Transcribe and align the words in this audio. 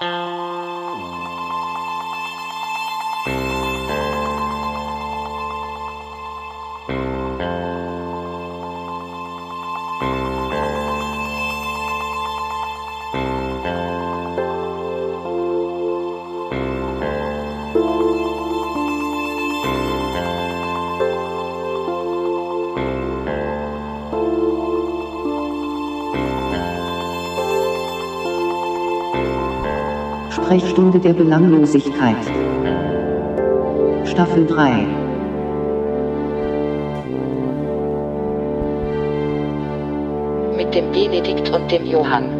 Música 0.00 0.67
Sprechstunde 30.48 30.98
der 30.98 31.12
Belanglosigkeit. 31.12 32.24
Staffel 34.08 34.46
3. 34.46 34.86
Mit 40.56 40.74
dem 40.74 40.90
Benedikt 40.90 41.50
und 41.50 41.70
dem 41.70 41.84
Johann. 41.84 42.30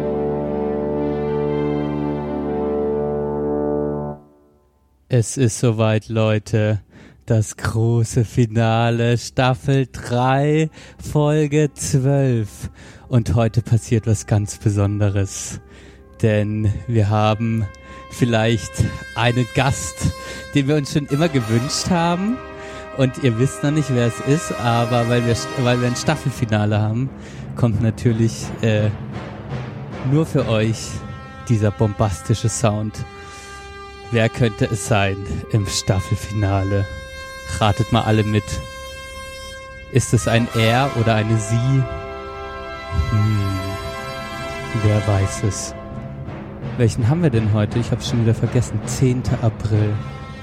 Es 5.07 5.37
ist 5.37 5.59
soweit, 5.59 6.09
Leute. 6.09 6.81
Das 7.27 7.57
große 7.57 8.25
Finale, 8.25 9.19
Staffel 9.19 9.85
3, 9.91 10.71
Folge 10.97 11.69
12. 11.75 12.71
Und 13.07 13.35
heute 13.35 13.61
passiert 13.61 14.07
was 14.07 14.25
ganz 14.25 14.57
Besonderes. 14.57 15.61
Denn 16.23 16.73
wir 16.87 17.11
haben 17.11 17.67
vielleicht 18.09 18.71
einen 19.15 19.47
Gast, 19.55 20.13
den 20.55 20.67
wir 20.67 20.75
uns 20.75 20.93
schon 20.93 21.05
immer 21.07 21.29
gewünscht 21.29 21.89
haben. 21.89 22.37
Und 22.97 23.23
ihr 23.23 23.37
wisst 23.39 23.63
noch 23.63 23.71
nicht, 23.71 23.93
wer 23.93 24.07
es 24.07 24.19
ist, 24.19 24.51
aber 24.59 25.07
weil 25.07 25.25
wir, 25.25 25.35
weil 25.63 25.79
wir 25.79 25.87
ein 25.87 25.95
Staffelfinale 25.95 26.79
haben, 26.79 27.09
kommt 27.55 27.81
natürlich 27.81 28.45
äh, 28.61 28.89
nur 30.11 30.25
für 30.25 30.47
euch 30.49 30.87
dieser 31.47 31.71
bombastische 31.71 32.49
Sound. 32.49 33.05
Wer 34.11 34.27
könnte 34.27 34.65
es 34.65 34.87
sein 34.87 35.17
im 35.51 35.67
Staffelfinale? 35.67 36.85
Ratet 37.59 37.91
mal 37.91 38.03
alle 38.03 38.23
mit. 38.23 38.43
Ist 39.91 40.13
es 40.13 40.27
ein 40.27 40.47
Er 40.55 40.89
oder 40.99 41.15
eine 41.15 41.37
Sie? 41.37 41.83
Hm. 43.11 43.59
Wer 44.83 45.07
weiß 45.07 45.43
es? 45.43 45.73
Welchen 46.79 47.07
haben 47.09 47.21
wir 47.21 47.29
denn 47.29 47.51
heute? 47.51 47.77
Ich 47.77 47.91
habe 47.91 48.01
schon 48.01 48.21
wieder 48.21 48.33
vergessen. 48.33 48.79
10. 48.85 49.21
April 49.41 49.93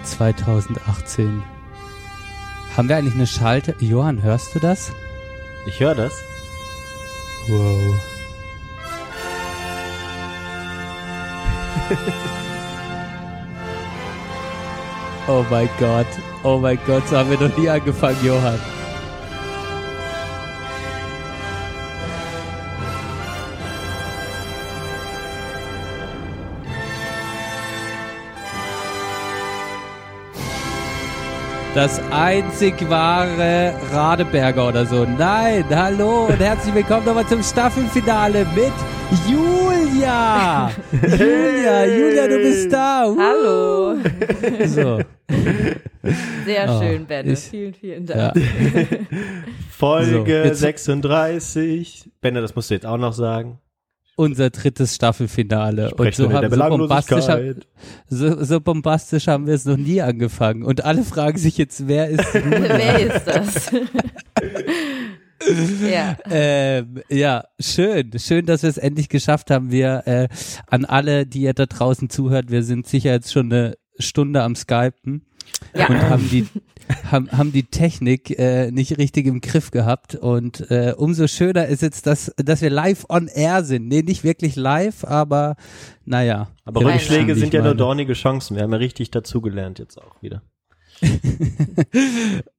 2018. 0.02 1.42
Haben 2.76 2.90
wir 2.90 2.98
eigentlich 2.98 3.14
eine 3.14 3.26
Schalte? 3.26 3.74
Johann, 3.80 4.22
hörst 4.22 4.54
du 4.54 4.58
das? 4.58 4.92
Ich 5.66 5.80
höre 5.80 5.94
das. 5.94 6.12
Wow. 7.48 7.94
oh 15.28 15.42
mein 15.48 15.70
Gott. 15.80 16.06
Oh 16.42 16.58
mein 16.58 16.78
Gott, 16.86 17.08
so 17.08 17.16
haben 17.16 17.30
wir 17.30 17.48
noch 17.48 17.56
nie 17.56 17.70
angefangen, 17.70 18.18
Johann. 18.22 18.60
Das 31.76 32.00
einzig 32.10 32.88
wahre 32.88 33.74
Radeberger 33.92 34.68
oder 34.68 34.86
so. 34.86 35.04
Nein, 35.04 35.62
hallo 35.70 36.24
und 36.26 36.38
herzlich 36.40 36.74
willkommen 36.74 37.04
nochmal 37.04 37.26
zum 37.26 37.42
Staffelfinale 37.42 38.46
mit 38.54 38.72
Julia. 39.28 40.70
Julia, 41.02 41.84
Julia, 41.84 42.28
du 42.28 42.36
bist 42.38 42.72
da. 42.72 43.04
Uh. 43.06 43.18
Hallo. 43.20 43.96
So. 44.64 45.00
Sehr 46.46 46.66
Oh, 46.70 46.80
schön, 46.82 47.04
Benne. 47.04 47.32
ich- 47.32 47.40
vielen, 47.40 47.74
vielen 47.74 48.06
Dank. 48.06 48.36
Ja. 48.36 48.42
Folge 49.70 50.12
So, 50.14 50.24
jetzt- 50.26 50.60
36. 50.60 52.10
Benne, 52.22 52.40
das 52.40 52.54
musst 52.56 52.70
du 52.70 52.74
jetzt 52.74 52.86
auch 52.86 52.96
noch 52.96 53.12
sagen. 53.12 53.58
Unser 54.18 54.48
drittes 54.48 54.94
Staffelfinale. 54.94 55.94
Und 55.94 56.14
so, 56.14 56.32
haben, 56.32 56.50
so, 56.50 56.56
bombastisch, 56.56 57.26
so, 58.08 58.44
so 58.44 58.60
bombastisch 58.60 59.28
haben 59.28 59.46
wir 59.46 59.52
es 59.52 59.66
noch 59.66 59.76
nie 59.76 60.00
angefangen. 60.00 60.62
Und 60.62 60.84
alle 60.84 61.04
fragen 61.04 61.36
sich 61.36 61.58
jetzt, 61.58 61.86
wer 61.86 62.08
ist 62.08 62.24
Wer 62.34 62.98
ist 62.98 63.26
das? 63.26 63.72
ja. 65.90 66.16
Ähm, 66.30 67.02
ja, 67.10 67.44
schön. 67.60 68.18
Schön, 68.18 68.46
dass 68.46 68.62
wir 68.62 68.70
es 68.70 68.78
endlich 68.78 69.10
geschafft 69.10 69.50
haben. 69.50 69.70
Wir 69.70 70.02
äh, 70.06 70.28
an 70.66 70.86
alle, 70.86 71.26
die 71.26 71.42
ihr 71.42 71.52
da 71.52 71.66
draußen 71.66 72.08
zuhört, 72.08 72.50
wir 72.50 72.62
sind 72.62 72.86
sicher 72.86 73.12
jetzt 73.12 73.32
schon 73.32 73.52
eine 73.52 73.76
Stunde 73.98 74.42
am 74.42 74.56
Skypen 74.56 75.26
Ja. 75.74 75.88
und 75.88 76.00
haben 76.00 76.28
die 76.30 76.46
haben, 77.10 77.30
haben 77.32 77.52
die 77.52 77.64
Technik 77.64 78.38
äh, 78.38 78.70
nicht 78.70 78.96
richtig 78.98 79.26
im 79.26 79.40
Griff 79.40 79.70
gehabt 79.72 80.14
und 80.14 80.70
äh, 80.70 80.94
umso 80.96 81.26
schöner 81.26 81.66
ist 81.66 81.82
jetzt, 81.82 82.06
dass 82.06 82.32
dass 82.36 82.62
wir 82.62 82.70
live 82.70 83.06
on 83.08 83.26
air 83.28 83.64
sind. 83.64 83.88
Nee, 83.88 84.02
nicht 84.02 84.22
wirklich 84.22 84.54
live, 84.56 85.04
aber 85.04 85.56
naja. 86.04 86.48
Aber 86.64 86.84
Rückschläge 86.84 87.34
sind 87.34 87.52
ja 87.52 87.62
nur 87.62 87.74
dornige 87.74 88.12
Chancen. 88.12 88.54
Wir 88.56 88.62
haben 88.62 88.72
ja 88.72 88.78
richtig 88.78 89.10
dazugelernt 89.10 89.78
jetzt 89.80 89.98
auch 90.00 90.22
wieder. 90.22 90.42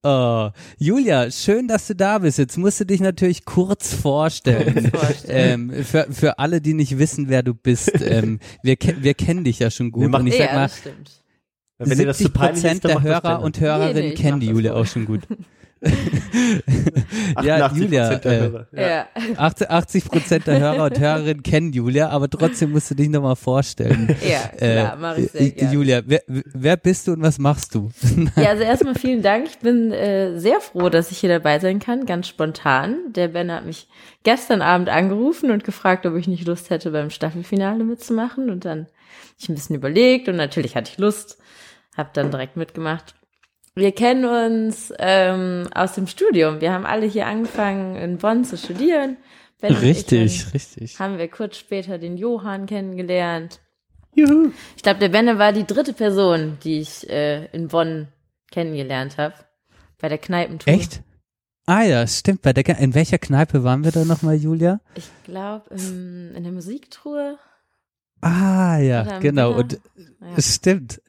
Oh, 0.04 0.50
Julia, 0.78 1.30
schön, 1.32 1.68
dass 1.68 1.88
du 1.88 1.96
da 1.96 2.20
bist. 2.20 2.38
Jetzt 2.38 2.58
musst 2.58 2.80
du 2.80 2.86
dich 2.86 3.00
natürlich 3.02 3.46
kurz 3.46 3.94
vorstellen. 3.94 4.90
vorstellen. 4.92 5.72
ähm, 5.72 5.84
für, 5.84 6.08
für 6.12 6.40
alle, 6.40 6.62
die 6.62 6.74
nicht 6.74 6.98
wissen, 6.98 7.30
wer 7.30 7.44
du 7.44 7.54
bist. 7.54 7.92
Ähm, 8.08 8.40
wir, 8.64 8.78
wir 9.00 9.14
kennen 9.16 9.44
dich 9.44 9.60
ja 9.60 9.70
schon 9.70 9.88
Wir 9.88 9.92
gut. 9.92 10.10
machen- 10.12 10.22
Und 10.22 10.28
ich 10.28 10.38
sag 10.38 10.48
ja, 10.50 10.54
mal, 10.56 10.62
das 10.68 10.78
stimmt. 10.78 11.12
Wenn 11.80 11.98
dir 11.98 12.06
das 12.08 12.18
zu 12.18 12.24
70 12.24 12.34
peinlich 12.34 12.64
Prozent 12.64 12.86
ist, 12.86 12.94
der 12.94 13.02
Hörer 13.04 13.42
und 13.42 13.60
Hörerinnen 13.60 13.96
Nee, 13.96 14.10
nee, 14.10 14.16
kennen 14.16 14.38
mach 14.38 14.40
die 14.40 14.48
Julia 14.48 14.74
auch 14.74 14.86
schon 14.86 15.06
gut. 15.06 15.22
88% 15.80 17.44
ja, 17.44 17.72
Julia, 17.72 18.16
der 18.16 18.32
äh, 18.32 18.40
Hörer. 18.40 18.68
Ja. 18.72 19.08
80, 19.38 19.70
80 19.70 20.06
Prozent 20.06 20.48
der 20.48 20.60
Hörer 20.60 20.86
und 20.86 21.00
Hörerinnen 21.00 21.44
kennen 21.44 21.72
Julia, 21.72 22.10
aber 22.10 22.28
trotzdem 22.30 22.72
musst 22.72 22.90
du 22.90 22.96
dich 22.96 23.10
nochmal 23.10 23.36
vorstellen. 23.36 24.16
Ja, 24.28 24.40
klar, 24.58 24.94
Äh, 24.94 24.96
mache 24.98 25.22
ich 25.22 25.32
sehr 25.32 25.42
äh, 25.42 25.52
gerne. 25.52 25.74
Julia, 25.74 26.02
wer, 26.06 26.22
wer 26.28 26.78
bist 26.78 27.08
du 27.08 27.14
und 27.14 27.22
was 27.22 27.38
machst 27.38 27.76
du? 27.76 27.92
Ja, 28.36 28.50
also 28.50 28.64
erstmal 28.64 28.96
vielen 28.96 29.22
Dank. 29.22 29.46
Ich 29.46 29.60
bin 29.60 29.92
äh, 29.92 30.40
sehr 30.40 30.60
froh, 30.60 30.90
dass 30.90 31.12
ich 31.12 31.20
hier 31.20 31.30
dabei 31.30 31.60
sein 31.60 31.80
kann, 31.80 32.08
ganz 32.08 32.28
spontan. 32.28 32.98
Der 33.16 33.28
Ben 33.28 33.52
hat 33.52 33.66
mich 33.66 33.88
gestern 34.24 34.64
Abend 34.64 34.90
angerufen 34.90 35.52
und 35.52 35.64
gefragt, 35.64 36.08
ob 36.08 36.16
ich 36.16 36.28
nicht 36.28 36.48
Lust 36.48 36.72
hätte, 36.72 36.90
beim 36.90 37.12
Staffelfinale 37.12 37.84
mitzumachen. 37.84 38.50
Und 38.50 38.66
dann 38.66 38.88
ich 39.38 39.50
ein 39.50 39.56
bisschen 39.56 39.76
überlegt 39.76 40.28
und 40.28 40.36
natürlich 40.36 40.76
hatte 40.76 40.92
ich 40.92 40.98
Lust, 40.98 41.38
habe 41.98 42.10
dann 42.14 42.32
direkt 42.32 42.56
mitgemacht. 42.56 43.16
Wir 43.76 43.92
kennen 43.92 44.26
uns 44.26 44.92
ähm, 44.98 45.68
aus 45.74 45.94
dem 45.94 46.08
Studium. 46.08 46.62
Wir 46.62 46.72
haben 46.72 46.86
alle 46.86 47.06
hier 47.06 47.28
angefangen, 47.28 47.96
in 47.96 48.18
Bonn 48.18 48.44
zu 48.44 48.58
studieren. 48.58 49.18
Ben 49.60 49.74
richtig, 49.74 50.54
richtig. 50.54 51.00
haben 51.00 51.18
wir 51.18 51.28
kurz 51.28 51.58
später 51.58 51.98
den 51.98 52.18
Johann 52.18 52.66
kennengelernt. 52.68 53.60
Juhu. 54.16 54.52
Ich 54.76 54.84
glaube, 54.84 55.00
der 55.00 55.10
Benne 55.10 55.38
war 55.38 55.52
die 55.54 55.66
dritte 55.66 55.94
Person, 55.94 56.58
die 56.64 56.80
ich 56.80 57.08
äh, 57.10 57.46
in 57.52 57.68
Bonn 57.68 58.08
kennengelernt 58.52 59.18
habe. 59.18 59.36
Bei 60.00 60.10
der 60.10 60.18
Kneipentour. 60.18 60.74
Echt? 60.74 61.02
Ah 61.66 61.84
ja, 61.84 62.08
stimmt. 62.08 62.42
Bei 62.44 62.54
der, 62.54 62.78
in 62.80 62.96
welcher 62.96 63.18
Kneipe 63.18 63.64
waren 63.64 63.84
wir 63.84 63.92
da 63.92 64.06
nochmal, 64.06 64.36
Julia? 64.36 64.80
Ich 64.96 65.10
glaube, 65.26 65.66
in 65.76 66.42
der 66.42 66.52
Musiktruhe. 66.52 67.38
Ah 68.22 68.78
ja, 68.78 69.20
genau. 69.20 69.50
Villa. 69.52 69.60
Und 69.60 69.80
Ja. 70.22 70.42
stimmt. 70.42 71.02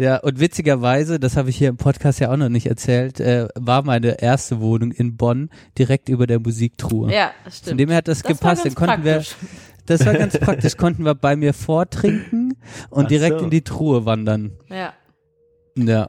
Ja, 0.00 0.16
und 0.16 0.40
witzigerweise, 0.40 1.20
das 1.20 1.36
habe 1.36 1.50
ich 1.50 1.58
hier 1.58 1.68
im 1.68 1.76
Podcast 1.76 2.20
ja 2.20 2.32
auch 2.32 2.36
noch 2.38 2.48
nicht 2.48 2.66
erzählt, 2.66 3.20
äh, 3.20 3.48
war 3.54 3.82
meine 3.82 4.22
erste 4.22 4.58
Wohnung 4.60 4.92
in 4.92 5.18
Bonn 5.18 5.50
direkt 5.76 6.08
über 6.08 6.26
der 6.26 6.40
Musiktruhe. 6.40 7.12
Ja, 7.12 7.32
das 7.44 7.58
stimmt. 7.58 7.68
Von 7.68 7.78
dem 7.78 7.88
her 7.90 7.98
hat 7.98 8.08
das, 8.08 8.22
Das 8.22 8.24
war 8.24 8.32
gepasst. 8.32 8.64
Dann 8.64 8.64
ganz 8.64 8.74
konnten 8.76 9.02
praktisch. 9.02 9.36
wir, 9.40 9.48
das 9.84 10.06
war 10.06 10.14
ganz 10.14 10.38
praktisch, 10.38 10.76
konnten 10.78 11.04
wir 11.04 11.14
bei 11.14 11.36
mir 11.36 11.52
vortrinken 11.52 12.54
und 12.88 13.04
Ach 13.04 13.08
direkt 13.08 13.40
so. 13.40 13.44
in 13.44 13.50
die 13.50 13.60
Truhe 13.60 14.06
wandern. 14.06 14.52
Ja. 14.70 14.94
Ja. 15.76 16.08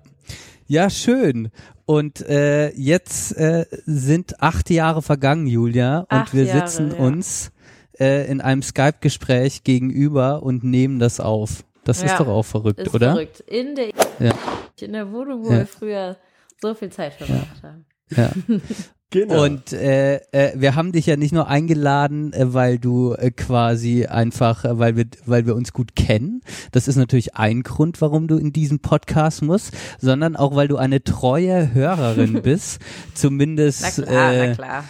Ja, 0.68 0.90
schön. 0.90 1.50
Und 1.86 2.22
äh, 2.30 2.70
jetzt 2.70 3.36
äh, 3.36 3.66
sind 3.86 4.42
acht 4.42 4.70
Jahre 4.70 5.02
vergangen, 5.02 5.48
Julia, 5.48 6.00
und 6.00 6.08
Acht 6.12 6.34
wir 6.34 6.46
Jahre, 6.46 6.66
sitzen 6.66 6.92
ja. 6.92 6.98
uns 6.98 7.52
äh, 8.00 8.32
in 8.32 8.40
einem 8.40 8.62
Skype-Gespräch 8.62 9.66
gegenüber 9.66 10.44
und 10.44 10.64
nehmen 10.64 11.00
das 11.00 11.20
auf. 11.20 11.66
Das 11.84 11.98
ist 12.04 12.12
Ja, 12.12 12.18
doch 12.20 12.28
auch 12.28 12.44
verrückt, 12.44 12.80
Ist 12.80 12.94
oder? 12.94 13.12
verrückt. 13.14 13.40
In 13.42 13.76
der, 13.76 13.90
Ja. 14.20 14.34
in 14.80 14.94
der 14.94 15.12
Wohnung, 15.12 15.44
wo 15.46 15.52
Ja. 15.52 15.60
wir 15.60 15.66
früher 15.68 16.18
so 16.62 16.74
viel 16.76 16.90
Zeit 16.92 17.14
verbracht 17.14 17.64
haben. 17.64 17.86
Ja. 18.16 18.32
Genau. 19.14 19.44
Und 19.44 19.74
äh, 19.74 20.22
äh, 20.32 20.54
wir 20.56 20.76
haben 20.76 20.94
dich 20.94 21.06
ja 21.06 21.18
nicht 21.18 21.34
nur 21.34 21.50
eingeladen, 21.50 22.32
äh, 22.32 22.54
weil 22.54 22.80
du 22.80 23.12
äh, 23.14 23.30
quasi 23.32 24.06
einfach, 24.06 24.64
äh, 24.64 24.80
weil 24.80 24.96
wir, 24.96 25.04
weil 25.26 25.46
wir 25.46 25.54
uns 25.56 25.74
gut 25.74 25.98
kennen. 25.98 26.40
Das 26.72 26.88
ist 26.88 26.96
natürlich 26.96 27.36
ein 27.36 27.62
Grund, 27.64 28.00
warum 28.00 28.30
du 28.30 28.38
in 28.38 28.54
diesen 28.54 28.80
Podcast 28.80 29.42
musst, 29.42 29.74
sondern 30.00 30.38
auch, 30.38 30.56
weil 30.56 30.70
du 30.70 30.78
eine 30.78 31.04
treue 31.04 31.74
Hörerin 31.74 32.42
bist. 32.42 32.80
Zumindest 33.14 33.82
Na 33.98 34.06
klar, 34.06 34.34
äh, 34.34 34.48
na 34.48 34.54
klar. 34.56 34.84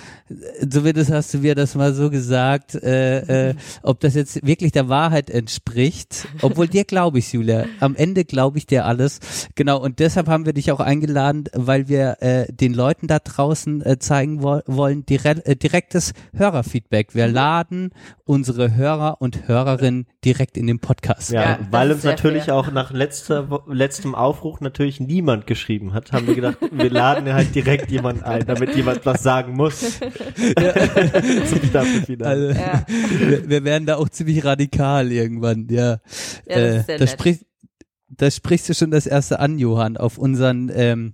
Zumindest 0.70 1.12
hast 1.12 1.34
du 1.34 1.40
mir 1.40 1.56
das 1.56 1.76
mal 1.76 1.94
so 1.94 2.10
gesagt, 2.10 2.76
äh, 2.76 3.50
äh, 3.50 3.56
ob 3.84 4.00
das 4.00 4.16
jetzt 4.16 4.46
wirklich 4.46 4.72
der 4.72 4.90
Wahrheit 4.90 5.30
entspricht. 5.30 6.28
Obwohl 6.42 6.68
dir 6.68 6.84
glaube 6.84 7.20
ich, 7.20 7.32
Julia. 7.34 7.66
Am 7.80 7.96
Ende 7.96 8.26
glaube 8.26 8.58
ich 8.58 8.66
dir 8.66 8.86
alles. 8.86 9.20
Genau, 9.56 9.80
und 9.82 10.00
deshalb 10.00 10.28
haben 10.28 10.46
wir 10.46 10.54
dich 10.54 10.72
auch 10.72 10.80
eingeladen, 10.80 11.46
weil 11.54 11.88
wir 11.88 12.18
äh, 12.22 12.52
den 12.52 12.74
Leuten 12.74 13.08
da 13.08 13.20
draußen 13.20 13.86
äh, 13.86 14.00
zeigen 14.00 14.42
wo 14.44 14.62
wollen, 14.66 15.06
dire 15.06 15.46
äh, 15.46 15.56
direktes 15.56 16.14
Hörerfeedback. 16.36 17.14
Wir 17.16 17.28
laden 17.28 17.92
unsere 18.26 18.76
Hörer 18.76 19.18
und 19.22 19.48
Hörerinnen 19.48 20.08
direkt 20.24 20.58
in 20.58 20.68
den 20.68 20.80
Podcast. 20.80 21.32
Ja, 21.32 21.42
Ja, 21.44 21.60
weil 21.70 21.92
uns 21.92 22.04
natürlich 22.04 22.44
fair. 22.46 22.56
auch 22.56 22.72
nach 22.72 22.92
letzter, 22.92 23.50
Wo- 23.50 23.62
letztem 23.68 24.16
Aufruf 24.16 24.62
natürlich 24.62 25.00
niemand 25.00 25.48
geschrieben 25.48 25.94
hat, 25.94 26.12
haben 26.14 26.28
wir 26.28 26.36
gedacht, 26.36 26.58
wir 26.72 26.90
laden 26.90 27.32
halt 27.34 27.54
direkt 27.56 27.92
jemand 27.92 28.24
ein, 28.24 28.46
damit 28.46 28.76
jemand 28.76 29.06
was 29.06 29.22
sagen 29.24 29.56
muss. 29.56 30.00
Staffelfinale. 31.70 32.48
Also, 32.50 32.60
Ja. 32.60 32.86
wir, 33.20 33.50
wir 33.50 33.64
werden 33.64 33.86
da 33.86 33.98
auch 33.98 34.10
ziemlich 34.10 34.44
radikal 34.44 35.12
irgendwann, 35.12 35.68
ja. 35.70 36.00
Ja, 36.48 36.60
das 36.78 36.86
sehr 36.86 36.98
das 36.98 37.16
das 38.10 38.36
sprichst 38.36 38.70
du 38.70 38.74
schon 38.74 38.92
das 38.92 39.08
erste 39.08 39.40
an, 39.40 39.58
Johann, 39.58 39.98
auf 39.98 40.18
unseren 40.18 40.70
ähm, 40.76 41.14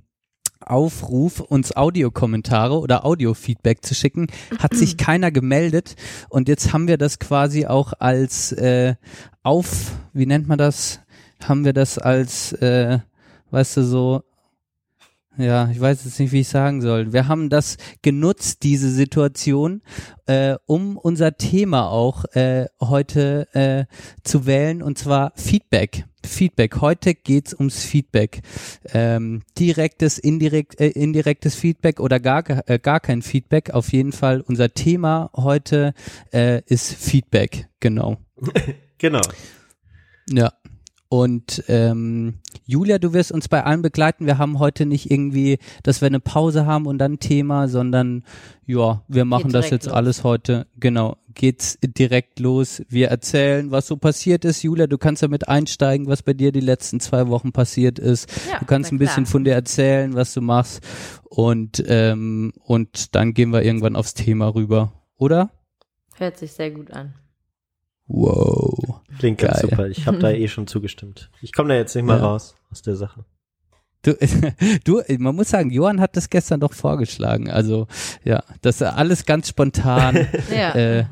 Aufruf, 0.59 1.39
uns 1.39 1.75
Audiokommentare 1.75 2.79
oder 2.79 3.05
Audiofeedback 3.05 3.85
zu 3.85 3.95
schicken, 3.95 4.27
hat 4.59 4.73
sich 4.73 4.97
keiner 4.97 5.31
gemeldet 5.31 5.95
und 6.29 6.49
jetzt 6.49 6.73
haben 6.73 6.87
wir 6.87 6.97
das 6.97 7.19
quasi 7.19 7.65
auch 7.67 7.93
als 7.99 8.51
äh, 8.51 8.95
auf, 9.43 9.91
wie 10.13 10.25
nennt 10.25 10.47
man 10.47 10.57
das? 10.57 10.99
Haben 11.43 11.63
wir 11.65 11.73
das 11.73 11.99
als, 11.99 12.51
äh, 12.53 12.99
weißt 13.51 13.77
du, 13.77 13.83
so 13.83 14.23
ja, 15.37 15.69
ich 15.69 15.79
weiß 15.79 16.05
jetzt 16.05 16.19
nicht, 16.19 16.31
wie 16.31 16.41
ich 16.41 16.47
sagen 16.47 16.81
soll. 16.81 17.13
Wir 17.13 17.27
haben 17.27 17.49
das 17.49 17.77
genutzt, 18.01 18.63
diese 18.63 18.89
Situation, 18.89 19.81
äh, 20.25 20.55
um 20.65 20.97
unser 20.97 21.37
Thema 21.37 21.89
auch 21.89 22.25
äh, 22.33 22.65
heute 22.81 23.47
äh, 23.53 23.85
zu 24.23 24.45
wählen, 24.45 24.81
und 24.81 24.97
zwar 24.97 25.31
Feedback. 25.35 26.05
Feedback. 26.25 26.81
Heute 26.81 27.13
geht's 27.15 27.53
ums 27.53 27.83
Feedback. 27.83 28.41
Ähm, 28.93 29.43
direktes, 29.57 30.17
indirekt, 30.17 30.79
äh, 30.79 30.89
indirektes 30.89 31.55
Feedback 31.55 31.99
oder 31.99 32.19
gar, 32.19 32.43
äh, 32.69 32.79
gar 32.79 32.99
kein 32.99 33.21
Feedback. 33.21 33.71
Auf 33.71 33.93
jeden 33.93 34.11
Fall 34.11 34.41
unser 34.41 34.73
Thema 34.73 35.31
heute 35.35 35.93
äh, 36.33 36.61
ist 36.65 36.93
Feedback. 36.93 37.67
Genau. 37.79 38.17
Genau. 38.99 39.21
Ja. 40.27 40.51
Und 41.09 41.63
ähm, 41.69 42.39
Julia, 42.65 42.99
du 42.99 43.13
wirst 43.13 43.31
uns 43.31 43.47
bei 43.47 43.63
allem 43.63 43.81
begleiten. 43.81 44.25
Wir 44.25 44.37
haben 44.37 44.59
heute 44.59 44.85
nicht 44.85 45.09
irgendwie, 45.09 45.57
dass 45.83 46.01
wir 46.01 46.07
eine 46.07 46.19
Pause 46.19 46.65
haben 46.65 46.85
und 46.85 46.97
dann 46.97 47.13
ein 47.13 47.19
Thema, 47.19 47.69
sondern 47.69 48.23
ja, 48.65 49.03
wir 49.07 49.23
machen 49.23 49.51
das 49.51 49.69
jetzt 49.69 49.85
los. 49.85 49.95
alles 49.95 50.23
heute. 50.25 50.67
Genau, 50.77 51.15
geht's 51.33 51.77
direkt 51.81 52.39
los. 52.39 52.81
Wir 52.89 53.07
erzählen, 53.07 53.71
was 53.71 53.87
so 53.87 53.95
passiert 53.95 54.43
ist. 54.43 54.63
Julia, 54.63 54.87
du 54.87 54.97
kannst 54.97 55.23
damit 55.23 55.47
einsteigen, 55.47 56.07
was 56.07 56.23
bei 56.23 56.33
dir 56.33 56.51
die 56.51 56.59
letzten 56.59 56.99
zwei 56.99 57.27
Wochen 57.29 57.53
passiert 57.53 57.99
ist. 57.99 58.29
Ja, 58.51 58.59
du 58.59 58.65
kannst 58.65 58.91
ein 58.91 58.97
bisschen 58.97 59.23
klar. 59.23 59.31
von 59.31 59.43
dir 59.45 59.53
erzählen, 59.53 60.13
was 60.13 60.33
du 60.33 60.41
machst. 60.41 60.81
Und 61.23 61.81
ähm, 61.87 62.51
und 62.65 63.15
dann 63.15 63.33
gehen 63.33 63.51
wir 63.51 63.63
irgendwann 63.63 63.95
aufs 63.95 64.13
Thema 64.13 64.53
rüber, 64.53 64.91
oder? 65.15 65.51
Hört 66.15 66.37
sich 66.37 66.51
sehr 66.51 66.71
gut 66.71 66.91
an. 66.91 67.13
Wow. 68.07 69.01
Klingt 69.19 69.39
ganz 69.39 69.61
Geil. 69.61 69.69
super. 69.69 69.87
Ich 69.87 70.05
habe 70.07 70.19
da 70.19 70.31
eh 70.31 70.47
schon 70.47 70.67
zugestimmt. 70.67 71.29
Ich 71.41 71.51
komme 71.53 71.69
da 71.69 71.75
jetzt 71.75 71.95
nicht 71.95 72.05
mal 72.05 72.17
Ja. 72.19 72.25
raus 72.25 72.55
aus 72.71 72.81
der 72.81 72.95
Sache. 72.95 73.25
Du, 74.03 74.13
du, 74.85 75.01
man 75.17 75.35
muss 75.35 75.49
sagen, 75.49 75.71
Johann 75.71 75.99
hat 75.99 76.15
das 76.15 76.29
gestern 76.29 76.59
doch 76.59 76.73
vorgeschlagen. 76.73 77.49
Also 77.49 77.87
ja, 78.23 78.43
das 78.61 78.75
ist 78.81 78.83
alles 78.83 79.25
ganz 79.25 79.49
spontan. 79.49 80.27
Ja. 80.51 80.73
äh, 80.75 81.05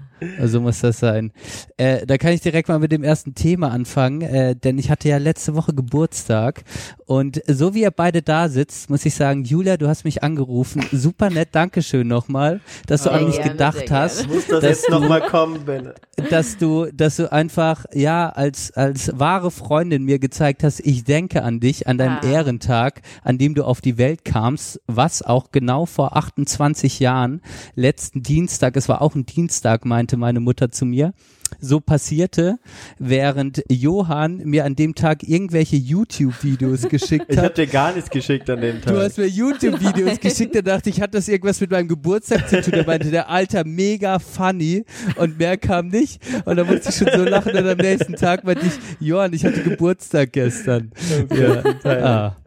so 0.44 0.62
muss 0.62 0.80
das 0.82 1.00
sein. 1.00 1.32
Äh, 1.78 2.06
da 2.06 2.18
kann 2.18 2.34
ich 2.34 2.42
direkt 2.42 2.70
mal 2.70 2.80
mit 2.80 2.92
dem 2.92 3.04
ersten 3.04 3.36
Thema 3.36 3.72
anfangen, 3.72 4.22
äh, 4.22 4.56
denn 4.56 4.78
ich 4.78 4.90
hatte 4.90 5.10
ja 5.10 5.18
letzte 5.18 5.56
Woche 5.56 5.74
Geburtstag 5.74 6.64
und 7.06 7.42
so 7.48 7.74
wie 7.74 7.82
ihr 7.82 7.92
beide 7.92 8.22
da 8.22 8.50
sitzt, 8.50 8.90
muss 8.90 9.06
ich 9.06 9.14
sagen, 9.16 9.44
Julia, 9.44 9.78
du 9.78 9.88
hast 9.88 10.06
mich 10.06 10.24
angerufen. 10.24 10.84
Super 10.92 11.30
nett, 11.30 11.50
Dankeschön 11.54 12.08
nochmal, 12.08 12.62
dass 12.88 13.04
du 13.04 13.10
Sehr 13.10 13.18
an 13.20 13.26
mich 13.28 13.36
gerne, 13.36 13.52
gedacht 13.52 13.92
hast 13.92 14.28
Muss 14.28 14.48
das 14.48 14.62
Dass 14.62 14.70
jetzt 14.70 14.88
du- 14.90 14.94
nochmal 14.94 15.22
kommen, 15.22 15.66
Ben? 15.66 15.92
dass 16.30 16.58
du, 16.58 16.88
dass 16.94 17.18
du 17.18 17.32
einfach, 17.32 17.86
ja, 17.94 18.30
als, 18.30 18.72
als 18.72 19.12
wahre 19.20 19.52
Freundin 19.52 20.04
mir 20.04 20.18
gezeigt 20.20 20.64
hast, 20.64 20.80
ich 20.80 21.04
denke 21.04 21.44
an 21.44 21.60
dich, 21.60 21.88
an 21.88 21.98
deinen 21.98 22.20
Ah. 22.22 22.24
Ehrentag, 22.26 23.02
an 23.24 23.38
dem 23.38 23.54
du 23.54 23.64
auf 23.66 23.82
die 23.82 23.98
Welt 23.98 24.24
kamst, 24.26 24.80
was 24.88 25.22
auch 25.22 25.52
genau 25.52 25.86
vor 25.86 26.16
28 26.16 27.00
Jahren, 27.00 27.42
letzten 27.76 28.24
Dienstag, 28.24 28.78
es 28.78 28.88
war 28.90 29.02
auch 29.02 29.16
ein 29.16 29.26
Dienstag, 29.26 29.86
meinte 30.06 30.18
meine 30.18 30.40
Mutter 30.40 30.70
zu 30.70 30.86
mir, 30.86 31.14
so 31.60 31.80
passierte, 31.80 32.58
während 33.00 33.64
Johann 33.70 34.38
mir 34.38 34.66
an 34.66 34.76
dem 34.76 34.94
Tag 34.94 35.24
irgendwelche 35.24 35.78
YouTube-Videos 35.78 36.84
geschickt 36.90 37.26
Ich 37.30 37.38
hat. 37.38 37.46
habe 37.46 37.54
dir 37.56 37.66
gar 37.66 37.94
nichts 37.94 38.12
geschickt 38.12 38.48
an 38.52 38.62
dem 38.62 38.82
Tag. 38.82 38.94
Du 38.94 39.00
hast 39.00 39.18
mir 39.18 39.26
YouTube-Videos 39.26 40.20
geschickt, 40.22 40.54
da 40.54 40.62
dachte 40.62 40.92
ich, 40.92 41.02
hat 41.02 41.16
das 41.16 41.28
irgendwas 41.28 41.60
mit 41.60 41.72
meinem 41.72 41.88
Geburtstag 41.88 42.48
zu 42.48 42.62
tun? 42.62 42.74
Da 42.74 42.84
meinte 42.84 43.10
der 43.10 43.30
Alter, 43.30 43.64
mega 43.66 44.20
funny 44.20 44.86
und 45.16 45.40
mehr 45.40 45.58
kam 45.58 45.88
nicht. 45.88 46.22
Und 46.46 46.56
da 46.58 46.64
musste 46.64 46.90
ich 46.90 46.96
schon 46.96 47.08
so 47.16 47.24
lachen 47.26 47.56
und 47.58 47.68
am 47.68 47.78
nächsten 47.78 48.14
Tag 48.14 48.44
meinte 48.44 48.68
ich, 48.68 48.74
Johann, 49.08 49.34
ich 49.34 49.44
hatte 49.44 49.64
Geburtstag 49.64 50.34
gestern. 50.34 50.92
Ja. 51.36 51.64
Ah. 51.90 52.38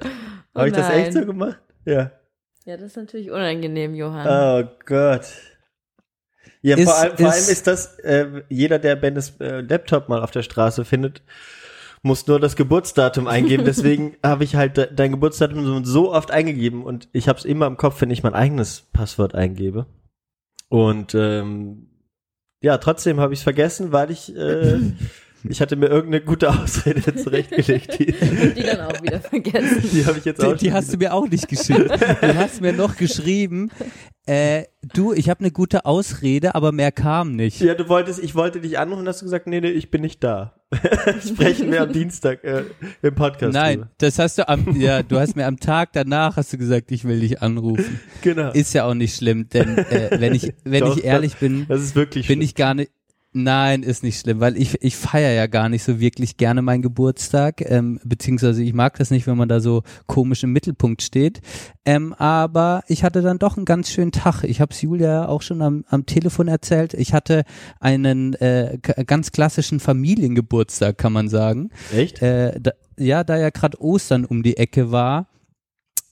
Oh 0.54 0.60
habe 0.60 0.68
ich 0.68 0.74
das 0.74 0.90
echt 0.90 1.12
nein. 1.14 1.22
so 1.22 1.26
gemacht? 1.26 1.58
Ja. 1.84 2.12
Ja, 2.66 2.76
das 2.76 2.86
ist 2.86 2.96
natürlich 2.96 3.30
unangenehm, 3.30 3.94
Johann. 3.96 4.26
Oh 4.64 4.68
Gott. 4.86 5.26
Ja, 6.68 6.76
Ist- 6.76 6.84
vor, 6.84 6.96
allem, 6.98 7.16
vor 7.16 7.28
ist- 7.28 7.34
allem 7.34 7.52
ist 7.52 7.66
das, 7.66 7.98
äh, 8.00 8.26
jeder, 8.48 8.78
der 8.78 8.96
Bennes 8.96 9.34
äh, 9.40 9.60
Laptop 9.60 10.08
mal 10.08 10.22
auf 10.22 10.30
der 10.30 10.42
Straße 10.42 10.84
findet, 10.84 11.22
muss 12.02 12.26
nur 12.26 12.38
das 12.38 12.56
Geburtsdatum 12.56 13.26
eingeben. 13.26 13.64
Deswegen 13.66 14.16
habe 14.22 14.44
ich 14.44 14.54
halt 14.56 14.76
de 14.76 14.88
dein 14.94 15.12
Geburtsdatum 15.12 15.84
so- 15.84 16.12
oft 16.12 16.30
eingegeben 16.30 16.84
und 16.84 17.08
ich 17.12 17.28
habe 17.28 17.38
es 17.38 17.44
immer 17.44 17.66
im 17.66 17.76
Kopf, 17.76 18.00
wenn 18.00 18.10
ich 18.10 18.22
mein 18.22 18.34
eigenes 18.34 18.82
Passwort 18.92 19.34
eingebe. 19.34 19.86
Und 20.68 21.14
ähm, 21.14 21.86
ja, 22.62 22.76
trotzdem 22.78 23.20
habe 23.20 23.32
ich 23.32 23.40
es 23.40 23.42
vergessen, 23.44 23.92
weil 23.92 24.10
ich 24.10 24.34
äh, 24.36 24.78
ich 25.48 25.60
hatte 25.60 25.76
mir 25.76 25.86
irgendeine 25.86 26.24
gute 26.24 26.50
Ausrede 26.50 27.14
zurechtgelegt. 27.16 27.98
Die, 27.98 28.06
Die 28.56 28.62
dann 28.62 28.80
auch 28.82 29.00
wieder 29.02 29.20
vergessen. 29.20 29.88
die 29.92 30.04
habe 30.04 30.18
ich 30.18 30.24
jetzt 30.24 30.44
auch 30.44 30.52
Die, 30.56 30.66
die 30.66 30.72
hast 30.72 30.92
du 30.92 30.98
mir 30.98 31.14
auch 31.14 31.26
nicht 31.28 31.48
geschickt. 31.48 31.88
Du 31.90 32.36
hast 32.36 32.60
mir 32.60 32.72
noch 32.72 32.96
geschrieben, 32.96 33.70
äh, 34.28 34.64
du, 34.82 35.14
ich 35.14 35.30
habe 35.30 35.40
eine 35.40 35.50
gute 35.50 35.86
Ausrede, 35.86 36.54
aber 36.54 36.70
mehr 36.70 36.92
kam 36.92 37.32
nicht. 37.32 37.60
Ja, 37.60 37.74
du 37.74 37.88
wolltest, 37.88 38.22
ich 38.22 38.34
wollte 38.34 38.60
dich 38.60 38.78
anrufen, 38.78 39.08
hast 39.08 39.22
du 39.22 39.24
gesagt, 39.24 39.46
nee, 39.46 39.60
nee, 39.60 39.70
ich 39.70 39.90
bin 39.90 40.02
nicht 40.02 40.22
da. 40.22 40.54
Sprechen 41.26 41.72
wir 41.72 41.80
am 41.80 41.92
Dienstag 41.94 42.44
äh, 42.44 42.64
im 43.00 43.14
Podcast. 43.14 43.54
Nein, 43.54 43.78
drüber. 43.78 43.90
das 43.96 44.18
hast 44.18 44.36
du 44.36 44.46
am, 44.46 44.78
ja, 44.78 45.02
du 45.02 45.18
hast 45.18 45.34
mir 45.34 45.46
am 45.46 45.58
Tag 45.58 45.94
danach 45.94 46.36
hast 46.36 46.52
du 46.52 46.58
gesagt, 46.58 46.92
ich 46.92 47.04
will 47.04 47.20
dich 47.20 47.40
anrufen. 47.40 48.00
Genau. 48.20 48.52
Ist 48.52 48.74
ja 48.74 48.84
auch 48.84 48.92
nicht 48.94 49.16
schlimm, 49.16 49.48
denn 49.48 49.78
äh, 49.78 50.20
wenn 50.20 50.34
ich 50.34 50.52
wenn 50.64 50.80
Doch, 50.80 50.98
ich 50.98 51.04
ehrlich 51.04 51.36
bin, 51.36 51.64
das 51.68 51.80
ist 51.80 51.94
wirklich 51.94 52.26
bin 52.26 52.36
schlimm. 52.36 52.44
ich 52.44 52.54
gar 52.54 52.74
nicht. 52.74 52.90
Nein, 53.32 53.82
ist 53.82 54.02
nicht 54.02 54.20
schlimm, 54.20 54.40
weil 54.40 54.56
ich 54.56 54.82
ich 54.82 54.96
feiere 54.96 55.32
ja 55.32 55.46
gar 55.46 55.68
nicht 55.68 55.82
so 55.84 56.00
wirklich 56.00 56.38
gerne 56.38 56.62
meinen 56.62 56.80
Geburtstag, 56.80 57.60
ähm, 57.60 58.00
beziehungsweise 58.02 58.62
ich 58.62 58.72
mag 58.72 58.96
das 58.96 59.10
nicht, 59.10 59.26
wenn 59.26 59.36
man 59.36 59.50
da 59.50 59.60
so 59.60 59.82
komisch 60.06 60.44
im 60.44 60.52
Mittelpunkt 60.52 61.02
steht. 61.02 61.42
Ähm, 61.84 62.14
aber 62.14 62.82
ich 62.88 63.04
hatte 63.04 63.20
dann 63.20 63.38
doch 63.38 63.58
einen 63.58 63.66
ganz 63.66 63.90
schönen 63.90 64.12
Tag. 64.12 64.44
Ich 64.44 64.62
habe 64.62 64.72
es 64.72 64.80
Julia 64.80 65.28
auch 65.28 65.42
schon 65.42 65.60
am, 65.60 65.84
am 65.88 66.06
Telefon 66.06 66.48
erzählt. 66.48 66.94
Ich 66.94 67.12
hatte 67.12 67.44
einen 67.80 68.32
äh, 68.34 68.78
ganz 69.06 69.30
klassischen 69.30 69.78
Familiengeburtstag, 69.78 70.96
kann 70.96 71.12
man 71.12 71.28
sagen. 71.28 71.68
Echt? 71.94 72.22
Äh, 72.22 72.58
da, 72.58 72.70
ja, 72.96 73.24
da 73.24 73.36
ja 73.36 73.50
gerade 73.50 73.78
Ostern 73.80 74.24
um 74.24 74.42
die 74.42 74.56
Ecke 74.56 74.90
war, 74.90 75.28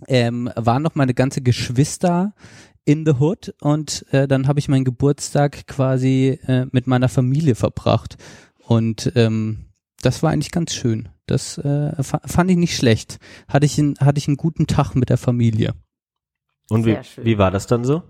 ähm, 0.06 0.50
waren 0.54 0.82
noch 0.82 0.94
meine 0.94 1.14
ganze 1.14 1.40
Geschwister 1.40 2.35
in 2.87 3.05
the 3.05 3.14
Hood 3.21 3.52
und 3.61 4.07
äh, 4.12 4.26
dann 4.26 4.49
habe 4.49 4.59
ich 4.59 4.69
meinen 4.69 4.85
Geburtstag 4.85 5.66
quasi 5.66 6.38
äh, 6.47 6.66
mit 6.71 6.87
meiner 6.87 7.11
Familie 7.11 7.57
verbracht 7.57 8.16
und 8.66 9.12
ähm, 9.16 9.66
das 10.00 10.23
war 10.23 10.31
eigentlich 10.31 10.52
ganz 10.52 10.73
schön. 10.73 11.09
Das 11.26 11.59
äh, 11.59 12.02
fa 12.02 12.21
fand 12.25 12.50
ich 12.50 12.57
nicht 12.57 12.76
schlecht. 12.76 13.19
Hatte 13.49 13.66
ich, 13.66 13.78
einen, 13.78 13.97
hatte 13.99 14.19
ich 14.19 14.28
einen 14.28 14.37
guten 14.37 14.66
Tag 14.66 14.95
mit 14.95 15.09
der 15.11 15.19
Familie. 15.19 15.75
Und 16.69 16.87
wie, 16.87 16.97
schön. 17.02 17.25
wie 17.25 17.38
war 17.38 17.50
das 17.50 17.66
dann 17.66 17.85
so? 17.85 18.02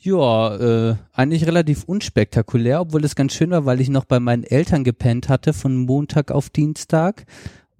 Ja, 0.00 0.56
äh, 0.56 0.96
eigentlich 1.12 1.46
relativ 1.46 1.84
unspektakulär, 1.84 2.80
obwohl 2.80 3.04
es 3.04 3.16
ganz 3.16 3.34
schön 3.34 3.50
war, 3.50 3.64
weil 3.64 3.80
ich 3.80 3.88
noch 3.88 4.04
bei 4.04 4.20
meinen 4.20 4.44
Eltern 4.44 4.84
gepennt 4.84 5.28
hatte 5.28 5.52
von 5.52 5.76
Montag 5.76 6.30
auf 6.30 6.50
Dienstag. 6.50 7.26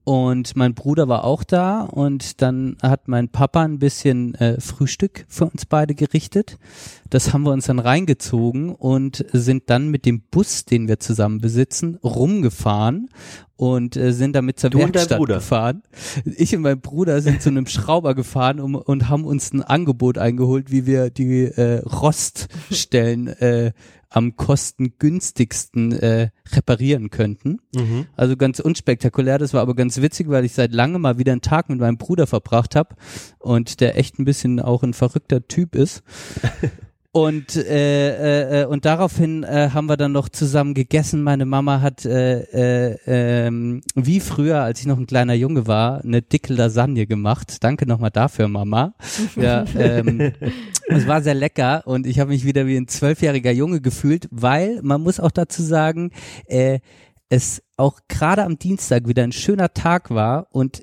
Und 0.09 0.57
mein 0.57 0.73
Bruder 0.73 1.07
war 1.09 1.25
auch 1.25 1.45
da 1.45 1.83
und 1.83 2.41
dann 2.41 2.79
hat 2.83 3.09
mein 3.09 3.29
Papa 3.29 3.63
ein 3.63 3.79
bisschen 3.79 4.35
äh, 4.37 4.59
Frühstück 4.59 5.27
für 5.29 5.45
uns 5.45 5.67
beide 5.67 5.95
gerichtet. 5.95 6.57
Das 7.11 7.35
haben 7.35 7.43
wir 7.43 7.53
uns 7.53 7.67
dann 7.67 7.79
reingezogen 7.79 8.75
und 8.75 9.27
sind 9.35 9.69
dann 9.69 9.89
mit 9.89 10.07
dem 10.07 10.23
Bus, 10.23 10.65
den 10.65 10.89
wir 10.89 10.99
zusammen 10.99 11.43
besitzen, 11.43 11.97
rumgefahren 12.03 13.11
und 13.57 13.99
äh, 13.99 14.15
sind 14.15 14.35
damit 14.35 14.59
zur 14.59 14.71
Du 14.71 14.79
Werkstatt 14.79 15.23
gefahren. 15.27 15.83
Ich 16.25 16.57
und 16.57 16.63
mein 16.63 16.81
Bruder 16.81 17.21
sind 17.21 17.43
zu 17.43 17.51
einem 17.51 17.67
Schrauber 17.67 18.15
gefahren 18.15 18.61
um, 18.61 18.77
und 18.77 19.11
haben 19.11 19.27
uns 19.27 19.53
ein 19.53 19.63
Angebot 19.63 20.17
eingeholt, 20.17 20.71
wie 20.71 20.87
wir 20.87 21.11
die 21.11 21.45
äh, 21.45 21.81
Roststellen 21.81 23.27
äh, 23.27 23.73
am 24.11 24.37
kostengünstigsten 24.37 25.93
äh, 25.93 26.31
reparieren 26.53 27.11
könnten. 27.11 27.61
Mhm. 27.75 28.07
Also 28.17 28.37
ganz 28.37 28.59
unspektakulär, 28.59 29.39
das 29.39 29.53
war 29.53 29.61
aber 29.61 29.75
ganz 29.75 30.01
witzig, 30.01 30.29
weil 30.29 30.45
ich 30.45 30.53
seit 30.53 30.73
langem 30.73 31.03
mal 31.03 31.19
wieder 31.19 31.33
einen 31.33 31.43
Tag 31.43 31.69
mit 31.69 31.79
meinem 31.79 31.99
Bruder 31.99 32.27
verbracht 32.27 32.75
habe 32.75 32.97
und 33.39 33.81
der 33.81 33.99
echt 33.99 34.19
ein 34.19 34.25
bisschen 34.25 34.61
auch 34.61 34.83
ein 34.83 34.95
verrückter 34.95 35.47
Typ 35.47 35.75
ist. 35.75 36.03
Und 37.19 37.57
äh, 37.57 38.61
äh, 38.61 38.63
äh, 38.63 38.65
und 38.67 38.85
daraufhin 38.85 39.43
äh, 39.43 39.71
haben 39.73 39.89
wir 39.89 39.97
dann 39.97 40.13
noch 40.13 40.29
zusammen 40.29 40.73
gegessen. 40.73 41.23
Meine 41.25 41.47
Mama 41.47 41.81
hat 41.81 42.05
äh, 42.05 42.93
äh, 42.93 42.99
ähm, 43.07 43.81
wie 43.97 44.21
früher, 44.21 44.63
als 44.63 44.81
ich 44.81 44.87
noch 44.87 44.99
ein 44.99 45.07
kleiner 45.09 45.35
Junge 45.35 45.67
war, 45.67 46.05
eine 46.05 46.23
dicke 46.23 46.55
Lasagne 46.55 47.09
gemacht. 47.09 47.57
Danke 47.65 47.87
nochmal 47.87 48.11
dafür, 48.11 48.49
Mama. 48.49 48.95
Ja, 49.37 49.65
ähm, 49.77 50.33
es 50.89 51.07
war 51.07 51.23
sehr 51.23 51.35
lecker 51.35 51.83
und 51.87 52.07
ich 52.07 52.19
habe 52.19 52.31
mich 52.31 52.45
wieder 52.45 52.67
wie 52.67 52.77
ein 52.77 52.89
zwölfjähriger 52.89 53.53
Junge 53.53 53.81
gefühlt, 53.81 54.29
weil 54.31 54.81
man 54.83 55.01
muss 55.01 55.21
auch 55.21 55.31
dazu 55.31 55.63
sagen, 55.63 56.11
äh, 56.47 56.81
es 57.29 57.63
auch 57.77 58.01
gerade 58.09 58.45
am 58.45 58.59
Dienstag 58.59 59.07
wieder 59.07 59.23
ein 59.23 59.33
schöner 59.33 59.73
Tag 59.75 60.11
war 60.11 60.49
und 60.51 60.83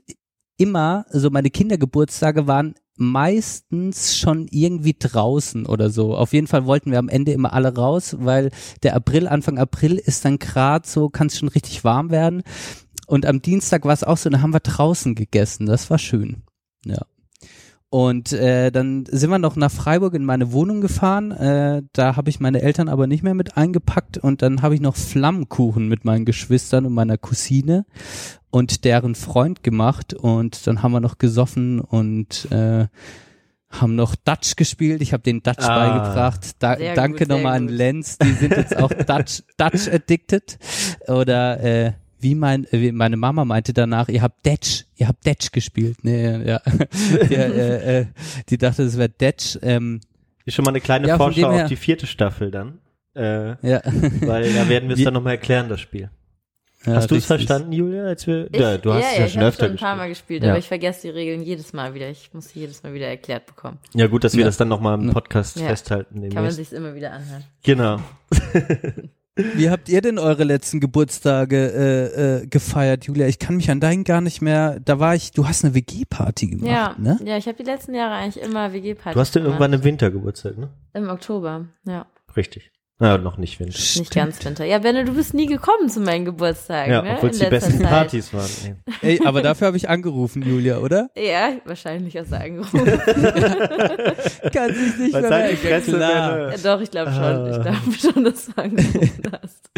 immer 0.57 1.05
so 1.09 1.29
meine 1.29 1.49
Kindergeburtstage 1.49 2.47
waren 2.47 2.75
meistens 2.97 4.17
schon 4.17 4.47
irgendwie 4.49 4.95
draußen 4.97 5.65
oder 5.65 5.89
so. 5.89 6.15
Auf 6.15 6.33
jeden 6.33 6.47
Fall 6.47 6.65
wollten 6.65 6.91
wir 6.91 6.99
am 6.99 7.09
Ende 7.09 7.33
immer 7.33 7.53
alle 7.53 7.75
raus, 7.75 8.15
weil 8.19 8.51
der 8.83 8.95
April, 8.95 9.27
Anfang 9.27 9.57
April 9.57 9.97
ist 9.97 10.25
dann 10.25 10.39
gerade 10.39 10.87
so, 10.87 11.09
kann 11.09 11.27
es 11.27 11.37
schon 11.37 11.49
richtig 11.49 11.83
warm 11.83 12.09
werden. 12.09 12.43
Und 13.07 13.25
am 13.25 13.41
Dienstag 13.41 13.85
war 13.85 13.93
es 13.93 14.03
auch 14.03 14.17
so, 14.17 14.29
da 14.29 14.41
haben 14.41 14.53
wir 14.53 14.59
draußen 14.59 15.15
gegessen. 15.15 15.65
Das 15.65 15.89
war 15.89 15.99
schön. 15.99 16.43
Ja. 16.85 17.05
Und 17.95 18.33
äh, 18.33 18.73
dann 18.73 19.05
sind 19.09 19.29
wir 19.29 19.39
noch 19.39 19.55
nach 19.55 19.71
Freiburg 19.71 20.15
in 20.15 20.25
meine 20.25 20.51
Wohnung 20.51 20.81
gefahren. 20.81 21.31
Äh, 21.31 21.83
da 21.93 22.17
habe 22.17 22.29
ich 22.29 22.41
meine 22.41 22.61
Eltern 22.61 22.89
aber 22.89 23.07
nicht 23.07 23.23
mehr 23.23 23.35
mit 23.35 23.55
eingepackt. 23.55 24.17
Und 24.17 24.41
dann 24.41 24.61
habe 24.61 24.75
ich 24.75 24.81
noch 24.81 24.97
Flammkuchen 24.97 25.87
mit 25.87 26.03
meinen 26.03 26.25
Geschwistern 26.25 26.85
und 26.85 26.93
meiner 26.93 27.17
Cousine 27.17 27.85
und 28.49 28.83
deren 28.83 29.15
Freund 29.15 29.63
gemacht. 29.63 30.13
Und 30.13 30.67
dann 30.67 30.83
haben 30.83 30.91
wir 30.91 30.99
noch 30.99 31.19
gesoffen 31.19 31.79
und 31.79 32.51
äh, 32.51 32.87
haben 33.69 33.95
noch 33.95 34.17
Dutch 34.17 34.57
gespielt. 34.57 35.01
Ich 35.01 35.13
habe 35.13 35.23
den 35.23 35.41
Dutch 35.41 35.63
Ah. 35.63 35.79
beigebracht. 35.79 36.51
Da, 36.59 36.75
danke 36.75 37.19
gut, 37.19 37.29
nochmal 37.29 37.55
an. 37.55 37.69
Lenz. 37.69 38.17
Die 38.17 38.33
sind 38.33 38.51
jetzt 38.57 38.75
auch 38.75 38.89
Dutch, 39.07 39.41
Dutch 39.55 39.87
addicted. 39.87 40.57
Oder 41.07 41.61
äh, 41.61 41.93
wie 42.19 42.35
mein, 42.35 42.65
äh, 42.65 42.81
wie 42.81 42.91
meine 42.91 43.17
Mama 43.17 43.45
meinte 43.45 43.73
danach, 43.73 44.07
ihr 44.09 44.21
habt 44.21 44.45
Detsch, 44.45 44.83
ihr 44.95 45.07
habt 45.07 45.25
Detsch 45.25 45.51
gespielt. 45.51 45.97
Nee, 46.03 46.23
ja. 46.45 46.61
ja 46.61 46.61
äh, 47.29 47.99
äh, 48.01 48.05
die 48.49 48.57
dachte, 48.57 48.83
es 48.83 48.97
wäre 48.97 49.09
Detsch. 49.09 49.57
Ähm, 49.61 50.01
Ist 50.45 50.55
schon 50.55 50.65
mal 50.65 50.71
eine 50.71 50.81
kleine 50.81 51.07
Ja, 51.07 51.17
Vorschau 51.17 51.49
auf 51.51 51.67
die 51.67 51.75
vierte 51.75 52.07
Staffel 52.07 52.51
dann. 52.51 52.79
Äh, 53.15 53.55
ja. 53.67 53.81
weil 54.21 54.51
da 54.53 54.67
werden 54.67 54.89
wir 54.89 54.97
es 54.97 55.03
dann 55.03 55.13
nochmal 55.13 55.33
erklären, 55.35 55.69
das 55.69 55.79
Spiel. 55.79 56.09
ja, 56.85 56.95
hast 56.95 57.09
du 57.09 57.15
es 57.15 57.25
verstanden, 57.25 57.71
Julia? 57.71 58.03
Als 58.03 58.27
wir, 58.27 58.49
Ich, 58.53 58.59
ja, 58.59 58.77
du 58.77 58.91
hast 58.93 59.03
ja, 59.03 59.07
es 59.07 59.13
ja, 59.13 59.19
ja 59.21 59.25
ich 59.27 59.31
schon 59.33 59.41
habe 59.41 59.49
öfter 59.49 59.65
schon 59.67 59.75
ein 59.75 59.79
paar 59.79 59.95
Mal 59.95 60.09
gespielt. 60.09 60.43
Ja. 60.43 60.49
aber 60.49 60.59
ich 60.59 60.67
vergesse 60.67 61.03
die 61.03 61.09
Regeln 61.11 61.41
jedes 61.41 61.71
Mal 61.71 61.93
wieder. 61.93 62.09
Ich 62.09 62.33
muss 62.33 62.49
sie 62.49 62.59
jedes 62.59 62.83
Mal 62.83 62.93
wieder 62.93 63.07
erklärt 63.07 63.45
bekommen. 63.45 63.79
Ja, 63.93 64.07
gut, 64.07 64.23
dass 64.25 64.33
wir 64.33 64.41
Ja. 64.41 64.47
das 64.47 64.57
dann 64.57 64.67
nochmal 64.67 64.99
im 64.99 65.13
Podcast 65.13 65.57
Ja. 65.57 65.67
festhalten. 65.67 66.15
Kann 66.15 66.21
man 66.21 66.29
demnächst. 66.31 66.57
sich's 66.57 66.71
immer 66.73 66.93
wieder 66.93 67.13
anhören. 67.13 67.43
Genau. 67.63 67.99
Wie 69.35 69.69
habt 69.69 69.89
ihr 69.89 69.99
denn 70.01 70.17
eure 70.17 70.45
letzten 70.45 70.79
Geburtstage 70.79 71.57
äh, 71.57 72.43
äh, 72.43 72.47
gefeiert, 72.47 73.05
Julia? 73.05 73.27
Ich 73.27 73.37
kann 73.37 73.57
mich 73.57 73.69
an 73.69 73.81
deinen 73.81 74.05
gar 74.05 74.21
nicht 74.21 74.41
mehr. 74.41 74.79
Da 74.79 74.99
war 74.99 75.13
ich. 75.13 75.31
Du 75.31 75.45
hast 75.45 75.65
eine 75.65 75.73
WG-Party 75.73 76.47
gemacht, 76.47 76.71
Ja, 76.71 76.95
ne? 76.97 77.19
ja, 77.25 77.35
ich 77.37 77.45
habe 77.47 77.57
die 77.57 77.63
letzten 77.63 77.93
Jahre 77.93 78.13
eigentlich 78.15 78.41
immer 78.41 78.71
WG-Partys 78.71 79.13
Du 79.13 79.19
hast 79.19 79.35
ja 79.35 79.41
irgendwann 79.41 79.73
im 79.73 79.83
Winter 79.83 80.09
Geburtstag, 80.09 80.57
ne? 80.57 80.69
Im 80.93 81.09
Oktober, 81.09 81.65
ja. 81.85 82.05
Richtig. 82.37 82.71
Na, 82.97 83.17
noch 83.17 83.37
nicht 83.37 83.59
Winter. 83.59 83.73
Nicht 83.73 83.89
Stimmt. 83.91 84.11
ganz 84.11 84.45
Winter. 84.45 84.63
Ja, 84.63 84.79
Benne, 84.79 85.03
du 85.03 85.13
bist 85.13 85.33
nie 85.33 85.47
gekommen 85.47 85.89
zu 85.89 85.99
meinen 85.99 86.23
Geburtstagen, 86.23 86.93
Ja, 86.93 87.01
ne? 87.01 87.15
obwohl 87.15 87.29
es 87.31 87.39
die 87.39 87.45
besten 87.47 87.79
Zeit. 87.79 87.89
Partys 87.89 88.33
waren. 88.33 88.49
Ey. 89.01 89.17
Ey, 89.19 89.25
aber 89.27 89.41
dafür 89.41 89.67
habe 89.67 89.75
ich 89.75 89.89
angerufen, 89.89 90.41
Julia, 90.41 90.77
oder? 90.77 91.09
Ja, 91.17 91.49
wahrscheinlich 91.65 92.15
hast 92.15 92.31
du 92.31 92.37
angerufen. 92.39 92.85
Kann 94.53 94.73
sich 94.73 94.97
nicht 94.97 95.13
Was 95.13 95.21
mehr 95.21 95.49
die 95.49 95.55
merken, 95.55 95.57
Fresse, 95.57 95.99
ja, 95.99 96.57
doch, 96.63 96.79
ich 96.81 96.91
glaube 96.91 97.11
schon. 97.11 97.21
Ah. 97.23 97.49
Ich 97.51 97.61
glaube 97.61 98.13
schon, 98.13 98.23
dass 98.23 98.45
du 98.45 98.51
angerufen 98.61 99.21
hast. 99.41 99.69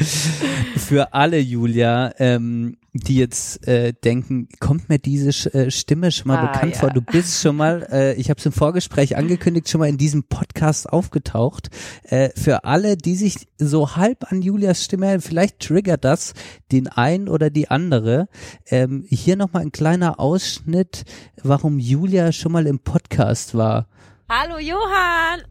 Für 0.88 1.12
alle, 1.12 1.40
Julia, 1.40 2.14
ähm, 2.20 2.78
die 3.00 3.16
jetzt 3.18 3.68
äh, 3.68 3.94
denken, 3.94 4.48
kommt 4.60 4.90
mir 4.90 5.00
diese 5.00 5.32
Sch 5.34 5.48
äh, 5.48 5.72
Stimme 5.72 6.12
schon 6.12 6.28
mal 6.28 6.38
Ah, 6.38 6.52
bekannt 6.52 6.74
ja. 6.74 6.80
vor? 6.80 6.90
Du 6.92 7.02
bist 7.02 7.42
schon 7.42 7.56
mal, 7.56 7.88
äh, 7.92 8.14
ich 8.16 8.30
habe 8.30 8.40
es 8.40 8.46
im 8.46 8.52
Vorgespräch 8.52 9.18
angekündigt, 9.18 9.70
schon 9.70 9.80
mal 9.80 9.90
in 9.90 9.98
diesem 9.98 10.24
Podcast 10.24 10.90
aufgetaucht. 10.90 11.70
Äh, 12.04 12.30
für 12.36 12.64
alle, 12.66 12.98
die 12.98 13.16
sich 13.16 13.48
so 13.58 13.96
halb 13.96 14.32
an 14.32 14.42
Julias 14.42 14.84
Stimme, 14.84 15.06
erinnern, 15.08 15.22
vielleicht 15.22 15.60
triggert 15.60 16.04
das 16.06 16.34
den 16.72 16.88
einen 16.88 17.28
oder 17.30 17.50
die 17.50 17.70
andere. 17.70 18.28
Ähm, 18.68 19.06
hier 19.10 19.36
nochmal 19.36 19.62
ein 19.64 19.72
kleiner 19.72 20.20
Ausschnitt, 20.20 21.04
warum 21.44 21.80
Julia 21.80 22.32
schon 22.32 22.52
mal 22.52 22.68
im 22.68 22.80
Podcast 22.80 23.56
war. 23.56 23.88
Hallo 24.30 24.60
Johann! 24.60 25.42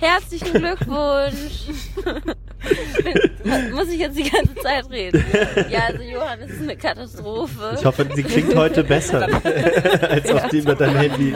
Herzlichen 0.00 0.52
Glückwunsch! 0.54 1.68
Muss 3.72 3.88
ich 3.88 4.00
jetzt 4.00 4.18
die 4.18 4.28
ganze 4.30 4.54
Zeit 4.56 4.88
reden? 4.90 5.22
Ja, 5.70 5.80
also 5.88 6.02
Johann, 6.02 6.38
es 6.40 6.50
ist 6.52 6.62
eine 6.62 6.76
Katastrophe. 6.76 7.76
Ich 7.78 7.84
hoffe, 7.84 8.06
sie 8.14 8.22
klingt 8.22 8.54
heute 8.54 8.82
besser 8.82 9.28
als 10.10 10.30
auf 10.30 10.48
die 10.48 10.58
über 10.58 10.74
dein 10.74 10.96
Handy. 10.96 11.34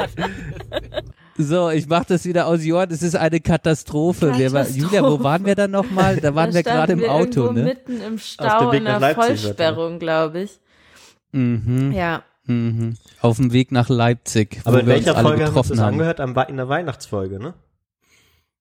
So, 1.37 1.69
ich 1.71 1.87
mach 1.89 2.05
das 2.05 2.25
wieder 2.25 2.47
aus 2.47 2.65
Johann. 2.65 2.91
Es 2.91 3.03
ist 3.03 3.17
eine 3.17 3.41
Katastrophe. 3.41 4.37
Wir 4.39 4.53
war, 4.53 4.63
Katastrophe. 4.63 4.95
Julia, 4.97 5.03
wo 5.11 5.23
waren 5.23 5.45
wir 5.45 5.55
dann 5.55 5.71
nochmal? 5.71 6.17
Da 6.17 6.35
waren 6.35 6.51
Da 6.51 6.55
wir 6.57 6.63
gerade 6.63 6.93
im 6.95 7.05
Auto, 7.05 7.53
ne? 7.53 7.65
mitten 7.65 8.01
im 8.01 8.15
Auf 8.15 8.21
Stau 8.23 8.71
dem 8.71 8.73
Weg 8.73 8.79
in 8.95 9.01
Leipzig, 9.01 9.19
ihr. 9.19 9.25
Vollsperrung, 9.25 9.99
glaube 9.99 10.41
ich. 10.43 10.59
Mhm, 11.33 11.93
Ja. 11.93 12.23
mhm. 12.47 12.97
Auf 13.21 13.37
dem 13.37 13.53
Weg 13.53 13.73
nach 13.73 13.89
Leipzig, 13.91 14.61
wo 14.65 14.71
Aber 14.71 14.81
in 14.81 14.87
wir 14.87 14.95
uns 14.97 15.05
welcher 15.07 15.19
alle 15.19 15.29
Folge 15.29 15.45
haben 15.47 15.55
wir 15.55 15.63
das 15.63 15.79
haben. 15.79 16.01
angehört? 16.01 16.49
In 16.49 16.57
der 16.57 16.69
Weihnachtsfolge, 16.69 17.39
ne? 17.41 17.55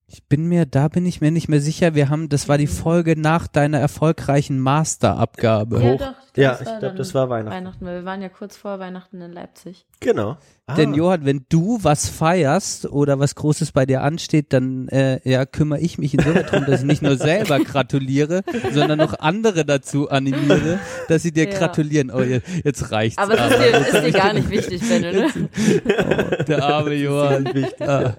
Ich 0.06 0.24
bin 0.28 0.46
mir, 0.46 0.66
da 0.66 0.88
bin 0.88 1.06
ich 1.06 1.20
mir 1.20 1.30
nicht 1.30 1.48
mehr 1.48 1.60
sicher. 1.60 1.94
Wir 1.94 2.10
haben, 2.10 2.28
das 2.28 2.48
war 2.48 2.58
die 2.58 2.66
Folge 2.66 3.18
nach 3.18 3.46
deiner 3.46 3.78
erfolgreichen 3.78 4.60
Masterabgabe. 4.60 5.82
Ja, 5.82 5.92
Hoch. 5.92 5.98
doch. 5.98 6.14
Ja, 6.36 6.50
das 6.50 6.60
ich 6.60 6.66
war 6.66 6.78
glaube, 6.80 6.96
das 6.96 7.14
war 7.14 7.30
Weihnachten. 7.30 7.56
Weihnachten, 7.56 7.86
weil 7.86 8.00
wir 8.00 8.04
waren 8.04 8.22
ja 8.22 8.28
kurz 8.28 8.56
vor 8.56 8.78
Weihnachten 8.78 9.20
in 9.20 9.32
Leipzig. 9.32 9.86
Genau. 10.04 10.36
Ah. 10.66 10.76
Denn 10.76 10.94
Johann, 10.94 11.26
wenn 11.26 11.44
du 11.50 11.78
was 11.82 12.08
feierst 12.08 12.86
oder 12.90 13.18
was 13.18 13.34
Großes 13.34 13.72
bei 13.72 13.84
dir 13.84 14.00
ansteht, 14.00 14.54
dann 14.54 14.88
äh, 14.88 15.20
ja, 15.28 15.44
kümmere 15.44 15.80
ich 15.80 15.98
mich 15.98 16.14
insoweit 16.14 16.50
darum, 16.50 16.64
dass 16.64 16.80
ich 16.80 16.86
nicht 16.86 17.02
nur 17.02 17.18
selber 17.18 17.58
gratuliere, 17.60 18.40
sondern 18.72 18.98
auch 19.02 19.12
andere 19.20 19.66
dazu 19.66 20.08
animiere, 20.08 20.78
dass 21.08 21.22
sie 21.22 21.32
dir 21.32 21.50
Ja. 21.50 21.58
gratulieren. 21.58 22.10
Oh, 22.10 22.22
jetzt, 22.22 22.46
jetzt 22.64 22.90
reicht's. 22.90 23.18
Aber 23.18 23.36
das 23.36 23.52
ist 23.52 23.58
dir, 23.60 23.78
ist 23.78 24.06
dir 24.06 24.12
gar 24.12 24.32
nicht 24.32 24.48
wichtig, 24.48 24.88
Benne, 24.88 25.12
ne? 25.12 25.26
Oh, 26.38 26.42
der 26.44 26.64
arme 26.64 26.94
Johann. 26.94 27.46
Ah. 27.80 28.14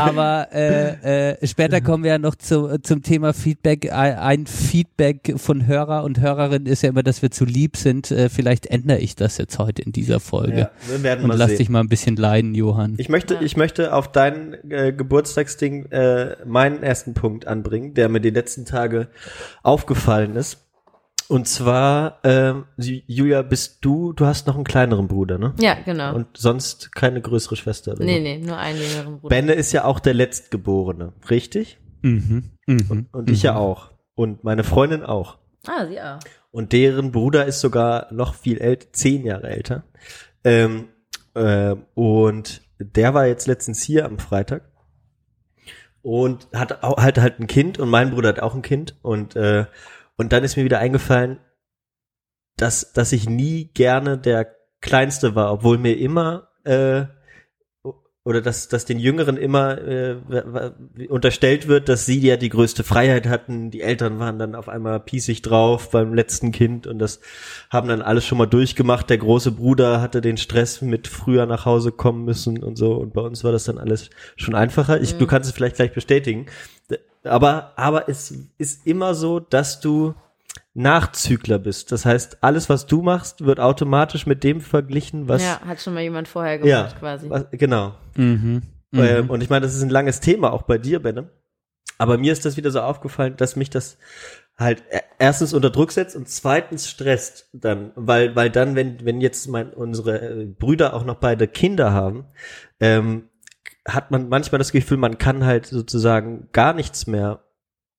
Aber 0.00 0.48
äh, 0.52 1.30
äh, 1.30 1.46
später 1.46 1.80
kommen 1.80 2.02
wir 2.02 2.10
ja 2.10 2.18
noch 2.18 2.34
zu, 2.34 2.78
zum 2.82 3.02
Thema 3.04 3.32
Feedback. 3.32 3.92
Ein, 3.92 4.46
Feedback 4.46 5.34
von 5.36 5.66
Hörer 5.68 6.02
und 6.02 6.18
Hörerinnen 6.18 6.66
ist 6.66 6.82
ja 6.82 6.88
immer, 6.88 7.04
dass 7.04 7.22
wir 7.22 7.30
zu 7.30 7.44
lieb 7.44 7.76
sind. 7.76 8.10
Äh, 8.10 8.28
vielleicht 8.28 8.66
ändere 8.66 8.98
ich 8.98 9.14
das 9.14 9.38
jetzt 9.38 9.60
heute 9.60 9.82
in 9.82 9.92
dieser 9.92 10.18
Folge. 10.18 10.58
Ja, 10.58 10.70
werden 11.08 11.22
Und 11.22 11.28
mal 11.28 11.38
lass 11.38 11.48
sehen. 11.50 11.58
dich 11.58 11.68
mal 11.68 11.80
ein 11.80 11.88
bisschen 11.88 12.16
leiden, 12.16 12.54
Johann. 12.54 12.94
Ich 12.98 13.08
möchte, 13.08 13.34
Ja. 13.34 13.40
ich 13.42 13.56
möchte 13.56 13.92
auf 13.94 14.12
dein 14.12 14.54
äh, 14.70 14.92
Geburtstagsding 14.92 15.86
äh, 15.90 16.36
meinen 16.46 16.82
ersten 16.82 17.14
Punkt 17.14 17.46
anbringen, 17.46 17.94
der 17.94 18.08
mir 18.08 18.20
die 18.20 18.30
letzten 18.30 18.64
Tage 18.64 19.08
aufgefallen 19.62 20.36
ist. 20.36 20.64
Und 21.28 21.46
zwar, 21.46 22.20
ähm, 22.24 22.64
Julia, 22.78 23.42
bist 23.42 23.78
du, 23.82 24.12
du 24.14 24.24
hast 24.24 24.46
noch 24.46 24.54
einen 24.54 24.64
kleineren 24.64 25.08
Bruder, 25.08 25.36
ne? 25.38 25.52
Ja, 25.60 25.76
genau. 25.84 26.14
Und 26.14 26.26
sonst 26.36 26.94
keine 26.94 27.20
größere 27.20 27.54
Schwester, 27.56 27.92
oder? 27.92 28.04
nee, 28.04 28.18
nee, 28.20 28.38
nur 28.38 28.56
einen 28.56 28.78
jüngeren 28.80 29.20
Bruder. 29.20 29.28
Benne 29.34 29.52
ist 29.52 29.72
ja 29.72 29.84
auch 29.84 30.00
der 30.00 30.14
Letztgeborene, 30.14 31.12
richtig? 31.28 31.78
Mhm. 32.02 32.44
Mhm. 32.66 33.06
Und 33.12 33.28
ich 33.30 33.42
ja 33.42 33.56
auch. 33.56 33.90
Und 34.14 34.42
meine 34.42 34.64
Freundin 34.64 35.02
auch. 35.02 35.36
Ah, 35.66 35.86
sie 35.86 36.00
auch. 36.00 36.18
Und 36.50 36.72
deren 36.72 37.12
Bruder 37.12 37.44
ist 37.44 37.60
sogar 37.60 38.06
noch 38.12 38.34
viel 38.34 38.56
älter, 38.58 38.86
zehn 38.92 39.26
Jahre 39.26 39.48
älter. 39.50 39.84
Ähm, 40.44 40.86
äh, 41.38 41.76
und 41.94 42.62
der 42.78 43.14
war 43.14 43.26
jetzt 43.26 43.46
letztens 43.46 43.82
hier 43.82 44.04
am 44.04 44.18
Freitag 44.18 44.70
und 46.02 46.48
hat 46.54 46.82
auch, 46.82 46.96
halt 46.98 47.18
halt 47.18 47.40
ein 47.40 47.46
Kind 47.46 47.78
und 47.78 47.88
mein 47.88 48.10
Bruder 48.10 48.30
hat 48.30 48.40
auch 48.40 48.54
ein 48.54 48.62
Kind 48.62 48.96
und 49.02 49.36
äh, 49.36 49.66
und 50.16 50.32
dann 50.32 50.44
ist 50.44 50.56
mir 50.56 50.64
wieder 50.64 50.78
eingefallen, 50.78 51.38
dass 52.56 52.92
dass 52.92 53.12
ich 53.12 53.28
nie 53.28 53.70
gerne 53.72 54.18
der 54.18 54.54
Kleinste 54.80 55.34
war, 55.34 55.52
obwohl 55.52 55.78
mir 55.78 55.98
immer 55.98 56.48
äh, 56.64 57.06
oder 58.28 58.42
dass, 58.42 58.68
dass 58.68 58.84
den 58.84 58.98
Jüngeren 58.98 59.38
immer 59.38 59.78
äh, 59.78 60.16
unterstellt 61.08 61.66
wird, 61.66 61.88
dass 61.88 62.04
sie 62.04 62.18
ja 62.18 62.36
die 62.36 62.50
größte 62.50 62.84
Freiheit 62.84 63.26
hatten. 63.26 63.70
Die 63.70 63.80
Eltern 63.80 64.18
waren 64.18 64.38
dann 64.38 64.54
auf 64.54 64.68
einmal 64.68 65.00
piesig 65.00 65.40
drauf 65.40 65.90
beim 65.92 66.12
letzten 66.12 66.52
Kind 66.52 66.86
und 66.86 66.98
das 66.98 67.20
haben 67.70 67.88
dann 67.88 68.02
alles 68.02 68.26
schon 68.26 68.36
mal 68.36 68.44
durchgemacht. 68.44 69.08
Der 69.08 69.16
große 69.16 69.52
Bruder 69.52 70.02
hatte 70.02 70.20
den 70.20 70.36
Stress 70.36 70.82
mit 70.82 71.08
früher 71.08 71.46
nach 71.46 71.64
Hause 71.64 71.90
kommen 71.90 72.26
müssen 72.26 72.62
und 72.62 72.76
so 72.76 72.92
und 72.96 73.14
bei 73.14 73.22
uns 73.22 73.44
war 73.44 73.52
das 73.52 73.64
dann 73.64 73.78
alles 73.78 74.10
schon 74.36 74.54
einfacher. 74.54 75.00
Ich, 75.00 75.14
mhm. 75.14 75.20
Du 75.20 75.26
kannst 75.26 75.48
es 75.48 75.56
vielleicht 75.56 75.76
gleich 75.76 75.94
bestätigen. 75.94 76.48
Aber, 77.24 77.72
aber 77.76 78.10
es 78.10 78.34
ist 78.58 78.86
immer 78.86 79.14
so, 79.14 79.40
dass 79.40 79.80
du 79.80 80.14
Nachzügler 80.78 81.58
bist. 81.58 81.90
Das 81.90 82.06
heißt, 82.06 82.38
alles, 82.40 82.68
was 82.68 82.86
du 82.86 83.02
machst, 83.02 83.44
wird 83.44 83.58
automatisch 83.58 84.26
mit 84.26 84.44
dem 84.44 84.60
verglichen, 84.60 85.28
was. 85.28 85.42
Ja, 85.42 85.60
hat 85.66 85.80
schon 85.80 85.94
mal 85.94 86.02
jemand 86.02 86.28
vorher 86.28 86.58
gemacht, 86.58 86.92
ja, 86.92 86.98
quasi. 86.98 87.28
Was, 87.28 87.46
genau. 87.50 87.94
Mhm. 88.14 88.62
Äh, 88.92 89.22
mhm. 89.22 89.30
und 89.30 89.42
ich 89.42 89.50
meine, 89.50 89.66
das 89.66 89.74
ist 89.74 89.82
ein 89.82 89.90
langes 89.90 90.20
Thema, 90.20 90.52
auch 90.52 90.62
bei 90.62 90.78
dir, 90.78 91.02
Benne. 91.02 91.30
Aber 91.98 92.16
mir 92.16 92.32
ist 92.32 92.44
das 92.44 92.56
wieder 92.56 92.70
so 92.70 92.80
aufgefallen, 92.80 93.36
dass 93.36 93.56
mich 93.56 93.70
das 93.70 93.98
halt 94.56 94.84
e-, 94.90 95.00
erstens 95.18 95.52
unter 95.52 95.70
Druck 95.70 95.90
setzt 95.90 96.14
und 96.14 96.28
zweitens 96.28 96.88
stresst 96.88 97.48
dann, 97.52 97.90
weil, 97.96 98.36
weil 98.36 98.48
dann, 98.48 98.76
wenn, 98.76 99.04
wenn 99.04 99.20
jetzt 99.20 99.48
mein, 99.48 99.72
unsere 99.72 100.20
äh, 100.20 100.44
Brüder 100.46 100.94
auch 100.94 101.04
noch 101.04 101.16
beide 101.16 101.48
Kinder 101.48 101.92
haben, 101.92 102.26
ähm, 102.78 103.28
hat 103.86 104.12
man 104.12 104.28
manchmal 104.28 104.58
das 104.60 104.70
Gefühl, 104.70 104.96
man 104.96 105.18
kann 105.18 105.44
halt 105.44 105.66
sozusagen 105.66 106.48
gar 106.52 106.72
nichts 106.72 107.08
mehr 107.08 107.42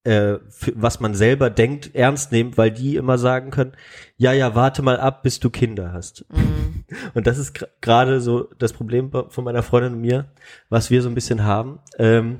äh, 0.03 0.35
was 0.75 0.99
man 0.99 1.13
selber 1.13 1.49
denkt, 1.49 1.93
ernst 1.93 2.31
nehmen, 2.31 2.57
weil 2.57 2.71
die 2.71 2.95
immer 2.95 3.17
sagen 3.17 3.51
können, 3.51 3.73
ja, 4.17 4.31
ja, 4.31 4.55
warte 4.55 4.81
mal 4.81 4.99
ab, 4.99 5.23
bis 5.23 5.39
du 5.39 5.49
Kinder 5.49 5.91
hast. 5.93 6.25
Mhm. 6.29 6.85
Und 7.13 7.27
das 7.27 7.37
ist 7.37 7.65
gerade 7.81 8.21
so 8.21 8.49
das 8.57 8.73
Problem 8.73 9.11
von 9.11 9.43
meiner 9.43 9.63
Freundin 9.63 9.93
und 9.93 10.01
mir, 10.01 10.25
was 10.69 10.89
wir 10.89 11.03
so 11.03 11.09
ein 11.09 11.15
bisschen 11.15 11.43
haben, 11.43 11.79
ähm, 11.99 12.39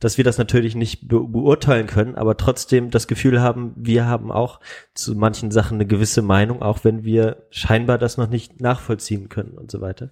dass 0.00 0.16
wir 0.16 0.24
das 0.24 0.38
natürlich 0.38 0.74
nicht 0.74 1.06
be 1.08 1.20
beurteilen 1.20 1.86
können, 1.86 2.16
aber 2.16 2.36
trotzdem 2.36 2.90
das 2.90 3.06
Gefühl 3.06 3.40
haben, 3.40 3.72
wir 3.76 4.06
haben 4.06 4.32
auch 4.32 4.60
zu 4.94 5.14
manchen 5.14 5.50
Sachen 5.50 5.74
eine 5.74 5.86
gewisse 5.86 6.22
Meinung, 6.22 6.62
auch 6.62 6.84
wenn 6.84 7.04
wir 7.04 7.44
scheinbar 7.50 7.98
das 7.98 8.16
noch 8.16 8.28
nicht 8.28 8.60
nachvollziehen 8.60 9.28
können 9.28 9.52
und 9.52 9.70
so 9.70 9.80
weiter. 9.80 10.10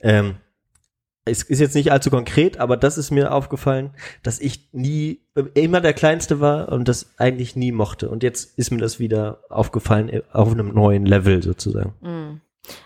Ähm, 0.00 0.34
es 1.24 1.42
ist 1.44 1.60
jetzt 1.60 1.74
nicht 1.74 1.92
allzu 1.92 2.10
konkret, 2.10 2.58
aber 2.58 2.76
das 2.76 2.98
ist 2.98 3.10
mir 3.10 3.32
aufgefallen, 3.32 3.90
dass 4.22 4.40
ich 4.40 4.68
nie, 4.72 5.20
immer 5.54 5.80
der 5.80 5.92
Kleinste 5.92 6.40
war 6.40 6.70
und 6.70 6.88
das 6.88 7.14
eigentlich 7.16 7.54
nie 7.54 7.70
mochte. 7.70 8.08
Und 8.08 8.22
jetzt 8.22 8.58
ist 8.58 8.72
mir 8.72 8.78
das 8.78 8.98
wieder 8.98 9.40
aufgefallen 9.48 10.08
äh, 10.08 10.22
auf 10.32 10.50
einem 10.50 10.74
neuen 10.74 11.06
Level 11.06 11.42
sozusagen. 11.42 11.94
Mm. 12.00 12.40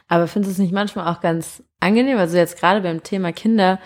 Aber 0.08 0.26
findest 0.26 0.50
du 0.50 0.52
es 0.52 0.58
nicht 0.58 0.74
manchmal 0.74 1.12
auch 1.12 1.20
ganz 1.20 1.62
angenehm? 1.80 2.18
Also 2.18 2.36
jetzt 2.36 2.58
gerade 2.58 2.82
beim 2.82 3.02
Thema 3.02 3.32
Kinder 3.32 3.78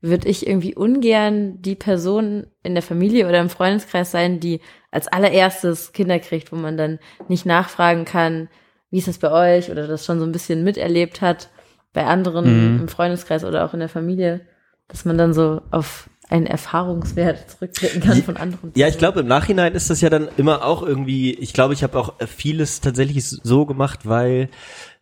würde 0.00 0.28
ich 0.28 0.46
irgendwie 0.46 0.74
ungern 0.74 1.60
die 1.60 1.74
Person 1.74 2.46
in 2.62 2.74
der 2.74 2.82
Familie 2.82 3.28
oder 3.28 3.40
im 3.40 3.50
Freundeskreis 3.50 4.10
sein, 4.10 4.40
die 4.40 4.60
als 4.90 5.08
allererstes 5.08 5.92
Kinder 5.92 6.18
kriegt, 6.18 6.52
wo 6.52 6.56
man 6.56 6.76
dann 6.76 6.98
nicht 7.28 7.46
nachfragen 7.46 8.04
kann, 8.04 8.48
wie 8.90 8.98
ist 8.98 9.08
das 9.08 9.18
bei 9.18 9.30
euch 9.30 9.70
oder 9.70 9.86
das 9.86 10.06
schon 10.06 10.18
so 10.18 10.24
ein 10.24 10.32
bisschen 10.32 10.64
miterlebt 10.64 11.20
hat 11.20 11.50
bei 11.98 12.06
anderen 12.06 12.74
mhm. 12.74 12.80
im 12.82 12.88
Freundeskreis 12.88 13.42
oder 13.42 13.64
auch 13.64 13.74
in 13.74 13.80
der 13.80 13.88
Familie, 13.88 14.42
dass 14.86 15.04
man 15.04 15.18
dann 15.18 15.34
so 15.34 15.62
auf 15.72 16.08
einen 16.30 16.46
Erfahrungswert 16.46 17.50
zurückblicken 17.50 18.00
kann 18.00 18.22
von 18.22 18.36
anderen. 18.36 18.70
Ja, 18.76 18.86
ich 18.86 18.98
glaube, 18.98 19.20
im 19.20 19.26
Nachhinein 19.26 19.74
ist 19.74 19.90
das 19.90 20.00
ja 20.00 20.08
dann 20.08 20.28
immer 20.36 20.64
auch 20.64 20.82
irgendwie, 20.82 21.34
ich 21.34 21.52
glaube, 21.52 21.74
ich 21.74 21.82
habe 21.82 21.98
auch 21.98 22.14
vieles 22.24 22.80
tatsächlich 22.80 23.28
so 23.28 23.66
gemacht, 23.66 24.08
weil 24.08 24.48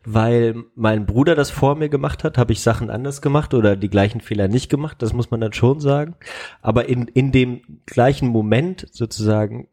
weil 0.09 0.55
mein 0.75 1.05
Bruder 1.05 1.35
das 1.35 1.51
vor 1.51 1.75
mir 1.75 1.89
gemacht 1.89 2.25
hat, 2.25 2.39
habe 2.39 2.53
ich 2.53 2.63
Sachen 2.63 2.91
anders 2.91 3.21
gemacht 3.21 3.53
oder 3.53 3.77
die 3.77 3.91
gleichen 3.91 4.21
Fehler 4.23 4.49
nicht 4.49 4.71
gemacht, 4.71 5.03
das 5.03 5.13
muss 5.13 5.33
man 5.33 5.41
dann 5.41 5.53
schon 5.53 5.81
sagen. 5.81 6.15
Aber 6.63 6.89
in, 6.89 7.09
in 7.09 7.33
dem 7.33 7.61
gleichen 7.87 8.29
Moment 8.29 8.87
sozusagen 8.93 9.69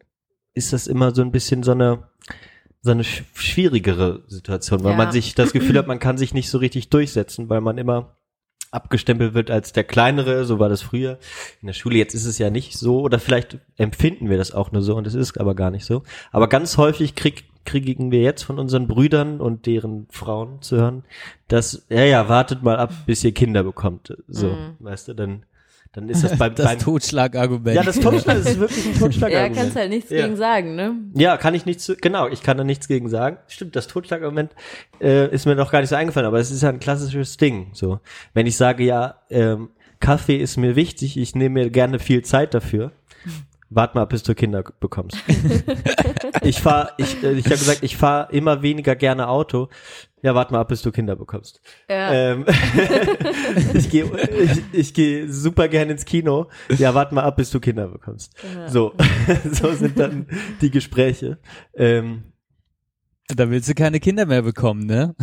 ist 0.56 0.74
das 0.74 0.88
immer 0.88 1.14
so 1.14 1.22
ein 1.22 1.32
bisschen 1.32 1.62
so 1.62 1.72
eine, 1.72 2.10
so 2.84 2.92
eine 2.92 3.06
schwierigere 3.06 4.24
Situation, 4.28 4.84
weil 4.84 4.92
ja. 4.92 4.98
man 4.98 5.12
sich 5.12 5.36
das 5.36 5.54
Gefühl 5.54 5.78
hat, 5.78 5.88
man 5.88 6.00
kann 6.00 6.18
sich 6.18 6.34
nicht 6.34 6.50
so 6.50 6.58
richtig 6.58 6.90
durchsetzen, 6.90 7.50
weil 7.50 7.62
man 7.62 7.78
immer 7.78 8.18
abgestempelt 8.72 9.34
wird 9.34 9.50
als 9.52 9.72
der 9.72 9.84
kleinere, 9.84 10.46
so 10.46 10.60
war 10.60 10.68
das 10.68 10.82
früher 10.82 11.18
in 11.62 11.68
der 11.68 11.74
Schule. 11.74 11.96
Jetzt 11.96 12.14
ist 12.14 12.26
es 12.26 12.40
ja 12.40 12.50
nicht 12.50 12.78
so 12.78 13.02
oder 13.02 13.20
vielleicht 13.20 13.60
empfinden 13.78 14.30
wir 14.30 14.38
das 14.38 14.52
auch 14.52 14.72
nur 14.72 14.82
so 14.82 14.96
und 14.96 15.08
es 15.08 15.14
ist 15.14 15.40
aber 15.40 15.56
gar 15.56 15.72
nicht 15.72 15.86
so. 15.86 16.04
Aber 16.32 16.50
ganz 16.50 16.78
häufig 16.78 17.16
krieg, 17.16 17.46
kriegen 17.66 18.12
wir 18.12 18.22
jetzt 18.22 18.44
von 18.44 18.60
unseren 18.60 18.88
Brüdern 18.88 19.40
und 19.40 19.66
deren 19.66 20.08
Frauen 20.10 20.62
zu 20.62 20.76
hören, 20.78 21.04
dass 21.48 21.86
ja 21.90 22.04
ja 22.04 22.28
wartet 22.28 22.64
mal 22.64 22.78
ab, 22.78 22.92
bis 23.06 23.24
ihr 23.24 23.32
Kinder 23.32 23.64
bekommt. 23.64 24.18
So, 24.28 24.48
mhm. 24.48 24.76
weißt 24.80 25.08
du, 25.08 25.14
dann 25.14 25.46
dann 25.94 26.10
ist 26.10 26.24
das 26.24 26.38
beim, 26.38 26.54
das 26.56 26.66
beim 26.66 26.80
Totschlagargument. 26.80 27.76
Ja, 27.76 27.84
das 27.84 28.00
Totschlag 28.00 28.38
ist 28.38 28.60
wirklich 28.60 28.86
ein 28.86 29.00
Totschlagargument. 29.00 29.56
Ja, 29.56 29.62
kannst 29.62 29.76
halt 29.78 29.90
nichts 29.90 30.10
ja. 30.10 30.24
gegen 30.24 30.36
sagen, 30.36 30.76
ne? 30.76 30.96
Ja, 31.14 31.38
kann 31.38 31.54
ich 31.54 31.66
nichts, 31.66 31.92
genau, 32.02 32.28
ich 32.28 32.42
kann 32.42 32.58
da 32.58 32.64
nichts 32.64 32.88
gegen 32.88 33.10
sagen. 33.10 33.38
Stimmt, 33.48 33.76
das 33.76 33.88
Totschlagargument 33.88 34.52
äh, 35.00 35.34
ist 35.34 35.46
mir 35.46 35.56
noch 35.56 35.72
gar 35.72 35.80
nicht 35.80 35.90
so 35.90 35.96
eingefallen, 35.96 36.28
aber 36.28 36.40
es 36.40 36.52
ist 36.52 36.64
ja 36.64 36.70
ein 36.70 36.80
klassisches 36.80 37.38
Ding. 37.38 37.70
So, 37.74 38.00
wenn 38.34 38.48
ich 38.48 38.58
sage, 38.58 38.84
ja, 38.84 39.22
ähm, 39.30 39.70
Kaffee 40.00 40.36
ist 40.36 40.58
mir 40.58 40.76
wichtig, 40.76 41.16
ich 41.16 41.34
nehme 41.34 41.62
mir 41.62 41.70
gerne 41.70 41.98
viel 41.98 42.24
Zeit 42.24 42.54
dafür. 42.54 42.92
Wart 43.76 43.96
mal, 43.96 44.06
bis 44.06 44.24
du 44.24 44.36
Kinder 44.36 44.64
bekommst. 44.80 45.18
ich 46.42 46.62
fahr, 46.62 46.92
ich, 46.98 47.24
äh, 47.24 47.32
ich 47.32 47.46
habe 47.46 47.58
gesagt, 47.58 47.84
ich 47.84 47.98
fahre 47.98 48.32
immer 48.32 48.62
weniger 48.62 48.96
gerne 48.96 49.28
Auto. 49.28 49.70
Ja, 50.22 50.36
warte 50.36 50.54
mal 50.54 50.62
ab, 50.62 50.70
bis 50.70 50.82
du 50.82 50.92
Kinder 50.92 51.16
bekommst. 51.16 51.60
Ja. 51.90 52.14
Ähm, 52.14 52.46
ich 53.74 53.90
gehe 53.90 54.06
ich, 54.42 54.62
ich 54.72 54.94
geh 54.94 55.28
super 55.28 55.68
gerne 55.68 55.94
ins 55.94 56.06
Kino. 56.06 56.48
Ja, 56.78 56.94
warte 56.94 57.16
mal 57.16 57.24
ab, 57.24 57.36
bis 57.36 57.50
du 57.52 57.60
Kinder 57.60 57.88
bekommst. 57.88 58.34
Ja. 58.56 58.70
So, 58.70 58.94
so 59.52 59.74
sind 59.74 59.98
dann 60.00 60.28
die 60.62 60.70
Gespräche. 60.70 61.40
Ähm, 61.74 62.33
da 63.36 63.50
willst 63.50 63.70
du 63.70 63.74
keine 63.74 64.00
Kinder 64.00 64.26
mehr 64.26 64.42
bekommen, 64.42 64.86
ne? 64.86 65.16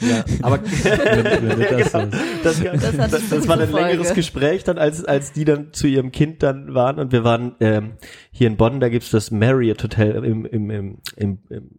Ja, 0.00 0.24
aber 0.42 0.58
das, 0.58 0.82
genau, 2.58 2.72
das, 2.72 2.92
das, 2.92 3.10
das, 3.10 3.28
das 3.30 3.48
war 3.48 3.58
ein 3.58 3.72
längeres 3.72 4.14
Gespräch 4.14 4.64
dann, 4.64 4.78
als, 4.78 5.04
als 5.04 5.32
die 5.32 5.44
dann 5.44 5.72
zu 5.72 5.86
ihrem 5.86 6.12
Kind 6.12 6.42
dann 6.42 6.74
waren 6.74 6.98
und 6.98 7.12
wir 7.12 7.24
waren 7.24 7.54
ähm, 7.60 7.92
hier 8.30 8.46
in 8.46 8.56
Bonn, 8.56 8.80
da 8.80 8.88
gibt's 8.88 9.10
das 9.10 9.30
Marriott 9.30 9.82
Hotel 9.82 10.24
im, 10.24 10.46
im, 10.46 10.70
im, 10.70 10.98
im, 11.16 11.38
im 11.48 11.70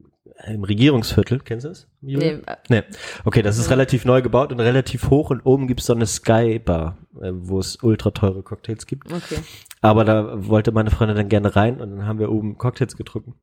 im 0.43 0.63
Regierungsviertel, 0.63 1.39
kennst 1.39 1.65
du 1.65 1.69
das? 1.69 1.87
Nee. 2.01 2.41
nee. 2.69 2.83
Okay, 3.23 3.41
das 3.41 3.57
ist 3.57 3.69
relativ 3.69 4.05
neu 4.05 4.21
gebaut 4.21 4.51
und 4.51 4.59
relativ 4.59 5.09
hoch 5.09 5.29
und 5.29 5.45
oben 5.45 5.67
gibt's 5.67 5.85
so 5.85 5.93
eine 5.93 6.05
Skybar, 6.05 6.97
äh, 7.21 7.31
wo 7.33 7.59
es 7.59 7.81
ultra 7.81 8.11
teure 8.11 8.43
Cocktails 8.43 8.85
gibt. 8.85 9.11
Okay. 9.11 9.37
Aber 9.81 10.03
da 10.03 10.47
wollte 10.47 10.71
meine 10.71 10.91
Freundin 10.91 11.17
dann 11.17 11.29
gerne 11.29 11.55
rein 11.55 11.79
und 11.79 11.91
dann 11.91 12.05
haben 12.05 12.19
wir 12.19 12.31
oben 12.31 12.57
Cocktails 12.57 12.97
getrunken. 12.97 13.35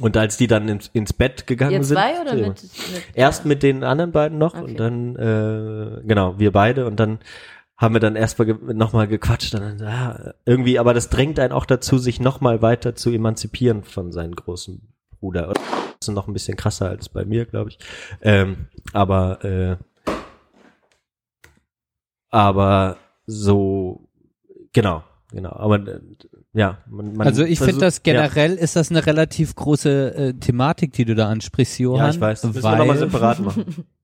Und 0.00 0.16
als 0.16 0.36
die 0.36 0.46
dann 0.46 0.68
ins, 0.68 0.88
ins 0.92 1.12
Bett 1.12 1.46
gegangen 1.46 1.72
Ihr 1.72 1.82
zwei 1.82 2.14
sind. 2.14 2.22
Oder 2.22 2.34
mit, 2.34 2.62
mit, 2.62 2.62
erst 3.14 3.44
mit 3.46 3.62
den 3.62 3.82
anderen 3.82 4.12
beiden 4.12 4.38
noch 4.38 4.54
okay. 4.54 4.64
und 4.64 4.78
dann, 4.78 5.16
äh, 5.16 6.02
genau, 6.06 6.38
wir 6.38 6.52
beide 6.52 6.86
und 6.86 7.00
dann 7.00 7.18
haben 7.76 7.94
wir 7.94 8.00
dann 8.00 8.16
erstmal 8.16 8.46
ge 8.46 8.74
nochmal 8.74 9.08
gequatscht 9.08 9.54
und 9.54 9.60
dann, 9.60 9.78
ja, 9.78 10.34
irgendwie, 10.44 10.78
aber 10.78 10.94
das 10.94 11.10
drängt 11.10 11.38
einen 11.38 11.52
auch 11.52 11.64
dazu, 11.64 11.98
sich 11.98 12.20
nochmal 12.20 12.60
weiter 12.60 12.94
zu 12.94 13.10
emanzipieren 13.10 13.84
von 13.84 14.12
seinen 14.12 14.34
großen 14.34 14.92
Bruder. 15.18 15.52
Das 15.54 16.08
ist 16.08 16.14
noch 16.14 16.28
ein 16.28 16.32
bisschen 16.32 16.56
krasser 16.56 16.88
als 16.88 17.08
bei 17.08 17.24
mir, 17.24 17.46
glaube 17.46 17.70
ich. 17.70 17.78
Ähm, 18.20 18.66
aber 18.92 19.44
äh, 19.44 19.76
aber 22.30 22.98
so 23.26 24.08
genau, 24.72 25.04
genau. 25.30 25.52
Aber 25.52 25.76
äh, 25.76 26.00
ja, 26.52 26.78
man, 26.88 27.14
man 27.14 27.26
Also 27.26 27.44
ich 27.44 27.58
finde 27.58 27.78
das 27.78 28.02
generell 28.02 28.54
ja. 28.54 28.60
ist 28.60 28.76
das 28.76 28.90
eine 28.90 29.04
relativ 29.06 29.54
große 29.54 30.14
äh, 30.14 30.34
Thematik, 30.34 30.92
die 30.92 31.04
du 31.04 31.14
da 31.14 31.28
ansprichst, 31.28 31.78
Johann. 31.78 32.06
Ja, 32.06 32.10
ich 32.10 32.20
weiß. 32.20 32.40
Das 32.40 32.54
müssen 32.54 32.62
weil, 32.62 32.72
wir 32.72 32.78
nochmal 32.78 32.98
separat 32.98 33.40
machen. 33.40 33.64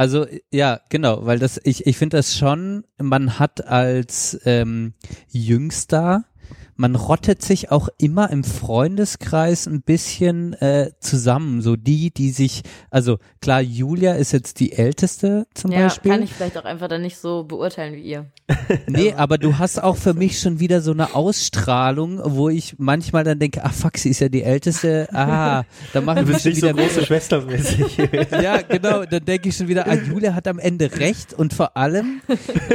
Also 0.00 0.26
ja, 0.52 0.78
genau, 0.90 1.26
weil 1.26 1.40
das 1.40 1.60
ich 1.64 1.84
ich 1.88 1.98
finde 1.98 2.18
das 2.18 2.36
schon. 2.36 2.84
Man 2.98 3.40
hat 3.40 3.66
als 3.66 4.38
ähm, 4.44 4.94
Jüngster 5.28 6.24
man 6.78 6.94
rottet 6.94 7.42
sich 7.42 7.72
auch 7.72 7.88
immer 7.98 8.30
im 8.30 8.44
Freundeskreis 8.44 9.66
ein 9.66 9.82
bisschen 9.82 10.52
äh, 10.54 10.92
zusammen. 11.00 11.60
So 11.60 11.74
die, 11.74 12.12
die 12.12 12.30
sich, 12.30 12.62
also 12.88 13.18
klar, 13.40 13.60
Julia 13.60 14.14
ist 14.14 14.30
jetzt 14.30 14.60
die 14.60 14.72
älteste 14.72 15.48
zum 15.54 15.72
ja, 15.72 15.80
Beispiel. 15.80 16.12
Kann 16.12 16.22
ich 16.22 16.32
vielleicht 16.32 16.56
auch 16.56 16.64
einfach 16.64 16.86
dann 16.86 17.02
nicht 17.02 17.18
so 17.18 17.42
beurteilen 17.42 17.94
wie 17.96 18.02
ihr. 18.02 18.26
nee, 18.86 19.12
aber 19.12 19.36
du 19.36 19.58
hast 19.58 19.82
auch 19.82 19.96
für 19.96 20.14
mich 20.14 20.40
schon 20.40 20.58
wieder 20.58 20.80
so 20.80 20.92
eine 20.92 21.14
Ausstrahlung, 21.14 22.20
wo 22.24 22.48
ich 22.48 22.76
manchmal 22.78 23.24
dann 23.24 23.38
denke, 23.38 23.64
ah 23.64 23.68
fuck, 23.68 23.98
sie 23.98 24.08
ist 24.08 24.20
ja 24.20 24.28
die 24.28 24.42
älteste. 24.42 25.08
Ah, 25.12 25.64
da 25.92 26.00
mache 26.00 26.22
ich 26.22 26.42
schon 26.42 26.56
wieder 26.56 26.70
so 26.70 26.76
große 26.76 27.06
Schwestermäßig. 27.06 27.96
ja, 28.30 28.62
genau, 28.62 29.04
dann 29.04 29.24
denke 29.24 29.50
ich 29.50 29.56
schon 29.56 29.68
wieder, 29.68 29.86
ah, 29.86 29.94
Julia 29.94 30.34
hat 30.34 30.48
am 30.48 30.58
Ende 30.58 30.90
recht 30.98 31.34
und 31.34 31.52
vor 31.52 31.76
allem 31.76 32.22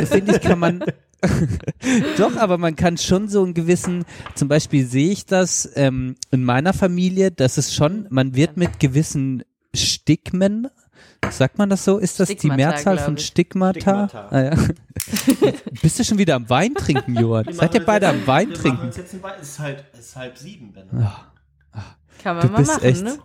finde 0.09 0.36
ich, 0.36 0.41
kann 0.41 0.59
man 0.59 0.83
Doch, 2.17 2.36
aber 2.36 2.57
man 2.57 2.75
kann 2.75 2.97
schon 2.97 3.29
so 3.29 3.43
einen 3.43 3.53
gewissen, 3.53 4.05
zum 4.36 4.47
Beispiel 4.47 4.86
sehe 4.86 5.12
ich 5.12 5.25
das 5.25 5.69
ähm, 5.75 6.15
in 6.31 6.43
meiner 6.43 6.73
Familie, 6.73 7.31
dass 7.31 7.57
es 7.57 7.73
schon, 7.73 8.07
man 8.09 8.36
wird 8.36 8.57
mit 8.57 8.79
gewissen 8.79 9.43
Stigmen 9.73 10.67
Sagt 11.31 11.57
man 11.57 11.69
das 11.69 11.83
so? 11.83 11.97
Ist 11.97 12.19
das 12.19 12.29
Stigmata, 12.29 12.55
die 12.55 12.63
Mehrzahl 12.65 12.97
von. 12.99 13.17
Stigmata? 13.17 13.79
Stigmata. 14.07 14.27
Ah, 14.29 14.41
ja. 14.41 14.51
Bist 15.81 15.99
du 15.99 16.03
schon 16.03 16.17
wieder 16.17 16.36
am 16.36 16.49
Wein 16.49 16.73
trinken, 16.75 17.15
Johann? 17.15 17.51
Seid 17.51 17.73
ihr 17.75 17.83
beide 17.86 18.07
am 18.07 18.25
Wein 18.27 18.53
trinken? 18.53 18.91
jetzt 18.95 19.13
einen 19.13 19.23
Wein. 19.23 19.33
Es 19.41 19.49
ist 19.49 19.59
halt, 19.59 19.86
es 19.93 19.99
ist 19.99 20.15
halb 20.15 20.38
sieben, 20.38 20.71
Ben. 20.73 20.89
Kann 22.21 22.36
man 22.38 22.47
Du 22.47 22.51
mal 22.53 22.57
bist 22.59 22.71
machen, 22.73 22.83
echt- 22.86 23.03
ne? 23.03 23.17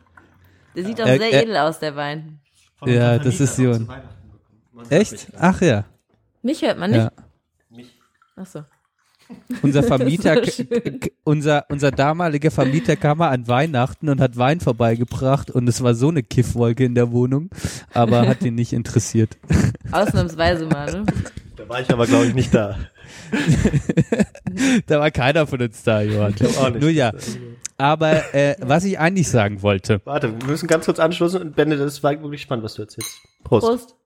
Der 0.74 0.84
sieht 0.84 1.00
auch 1.00 1.06
Äh, 1.06 1.18
sehr 1.18 1.32
äh, 1.32 1.42
edel 1.42 1.56
aus, 1.56 1.78
der 1.78 1.96
Wein. 1.96 2.40
Von 2.76 2.88
Ja, 2.88 3.18
das 3.18 3.40
ist 3.40 3.58
hört 3.58 3.82
Echt? 4.90 5.12
mich 5.12 5.26
Ach 5.38 5.61
ja. 5.61 5.84
Mich 6.42 6.62
hört 6.62 6.78
man 6.78 6.90
nicht. 6.90 6.98
ja. 7.00 7.12
Ach 8.37 8.46
so. 8.46 8.64
Unser 9.62 9.83
Vermieter, 9.83 10.41
unser, 11.25 11.67
unser 11.69 11.91
damaliger 11.91 12.51
Vermieter 12.51 12.97
kam 12.97 13.19
mal 13.19 13.29
an 13.29 13.49
Weihnachten 13.49 14.09
und 14.09 14.21
hat 14.21 14.37
Wein 14.37 14.61
vorbeigebracht 14.61 15.51
und 15.51 15.69
es 15.69 15.83
war 15.83 15.95
so 15.95 16.09
eine 16.09 16.23
Kiffwolke 16.23 16.85
in 16.85 16.95
der 16.95 17.12
Wohnung, 17.12 17.51
aber 17.93 18.27
hat 18.27 18.43
ihn 18.43 18.55
nicht 18.55 18.73
interessiert. 18.73 19.37
Ausnahmsweise 19.93 20.67
mal, 20.67 20.91
ne? 20.91 21.07
Da 21.57 21.69
war 21.69 21.81
ich 21.81 21.91
aber, 21.91 22.07
glaube 22.07 22.27
ich, 22.27 22.35
nicht 22.35 22.55
da. 22.55 22.77
Da 24.87 25.01
war 25.01 25.11
keiner 25.11 25.47
von 25.47 25.61
uns 25.61 25.83
da, 25.83 26.03
Johann. 26.03 26.35
Auch 26.59 26.71
nicht. 26.71 26.81
Nur 26.81 26.91
ja. 26.91 27.12
Aber 27.77 28.35
äh, 28.35 28.57
was 28.61 28.85
ich 28.85 28.99
eigentlich 28.99 29.29
sagen 29.29 29.62
wollte, 29.62 30.01
Warte, 30.05 30.33
wir 30.41 30.47
müssen 30.47 30.67
ganz 30.67 30.87
kurz 30.87 30.99
anschließen 30.99 31.41
und 31.41 31.57
Benne, 31.57 31.77
das 31.77 32.03
war 32.03 32.12
wirklich 32.23 32.43
spannend, 32.43 32.64
was 32.64 32.75
du 32.75 32.83
erzählst. 32.83 33.21
Prost. 33.45 33.67
Prost. 33.67 33.97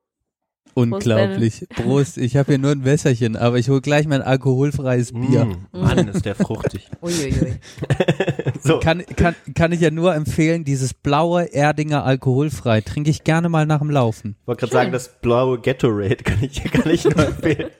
Unglaublich. 0.75 1.67
Prost, 1.71 2.19
ich 2.19 2.37
habe 2.37 2.53
hier 2.53 2.59
nur 2.59 2.71
ein 2.73 2.85
Wässerchen, 2.85 3.37
aber 3.37 3.59
ich 3.59 3.69
hole 3.69 3.81
gleich 3.81 4.07
mein 4.07 4.23
alkoholfreies 4.23 5.13
Bier. 5.13 5.45
Mm, 5.47 5.67
Mann, 5.73 6.09
ist 6.09 6.25
der 6.25 6.35
fruchtig. 6.35 6.89
Uiuiui. 7.03 7.55
So, 8.65 8.79
Kann, 8.79 9.03
kann, 9.17 9.35
kann 9.57 9.73
ich 9.73 9.81
ja 9.81 9.91
nur 9.91 10.15
empfehlen, 10.15 10.63
dieses 10.65 10.95
blaue 10.95 11.53
Erdinger 11.53 12.05
alkoholfrei 12.05 12.81
trinke 12.81 13.11
ich 13.11 13.25
gerne 13.25 13.49
mal 13.49 13.67
nach 13.67 13.81
dem 13.81 13.91
Laufen. 13.91 14.37
ich 14.41 14.47
wollte 14.47 14.61
gerade 14.61 14.73
sagen, 14.73 14.93
das 14.93 15.21
blaue 15.21 15.59
Ghetto-Raid 15.59 16.25
kann 16.25 16.39
ich, 16.43 16.63
kann 16.73 16.89
ich 16.89 17.03
nur 17.05 17.27
empfehlen. 17.27 17.71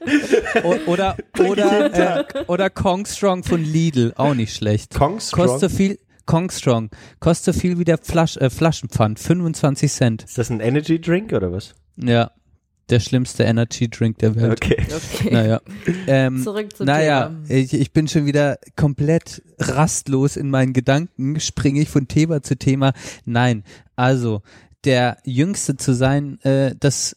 O 0.65 0.75
oder 0.87 1.17
oder 1.39 2.19
äh, 2.19 2.25
oder 2.49 2.69
Kong 2.69 3.07
Strong 3.07 3.45
von 3.45 3.63
Lidl, 3.63 4.13
auch 4.17 4.35
nicht 4.35 4.57
schlecht. 4.57 4.93
Kong 4.93 5.21
Strong? 5.21 5.47
Kostet 5.47 5.71
so 5.71 5.77
viel 5.77 5.99
Kong 6.27 6.51
Strong, 6.51 6.91
kostet 7.21 7.55
so 7.55 7.61
viel 7.61 7.79
wie 7.79 7.85
der 7.85 7.99
Flasch, 7.99 8.37
äh, 8.39 8.51
Flaschenpfand, 8.51 9.21
25 9.21 9.93
Cent. 9.93 10.25
Ist 10.25 10.39
das 10.39 10.51
ein 10.51 10.59
Energy 10.59 11.01
Drink 11.01 11.33
oder 11.33 11.53
was? 11.53 11.75
Ja, 11.97 12.33
der 12.91 13.01
schlimmste 13.01 13.45
Energy 13.45 13.89
Drink 13.89 14.19
der 14.19 14.35
Welt. 14.35 14.53
Okay. 14.53 14.85
Okay. 14.95 15.31
Naja. 15.33 15.61
Ähm, 16.07 16.43
Zurück 16.43 16.77
zum 16.77 16.87
naja, 16.87 17.29
Thema. 17.29 17.61
ich, 17.61 17.75
ich 17.75 17.93
bin 17.93 18.09
schon 18.09 18.27
wieder 18.27 18.59
komplett 18.77 19.43
rastlos 19.59 20.37
in 20.37 20.51
meinen 20.51 20.73
Gedanken, 20.73 21.41
springe 21.41 21.81
ich 21.81 21.89
von 21.89 22.09
Thema 22.09 22.43
zu 22.43 22.57
Thema. 22.57 22.93
Nein, 23.25 23.65
also 23.97 24.43
der 24.85 25.19
Jüngste 25.25 25.77
zu 25.77 25.95
sein, 25.95 26.41
äh, 26.43 26.75
das 26.79 27.17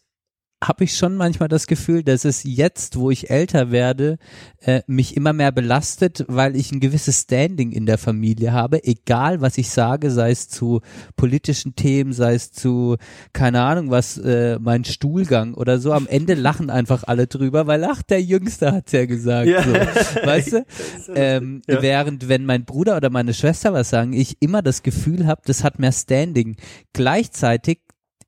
habe 0.63 0.85
ich 0.85 0.95
schon 0.95 1.15
manchmal 1.15 1.49
das 1.49 1.67
Gefühl, 1.67 2.03
dass 2.03 2.25
es 2.25 2.43
jetzt, 2.43 2.97
wo 2.97 3.11
ich 3.11 3.29
älter 3.29 3.71
werde, 3.71 4.17
äh, 4.61 4.81
mich 4.87 5.15
immer 5.15 5.33
mehr 5.33 5.51
belastet, 5.51 6.25
weil 6.27 6.55
ich 6.55 6.71
ein 6.71 6.79
gewisses 6.79 7.21
Standing 7.21 7.71
in 7.71 7.85
der 7.85 7.97
Familie 7.97 8.51
habe, 8.53 8.83
egal 8.83 9.41
was 9.41 9.57
ich 9.57 9.69
sage, 9.69 10.09
sei 10.09 10.31
es 10.31 10.47
zu 10.47 10.81
politischen 11.17 11.75
Themen, 11.75 12.13
sei 12.13 12.33
es 12.33 12.51
zu, 12.51 12.95
keine 13.33 13.61
Ahnung 13.61 13.91
was, 13.91 14.17
äh, 14.17 14.57
mein 14.59 14.85
Stuhlgang 14.85 15.53
oder 15.53 15.77
so, 15.77 15.91
am 15.91 16.07
Ende 16.07 16.33
lachen 16.33 16.69
einfach 16.69 17.03
alle 17.05 17.27
drüber, 17.27 17.67
weil 17.67 17.83
ach, 17.83 18.01
der 18.01 18.21
Jüngste 18.21 18.71
hat's 18.71 18.93
ja 18.93 19.05
gesagt, 19.05 19.47
Ja. 19.47 19.61
so. 19.61 19.71
weißt 19.73 20.53
du? 20.53 20.65
Ähm, 21.15 21.61
Ja. 21.67 21.81
Während 21.81 22.27
wenn 22.29 22.45
mein 22.45 22.65
Bruder 22.65 22.97
oder 22.97 23.09
meine 23.09 23.33
Schwester 23.33 23.73
was 23.73 23.89
sagen, 23.89 24.13
ich 24.13 24.37
immer 24.41 24.61
das 24.61 24.81
Gefühl 24.83 25.27
habe, 25.27 25.41
das 25.45 25.63
hat 25.63 25.79
mehr 25.79 25.91
Standing. 25.91 26.55
Gleichzeitig 26.93 27.79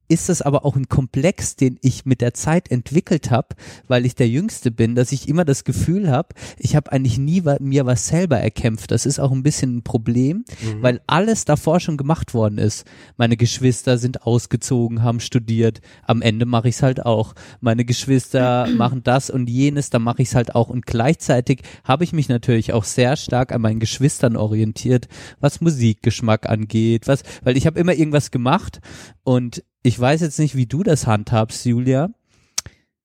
ist 0.08 0.30
es 0.30 0.42
aber 0.42 0.66
auch 0.66 0.76
ein 0.76 0.88
Komplex, 0.88 1.56
den 1.56 1.78
ich 1.82 2.06
mit 2.06 2.22
der 2.22 2.34
Zeit 2.34 2.72
entwickelt 2.72 3.32
habe, 3.32 3.56
weil 3.88 4.06
ich 4.06 4.16
der 4.16 4.30
Jüngste 4.30 4.72
bin, 4.72 4.96
dass 4.96 5.12
ich 5.12 5.28
immer 5.28 5.46
das 5.46 5.64
Gefühl 5.64 6.10
habe, 6.10 6.30
ich 6.58 6.76
habe 6.76 6.92
eigentlich 6.92 7.18
nie 7.18 7.44
mir 7.60 7.86
was 7.86 8.08
selber 8.08 8.38
erkämpft. 8.38 8.92
Das 8.92 9.06
ist 9.06 9.20
auch 9.20 9.32
ein 9.32 9.44
bisschen 9.44 9.78
ein 9.78 9.84
Problem, 9.84 10.46
weil 10.82 11.02
alles 11.08 11.46
davor 11.46 11.80
schon 11.80 11.98
gemacht 11.98 12.34
worden 12.34 12.58
ist. 12.58 12.86
Meine 13.18 13.38
Geschwister 13.38 13.98
sind 13.98 14.24
ausgezogen, 14.24 15.04
haben 15.04 15.20
studiert. 15.20 15.82
Am 16.04 16.22
Ende 16.22 16.46
mache 16.46 16.70
ich 16.70 16.76
es 16.76 16.84
halt 16.84 17.06
auch. 17.06 17.34
Meine 17.60 17.86
Geschwister 17.86 18.68
machen 18.76 19.04
das 19.04 19.30
und 19.30 19.50
jenes, 19.50 19.90
dann 19.90 20.04
mache 20.04 20.22
ich 20.22 20.30
es 20.30 20.36
halt 20.36 20.56
auch. 20.56 20.70
Und 20.70 20.86
gleichzeitig 20.86 21.62
habe 21.84 22.04
ich 22.04 22.14
mich 22.14 22.30
natürlich 22.30 22.74
auch 22.74 22.84
sehr 22.84 23.16
stark 23.18 23.52
an 23.52 23.62
meinen 23.62 23.80
Geschwistern 23.80 24.36
orientiert, 24.36 25.08
was 25.40 25.62
Musikgeschmack 25.62 26.50
angeht, 26.50 27.08
was, 27.08 27.24
weil 27.44 27.58
ich 27.58 27.66
habe 27.66 27.80
immer 27.80 27.94
irgendwas 27.94 28.32
gemacht 28.32 28.80
und 29.24 29.64
ich 29.88 29.98
weiß 29.98 30.20
jetzt 30.20 30.38
nicht, 30.38 30.56
wie 30.56 30.66
du 30.66 30.84
das 30.84 31.08
handhabst, 31.08 31.66
Julia, 31.66 32.10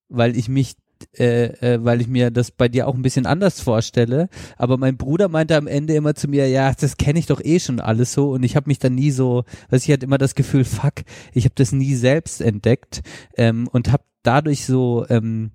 weil 0.08 0.36
ich 0.36 0.48
mich 0.48 0.74
äh, 1.18 1.74
äh, 1.74 1.84
weil 1.84 2.00
ich 2.00 2.06
mir 2.06 2.30
das 2.30 2.52
bei 2.52 2.68
dir 2.68 2.86
auch 2.86 2.94
ein 2.94 3.02
bisschen 3.02 3.26
anders 3.26 3.60
vorstelle. 3.60 4.28
Aber 4.56 4.78
mein 4.78 4.96
Bruder 4.96 5.28
meinte 5.28 5.56
am 5.56 5.66
Ende 5.66 5.94
immer 5.94 6.14
zu 6.14 6.28
mir, 6.28 6.48
ja, 6.48 6.72
das 6.74 6.96
kenne 6.96 7.18
ich 7.18 7.26
doch 7.26 7.40
eh 7.42 7.58
schon 7.58 7.80
alles 7.80 8.12
so. 8.12 8.30
Und 8.30 8.44
ich 8.44 8.54
habe 8.54 8.68
mich 8.68 8.78
dann 8.78 8.94
nie 8.94 9.10
so, 9.10 9.44
also 9.68 9.84
ich 9.84 9.92
hatte 9.92 10.06
immer 10.06 10.18
das 10.18 10.36
Gefühl, 10.36 10.64
fuck, 10.64 11.02
ich 11.32 11.44
habe 11.44 11.54
das 11.56 11.72
nie 11.72 11.94
selbst 11.94 12.40
entdeckt 12.40 13.02
ähm, 13.36 13.68
und 13.68 13.90
habe 13.90 14.04
dadurch 14.22 14.64
so 14.64 15.04
ähm, 15.08 15.50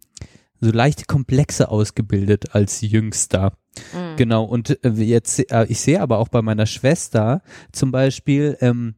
so 0.59 0.71
leichte 0.71 1.05
Komplexe 1.05 1.69
ausgebildet 1.69 2.53
als 2.55 2.81
Jüngster. 2.81 3.53
Mhm. 3.93 4.15
Genau, 4.17 4.43
und 4.43 4.83
äh, 4.83 4.89
jetzt, 4.89 5.51
äh, 5.51 5.65
ich 5.69 5.79
sehe 5.79 6.01
aber 6.01 6.17
auch 6.17 6.29
bei 6.29 6.41
meiner 6.41 6.65
Schwester 6.65 7.41
zum 7.71 7.91
Beispiel, 7.91 8.57
ähm, 8.59 8.95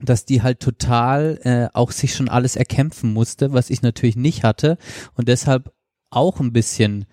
dass 0.00 0.24
die 0.24 0.42
halt 0.42 0.60
total 0.60 1.40
äh, 1.42 1.68
auch 1.76 1.90
sich 1.90 2.14
schon 2.14 2.28
alles 2.28 2.56
erkämpfen 2.56 3.12
musste, 3.12 3.52
was 3.52 3.70
ich 3.70 3.82
natürlich 3.82 4.16
nicht 4.16 4.44
hatte 4.44 4.78
und 5.14 5.28
deshalb 5.28 5.72
auch 6.10 6.40
ein 6.40 6.52
bisschen 6.52 7.06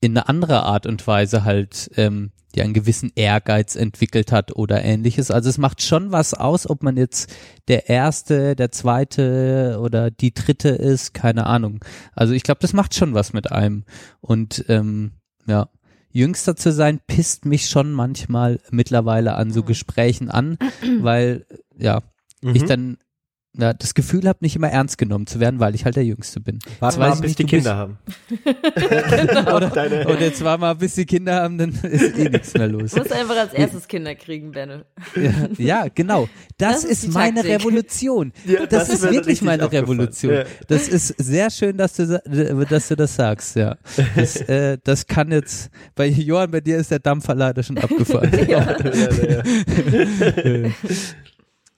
in 0.00 0.16
eine 0.16 0.28
andere 0.28 0.62
Art 0.62 0.86
und 0.86 1.06
Weise 1.06 1.44
halt 1.44 1.90
ähm, 1.96 2.32
die 2.54 2.62
einen 2.62 2.74
gewissen 2.74 3.12
Ehrgeiz 3.14 3.76
entwickelt 3.76 4.32
hat 4.32 4.56
oder 4.56 4.82
ähnliches. 4.82 5.30
Also 5.30 5.48
es 5.48 5.58
macht 5.58 5.82
schon 5.82 6.12
was 6.12 6.34
aus, 6.34 6.68
ob 6.68 6.82
man 6.82 6.96
jetzt 6.96 7.32
der 7.68 7.88
erste, 7.88 8.56
der 8.56 8.72
zweite 8.72 9.78
oder 9.80 10.10
die 10.10 10.34
dritte 10.34 10.70
ist, 10.70 11.14
keine 11.14 11.46
Ahnung. 11.46 11.84
Also 12.12 12.32
ich 12.34 12.42
glaube, 12.42 12.60
das 12.60 12.72
macht 12.72 12.94
schon 12.94 13.14
was 13.14 13.32
mit 13.32 13.52
einem. 13.52 13.84
Und 14.20 14.64
ähm, 14.68 15.12
ja, 15.46 15.68
jüngster 16.10 16.56
zu 16.56 16.72
sein, 16.72 17.00
pisst 17.06 17.44
mich 17.44 17.68
schon 17.68 17.92
manchmal 17.92 18.60
mittlerweile 18.70 19.34
an 19.34 19.52
so 19.52 19.62
Gesprächen 19.62 20.28
an, 20.28 20.58
weil 21.00 21.46
ja, 21.78 22.00
ich 22.42 22.62
Mhm. 22.62 22.66
dann 22.66 22.96
ja, 23.58 23.72
das 23.72 23.94
Gefühl 23.94 24.28
habe, 24.28 24.38
nicht 24.42 24.54
immer 24.54 24.68
ernst 24.70 24.96
genommen 24.96 25.26
zu 25.26 25.40
werden, 25.40 25.58
weil 25.58 25.74
ich 25.74 25.84
halt 25.84 25.96
der 25.96 26.04
Jüngste 26.04 26.38
bin. 26.38 26.60
Warte 26.78 27.00
mal, 27.00 27.08
ich 27.08 27.14
bis 27.14 27.20
nicht, 27.22 27.38
die 27.40 27.44
Kinder 27.46 27.74
haben. 27.76 27.98
Oder, 29.56 29.70
Deine- 29.70 30.06
und 30.06 30.20
jetzt 30.20 30.44
war 30.44 30.56
mal, 30.56 30.74
bis 30.76 30.94
die 30.94 31.04
Kinder 31.04 31.42
haben, 31.42 31.58
dann 31.58 31.70
ist 31.82 32.16
eh 32.16 32.28
nichts 32.28 32.54
mehr 32.54 32.68
los. 32.68 32.92
Du 32.92 32.98
musst 33.00 33.12
einfach 33.12 33.36
als 33.36 33.52
erstes 33.52 33.88
Kinder 33.88 34.14
kriegen, 34.14 34.52
Benne. 34.52 34.84
Ja, 35.16 35.48
ja, 35.58 35.86
genau. 35.92 36.28
Das, 36.58 36.82
Das 36.82 36.84
ist 36.84 37.04
ist, 37.06 37.12
meine 37.12 37.42
Taktik. 37.42 37.58
Revolution. 37.58 38.32
Ja, 38.46 38.66
das, 38.66 38.86
das 38.86 39.02
ist 39.02 39.10
wirklich 39.10 39.42
meine. 39.42 39.70
Revolution. 39.72 40.32
Ja. 40.32 40.44
Das 40.68 40.86
ist 40.86 41.08
sehr 41.18 41.50
schön, 41.50 41.76
dass 41.76 41.94
du, 41.94 42.06
dass 42.70 42.86
du 42.86 42.94
das 42.94 43.16
sagst, 43.16 43.56
ja. 43.56 43.76
Das, 44.14 44.36
äh, 44.48 44.78
das 44.84 45.04
kann 45.08 45.32
jetzt, 45.32 45.70
bei 45.96 46.06
Johann, 46.06 46.52
bei 46.52 46.60
dir 46.60 46.76
ist 46.76 46.92
der 46.92 47.00
Dampfer 47.00 47.34
leider 47.34 47.64
schon 47.64 47.78
abgefahren. 47.78 48.30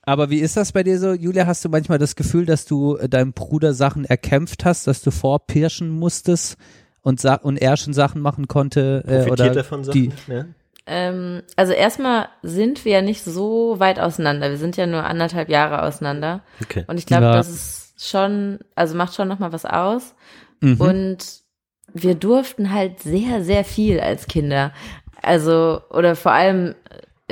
Aber 0.05 0.29
wie 0.29 0.39
ist 0.39 0.57
das 0.57 0.71
bei 0.73 0.83
dir 0.83 0.99
so, 0.99 1.13
Julia? 1.13 1.45
Hast 1.47 1.63
du 1.63 1.69
manchmal 1.69 1.97
das 1.97 2.15
Gefühl, 2.15 2.45
dass 2.45 2.65
du 2.65 2.97
äh, 2.97 3.07
deinem 3.07 3.33
Bruder 3.33 3.73
Sachen 3.73 4.03
erkämpft 4.05 4.65
hast, 4.65 4.85
dass 4.87 5.01
du 5.01 5.11
vorpirschen 5.11 5.89
musstest 5.89 6.57
und, 7.01 7.23
und 7.43 7.57
er 7.57 7.77
schon 7.77 7.93
Sachen 7.93 8.21
machen 8.21 8.47
konnte? 8.47 9.03
Äh, 9.07 9.23
Profitiert 9.23 9.31
oder 9.51 9.55
er 9.57 9.63
von 9.63 9.83
Sachen? 9.83 9.93
die, 10.27 10.31
Ja? 10.31 10.45
Ähm, 10.85 11.41
also 11.55 11.71
erstmal 11.71 12.27
sind 12.41 12.83
wir 12.83 12.91
ja 12.91 13.01
nicht 13.01 13.23
so 13.23 13.79
weit 13.79 13.99
auseinander. 13.99 14.49
Wir 14.49 14.57
sind 14.57 14.75
ja 14.75 14.85
nur 14.85 15.05
anderthalb 15.05 15.47
Jahre 15.47 15.81
auseinander. 15.83 16.41
Okay. 16.61 16.83
Und 16.87 16.97
ich 16.97 17.05
glaube, 17.05 17.23
Ja. 17.23 17.33
das 17.37 17.49
ist 17.49 18.09
schon, 18.09 18.59
also 18.75 18.95
macht 18.97 19.15
schon 19.15 19.29
nochmal 19.29 19.53
was 19.53 19.63
aus. 19.65 20.13
Mhm. 20.59 20.81
Und 20.81 21.17
wir 21.93 22.15
durften 22.15 22.73
halt 22.73 22.99
sehr, 23.01 23.43
sehr 23.45 23.63
viel 23.63 24.01
als 24.01 24.27
Kinder. 24.27 24.73
Also, 25.21 25.79
oder 25.89 26.17
vor 26.17 26.33
allem 26.33 26.75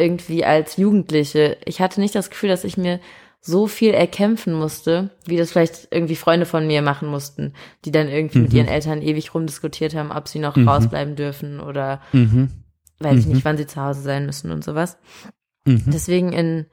irgendwie 0.02 0.44
als 0.44 0.78
Jugendliche. 0.78 1.58
Ich 1.66 1.80
hatte 1.82 2.00
nicht 2.02 2.16
das 2.16 2.30
Gefühl, 2.30 2.50
dass 2.50 2.64
ich 2.64 2.78
mir 2.78 3.00
so 3.44 3.66
viel 3.68 3.94
erkämpfen 3.94 4.54
musste, 4.54 5.10
wie 5.26 5.38
das 5.38 5.52
vielleicht 5.52 5.88
irgendwie 5.92 6.16
Freunde 6.16 6.46
von 6.46 6.68
mir 6.68 6.82
machen 6.82 7.08
mussten, 7.08 7.54
die 7.86 7.92
dann 7.92 8.08
irgendwie 8.08 8.40
mit 8.40 8.52
Mhm. 8.52 8.58
ihren 8.58 8.68
Eltern 8.68 9.02
ewig 9.02 9.34
rumdiskutiert 9.34 9.96
haben, 9.96 10.12
ob 10.12 10.28
sie 10.28 10.38
noch 10.40 10.56
Mhm. 10.56 10.68
rausbleiben 10.68 11.16
dürfen 11.16 11.60
oder 11.60 12.02
mhm. 12.14 12.50
weiß 13.00 13.20
ich 13.20 13.26
Mhm. 13.26 13.34
nicht, 13.34 13.46
wann 13.46 13.58
sie 13.58 13.66
zu 13.66 13.82
Hause 13.82 14.02
sein 14.02 14.26
müssen 14.28 14.52
und 14.52 14.64
sowas. 14.64 14.98
Mhm. 15.66 15.86
Deswegen 15.88 16.34
in 16.34 16.68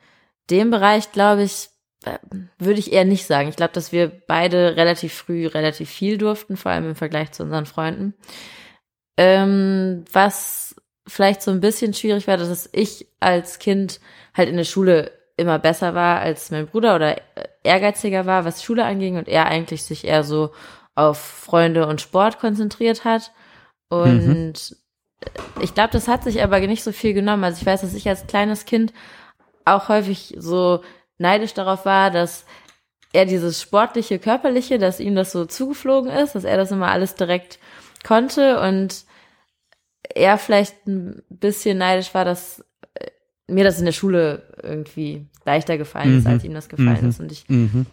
dem 0.51 0.71
Bereich, 0.71 1.11
glaube 1.12 1.43
ich, 1.43 1.69
äh, 2.05 2.19
würde 2.59 2.81
ich 2.81 2.93
eher 2.93 3.07
nicht 3.07 3.25
sagen. 3.27 3.49
Ich 3.49 3.57
glaube, 3.57 3.73
dass 3.73 3.91
wir 3.93 4.09
beide 4.27 4.77
relativ 4.77 5.14
früh 5.14 5.47
relativ 5.47 5.88
viel 5.88 6.19
durften, 6.19 6.57
vor 6.59 6.71
allem 6.73 6.91
im 6.91 6.95
Vergleich 6.97 7.33
zu 7.33 7.43
unseren 7.45 7.64
Freunden. 7.67 8.12
Ähm, 9.17 10.05
was 10.12 10.67
vielleicht 11.09 11.42
so 11.42 11.51
ein 11.51 11.61
bisschen 11.61 11.94
schwierig 11.94 12.29
war, 12.29 12.37
dass 12.37 12.68
ich 12.73 13.07
als 13.18 13.59
Kind 13.59 14.01
halt 14.35 14.49
in 14.49 14.57
der 14.57 14.64
Schule 14.64 15.11
immer 15.37 15.59
besser 15.59 15.94
war 15.94 16.21
als 16.21 16.51
mein 16.51 16.66
Bruder 16.66 16.97
oder 16.97 17.16
äh, 17.16 17.23
ehrgeiziger 17.62 18.27
war, 18.27 18.44
was 18.44 18.62
Schule 18.62 18.85
anging 18.85 19.16
und 19.16 19.29
er 19.29 19.47
eigentlich 19.47 19.85
sich 19.85 20.05
eher 20.05 20.25
so 20.25 20.51
auf 20.94 21.18
Freunde 21.18 21.87
und 21.87 22.01
Sport 22.01 22.38
konzentriert 22.40 23.05
hat. 23.05 23.33
Und 23.88 24.16
Mhm. 24.18 24.57
ich 25.62 25.75
glaube, 25.75 25.90
das 25.92 26.09
hat 26.09 26.25
sich 26.25 26.42
aber 26.42 26.59
nicht 26.61 26.83
so 26.83 26.92
viel 26.92 27.14
genommen. 27.14 27.44
Also 27.44 27.61
ich 27.61 27.66
weiß, 27.66 27.83
dass 27.83 27.94
ich 27.94 28.09
als 28.09 28.27
kleines 28.27 28.64
Kind 28.64 28.92
auch 29.64 29.88
häufig 29.88 30.35
so 30.38 30.83
neidisch 31.18 31.55
darauf 31.55 31.85
war, 31.85 32.11
dass 32.11 32.44
er 33.12 33.27
dieses 33.27 33.61
sportliche, 33.62 34.18
körperliche, 34.18 34.79
dass 34.79 35.01
ihm 35.01 35.14
das 35.14 35.33
so 35.33 35.44
zugeflogen 35.47 36.11
ist, 36.11 36.35
dass 36.35 36.44
er 36.44 36.57
das 36.57 36.73
immer 36.73 36.88
alles 36.88 37.14
direkt 37.14 37.59
konnte 38.07 38.61
und 38.61 39.05
er 40.14 40.38
vielleicht 40.38 40.87
ein 40.87 41.23
bisschen 41.29 41.79
neidisch 41.79 42.12
war, 42.14 42.25
dass 42.25 42.64
äh, 42.94 43.07
mir 43.47 43.64
das 43.64 43.79
in 43.79 43.85
der 43.85 43.92
Schule 43.92 44.42
irgendwie 44.62 45.27
leichter 45.44 45.79
gefallen 45.79 46.18
ist, 46.18 46.25
Mhm. 46.25 46.31
als 46.31 46.44
ihm 46.44 46.55
das 46.55 46.68
gefallen 46.68 47.03
Mhm. 47.03 47.09
ist. 47.09 47.21
Und 47.21 47.33
ich 47.33 47.44
Mhm. 47.49 47.87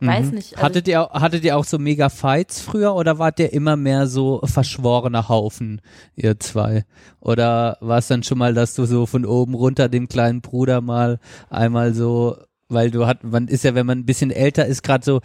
weiß 0.00 0.26
Mhm. 0.26 0.34
nicht. 0.34 0.54
Also 0.56 0.64
hattet, 0.64 0.88
ihr, 0.88 1.02
auch- 1.02 1.12
hattet 1.20 1.44
ihr 1.44 1.56
auch 1.56 1.64
so 1.64 1.78
mega 1.78 2.08
Fights 2.08 2.60
früher 2.60 2.94
oder 2.94 3.18
wart 3.18 3.38
ihr 3.40 3.52
immer 3.52 3.76
mehr 3.76 4.06
so 4.06 4.40
verschworener 4.44 5.28
Haufen, 5.28 5.80
ihr 6.16 6.38
zwei? 6.40 6.84
Oder 7.20 7.78
war 7.80 7.98
es 7.98 8.08
dann 8.08 8.22
schon 8.22 8.38
mal, 8.38 8.54
dass 8.54 8.74
du 8.74 8.84
so 8.84 9.06
von 9.06 9.24
oben 9.24 9.54
runter 9.54 9.88
dem 9.88 10.08
kleinen 10.08 10.40
Bruder 10.42 10.80
mal 10.80 11.18
einmal 11.50 11.94
so, 11.94 12.36
weil 12.68 12.90
du 12.90 13.06
hat, 13.06 13.24
man 13.24 13.48
ist 13.48 13.64
ja, 13.64 13.74
wenn 13.74 13.86
man 13.86 13.98
ein 14.00 14.06
bisschen 14.06 14.30
älter 14.30 14.66
ist, 14.66 14.82
gerade 14.82 15.04
so, 15.04 15.20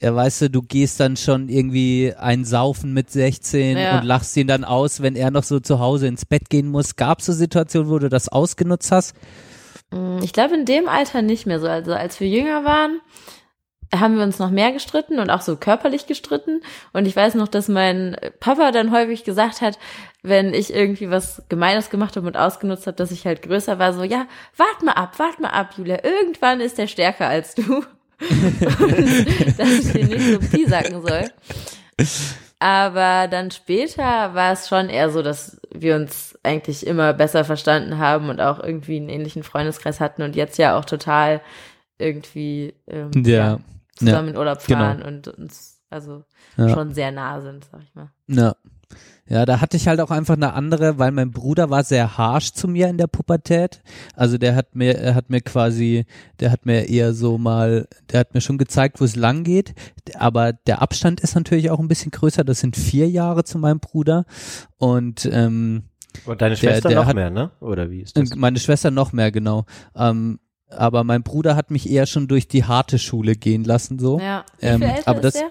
ja, 0.00 0.14
weißt 0.14 0.42
du, 0.42 0.50
du 0.50 0.62
gehst 0.62 1.00
dann 1.00 1.16
schon 1.16 1.48
irgendwie 1.48 2.12
ein 2.16 2.44
Saufen 2.44 2.92
mit 2.94 3.10
16 3.10 3.76
Ja. 3.76 3.98
und 3.98 4.04
lachst 4.04 4.36
ihn 4.36 4.46
dann 4.46 4.64
aus, 4.64 5.02
wenn 5.02 5.16
er 5.16 5.30
noch 5.30 5.42
so 5.44 5.58
zu 5.60 5.80
Hause 5.80 6.06
ins 6.06 6.24
Bett 6.24 6.50
gehen 6.50 6.68
muss. 6.68 6.96
Gab 6.96 7.18
es 7.20 7.26
so 7.26 7.32
Situationen, 7.32 7.90
wo 7.90 7.98
du 7.98 8.08
das 8.08 8.28
ausgenutzt 8.28 8.92
hast? 8.92 9.14
Mm, 9.90 10.18
Ich 10.22 10.32
glaube, 10.32 10.54
in 10.54 10.64
dem 10.64 10.88
Alter 10.88 11.22
nicht 11.22 11.46
mehr 11.46 11.58
so. 11.60 11.66
Also 11.66 11.92
als 11.94 12.20
wir 12.20 12.28
jünger 12.28 12.64
waren, 12.64 13.00
haben 13.94 14.16
wir 14.18 14.22
uns 14.22 14.38
noch 14.38 14.50
mehr 14.50 14.70
gestritten 14.72 15.18
und 15.18 15.30
auch 15.30 15.40
so 15.40 15.56
körperlich 15.56 16.06
gestritten. 16.06 16.60
Und 16.92 17.06
ich 17.06 17.16
weiß 17.16 17.34
noch, 17.36 17.48
dass 17.48 17.68
mein 17.68 18.16
Papa 18.38 18.70
dann 18.70 18.92
häufig 18.92 19.24
gesagt 19.24 19.62
hat, 19.62 19.78
wenn 20.22 20.52
ich 20.52 20.74
irgendwie 20.74 21.08
was 21.10 21.42
Gemeines 21.48 21.88
gemacht 21.88 22.14
habe 22.16 22.26
und 22.26 22.36
ausgenutzt 22.36 22.86
habe, 22.86 22.96
dass 22.96 23.10
ich 23.12 23.24
halt 23.24 23.40
größer 23.42 23.78
war, 23.78 23.94
so, 23.94 24.02
ja, 24.02 24.26
wart 24.56 24.82
mal 24.84 24.92
ab, 24.92 25.18
wart 25.18 25.40
mal 25.40 25.48
ab, 25.50 25.70
Julia. 25.78 26.04
Irgendwann 26.04 26.60
ist 26.60 26.76
der 26.76 26.86
stärker 26.86 27.28
als 27.28 27.54
du. 27.54 27.82
Und 28.20 29.58
dass 29.58 29.68
ich 29.80 29.92
den 29.92 30.08
nicht 30.08 30.32
so 30.32 30.38
piesacken 30.38 31.02
soll. 31.06 31.30
Aber 32.60 33.28
dann 33.28 33.50
später 33.50 34.34
war 34.34 34.52
es 34.52 34.68
schon 34.68 34.88
eher 34.88 35.10
so, 35.10 35.22
dass 35.22 35.60
wir 35.72 35.94
uns 35.94 36.36
eigentlich 36.42 36.86
immer 36.86 37.12
besser 37.12 37.44
verstanden 37.44 37.98
haben 37.98 38.28
und 38.30 38.40
auch 38.40 38.58
irgendwie 38.58 38.96
einen 38.96 39.08
ähnlichen 39.08 39.44
Freundeskreis 39.44 40.00
hatten 40.00 40.22
und 40.22 40.34
jetzt 40.34 40.58
ja 40.58 40.76
auch 40.76 40.84
total 40.84 41.40
irgendwie 41.98 42.74
ähm, 42.88 43.10
Ja. 43.24 43.58
zusammen 43.96 44.28
in 44.30 44.36
Urlaub 44.36 44.64
genau. 44.66 44.80
fahren 44.80 45.02
und 45.02 45.28
uns 45.28 45.80
also 45.90 46.24
Ja. 46.56 46.68
schon 46.70 46.94
sehr 46.94 47.12
nah 47.12 47.40
sind, 47.40 47.66
sag 47.70 47.82
ich 47.82 47.94
mal. 47.94 48.10
Ja. 48.26 48.54
Ja, 49.30 49.44
da 49.44 49.60
hatte 49.60 49.76
ich 49.76 49.86
halt 49.88 50.00
auch 50.00 50.10
einfach 50.10 50.36
eine 50.36 50.54
andere, 50.54 50.98
weil 50.98 51.10
mein 51.12 51.32
Bruder 51.32 51.68
war 51.68 51.84
sehr 51.84 52.16
harsh 52.16 52.52
zu 52.54 52.66
mir 52.66 52.88
in 52.88 52.96
der 52.96 53.08
Pubertät. 53.08 53.82
Also 54.16 54.38
der 54.38 54.54
hat 54.56 54.74
mir, 54.74 54.96
er 54.96 55.14
hat 55.14 55.28
mir 55.28 55.42
quasi, 55.42 56.06
der 56.40 56.50
hat 56.50 56.64
mir 56.64 56.88
eher 56.88 57.12
so 57.12 57.36
mal, 57.36 57.86
der 58.10 58.20
hat 58.20 58.32
mir 58.32 58.40
schon 58.40 58.56
gezeigt, 58.56 59.00
wo 59.00 59.04
es 59.04 59.16
lang 59.16 59.44
geht. 59.44 59.74
Aber 60.18 60.54
der 60.54 60.80
Abstand 60.80 61.20
ist 61.20 61.34
natürlich 61.34 61.70
auch 61.70 61.78
ein 61.78 61.88
bisschen 61.88 62.10
größer. 62.10 62.42
Das 62.42 62.60
sind 62.60 62.74
vier 62.74 63.10
Jahre 63.10 63.44
zu 63.44 63.58
meinem 63.58 63.80
Bruder. 63.80 64.24
Und 64.78 65.28
ähm, 65.30 65.82
Und 66.24 66.40
deine 66.40 66.54
Der- 66.54 66.56
Schwester 66.56 66.88
der 66.88 66.98
noch 66.98 67.06
hat- 67.06 67.14
mehr, 67.14 67.28
ne? 67.30 67.50
Oder 67.60 67.90
wie 67.90 68.00
ist 68.00 68.16
das? 68.16 68.34
meine 68.34 68.58
Schwester 68.58 68.90
noch 68.90 69.12
mehr, 69.12 69.30
genau. 69.30 69.66
Ähm, 69.94 70.38
aber 70.70 71.04
mein 71.04 71.22
Bruder 71.22 71.54
hat 71.54 71.70
mich 71.70 71.90
eher 71.90 72.06
schon 72.06 72.28
durch 72.28 72.48
die 72.48 72.64
harte 72.64 72.98
Schule 72.98 73.34
gehen 73.34 73.64
lassen, 73.64 73.98
so. 73.98 74.18
Ja. 74.20 74.44
Wie 74.58 74.66
Ähm, 74.66 74.80
viel 74.80 74.88
älter 74.88 75.08
aber 75.08 75.18
ist 75.18 75.24
das- 75.24 75.34
der? 75.34 75.50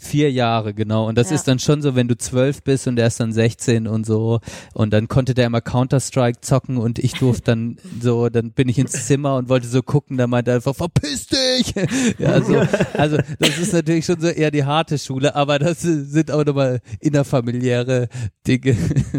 Vier 0.00 0.30
Jahre, 0.30 0.74
genau. 0.74 1.08
Und 1.08 1.18
das 1.18 1.30
Ja. 1.30 1.34
ist 1.34 1.48
dann 1.48 1.58
schon 1.58 1.82
so, 1.82 1.96
wenn 1.96 2.06
du 2.06 2.16
zwölf 2.16 2.62
bist 2.62 2.86
und 2.86 2.98
er 3.00 3.08
ist 3.08 3.18
dann 3.18 3.32
16 3.32 3.88
und 3.88 4.06
so. 4.06 4.38
Und 4.72 4.92
dann 4.92 5.08
konnte 5.08 5.34
der 5.34 5.46
immer 5.46 5.60
Counter-Strike 5.60 6.40
zocken 6.40 6.76
und 6.78 7.00
ich 7.00 7.14
durfte 7.14 7.42
dann 7.46 7.78
so, 8.00 8.28
dann 8.28 8.52
bin 8.52 8.68
ich 8.68 8.78
ins 8.78 9.06
Zimmer 9.06 9.34
und 9.36 9.48
wollte 9.48 9.66
so 9.66 9.82
gucken, 9.82 10.16
da 10.16 10.28
meinte 10.28 10.52
er 10.52 10.56
einfach, 10.56 10.76
verpiss 10.76 11.26
dich! 11.26 11.74
ja, 12.18 12.40
so. 12.40 12.62
Also, 12.94 13.18
das 13.40 13.58
ist 13.58 13.72
natürlich 13.72 14.04
schon 14.06 14.20
so 14.20 14.28
eher 14.28 14.52
die 14.52 14.64
harte 14.64 14.98
Schule, 14.98 15.34
aber 15.34 15.58
das 15.58 15.80
sind 15.82 16.30
auch 16.30 16.44
nochmal 16.44 16.80
innerfamiliäre 17.00 18.08
Dinge. 18.46 18.76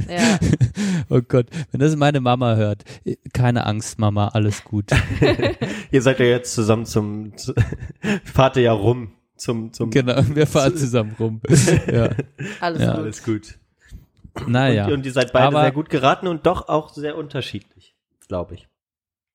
Ja. 0.10 0.40
oh 1.10 1.20
Gott, 1.28 1.48
wenn 1.72 1.82
das 1.82 1.96
meine 1.98 2.22
Mama 2.22 2.56
hört. 2.56 2.86
Keine 3.34 3.66
Angst, 3.66 4.00
Mama, 4.00 4.30
alles 4.30 4.64
gut. 4.64 4.86
Ihr 5.92 6.02
seid 6.02 6.20
ja 6.22 6.26
jetzt 6.26 6.54
zusammen 6.54 6.86
zum, 6.86 7.36
zu, 7.36 7.54
fahrt 8.24 8.56
ihr 8.56 8.64
ja 8.64 8.72
rum 8.72 9.12
zum, 9.40 9.74
zum, 9.74 9.90
Genau, 9.90 10.22
wir 10.36 10.46
fahren 10.48 10.76
zusammen 10.78 11.16
rum. 11.20 11.42
Ja. 11.92 12.10
Alles 12.60 12.82
Ja, 12.82 12.92
gut. 12.92 13.00
alles 13.02 13.24
gut. 13.24 13.58
Naja. 14.48 14.86
Und, 14.86 14.94
und 14.94 15.06
ihr 15.06 15.12
seid 15.12 15.34
beide 15.34 15.48
Aber- 15.48 15.62
sehr 15.64 15.72
gut 15.72 15.90
geraten 15.90 16.28
und 16.28 16.46
doch 16.46 16.70
auch 16.70 16.94
sehr 16.94 17.18
unterschiedlich, 17.18 17.96
glaube 18.28 18.56
ich. 18.56 18.68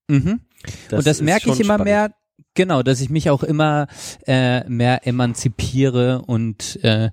Mhm. 0.08 0.40
und 0.92 1.06
das 1.06 1.22
merke 1.22 1.48
ich 1.50 1.60
immer 1.60 1.74
spannend. 1.74 1.84
mehr, 1.84 2.14
genau, 2.54 2.82
dass 2.82 3.00
ich 3.00 3.08
mich 3.08 3.30
auch 3.30 3.42
immer 3.42 3.86
äh, 4.26 4.68
mehr 4.68 5.06
emanzipiere 5.06 6.20
und 6.26 6.78
äh, 6.84 7.10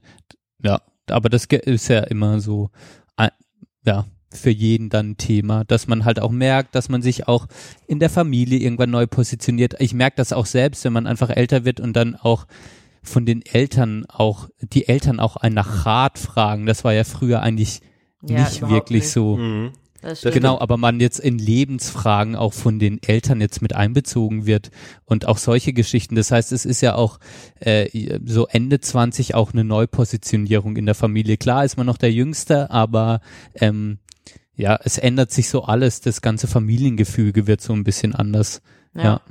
ja, 0.62 0.82
aber 1.10 1.30
das 1.30 1.46
ist 1.46 1.88
ja 1.88 2.02
immer 2.02 2.42
so, 2.42 2.70
äh, 3.18 3.30
ja, 3.86 4.06
für 4.34 4.50
jeden 4.50 4.90
dann 4.90 5.12
ein 5.12 5.18
Thema, 5.18 5.64
dass 5.66 5.88
man 5.88 6.04
halt 6.06 6.20
auch 6.22 6.32
merkt, 6.32 6.76
dass 6.76 6.88
man 6.90 7.02
sich 7.02 7.28
auch 7.30 7.48
in 7.88 8.00
der 8.00 8.10
Familie 8.10 8.60
irgendwann 8.60 8.90
neu 8.92 9.08
positioniert. 9.08 9.76
Ich 9.80 9.94
merke 9.94 10.16
das 10.18 10.32
auch 10.34 10.46
selbst, 10.46 10.84
wenn 10.86 10.94
man 10.94 11.08
einfach 11.08 11.30
älter 11.30 11.64
wird 11.66 11.80
und 11.80 11.94
dann 11.94 12.16
auch 12.16 12.46
von 13.04 13.26
den 13.26 13.44
Eltern 13.46 14.06
auch, 14.08 14.50
die 14.62 14.88
Eltern 14.88 15.20
auch 15.20 15.36
einen 15.38 15.56
nach 15.56 15.86
Rat 15.86 16.20
fragen. 16.20 16.66
Das 16.66 16.84
war 16.84 16.94
ja 16.94 17.04
früher 17.04 17.42
eigentlich 17.42 17.82
Ja, 18.24 18.44
nicht 18.44 18.62
wirklich 18.62 19.04
nicht. 19.04 19.12
so. 19.12 19.38
Mhm. 19.38 19.72
Genau, 20.24 20.60
aber 20.60 20.78
man 20.78 21.00
jetzt 21.00 21.20
in 21.20 21.38
Lebensfragen 21.38 22.36
auch 22.36 22.54
von 22.54 22.80
den 22.80 23.04
Eltern 23.04 23.40
jetzt 23.40 23.62
mit 23.62 23.76
einbezogen 23.76 24.48
wird 24.48 24.72
und 25.06 25.28
auch 25.28 25.38
solche 25.38 25.74
Geschichten. 25.74 26.16
Das 26.16 26.32
heißt, 26.32 26.52
es 26.52 26.66
ist 26.66 26.82
ja 26.82 26.96
auch 26.96 27.20
äh, 27.60 28.18
so 28.26 28.48
Ende 28.48 28.80
20 28.82 29.36
auch 29.36 29.54
eine 29.54 29.64
Neupositionierung 29.64 30.76
in 30.76 30.88
der 30.88 30.96
Familie. 30.96 31.38
Klar 31.38 31.66
ist 31.66 31.78
man 31.78 31.86
noch 31.86 31.98
der 31.98 32.12
Jüngste, 32.12 32.72
aber 32.72 33.22
ähm, 33.54 34.00
ja, 34.56 34.80
es 34.84 34.98
ändert 34.98 35.32
sich 35.32 35.50
so 35.50 35.66
alles. 35.66 36.02
Das 36.02 36.22
ganze 36.22 36.48
Familiengefüge 36.48 37.46
wird 37.46 37.62
so 37.62 37.74
ein 37.74 37.84
bisschen 37.84 38.16
anders. 38.16 38.64
Ja. 38.96 39.04
Ja. 39.04 39.22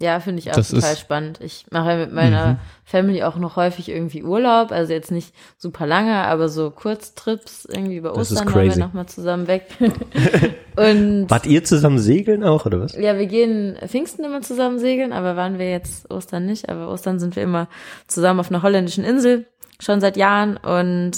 Ja, 0.00 0.18
finde 0.18 0.40
ich 0.40 0.50
auch 0.50 0.56
Das 0.56 0.70
total 0.70 0.96
spannend. 0.96 1.40
Ich 1.40 1.66
mache 1.70 1.96
mit 1.96 2.12
meiner 2.12 2.46
Mhm. 2.54 2.56
Family 2.84 3.22
auch 3.22 3.36
noch 3.36 3.54
häufig 3.56 3.88
irgendwie 3.88 4.24
Urlaub, 4.24 4.72
also 4.72 4.92
jetzt 4.92 5.12
nicht 5.12 5.32
super 5.56 5.86
lange, 5.86 6.14
aber 6.14 6.48
so 6.48 6.70
Kurztrips 6.70 7.64
irgendwie 7.64 7.96
über 7.96 8.16
Ostern 8.16 8.52
waren 8.52 8.68
wir 8.68 8.76
nochmal 8.76 9.06
zusammen 9.06 9.46
weg. 9.46 9.66
Und 10.76 11.30
Wart 11.30 11.46
ihr 11.46 11.62
zusammen 11.64 11.98
segeln 11.98 12.42
auch, 12.42 12.66
oder 12.66 12.80
was? 12.80 12.94
ja, 12.96 13.16
wir 13.18 13.26
gehen 13.26 13.76
Pfingsten 13.86 14.24
immer 14.24 14.42
zusammen 14.42 14.78
segeln, 14.80 15.12
aber 15.12 15.36
waren 15.36 15.58
wir 15.58 15.70
jetzt 15.70 16.10
Ostern 16.10 16.46
nicht, 16.46 16.68
aber 16.68 16.90
Ostern 16.90 17.20
sind 17.20 17.36
wir 17.36 17.42
immer 17.44 17.68
zusammen 18.08 18.40
auf 18.40 18.50
einer 18.50 18.62
holländischen 18.62 19.04
Insel, 19.04 19.46
schon 19.80 20.00
seit 20.00 20.16
Jahren 20.16 20.56
und 20.56 21.12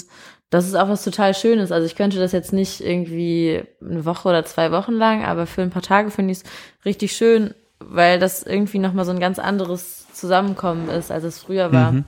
das 0.49 0.65
ist 0.67 0.75
auch 0.75 0.87
was 0.87 1.03
total 1.03 1.33
Schönes. 1.33 1.71
Also 1.71 1.85
ich 1.85 1.95
könnte 1.95 2.19
das 2.19 2.31
jetzt 2.31 2.53
nicht 2.53 2.79
irgendwie 2.79 3.63
eine 3.81 4.05
Woche 4.05 4.29
oder 4.29 4.45
zwei 4.45 4.71
Wochen 4.71 4.93
lang, 4.93 5.25
aber 5.25 5.45
für 5.47 5.61
ein 5.63 5.71
paar 5.71 5.81
Tage 5.81 6.11
finde 6.11 6.31
ich 6.31 6.37
es 6.39 6.43
richtig 6.85 7.13
schön, 7.13 7.53
weil 7.79 8.19
das 8.19 8.43
irgendwie 8.43 8.79
nochmal 8.79 9.05
so 9.05 9.11
ein 9.11 9.19
ganz 9.19 9.39
anderes 9.39 10.05
Zusammenkommen 10.13 10.89
ist, 10.89 11.11
als 11.11 11.23
es 11.23 11.39
früher 11.39 11.71
war. 11.71 11.91
Mhm. 11.91 12.05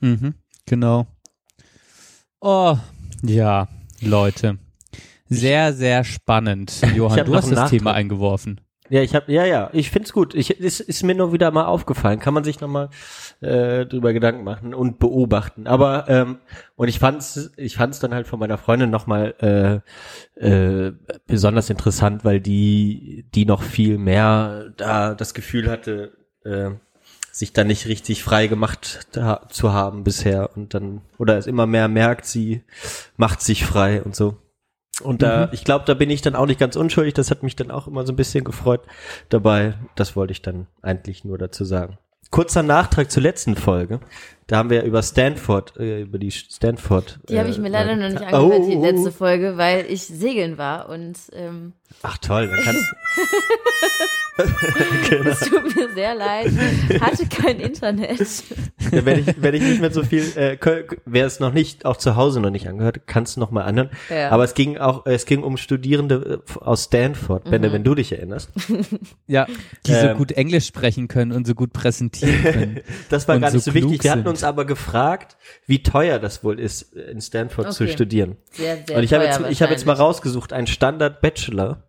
Mhm. 0.00 0.34
Genau. 0.66 1.06
Oh, 2.40 2.76
ja, 3.22 3.68
Leute. 4.00 4.58
Sehr, 5.28 5.72
sehr 5.72 6.04
spannend. 6.04 6.72
Johann, 6.94 7.24
du 7.24 7.34
hast 7.34 7.50
das 7.50 7.70
Thema 7.70 7.84
Nachtrag. 7.84 7.96
eingeworfen. 7.96 8.60
Ja, 8.92 9.00
ich 9.00 9.14
habe, 9.14 9.32
ja, 9.32 9.46
ja, 9.46 9.70
ich 9.72 9.90
find's 9.90 10.12
gut. 10.12 10.34
Ich, 10.34 10.60
es 10.60 10.78
ist 10.78 11.02
mir 11.02 11.14
nur 11.14 11.32
wieder 11.32 11.50
mal 11.50 11.64
aufgefallen. 11.64 12.18
Kann 12.18 12.34
man 12.34 12.44
sich 12.44 12.60
nochmal 12.60 12.90
äh, 13.40 13.86
drüber 13.86 14.12
Gedanken 14.12 14.44
machen 14.44 14.74
und 14.74 14.98
beobachten. 14.98 15.66
Aber 15.66 16.10
ähm, 16.10 16.40
und 16.76 16.88
ich 16.88 16.98
fand's, 16.98 17.52
ich 17.56 17.76
fand's 17.76 18.00
dann 18.00 18.12
halt 18.12 18.26
von 18.26 18.38
meiner 18.38 18.58
Freundin 18.58 18.90
nochmal 18.90 19.82
äh, 20.36 20.46
äh, 20.46 20.92
besonders 21.26 21.70
interessant, 21.70 22.26
weil 22.26 22.40
die, 22.42 23.24
die 23.34 23.46
noch 23.46 23.62
viel 23.62 23.96
mehr 23.96 24.74
da 24.76 25.14
das 25.14 25.32
Gefühl 25.32 25.70
hatte, 25.70 26.12
äh, 26.44 26.72
sich 27.30 27.54
da 27.54 27.64
nicht 27.64 27.86
richtig 27.86 28.22
frei 28.22 28.46
gemacht 28.46 29.08
da, 29.12 29.48
zu 29.48 29.72
haben 29.72 30.04
bisher 30.04 30.54
und 30.54 30.74
dann 30.74 31.00
oder 31.16 31.38
es 31.38 31.46
immer 31.46 31.66
mehr 31.66 31.88
merkt, 31.88 32.26
sie 32.26 32.62
macht 33.16 33.40
sich 33.40 33.64
frei 33.64 34.02
und 34.02 34.14
so. 34.14 34.36
Und 35.00 35.22
da, 35.22 35.48
ich 35.52 35.64
glaube, 35.64 35.84
da 35.86 35.94
bin 35.94 36.10
ich 36.10 36.20
dann 36.20 36.34
auch 36.34 36.46
nicht 36.46 36.60
ganz 36.60 36.76
unschuldig. 36.76 37.14
Das 37.14 37.30
hat 37.30 37.42
mich 37.42 37.56
dann 37.56 37.70
auch 37.70 37.86
immer 37.86 38.06
so 38.06 38.12
ein 38.12 38.16
bisschen 38.16 38.44
gefreut 38.44 38.82
dabei. 39.30 39.74
Das 39.94 40.16
wollte 40.16 40.32
ich 40.32 40.42
dann 40.42 40.66
eigentlich 40.82 41.24
nur 41.24 41.38
dazu 41.38 41.64
sagen. 41.64 41.98
Kurzer 42.30 42.62
Nachtrag 42.62 43.10
zur 43.10 43.22
letzten 43.22 43.56
Folge. 43.56 44.00
Da 44.52 44.58
haben 44.58 44.68
wir 44.68 44.82
über 44.82 45.02
Stanford, 45.02 45.78
äh, 45.78 46.02
über 46.02 46.18
die 46.18 46.30
Stanford. 46.30 47.20
Die 47.30 47.38
habe 47.38 47.48
ich 47.48 47.56
mir 47.56 47.68
äh, 47.68 47.70
leider 47.70 47.96
noch 47.96 48.10
nicht 48.10 48.20
Oh. 48.20 48.36
angehört, 48.36 48.68
die 48.70 48.74
letzte 48.74 49.10
Folge, 49.10 49.56
weil 49.56 49.86
ich 49.88 50.02
segeln 50.02 50.58
war 50.58 50.90
und 50.90 51.16
ähm, 51.32 51.72
Ach 52.02 52.18
toll, 52.18 52.48
dann 52.48 52.60
kannst 52.62 52.84
es 55.26 55.40
tut 55.40 55.76
mir 55.76 55.92
sehr 55.94 56.14
leid, 56.14 56.50
hatte 57.02 57.26
kein 57.26 57.60
Internet. 57.60 58.18
dann 58.90 59.04
werde 59.04 59.20
ich, 59.20 59.42
werde 59.42 59.56
ich 59.58 59.62
nicht 59.62 59.80
mehr 59.82 59.90
so 59.92 60.02
viel, 60.02 60.22
äh, 60.36 60.56
wer 61.04 61.26
es 61.26 61.38
noch 61.38 61.52
nicht, 61.52 61.84
auch 61.84 61.98
zu 61.98 62.16
Hause 62.16 62.40
noch 62.40 62.48
nicht 62.48 62.66
angehört, 62.66 63.06
kannst 63.06 63.36
du 63.36 63.40
noch 63.40 63.50
mal 63.50 63.62
anhören. 63.64 63.90
Ja. 64.08 64.30
Aber 64.30 64.44
es 64.44 64.54
ging 64.54 64.78
auch, 64.78 65.04
es 65.04 65.26
ging 65.26 65.42
um 65.42 65.58
Studierende 65.58 66.42
äh, 66.48 66.58
aus 66.60 66.84
Stanford, 66.84 67.44
Benne, 67.44 67.68
Mhm. 67.68 67.72
wenn 67.74 67.84
du 67.84 67.94
dich 67.94 68.10
erinnerst. 68.12 68.50
Ja, 69.26 69.46
die 69.86 69.92
so 69.92 69.98
Ähm. 70.08 70.16
gut 70.16 70.32
Englisch 70.32 70.66
sprechen 70.66 71.08
können 71.08 71.32
und 71.32 71.46
so 71.46 71.54
gut 71.54 71.72
präsentieren 71.74 72.42
können. 72.42 72.80
Das 73.10 73.28
war 73.28 73.38
gar 73.38 73.50
nicht 73.52 73.62
so 73.64 73.70
so, 73.70 73.74
wichtig. 73.74 74.02
Wir 74.02 74.12
hatten 74.12 74.20
sind. 74.22 74.28
Uns 74.42 74.48
aber 74.48 74.64
gefragt, 74.64 75.36
wie 75.66 75.82
teuer 75.82 76.18
das 76.18 76.44
wohl 76.44 76.58
ist, 76.58 76.92
in 76.94 77.20
Stanford 77.20 77.72
zu 77.72 77.84
Okay. 77.84 77.92
studieren. 77.92 78.36
Sehr, 78.50 78.78
sehr 78.86 78.96
Und 78.96 79.02
ich 79.02 79.14
habe 79.14 79.24
jetzt, 79.24 79.40
ich 79.48 79.62
habe 79.62 79.72
jetzt 79.72 79.86
mal 79.86 79.94
rausgesucht, 79.96 80.52
ein 80.52 80.66
Standard 80.66 81.20
Bachelor 81.20 81.82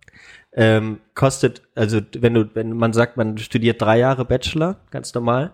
ähm, 0.55 0.99
kostet, 1.15 1.63
also 1.75 1.99
wenn 2.17 2.33
du, 2.33 2.49
wenn 2.53 2.73
man 2.73 2.93
sagt, 2.93 3.17
man 3.17 3.37
studiert 3.37 3.81
drei 3.81 3.97
Jahre 3.97 4.23
Bachelor, 4.25 4.77
ganz 4.91 5.13
normal, 5.13 5.53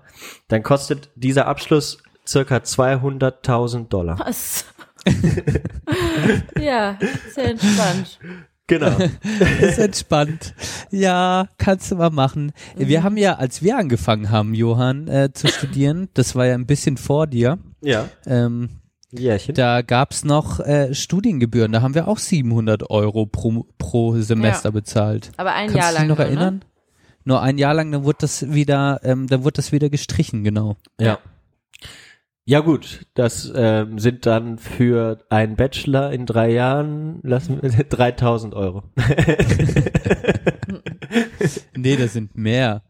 dann 0.49 0.62
kostet 0.62 1.09
dieser 1.15 1.47
Abschluss 1.47 2.03
circa 2.27 2.57
200.000 2.57 3.88
Dollar. 3.88 4.19
Was? 4.19 4.65
ja, 6.59 6.97
sehr 7.33 7.51
entspannt. 7.51 8.19
Genau. 8.69 8.95
ist 9.62 9.79
entspannt. 9.79 10.53
Ja, 10.91 11.47
kannst 11.58 11.91
du 11.91 11.95
mal 11.95 12.12
machen. 12.12 12.53
Wir 12.77 13.03
haben 13.03 13.17
ja, 13.17 13.34
als 13.36 13.63
wir 13.63 13.77
angefangen 13.77 14.29
haben, 14.29 14.53
Johann, 14.53 15.08
äh, 15.08 15.34
zu 15.34 15.47
studieren, 15.49 16.08
das 16.13 16.36
war 16.36 16.45
ja 16.45 16.53
ein 16.53 16.67
bisschen 16.67 16.95
vor 16.97 17.25
dir, 17.27 17.58
ja. 17.82 18.08
ähm, 18.27 18.69
Jährchen. 19.12 19.55
da 19.55 19.82
gab's 19.82 20.23
noch 20.23 20.60
äh, 20.60 20.93
Studiengebühren. 20.93 21.71
Da 21.71 21.82
haben 21.82 21.95
wir 21.95 22.08
auch 22.08 22.19
700 22.19 22.89
Euro 22.91 23.25
pro, 23.25 23.65
pro 23.79 24.15
Semester 24.21 24.69
Ja. 24.69 24.73
bezahlt. 24.73 25.32
Aber 25.38 25.53
ein 25.53 25.71
Kannst 25.71 25.75
Jahr 25.77 25.91
du 25.91 25.97
dich 25.97 25.99
lang. 25.99 26.08
noch 26.10 26.17
nur, 26.17 26.25
ne? 26.25 26.32
erinnern? 26.32 26.65
Nur 27.25 27.41
ein 27.41 27.58
Jahr 27.58 27.73
lang, 27.73 27.91
dann 27.91 28.03
wurde 28.03 28.19
das 28.21 28.53
wieder, 28.53 28.99
ähm, 29.03 29.25
dann 29.27 29.43
wurde 29.43 29.55
das 29.58 29.71
wieder 29.71 29.89
gestrichen, 29.89 30.43
genau. 30.43 30.77
Ja. 30.99 31.08
Ja 31.08 31.19
gut, 32.62 33.05
das 33.13 33.51
ähm, 33.55 33.99
sind 33.99 34.25
dann 34.25 34.57
für 34.57 35.19
einen 35.29 35.55
Bachelor 35.55 36.12
in 36.12 36.25
drei 36.25 36.51
Jahren, 36.51 37.19
lassen 37.21 37.62
wir 37.62 37.69
3000 37.89 38.55
Euro. 38.55 38.83
Nee, 41.75 41.95
das 41.95 42.13
sind 42.13 42.38
mehr. 42.38 42.83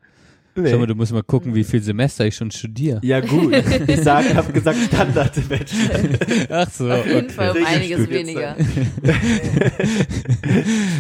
Nee. 0.56 0.72
Schau 0.72 0.80
mal, 0.80 0.88
du 0.88 0.96
musst 0.96 1.14
mal 1.14 1.24
gucken, 1.24 1.56
wie 1.56 1.64
viel 1.64 1.82
Semester 1.82 2.26
ich 2.26 2.36
schon 2.36 2.52
studiere. 2.52 3.00
Ja 3.04 3.22
gut, 3.22 3.54
ich 3.88 4.02
sag, 4.02 4.34
habe 4.34 4.52
gesagt 4.52 4.78
Standard 4.88 5.32
Bachelor. 5.48 6.00
Ach 6.50 6.70
so. 6.70 6.92
Auf 6.92 7.08
jeden 7.08 7.30
Fall 7.30 7.52
um 7.52 7.58
Richtig 7.58 7.76
einiges 7.76 8.10
weniger. 8.10 8.56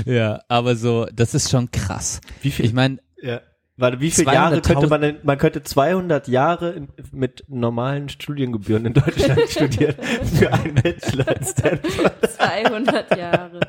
Ja, 0.06 0.42
aber 0.48 0.76
so, 0.76 1.08
das 1.14 1.34
ist 1.34 1.50
schon 1.50 1.70
krass. 1.72 2.22
Wie 2.42 2.52
viel? 2.52 2.66
Ich 2.66 2.74
meine, 2.74 3.00
Ja. 3.22 3.42
Warte, 3.80 4.00
wie 4.02 4.12
viele 4.12 4.34
Jahre 4.34 4.58
200.000 4.58 4.62
könnte 4.68 4.88
man 4.88 5.02
denn, 5.02 5.18
man 5.24 5.38
könnte 5.38 5.64
200 5.64 6.28
Jahre 6.28 6.72
in, 6.72 6.90
mit 7.12 7.46
normalen 7.48 8.10
Studiengebühren 8.10 8.86
in 8.86 8.94
Deutschland 8.94 9.42
studieren 9.50 9.96
für 10.36 10.52
einen 10.54 10.76
Bachelor 10.76 11.38
in 11.38 11.46
Stanford. 11.46 12.32
200 12.32 13.18
Jahre. 13.18 13.60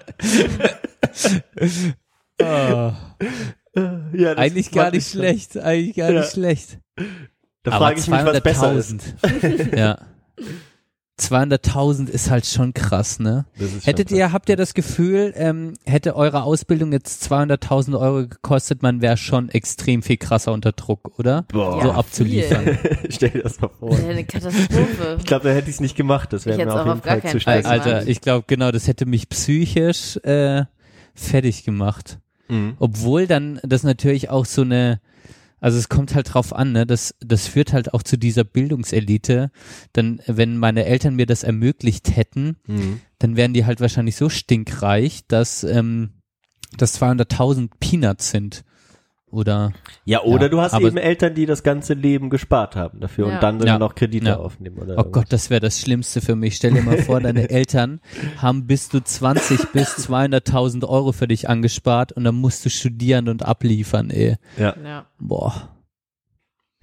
oh, 2.42 2.92
Ja, 4.12 4.34
das 4.34 4.38
eigentlich 4.38 4.70
gar 4.72 4.90
nicht 4.90 5.08
schlecht, 5.08 5.56
eigentlich 5.56 5.96
gar 5.96 6.10
Ja. 6.10 6.20
nicht 6.20 6.32
schlecht. 6.32 6.78
Da 7.62 7.70
frage 7.78 8.00
ich 8.00 8.08
mich, 8.08 8.24
was 8.24 8.40
besser 8.40 8.72
ist. 8.72 8.94
200.000. 9.22 9.76
ja. 9.78 9.98
200.000 11.20 12.08
ist 12.08 12.30
halt 12.30 12.46
schon 12.46 12.74
krass, 12.74 13.18
ne? 13.18 13.44
Hättet 13.84 14.08
schon 14.08 14.18
ihr, 14.18 14.32
habt 14.32 14.48
ihr 14.48 14.56
das 14.56 14.74
Gefühl, 14.74 15.32
ähm, 15.36 15.74
hätte 15.84 16.16
eure 16.16 16.42
Ausbildung 16.42 16.92
jetzt 16.92 17.30
200.000 17.30 17.98
Euro 17.98 18.26
gekostet, 18.26 18.82
man 18.82 19.00
wäre 19.02 19.16
schon 19.16 19.48
extrem 19.50 20.02
viel 20.02 20.16
krasser 20.16 20.52
unter 20.52 20.72
Druck, 20.72 21.18
oder? 21.18 21.42
Boah. 21.52 21.82
So 21.82 21.88
Ja, 21.88 21.94
abzuliefern. 21.94 22.64
krass. 22.64 22.98
Stell 23.10 23.30
dir 23.30 23.42
das 23.42 23.60
mal 23.60 23.70
vor. 23.78 23.90
Das 23.90 24.00
wäre 24.00 24.10
eine 24.10 24.24
Katastrophe. 24.24 25.16
Ich 25.18 25.24
glaube, 25.26 25.44
da 25.48 25.54
hätte 25.54 25.68
ich 25.68 25.76
es 25.76 25.80
nicht 25.80 25.96
gemacht. 25.96 26.32
Das 26.32 26.46
wäre 26.46 26.56
mir 26.58 26.72
auf 26.72 26.80
auch 26.80 26.86
jeden 26.86 26.98
auf 26.98 27.04
Fall 27.04 27.22
zu 27.22 27.40
stressig. 27.40 27.66
Alter, 27.66 28.06
ich 28.08 28.20
glaube 28.20 28.44
genau, 28.46 28.70
das 28.70 28.86
hätte 28.88 29.06
mich 29.06 29.28
psychisch 29.28 30.16
äh, 30.24 30.64
fertig 31.14 31.64
gemacht. 31.64 32.18
Mhm. 32.48 32.74
Obwohl 32.78 33.26
dann 33.26 33.60
das 33.62 33.82
natürlich 33.82 34.30
auch 34.30 34.44
so 34.44 34.62
eine, 34.62 35.00
also 35.60 35.78
es 35.78 35.88
kommt 35.88 36.14
halt 36.14 36.32
drauf 36.34 36.54
an, 36.54 36.72
ne? 36.72 36.86
Das, 36.86 37.14
das 37.20 37.46
führt 37.46 37.72
halt 37.72 37.92
auch 37.94 38.02
zu 38.02 38.16
dieser 38.16 38.44
Bildungselite. 38.44 39.50
Dann, 39.92 40.20
wenn 40.26 40.56
meine 40.56 40.84
Eltern 40.86 41.14
mir 41.16 41.26
das 41.26 41.42
ermöglicht 41.42 42.16
hätten, 42.16 42.56
Mhm. 42.66 43.00
dann 43.18 43.36
wären 43.36 43.52
die 43.52 43.66
halt 43.66 43.80
wahrscheinlich 43.80 44.16
so 44.16 44.28
stinkreich, 44.28 45.22
dass 45.28 45.62
ähm, 45.64 46.10
das 46.76 47.00
200.000 47.00 47.70
Peanuts 47.80 48.30
sind. 48.30 48.64
Oder 49.30 49.72
Ja, 50.04 50.22
oder 50.22 50.42
Ja, 50.44 50.48
du 50.48 50.60
hast 50.60 50.74
aber- 50.74 50.88
eben 50.88 50.96
Eltern, 50.96 51.34
die 51.34 51.46
das 51.46 51.62
ganze 51.62 51.94
Leben 51.94 52.30
gespart 52.30 52.74
haben 52.74 52.98
dafür 53.00 53.28
Ja. 53.28 53.34
und 53.34 53.42
dann 53.42 53.60
Ja. 53.64 53.78
noch 53.78 53.94
Kredite 53.94 54.26
Ja. 54.30 54.36
aufnehmen. 54.38 54.78
Oder 54.78 54.98
Oh 54.98 55.04
Gott, 55.04 55.26
das 55.30 55.50
wäre 55.50 55.60
das 55.60 55.78
Schlimmste 55.80 56.20
für 56.20 56.34
mich. 56.34 56.56
Stell 56.56 56.72
dir 56.74 56.82
mal 56.82 56.98
vor, 56.98 57.20
deine 57.20 57.48
Eltern 57.48 58.00
haben 58.38 58.66
bis 58.66 58.88
zu 58.88 59.00
20 59.00 59.70
bis 59.72 59.96
200.000 59.96 60.84
Euro 60.84 61.12
für 61.12 61.28
dich 61.28 61.48
angespart 61.48 62.10
und 62.12 62.24
dann 62.24 62.34
musst 62.34 62.64
du 62.64 62.70
studieren 62.70 63.28
und 63.28 63.44
abliefern, 63.44 64.10
ey. 64.10 64.36
Ja. 64.58 64.74
Ja. 64.84 65.06
Boah. 65.18 65.68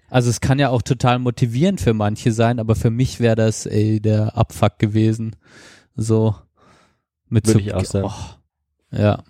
Also 0.09 0.29
es 0.29 0.39
kann 0.39 0.57
ja 0.57 0.69
auch 0.69 0.81
total 0.83 1.19
motivierend 1.19 1.81
für 1.81 1.93
manche 1.93 2.31
sein, 2.31 2.59
aber 2.61 2.75
für 2.75 2.89
mich 2.91 3.19
wäre 3.19 3.35
das 3.35 3.65
ey, 3.65 3.99
der 3.99 4.37
Abfuck 4.37 4.79
gewesen. 4.79 5.35
So 5.95 6.33
mit 7.27 7.45
Würde 7.45 7.59
so, 7.59 7.65
ich 7.65 7.73
auch 7.73 7.83
sagen. 7.83 8.07
Oh, 8.07 8.95
ja, 8.97 9.21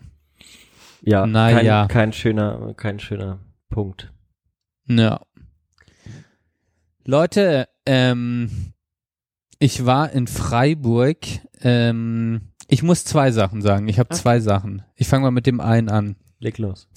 Ja, 1.01 1.25
Na 1.25 1.51
kein, 1.51 1.65
ja. 1.65 1.88
kein 1.88 2.13
schöner, 2.13 2.73
kein 2.75 2.99
schöner 2.99 3.39
Punkt. 3.69 4.12
ja. 4.88 5.21
Leute, 7.05 7.69
ähm, 7.86 8.73
ich 9.60 9.86
war 9.86 10.12
in 10.12 10.27
Freiburg. 10.27 11.19
Ähm, 11.62 12.51
ich 12.67 12.83
muss 12.83 13.05
zwei 13.05 13.31
Sachen 13.31 13.62
sagen. 13.62 13.88
Ich 13.88 13.97
habe 13.97 14.13
zwei 14.13 14.41
Sachen. 14.41 14.83
Ich 14.95 15.07
fange 15.07 15.23
mal 15.23 15.31
mit 15.31 15.45
dem 15.47 15.62
einen 15.62 15.89
an. 15.89 16.17
Leg 16.39 16.57
los. 16.57 16.89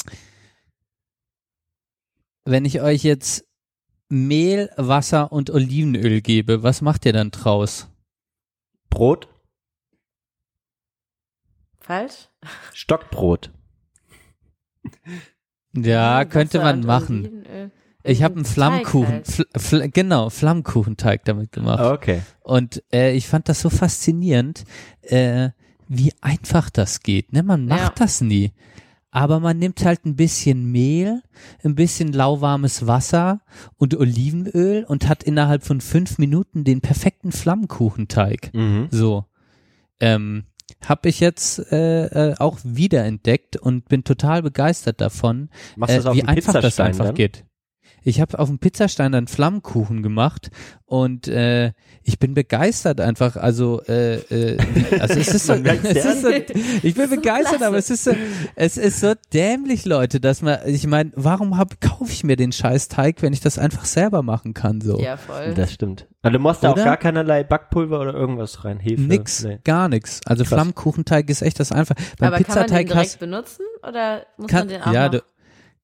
Wenn 2.45 2.65
ich 2.65 2.81
euch 2.81 3.05
jetzt 3.05 3.47
Mehl, 4.09 4.71
Wasser 4.77 5.31
und 5.31 5.51
Olivenöl 5.51 6.21
gebe, 6.21 6.65
was 6.65 6.81
macht 6.83 7.07
ihr 7.07 7.13
dann 7.13 7.31
draus? 7.31 7.89
Brot? 8.89 9.29
Falsch? 11.79 12.29
Stockbrot. 12.75 13.53
Ja, 15.77 16.25
könnte 16.25 16.59
Wasser 16.59 16.65
man 16.77 16.81
machen. 16.87 17.19
Olivenöl. 17.21 17.71
Ich 18.03 18.23
habe 18.23 18.37
einen 18.37 18.45
Flammkuchen, 18.47 19.13
halt. 19.13 19.27
Fl 19.27 19.45
Fl 19.57 19.89
genau, 19.91 20.31
Flammkuchenteig 20.31 21.25
damit 21.25 21.53
gemacht. 21.53 21.81
Okay. 21.85 22.23
Und 22.41 22.83
äh, 22.93 23.13
ich 23.15 23.29
fand 23.29 23.49
das 23.49 23.61
so 23.61 23.69
faszinierend, 23.69 24.65
äh, 25.03 25.51
wie 25.87 26.13
einfach 26.23 26.71
das 26.71 27.01
geht. 27.03 27.33
Ne? 27.33 27.43
Man 27.43 27.67
macht 27.67 27.81
Ja. 27.81 27.93
das 28.05 28.21
nie. 28.23 28.53
Aber 29.13 29.41
man 29.41 29.59
nimmt 29.59 29.85
halt 29.85 30.07
ein 30.07 30.15
bisschen 30.17 30.71
Mehl, 30.71 31.21
ein 31.65 31.75
bisschen 31.75 32.13
lauwarmes 32.13 32.87
Wasser 32.87 33.41
und 33.77 33.97
Olivenöl 33.99 34.85
und 34.85 35.09
hat 35.09 35.25
innerhalb 35.25 35.65
von 35.65 35.81
fünf 35.81 36.17
Minuten 36.19 36.63
den 36.65 36.81
perfekten 36.81 37.33
Flammkuchenteig. 37.33 38.51
Mhm. 38.55 38.87
So. 38.91 39.25
Ähm, 39.99 40.45
habe 40.85 41.09
ich 41.09 41.21
jetzt 41.21 41.59
äh, 41.73 42.31
äh, 42.31 42.35
auch 42.39 42.59
wiederentdeckt 42.63 43.57
und 43.57 43.89
bin 43.89 44.05
total 44.05 44.43
begeistert 44.43 45.01
davon, 45.01 45.51
äh, 45.81 46.05
wie 46.15 46.25
einfach 46.25 46.61
das 46.61 46.81
einfach 46.81 47.07
dann? 47.07 47.15
geht. 47.15 47.45
Ich 48.03 48.21
habe 48.21 48.39
auf 48.39 48.49
dem 48.49 48.59
Pizzastein 48.59 49.13
dann 49.13 49.27
Flammkuchen 49.27 50.03
gemacht 50.03 50.51
und 50.87 51.29
äh, 51.29 51.73
ich 52.03 52.19
bin 52.19 52.35
begeistert 52.35 53.01
einfach. 53.01 53.37
Also, 53.37 53.83
äh, 53.89 54.17
äh, 54.17 54.59
also 54.99 55.21
es 55.21 55.29
ist 55.35 55.47
so, 55.47 55.53
es 55.85 56.05
ist 56.05 56.23
so 56.23 56.29
ich 56.31 56.95
bin 56.95 57.09
So 57.09 57.17
begeistert, 57.17 57.59
klasse. 57.59 57.67
aber 57.67 57.77
es 57.79 57.91
ist 57.91 58.05
so, 58.05 58.13
es 58.57 58.77
ist 58.77 59.01
so 59.01 59.13
dämlich, 59.33 59.85
Leute, 59.85 60.19
dass 60.21 60.43
man, 60.43 60.59
ich 60.67 60.87
meine, 60.87 61.13
warum 61.15 61.59
hab, 61.59 61.81
kaufe 61.81 62.11
ich 62.11 62.25
mir 62.25 62.37
den 62.37 62.53
scheiß 62.53 62.89
Teig, 62.89 63.23
wenn 63.23 63.33
ich 63.33 63.41
das 63.41 63.59
einfach 63.59 63.85
selber 63.85 64.23
machen 64.23 64.55
kann 64.55 64.81
so? 64.81 64.99
Ja, 64.99 65.17
voll. 65.17 65.55
Das 65.55 65.73
stimmt. 65.73 66.07
Also 66.23 66.37
du 66.39 66.43
machst 66.43 66.65
da 66.65 66.73
auch 66.73 66.77
gar 66.77 66.97
keinerlei 66.97 67.45
Backpulver 67.45 68.01
oder 68.01 68.13
irgendwas 68.15 68.65
rein. 68.65 68.79
Hefe. 68.79 69.01
Nix, 69.03 69.45
Nee. 69.45 69.59
gar 69.65 69.89
nix. 69.89 70.21
Also 70.27 70.45
Krass. 70.45 70.55
Flammkuchenteig 70.55 71.31
ist 71.31 71.43
echt 71.43 71.61
das 71.61 71.73
einfach. 71.73 71.95
Beim 71.95 72.05
Aber 72.05 72.19
kann 72.19 72.31
man 72.31 72.39
den 72.39 72.45
Pizzateig 72.47 72.87
direkt 72.89 73.05
hast 73.13 73.19
benutzen 73.21 73.63
oder 73.87 74.27
muss 74.37 74.49
kann, 74.51 74.61
man 74.61 74.69
den 74.69 74.83
auch 74.83 74.93
ja, 74.93 75.05
noch? 75.05 75.13
du 75.13 75.23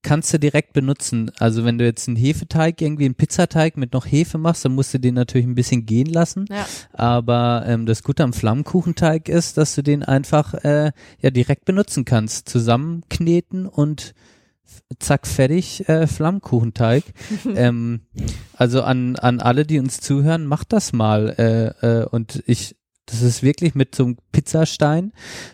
kannst 0.06 0.32
du 0.32 0.38
direkt 0.38 0.72
benutzen. 0.72 1.32
Also 1.40 1.64
wenn 1.64 1.78
du 1.78 1.84
jetzt 1.84 2.06
einen 2.06 2.16
Hefeteig, 2.16 2.80
irgendwie 2.80 3.06
einen 3.06 3.16
Pizzateig 3.16 3.76
mit 3.76 3.92
noch 3.92 4.06
Hefe 4.06 4.38
machst, 4.38 4.64
dann 4.64 4.72
musst 4.72 4.94
du 4.94 5.00
den 5.00 5.14
natürlich 5.14 5.48
ein 5.48 5.56
bisschen 5.56 5.84
gehen 5.84 6.06
lassen. 6.06 6.44
ja. 6.48 6.64
Aber 6.92 7.64
ähm, 7.66 7.86
das 7.86 8.04
Gute 8.04 8.22
am 8.22 8.32
Flammkuchenteig 8.32 9.28
ist, 9.28 9.58
dass 9.58 9.74
du 9.74 9.82
den 9.82 10.04
einfach 10.04 10.54
äh, 10.62 10.92
ja 11.20 11.30
direkt 11.30 11.64
benutzen 11.64 12.04
kannst. 12.04 12.48
Zusammenkneten 12.48 13.66
und 13.66 14.14
zack, 15.00 15.26
fertig, 15.26 15.88
äh, 15.88 16.06
Flammkuchenteig. 16.06 17.02
ähm, 17.56 18.02
also 18.56 18.82
an, 18.82 19.16
an 19.16 19.40
alle, 19.40 19.66
die 19.66 19.80
uns 19.80 19.98
zuhören, 19.98 20.46
macht 20.46 20.72
das 20.72 20.92
mal. 20.92 21.34
Äh, 21.36 22.02
äh, 22.02 22.04
und 22.04 22.44
ich, 22.46 22.76
das 23.06 23.22
ist 23.22 23.42
wirklich 23.42 23.74
mit 23.74 23.94
so 23.94 24.04
einem 24.04 24.16
Pizzastein, 24.32 25.12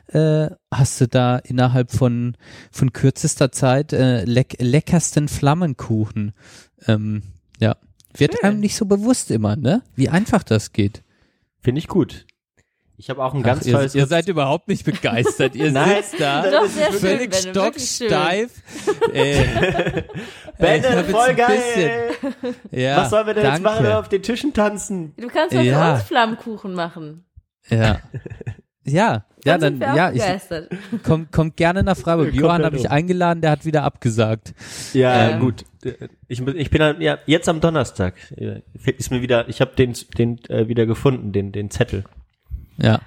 äh, 0.08 0.48
hast 0.72 1.00
du 1.00 1.06
da 1.08 1.36
innerhalb 1.38 1.90
von, 1.92 2.36
von 2.70 2.92
kürzester 2.92 3.52
Zeit 3.52 3.92
äh, 3.92 4.24
leck, 4.24 4.56
leckersten 4.58 5.28
Flammenkuchen. 5.28 6.32
Ähm, 6.86 7.22
ja. 7.60 7.76
Wird 8.16 8.34
Schön. 8.34 8.44
einem 8.44 8.60
nicht 8.60 8.76
so 8.76 8.84
bewusst 8.86 9.30
immer, 9.30 9.56
ne? 9.56 9.82
Wie 9.94 10.08
einfach 10.08 10.42
das 10.42 10.72
geht. 10.72 11.02
Finde 11.62 11.78
ich 11.78 11.88
gut. 11.88 12.26
Ich 12.98 13.08
habe 13.10 13.24
auch 13.24 13.34
ein 13.34 13.42
ganz 13.42 13.62
Ach, 13.62 13.66
ihr, 13.66 13.72
tolles 13.72 13.94
ihr 13.94 14.06
seid 14.06 14.28
überhaupt 14.28 14.68
nicht 14.68 14.84
begeistert. 14.84 15.54
Ihr 15.56 15.72
Nein, 15.72 16.02
sitzt 16.02 16.20
da. 16.20 16.42
Doch, 16.50 16.66
völlig 16.66 17.34
schön. 17.34 17.50
stocksteif. 17.52 18.50
Äh, 19.12 20.02
Benne, 20.58 20.86
jetzt 20.96 21.10
voll 21.10 21.34
geil. 21.34 22.10
ja, 22.70 22.98
Was 22.98 23.10
sollen 23.10 23.26
wir 23.26 23.34
denn 23.34 23.42
danke. 23.44 23.56
jetzt 23.58 23.62
machen, 23.64 23.78
wenn 23.84 23.90
wir 23.92 23.98
auf 23.98 24.08
den 24.08 24.22
Tischen 24.22 24.52
tanzen? 24.52 25.12
Du 25.16 25.26
kannst 25.28 25.54
doch 25.54 25.60
Ja. 25.60 25.86
für 25.86 25.92
uns 25.94 26.02
Flammkuchen 26.08 26.74
machen. 26.74 27.24
Ja. 27.68 28.00
Ja, 28.84 29.26
ja, 29.44 29.58
Dann 29.58 29.78
ja, 29.80 30.10
ich, 30.10 30.22
kommt, 31.04 31.30
kommt 31.30 31.56
gerne 31.56 31.84
nach 31.84 31.96
Freiburg. 31.96 32.34
Johann 32.34 32.64
habe 32.64 32.76
ich 32.76 32.90
eingeladen, 32.90 33.40
der 33.40 33.52
hat 33.52 33.64
wieder 33.64 33.84
abgesagt. 33.84 34.54
Ja, 34.92 35.30
Ähm. 35.30 35.40
gut. 35.40 35.64
Ich, 36.26 36.40
ich 36.40 36.70
bin 36.70 36.80
dann, 36.80 37.00
ja, 37.00 37.18
jetzt 37.26 37.48
am 37.48 37.60
Donnerstag. 37.60 38.14
Ist 38.98 39.10
mir 39.12 39.22
wieder, 39.22 39.48
ich 39.48 39.60
habe 39.60 39.76
den, 39.76 39.94
den 40.18 40.44
äh, 40.48 40.66
wieder 40.66 40.86
gefunden, 40.86 41.30
den, 41.32 41.52
den 41.52 41.70
Zettel. 41.70 42.04
Ja. 42.76 43.00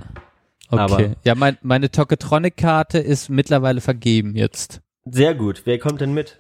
Okay. 0.69 0.81
Aber- 0.81 1.15
ja, 1.25 1.35
mein, 1.35 1.57
meine 1.61 1.91
Toketronic-Karte 1.91 2.99
ist 2.99 3.29
mittlerweile 3.29 3.81
vergeben 3.81 4.35
jetzt. 4.35 4.81
Sehr 5.05 5.35
gut. 5.35 5.63
Wer 5.65 5.77
kommt 5.79 5.99
denn 5.99 6.13
mit? 6.13 6.37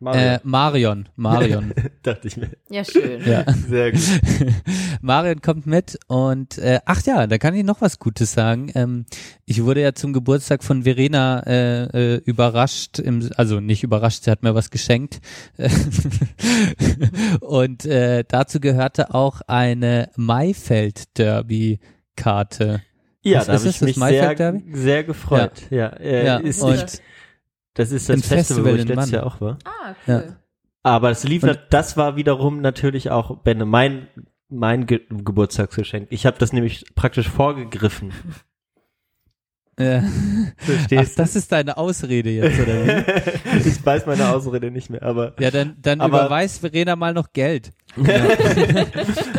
Mario. 0.00 0.20
Äh, 0.20 0.38
Marion. 0.42 1.08
Marion. 1.16 1.72
Dachte 2.02 2.28
ich 2.28 2.36
mir. 2.36 2.50
Ja, 2.70 2.84
schön. 2.84 3.22
ja. 3.26 3.44
Sehr 3.68 3.92
gut. 3.92 4.00
Marion 5.00 5.40
kommt 5.40 5.66
mit 5.66 5.98
und 6.08 6.58
äh, 6.58 6.80
ach 6.84 7.02
ja, 7.06 7.26
da 7.26 7.38
kann 7.38 7.54
ich 7.54 7.64
noch 7.64 7.80
was 7.80 7.98
Gutes 7.98 8.32
sagen. 8.32 8.70
Ähm, 8.74 9.06
ich 9.44 9.62
wurde 9.64 9.80
ja 9.82 9.94
zum 9.94 10.12
Geburtstag 10.12 10.62
von 10.64 10.82
Verena 10.84 11.40
äh, 11.46 12.14
äh, 12.14 12.16
überrascht, 12.24 12.98
im, 12.98 13.28
also 13.36 13.60
nicht 13.60 13.82
überrascht, 13.82 14.24
sie 14.24 14.30
hat 14.30 14.42
mir 14.42 14.54
was 14.54 14.70
geschenkt. 14.70 15.20
und 17.40 17.84
äh, 17.86 18.24
dazu 18.26 18.60
gehörte 18.60 19.14
auch 19.14 19.40
eine 19.46 20.10
Maifeld-Derby-Karte. 20.16 22.82
Ja, 23.22 23.38
Was 23.40 23.46
da 23.46 23.54
ist 23.54 23.60
habe 23.60 23.70
ich 23.70 23.78
das 23.78 23.86
mich 23.86 23.94
sehr, 23.96 24.04
Maifeld-Derby? 24.04 24.64
sehr 24.72 25.04
gefreut. 25.04 25.62
Ja, 25.70 25.86
äh, 25.88 26.24
Ja, 26.26 26.36
ist 26.38 26.62
und 26.62 26.72
nicht, 26.76 27.02
das 27.76 27.92
ist 27.92 28.08
das 28.08 28.16
ein 28.16 28.22
Festival, 28.22 28.38
Festival 28.38 28.72
wo 28.72 28.74
ich 28.76 28.82
in 28.82 28.88
letztes 28.88 29.06
Mann. 29.12 29.14
Jahr 29.14 29.26
auch 29.26 29.40
war. 29.40 29.58
Ah, 29.64 29.94
Ja. 30.06 30.18
cool. 30.18 30.36
Aber 30.82 31.10
es 31.10 31.24
lief, 31.24 31.42
Und- 31.42 31.58
das 31.70 31.96
war 31.96 32.16
wiederum 32.16 32.60
natürlich 32.60 33.10
auch, 33.10 33.38
Benne, 33.38 33.64
mein, 33.64 34.08
mein 34.48 34.86
Ge 34.86 35.00
Geburtstagsgeschenk. 35.08 36.06
Ich 36.10 36.26
habe 36.26 36.38
das 36.38 36.52
nämlich 36.52 36.84
praktisch 36.94 37.28
vorgegriffen. 37.28 38.12
Äh, 39.78 40.00
ach, 40.02 40.64
Verstehst 40.64 41.18
das 41.18 41.36
ist 41.36 41.52
deine 41.52 41.76
Ausrede 41.76 42.30
jetzt, 42.30 42.58
oder 42.58 42.86
wie? 42.86 43.58
ich 43.68 43.84
weiß 43.84 44.06
meine 44.06 44.28
Ausrede 44.30 44.70
nicht 44.70 44.88
mehr, 44.88 45.02
aber, 45.02 45.34
Ja, 45.38 45.50
dann, 45.50 45.76
dann 45.82 46.00
Aber- 46.00 46.20
überweist 46.20 46.60
Verena 46.60 46.96
mal 46.96 47.12
noch 47.12 47.32
Geld. 47.34 47.72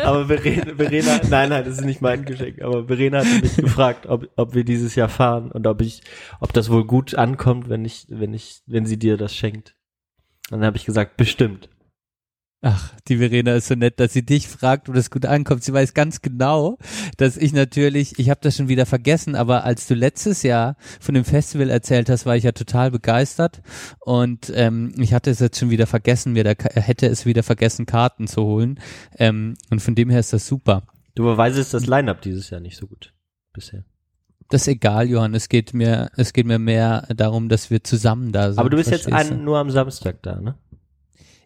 aber 0.02 0.26
Verena, 0.26 0.74
Verena, 0.76 1.20
nein, 1.28 1.48
nein, 1.48 1.64
das 1.64 1.78
ist 1.78 1.84
nicht 1.84 2.00
mein 2.00 2.24
Geschenk, 2.24 2.62
aber 2.62 2.86
Verena 2.86 3.18
hat 3.24 3.42
mich 3.42 3.56
gefragt, 3.56 4.06
ob, 4.06 4.28
ob 4.36 4.54
wir 4.54 4.64
dieses 4.64 4.94
Jahr 4.94 5.08
fahren 5.08 5.50
und 5.50 5.66
ob 5.66 5.80
ich, 5.80 6.02
ob 6.40 6.52
das 6.52 6.70
wohl 6.70 6.84
gut 6.84 7.14
ankommt, 7.16 7.68
wenn 7.68 7.84
ich, 7.84 8.06
wenn 8.08 8.32
ich, 8.32 8.62
wenn 8.66 8.86
sie 8.86 8.98
dir 8.98 9.16
das 9.16 9.34
schenkt. 9.34 9.74
Und 10.50 10.60
dann 10.60 10.66
habe 10.66 10.76
ich 10.76 10.84
gesagt, 10.84 11.16
bestimmt. 11.16 11.68
Ach, 12.60 12.92
die 13.06 13.18
Verena 13.18 13.54
ist 13.54 13.68
so 13.68 13.76
nett, 13.76 14.00
dass 14.00 14.12
sie 14.12 14.26
dich 14.26 14.48
fragt, 14.48 14.88
ob 14.88 14.96
das 14.96 15.10
gut 15.10 15.26
ankommt. 15.26 15.62
Sie 15.62 15.72
weiß 15.72 15.94
ganz 15.94 16.22
genau, 16.22 16.76
dass 17.16 17.36
ich 17.36 17.52
natürlich, 17.52 18.18
ich 18.18 18.30
habe 18.30 18.40
das 18.42 18.56
schon 18.56 18.66
wieder 18.66 18.84
vergessen, 18.84 19.36
aber 19.36 19.62
als 19.62 19.86
du 19.86 19.94
letztes 19.94 20.42
Jahr 20.42 20.76
von 20.98 21.14
dem 21.14 21.24
Festival 21.24 21.70
erzählt 21.70 22.10
hast, 22.10 22.26
war 22.26 22.36
ich 22.36 22.42
ja 22.42 22.50
total 22.50 22.90
begeistert 22.90 23.62
und 24.00 24.52
ähm, 24.56 24.92
ich 24.98 25.14
hatte 25.14 25.30
es 25.30 25.38
jetzt 25.38 25.58
schon 25.58 25.70
wieder 25.70 25.86
vergessen, 25.86 26.32
mir 26.32 26.42
da 26.42 26.54
hätte 26.74 27.06
es 27.06 27.26
wieder 27.26 27.44
vergessen, 27.44 27.86
Karten 27.86 28.26
zu 28.26 28.42
holen 28.42 28.80
ähm, 29.18 29.54
und 29.70 29.80
von 29.80 29.94
dem 29.94 30.10
her 30.10 30.18
ist 30.18 30.32
das 30.32 30.48
super. 30.48 30.82
Du 31.14 31.24
beweisest 31.24 31.74
das 31.74 31.86
Line-Up 31.86 32.22
dieses 32.22 32.50
Jahr 32.50 32.60
nicht 32.60 32.76
so 32.76 32.88
gut. 32.88 33.14
Bisher. 33.52 33.84
Das 34.50 34.62
ist 34.62 34.68
egal, 34.68 35.08
Johann. 35.08 35.34
Es 35.34 35.48
geht 35.48 35.74
mir, 35.74 36.10
es 36.16 36.32
geht 36.32 36.46
mir 36.46 36.58
mehr 36.58 37.06
darum, 37.14 37.48
dass 37.48 37.70
wir 37.70 37.84
zusammen 37.84 38.32
da 38.32 38.50
sind. 38.50 38.58
Aber 38.58 38.70
du 38.70 38.78
bist 38.78 38.90
jetzt 38.90 39.12
ein, 39.12 39.44
nur 39.44 39.58
am 39.58 39.70
Samstag 39.70 40.22
da, 40.22 40.40
ne? 40.40 40.56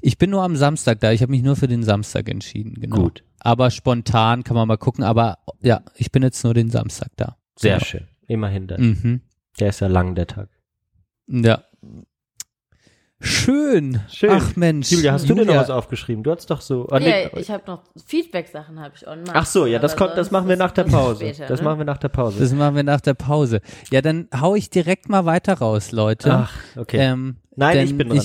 Ich 0.02 0.18
bin 0.18 0.30
nur 0.30 0.42
am 0.42 0.56
Samstag 0.56 1.00
da. 1.00 1.12
Ich 1.12 1.22
habe 1.22 1.30
mich 1.30 1.42
nur 1.42 1.56
für 1.56 1.68
den 1.68 1.84
Samstag 1.84 2.28
entschieden. 2.28 2.74
Genau. 2.74 2.96
Gut. 2.96 3.22
Aber 3.38 3.70
spontan 3.70 4.42
kann 4.44 4.56
man 4.56 4.66
mal 4.68 4.76
gucken. 4.76 5.04
Aber 5.04 5.38
ja, 5.60 5.82
ich 5.96 6.10
bin 6.10 6.22
jetzt 6.22 6.42
nur 6.44 6.54
den 6.54 6.70
Samstag 6.70 7.08
da. 7.16 7.36
Sehr 7.56 7.76
Genau. 7.76 7.84
schön. 7.84 8.08
Immerhin 8.26 8.66
dann. 8.66 8.80
Mhm. 8.80 9.20
Der 9.60 9.68
ist 9.68 9.80
ja 9.80 9.86
lang, 9.86 10.14
der 10.14 10.26
Tag. 10.26 10.48
Ja. 11.28 11.62
Schön. 13.20 14.00
Schön. 14.10 14.30
Ach 14.32 14.56
Mensch. 14.56 14.90
Julia, 14.90 15.12
hast 15.12 15.22
du 15.28 15.34
denn 15.34 15.46
noch 15.46 15.52
Julia, 15.52 15.60
was 15.60 15.70
aufgeschrieben? 15.70 16.24
Du 16.24 16.32
hast 16.32 16.50
doch 16.50 16.60
so. 16.60 16.88
Ja, 16.90 16.98
nee, 16.98 17.30
ich 17.36 17.50
habe 17.52 17.62
noch 17.68 17.84
Feedback-Sachen 18.04 18.80
habe 18.80 18.94
ich 18.96 19.06
online. 19.06 19.30
ach 19.32 19.46
so, 19.46 19.66
ja, 19.66 19.78
das 19.78 19.96
kommt, 19.96 20.16
das 20.16 20.32
machen 20.32 20.48
wir 20.48 20.56
nach 20.56 20.72
der 20.72 20.84
Pause. 20.84 21.26
später, 21.26 21.46
das 21.46 21.60
ne? 21.60 21.64
machen 21.64 21.78
wir 21.78 21.84
nach 21.84 21.98
der 21.98 22.08
Pause. 22.08 22.40
Das 22.40 22.52
machen 22.52 22.74
wir 22.74 22.82
nach 22.82 23.00
der 23.00 23.14
Pause. 23.14 23.60
Ja, 23.92 24.02
dann 24.02 24.28
hau 24.40 24.56
ich 24.56 24.70
direkt 24.70 25.08
mal 25.08 25.24
weiter 25.24 25.54
raus, 25.54 25.92
Leute. 25.92 26.32
Ach, 26.32 26.52
okay. 26.76 26.96
Ähm, 26.98 27.36
Nein, 27.54 27.78
ich 27.86 27.96
bin 27.96 28.08
dran. 28.08 28.24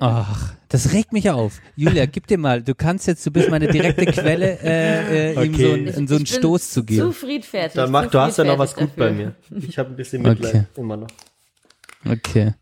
Ach, 0.00 0.54
das 0.68 0.92
regt 0.92 1.12
mich 1.12 1.30
auf. 1.30 1.60
Julia, 1.76 2.06
gib 2.06 2.26
dir 2.26 2.38
mal, 2.38 2.62
du 2.62 2.74
kannst 2.74 3.06
jetzt, 3.06 3.24
du 3.26 3.30
bist 3.30 3.50
meine 3.50 3.68
direkte 3.68 4.06
Quelle, 4.06 4.58
äh, 4.62 5.32
äh, 5.34 5.44
ihm 5.44 5.54
Okay. 5.54 5.62
so, 5.66 5.72
einen- 5.72 5.86
Ich- 5.88 5.94
so 5.94 5.98
einen 5.98 6.24
ich 6.24 6.30
bin 6.32 6.38
Stoß 6.40 6.68
zu 6.70 6.80
Zu 6.80 6.84
geben. 6.86 7.12
friedfertig. 7.12 7.74
Dann 7.74 7.90
mach, 7.90 8.04
zu 8.04 8.10
du 8.10 8.20
hast 8.20 8.38
ja 8.38 8.44
noch 8.44 8.58
was 8.58 8.72
friedfertig 8.72 8.96
gut 8.96 8.98
bei 8.98 9.08
dafür. 9.10 9.34
mir. 9.60 9.68
Ich 9.68 9.78
habe 9.78 9.90
ein 9.90 9.96
bisschen 9.96 10.20
Okay. 10.26 10.30
Mitleid 10.42 10.66
immer 10.76 10.96
noch. 10.96 11.08
Okay. 12.08 12.54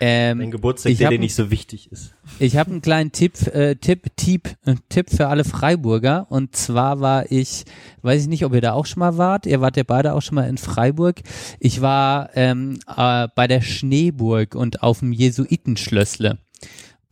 Ähm, 0.00 0.50
Geburtstag, 0.50 0.90
ich 0.90 0.98
der 0.98 1.10
dir 1.10 1.18
nicht 1.20 1.36
so 1.36 1.50
wichtig 1.50 1.92
ist. 1.92 2.14
ich 2.40 2.56
habe 2.56 2.70
einen 2.72 2.82
kleinen 2.82 3.12
Tipp, 3.12 3.46
äh, 3.54 3.76
Tipp, 3.76 4.08
Tipp, 4.16 4.56
äh, 4.66 4.74
Tipp 4.88 5.10
für 5.10 5.28
alle 5.28 5.44
Freiburger. 5.44 6.26
Und 6.30 6.56
zwar 6.56 7.00
war 7.00 7.30
ich, 7.30 7.64
weiß 8.02 8.22
ich 8.22 8.28
nicht, 8.28 8.44
ob 8.44 8.54
ihr 8.54 8.60
da 8.60 8.72
auch 8.72 8.86
schon 8.86 9.00
mal 9.00 9.18
wart. 9.18 9.46
Ihr 9.46 9.60
wart 9.60 9.76
ja 9.76 9.84
beide 9.86 10.14
auch 10.14 10.22
schon 10.22 10.34
mal 10.34 10.48
in 10.48 10.58
Freiburg. 10.58 11.22
Ich 11.60 11.80
war 11.80 12.30
ähm, 12.34 12.78
äh, 12.96 13.28
bei 13.36 13.46
der 13.46 13.60
Schneeburg 13.60 14.56
und 14.56 14.82
auf 14.82 14.98
dem 14.98 15.12
Jesuitenschlössle. 15.12 16.38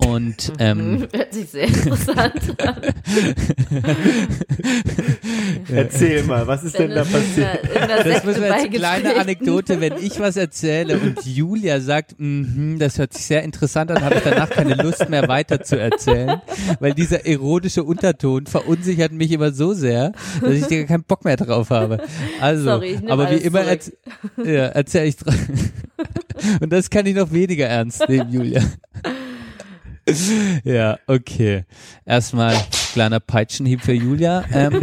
Und 0.06 0.52
ähm, 0.58 0.92
Mhm, 0.92 1.08
Hört 1.12 1.32
sich 1.34 1.48
sehr 1.50 1.68
interessant 1.68 2.34
an. 2.66 2.76
Erzähl 5.72 6.22
mal, 6.24 6.46
was 6.46 6.64
ist 6.64 6.78
denn 6.78 6.90
da 6.90 7.04
passiert? 7.04 7.60
Das 7.74 8.24
müssen 8.24 8.42
wir 8.42 8.48
jetzt 8.48 8.64
eine 8.64 8.70
kleine 8.70 9.16
Anekdote, 9.16 9.80
wenn 9.80 9.94
ich 10.00 10.18
was 10.20 10.36
erzähle 10.36 10.98
und 10.98 11.24
Julia 11.24 11.80
sagt, 11.80 12.14
mhm, 12.18 12.78
das 12.78 12.98
hört 12.98 13.14
sich 13.14 13.24
sehr 13.26 13.42
interessant 13.42 13.90
an, 13.90 14.02
habe 14.02 14.16
ich 14.16 14.22
danach 14.22 14.50
keine 14.50 14.74
Lust 14.74 15.08
mehr 15.08 15.28
weiter 15.28 15.62
zu 15.62 15.78
erzählen, 15.78 16.40
weil 16.80 16.94
dieser 16.94 17.26
erotische 17.26 17.84
Unterton 17.84 18.46
verunsichert 18.46 19.12
mich 19.12 19.30
immer 19.32 19.52
so 19.52 19.72
sehr, 19.72 20.12
dass 20.40 20.52
ich 20.52 20.66
da 20.66 20.82
keinen 20.84 21.04
Bock 21.04 21.24
mehr 21.24 21.36
drauf 21.36 21.70
habe. 21.70 21.98
Also, 22.40 22.64
Sorry, 22.64 22.98
aber 23.08 23.30
wie 23.30 23.36
immer 23.36 23.60
erz 23.60 23.92
ja, 24.44 24.66
erzähle 24.66 25.06
ich 25.06 25.16
dran. 25.16 25.36
Und 26.60 26.72
das 26.72 26.90
kann 26.90 27.06
ich 27.06 27.14
noch 27.14 27.32
weniger 27.32 27.66
ernst 27.66 28.08
nehmen, 28.08 28.32
Julia. 28.32 28.62
Ja, 30.64 30.98
okay. 31.06 31.64
Erstmal 32.04 32.56
kleiner 32.92 33.20
Peitschenhieb 33.20 33.82
für 33.82 33.92
Julia. 33.92 34.44
Ähm, 34.52 34.82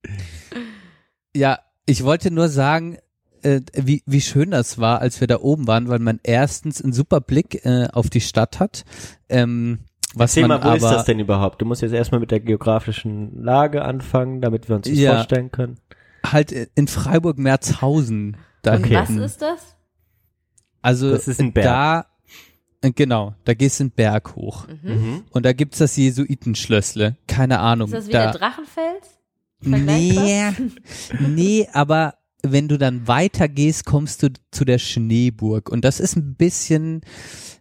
ja, 1.34 1.58
ich 1.86 2.04
wollte 2.04 2.30
nur 2.30 2.48
sagen, 2.48 2.98
äh, 3.42 3.60
wie, 3.74 4.02
wie 4.06 4.20
schön 4.20 4.50
das 4.50 4.78
war, 4.78 5.00
als 5.00 5.20
wir 5.20 5.26
da 5.28 5.40
oben 5.40 5.66
waren, 5.66 5.88
weil 5.88 5.98
man 5.98 6.20
erstens 6.22 6.82
einen 6.82 6.92
super 6.92 7.20
Blick 7.20 7.64
äh, 7.64 7.88
auf 7.92 8.10
die 8.10 8.20
Stadt 8.20 8.60
hat. 8.60 8.84
Ähm, 9.28 9.80
was 10.14 10.36
Erzähl 10.36 10.48
man 10.48 10.60
mal, 10.60 10.64
wo 10.64 10.68
aber, 10.68 10.76
ist 10.76 10.82
das 10.90 11.04
denn 11.04 11.18
überhaupt? 11.18 11.60
Du 11.60 11.66
musst 11.66 11.82
jetzt 11.82 11.92
erstmal 11.92 12.20
mit 12.20 12.30
der 12.30 12.40
geografischen 12.40 13.42
Lage 13.42 13.84
anfangen, 13.84 14.40
damit 14.40 14.68
wir 14.68 14.76
uns 14.76 14.88
das 14.88 14.96
Ja. 14.98 15.14
vorstellen 15.16 15.50
können. 15.50 15.78
halt 16.26 16.52
in 16.52 16.88
Freiburg-Merzhausen 16.88 18.36
da 18.62 18.74
Okay. 18.76 18.94
Was 18.96 19.10
ist 19.10 19.42
das? 19.42 19.76
Also 20.80 21.10
Das 21.10 21.28
ist 21.28 21.40
ein 21.40 21.52
Berg. 21.52 21.64
da, 21.66 22.00
äh, 22.00 22.04
genau, 22.94 23.34
da 23.44 23.54
gehst 23.54 23.80
du 23.80 23.84
einen 23.84 23.90
Berg 23.90 24.36
hoch. 24.36 24.66
Mhm. 24.82 25.22
Und 25.30 25.44
da 25.46 25.52
gibt's 25.52 25.78
das 25.78 25.96
Jesuitenschlössle. 25.96 27.16
Keine 27.26 27.60
Ahnung. 27.60 27.88
Ist 27.88 27.94
das 27.94 28.08
wie 28.08 28.12
da, 28.12 28.30
der 28.30 28.32
Drachenfels? 28.32 29.06
Nee, 29.60 30.52
nee, 31.20 31.68
aber 31.72 32.14
wenn 32.42 32.68
du 32.68 32.76
dann 32.76 33.08
weiter 33.08 33.48
gehst, 33.48 33.86
kommst 33.86 34.22
du 34.22 34.28
zu 34.50 34.64
der 34.64 34.78
Schneeburg. 34.78 35.70
Und 35.70 35.84
das 35.84 36.00
ist 36.00 36.16
ein 36.16 36.34
bisschen, 36.34 37.00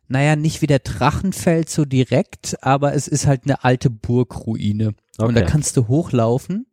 naja, 0.09 0.35
nicht 0.35 0.61
wie 0.61 0.67
der 0.67 0.79
Drachenfeld 0.79 1.69
so 1.69 1.85
direkt, 1.85 2.61
aber 2.61 2.93
es 2.93 3.07
ist 3.07 3.25
halt 3.25 3.43
eine 3.45 3.63
alte 3.63 3.89
Burgruine. 3.89 4.95
Und 5.17 5.35
da 5.35 5.41
Okay. 5.41 5.45
kannst 5.49 5.77
du 5.77 5.87
hochlaufen. 5.87 6.65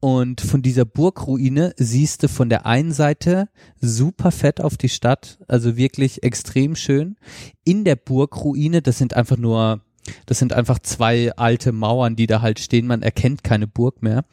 Und 0.00 0.40
von 0.40 0.62
dieser 0.62 0.86
Burgruine 0.86 1.74
siehst 1.76 2.22
du 2.22 2.28
von 2.28 2.48
der 2.48 2.64
einen 2.64 2.92
Seite 2.92 3.50
super 3.80 4.30
fett 4.30 4.60
auf 4.62 4.78
die 4.78 4.88
Stadt, 4.88 5.38
also 5.46 5.76
wirklich 5.76 6.22
extrem 6.22 6.74
schön. 6.74 7.16
In 7.64 7.84
der 7.84 7.96
Burgruine, 7.96 8.80
das 8.80 8.96
sind 8.96 9.14
einfach 9.14 9.36
nur, 9.36 9.82
das 10.24 10.38
sind 10.38 10.54
einfach 10.54 10.78
zwei 10.78 11.32
alte 11.36 11.72
Mauern, 11.72 12.16
die 12.16 12.26
da 12.26 12.40
halt 12.40 12.60
stehen. 12.60 12.86
Man 12.86 13.02
erkennt 13.02 13.44
keine 13.44 13.66
Burg 13.66 14.02
mehr. 14.02 14.24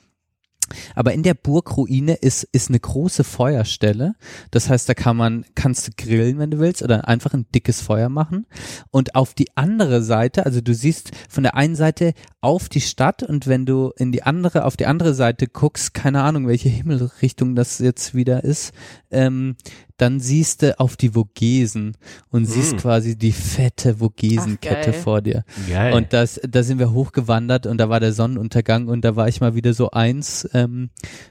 Aber 0.96 1.14
in 1.14 1.24
der 1.24 1.34
Burgruine 1.34 2.14
ist, 2.14 2.44
ist 2.52 2.70
eine 2.70 2.80
große 2.80 3.24
Feuerstelle. 3.24 4.16
Das 4.52 4.70
heißt, 4.70 4.88
da 4.90 4.94
kann 4.94 5.18
man, 5.18 5.46
kannst 5.56 5.88
du 5.88 5.92
grillen, 5.98 6.40
wenn 6.40 6.52
du 6.52 6.60
willst, 6.60 6.84
oder 6.84 7.08
einfach 7.08 7.34
ein 7.34 7.46
dickes 7.54 7.82
Feuer 7.82 8.10
machen. 8.10 8.46
Und 8.92 9.16
auf 9.16 9.34
die 9.34 9.56
andere 9.56 10.02
Seite, 10.02 10.46
also 10.46 10.62
du 10.62 10.74
siehst 10.74 11.12
von 11.30 11.44
der 11.44 11.56
einen 11.56 11.76
Seite 11.76 12.14
auf 12.42 12.70
die 12.70 12.82
Stadt 12.82 13.24
und 13.24 13.48
wenn 13.48 13.66
du 13.66 13.92
in 13.98 14.12
die 14.12 14.24
andere, 14.24 14.66
auf 14.66 14.78
die 14.78 14.86
andere 14.86 15.14
Seite 15.14 15.48
guckst, 15.48 15.94
keine 15.94 16.24
Ahnung, 16.24 16.48
welche 16.48 16.70
Himmelrichtung 16.70 17.56
das 17.56 17.80
jetzt 17.80 18.14
wieder 18.14 18.44
ist, 18.44 18.74
ähm, 19.12 19.56
dann 19.98 20.20
siehst 20.20 20.62
du 20.62 20.80
auf 20.80 20.96
die 20.96 21.10
Vogesen 21.10 21.98
und 22.32 22.46
siehst 22.46 22.74
Hm. 22.74 22.80
quasi 22.80 23.16
die 23.18 23.32
fette 23.32 24.00
Vogesenkette 24.00 24.94
vor 24.94 25.22
dir. 25.22 25.44
Geil. 25.68 25.94
Und 25.94 26.14
das, 26.14 26.40
da 26.48 26.64
sind 26.64 26.80
wir 26.80 26.92
hochgewandert 26.94 27.66
und 27.66 27.78
da 27.80 27.90
war 27.90 28.00
der 28.00 28.14
Sonnenuntergang 28.14 28.88
und 28.88 29.04
da 29.04 29.16
war 29.16 29.28
ich 29.28 29.42
mal 29.42 29.56
wieder 29.56 29.74
so 29.74 29.92
eins 29.92 30.48
ähm, 30.54 30.90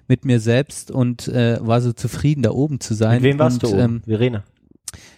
mit 0.08 0.24
mir 0.24 0.40
selbst 0.40 0.90
und 0.90 1.28
äh, 1.28 1.58
war 1.60 1.80
so 1.80 1.92
zufrieden, 1.92 2.42
da 2.42 2.50
oben 2.50 2.80
zu 2.80 2.94
sein. 2.94 3.22
Mit 3.22 3.24
wem 3.24 3.38
warst 3.38 3.62
und, 3.62 3.72
du 3.72 3.76
oben? 3.76 3.82
Ähm, 3.84 4.02
Verena. 4.04 4.44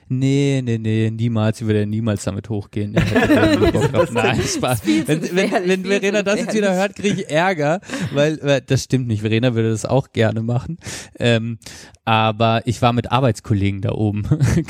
Nee, 0.09 0.61
nee, 0.65 0.79
nee, 0.79 1.11
niemals. 1.11 1.61
Ich 1.61 1.67
würde 1.67 1.81
ja 1.81 1.87
niemals 1.87 2.25
damit 2.25 2.49
hochgehen. 2.49 2.93
Nein, 4.13 4.43
Spaß. 4.43 4.83
Wenn, 5.07 5.23
wenn, 5.37 5.69
wenn 5.69 5.85
Verena 5.85 6.23
das 6.23 6.41
jetzt 6.41 6.55
wieder 6.55 6.75
hört, 6.75 6.95
kriege 6.97 7.23
ich 7.23 7.31
Ärger, 7.31 7.81
weil, 8.13 8.39
weil 8.43 8.61
das 8.61 8.85
stimmt 8.85 9.07
nicht. 9.09 9.21
Verena 9.23 9.55
würde 9.55 9.71
das 9.71 9.85
auch 9.85 10.13
gerne 10.13 10.43
machen. 10.43 10.79
Ähm, 11.19 11.59
aber 12.05 12.63
ich 12.67 12.81
war 12.83 12.93
mit 12.93 13.13
Arbeitskollegen 13.13 13.81
da 13.81 13.93
oben, 13.93 14.25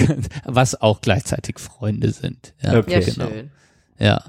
was 0.44 0.80
auch 0.80 1.00
gleichzeitig 1.00 1.58
Freunde 1.58 2.10
sind. 2.12 2.54
Ja, 2.62 2.78
Okay. 2.78 3.00
Ja, 3.00 3.12
genau. 3.12 3.28
schön. 3.28 3.50
Ja. 3.98 4.22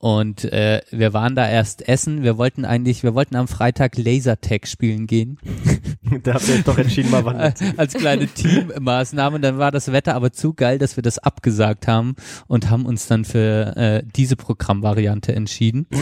Und 0.00 0.44
äh, 0.44 0.80
wir 0.90 1.12
waren 1.12 1.34
da 1.34 1.48
erst 1.48 1.88
essen. 1.88 2.22
Wir 2.22 2.38
wollten 2.38 2.64
eigentlich, 2.64 3.02
wir 3.02 3.14
wollten 3.14 3.34
am 3.34 3.48
Freitag 3.48 3.98
Lasertag 3.98 4.68
spielen 4.68 5.08
gehen. 5.08 5.38
da 6.22 6.34
habt 6.34 6.48
ihr 6.48 6.54
euch 6.54 6.64
doch 6.64 6.78
entschieden, 6.78 7.10
mal 7.10 7.24
wandern. 7.24 7.52
als 7.76 7.94
kleine 7.94 8.28
Teammaßnahme. 8.28 9.36
Und 9.36 9.42
dann 9.42 9.58
war 9.58 9.72
das 9.72 9.90
Wetter 9.90 10.14
aber 10.14 10.32
zu 10.32 10.54
geil, 10.54 10.78
dass 10.78 10.94
wir 10.96 11.02
das 11.02 11.18
abgesagt 11.18 11.88
haben 11.88 12.14
und 12.46 12.70
haben 12.70 12.86
uns 12.86 13.08
dann 13.08 13.24
für 13.24 13.76
äh, 13.76 14.02
diese 14.14 14.36
Programmvariante 14.36 15.34
entschieden, 15.34 15.86
äh, 15.92 15.96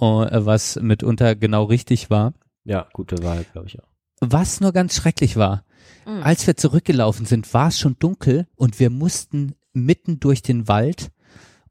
was 0.00 0.76
mitunter 0.80 1.36
genau 1.36 1.64
richtig 1.64 2.08
war. 2.08 2.32
Ja, 2.64 2.86
gute 2.94 3.22
Wahl, 3.22 3.44
glaube 3.52 3.66
ich 3.68 3.78
auch. 3.78 3.88
Was 4.20 4.60
nur 4.60 4.72
ganz 4.72 4.96
schrecklich 4.96 5.36
war, 5.36 5.64
Mhm. 6.04 6.22
als 6.24 6.46
wir 6.48 6.56
zurückgelaufen 6.56 7.26
sind, 7.26 7.52
war 7.54 7.68
es 7.68 7.78
schon 7.78 7.96
dunkel 7.98 8.48
und 8.56 8.80
wir 8.80 8.90
mussten 8.90 9.54
mitten 9.72 10.18
durch 10.18 10.42
den 10.42 10.66
Wald 10.66 11.11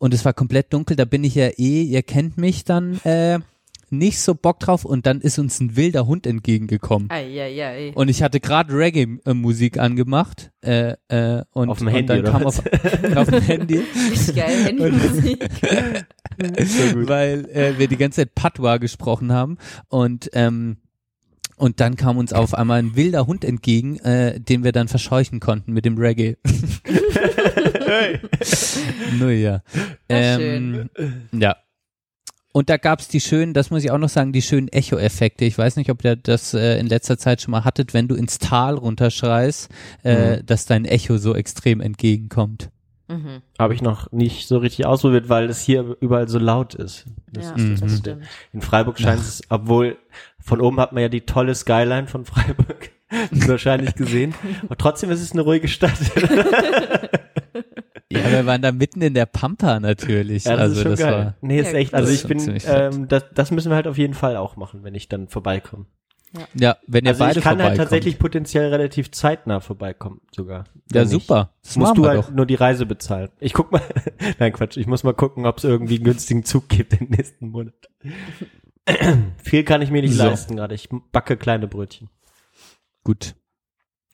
und 0.01 0.15
es 0.15 0.25
war 0.25 0.33
komplett 0.33 0.73
dunkel. 0.73 0.95
Da 0.95 1.05
bin 1.05 1.23
ich 1.23 1.35
ja 1.35 1.47
eh, 1.47 1.83
ihr 1.83 2.01
kennt 2.01 2.35
mich 2.35 2.63
dann 2.65 2.99
äh, 3.03 3.37
nicht 3.91 4.19
so 4.19 4.33
Bock 4.33 4.59
drauf 4.59 4.83
und 4.83 5.05
dann 5.05 5.21
ist 5.21 5.37
uns 5.37 5.59
ein 5.59 5.75
wilder 5.75 6.07
Hund 6.07 6.25
entgegengekommen. 6.25 7.11
Eieiei. 7.11 7.91
Und 7.93 8.09
ich 8.09 8.23
hatte 8.23 8.39
gerade 8.39 8.73
Reggae-Musik 8.73 9.77
angemacht 9.77 10.49
äh, 10.61 10.95
äh, 11.09 11.43
und, 11.51 11.69
Auf 11.69 11.77
dem 11.77 11.87
und 11.87 11.93
Handy, 11.93 12.07
dann 12.07 12.19
oder 12.21 12.31
kam 12.31 12.43
was? 12.45 12.59
auf, 12.59 12.65
auf 13.15 13.29
dem 13.29 13.41
Handy, 13.43 13.83
Richtig 14.09 14.35
geil, 14.35 14.63
Handymusik. 14.65 15.49
weil 17.07 17.45
äh, 17.51 17.77
wir 17.77 17.87
die 17.87 17.97
ganze 17.97 18.21
Zeit 18.21 18.33
Patois 18.33 18.79
gesprochen 18.79 19.31
haben 19.31 19.59
und 19.87 20.31
ähm, 20.33 20.77
und 21.57 21.79
dann 21.79 21.95
kam 21.95 22.17
uns 22.17 22.33
auf 22.33 22.55
einmal 22.55 22.79
ein 22.79 22.95
wilder 22.95 23.27
Hund 23.27 23.45
entgegen, 23.45 23.99
äh, 23.99 24.39
den 24.39 24.63
wir 24.63 24.71
dann 24.71 24.87
verscheuchen 24.87 25.39
konnten 25.39 25.73
mit 25.73 25.85
dem 25.85 25.95
Reggae. 25.99 26.37
Nur 29.19 29.31
ja. 29.31 29.61
Ähm, 30.09 30.89
ja. 31.31 31.55
Und 32.53 32.69
da 32.69 32.75
gab's 32.77 33.07
die 33.07 33.21
schönen, 33.21 33.53
das 33.53 33.69
muss 33.71 33.83
ich 33.83 33.91
auch 33.91 33.97
noch 33.97 34.09
sagen, 34.09 34.33
die 34.33 34.41
schönen 34.41 34.67
Echo-Effekte. 34.67 35.45
Ich 35.45 35.57
weiß 35.57 35.77
nicht, 35.77 35.89
ob 35.89 36.03
ihr 36.03 36.17
das 36.17 36.53
äh, 36.53 36.77
in 36.79 36.87
letzter 36.87 37.17
Zeit 37.17 37.41
schon 37.41 37.51
mal 37.51 37.63
hattet, 37.63 37.93
wenn 37.93 38.09
du 38.09 38.15
ins 38.15 38.39
Tal 38.39 38.75
runterschreist, 38.75 39.69
äh, 40.03 40.37
Mhm. 40.37 40.45
dass 40.45 40.65
dein 40.65 40.83
Echo 40.83 41.17
so 41.17 41.33
extrem 41.33 41.79
entgegenkommt. 41.79 42.69
Mhm. 43.07 43.41
Habe 43.57 43.73
ich 43.73 43.81
noch 43.81 44.11
nicht 44.11 44.47
so 44.49 44.57
richtig 44.57 44.85
ausprobiert, 44.85 45.29
weil 45.29 45.49
es 45.49 45.61
hier 45.61 45.95
überall 46.01 46.27
so 46.27 46.39
laut 46.39 46.75
ist. 46.75 47.05
Das 47.31 47.45
Ja, 47.45 47.51
ist 47.55 47.61
Mhm. 47.63 47.79
das 47.79 47.97
stimmt. 47.99 48.25
In 48.51 48.61
Freiburg 48.61 48.99
scheint 48.99 49.21
es, 49.21 49.41
obwohl 49.47 49.97
von 50.39 50.59
oben 50.59 50.79
hat 50.81 50.91
man 50.91 51.03
ja 51.03 51.09
die 51.09 51.21
tolle 51.21 51.55
Skyline 51.55 52.07
von 52.07 52.25
Freiburg 52.25 52.89
wahrscheinlich 53.31 53.95
gesehen. 53.95 54.33
Aber 54.63 54.77
trotzdem 54.77 55.09
ist 55.09 55.21
es 55.21 55.31
eine 55.31 55.41
ruhige 55.41 55.69
Stadt. 55.69 55.93
Ja, 58.41 58.45
wir 58.45 58.51
waren 58.51 58.61
da 58.61 58.71
mitten 58.71 59.01
in 59.01 59.13
der 59.13 59.25
Pampa 59.25 59.79
natürlich. 59.79 60.43
Ja, 60.45 60.51
das 60.53 60.61
also 60.61 60.75
ist 60.75 60.81
schon 60.81 60.91
das 60.91 60.99
geil. 60.99 61.13
war. 61.13 61.35
nee, 61.41 61.59
ist 61.59 61.71
Ja, 61.71 61.77
echt. 61.77 61.93
Also 61.93 62.11
ich 62.11 62.23
bin, 62.27 62.59
ähm, 62.65 63.07
das, 63.07 63.25
das 63.33 63.51
müssen 63.51 63.69
wir 63.69 63.75
halt 63.75 63.87
auf 63.87 63.97
jeden 63.97 64.13
Fall 64.13 64.35
auch 64.37 64.55
machen, 64.55 64.83
wenn 64.83 64.95
ich 64.95 65.07
dann 65.09 65.27
vorbeikomme. 65.27 65.85
Ja, 66.53 66.77
wenn 66.87 67.03
ihr 67.03 67.09
Also 67.11 67.23
beide 67.25 67.39
ich 67.39 67.43
kann 67.43 67.61
halt 67.61 67.75
tatsächlich 67.75 68.17
potenziell 68.17 68.69
relativ 68.69 69.11
zeitnah 69.11 69.59
vorbeikommen 69.59 70.21
sogar. 70.33 70.63
Ja, 70.93 71.05
super. 71.05 71.53
Das 71.61 71.75
musst 71.75 71.89
machen 71.89 71.95
du 71.97 72.01
wir 72.03 72.09
halt 72.09 72.19
doch. 72.19 72.31
nur 72.31 72.45
die 72.45 72.55
Reise 72.55 72.85
bezahlen. 72.85 73.27
Ich 73.41 73.51
guck 73.53 73.71
mal, 73.73 73.81
nein 74.39 74.53
Quatsch, 74.53 74.77
ich 74.77 74.87
muss 74.87 75.03
mal 75.03 75.13
gucken, 75.13 75.45
ob 75.45 75.57
es 75.57 75.65
irgendwie 75.65 75.95
einen 75.95 76.05
günstigen 76.05 76.45
Zug 76.45 76.69
gibt 76.69 76.93
im 77.01 77.07
nächsten 77.09 77.49
Monat. 77.49 77.73
Viel 79.43 79.63
kann 79.63 79.81
ich 79.81 79.91
mir 79.91 80.01
nicht 80.01 80.13
So. 80.15 80.23
leisten 80.23 80.55
gerade. 80.55 80.73
Ich 80.75 80.89
backe 81.11 81.37
kleine 81.37 81.67
Brötchen. 81.67 82.09
Gut. 83.03 83.35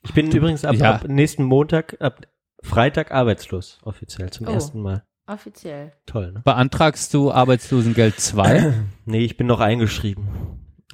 Ich 0.02 0.12
bin 0.14 0.30
übrigens 0.30 0.64
ab, 0.64 0.74
Ja. 0.76 0.94
ab 0.96 1.08
nächsten 1.08 1.44
Montag, 1.44 1.96
ab 2.00 2.26
Freitag 2.62 3.12
arbeitslos, 3.12 3.78
offiziell, 3.84 4.30
zum 4.30 4.48
Oh. 4.48 4.52
ersten 4.52 4.80
Mal. 4.82 5.04
Offiziell. 5.26 5.92
Toll, 6.06 6.32
ne? 6.32 6.40
Beantragst 6.44 7.12
du 7.14 7.30
Arbeitslosengeld 7.30 8.18
2? 8.20 8.72
Nee, 9.04 9.24
ich 9.24 9.36
bin 9.36 9.46
noch 9.46 9.60
eingeschrieben. 9.60 10.26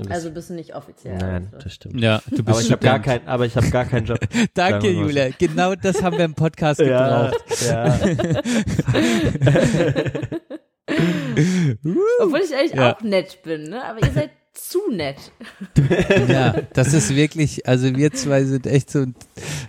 Also 0.09 0.33
bist 0.33 0.51
du 0.51 0.55
nicht 0.55 0.75
offiziell. 0.75 1.17
nein, 1.19 1.45
also. 1.53 1.59
das 1.65 1.75
stimmt. 1.75 2.01
ja, 2.01 2.21
du 2.29 2.43
bist 2.43 2.49
Aber 2.49 2.61
ich 2.61 2.73
habe 2.73 2.83
gar 2.85 2.99
keinen, 2.99 3.29
aber 3.29 3.47
ich 3.47 3.57
habe 3.57 3.71
gar 3.71 3.85
keinen 3.85 4.07
Job. 4.07 4.19
Danke. 4.55 4.91
Julia. 4.91 5.29
Genau 5.39 5.77
das 5.77 6.03
haben 6.03 6.19
wir 6.19 6.25
im 6.25 6.35
Podcast 6.35 6.81
ja, 6.85 7.31
gebraucht. 7.31 7.63
ja. 7.65 7.85
Obwohl 12.21 12.41
ich 12.41 12.55
eigentlich 12.55 12.75
Ja. 12.75 12.95
auch 12.97 13.01
nett 13.03 13.43
bin, 13.43 13.65
ne? 13.71 13.85
Aber 13.85 14.01
ihr 14.05 14.13
seid 14.13 14.31
zu 14.55 14.91
nett. 14.91 15.17
Ja, 16.29 16.55
das 16.73 16.93
ist 16.95 17.15
wirklich, 17.15 17.67
also 17.67 17.95
wir 17.95 18.13
zwei 18.13 18.45
sind 18.45 18.67
echt 18.67 18.91
so, 18.91 19.05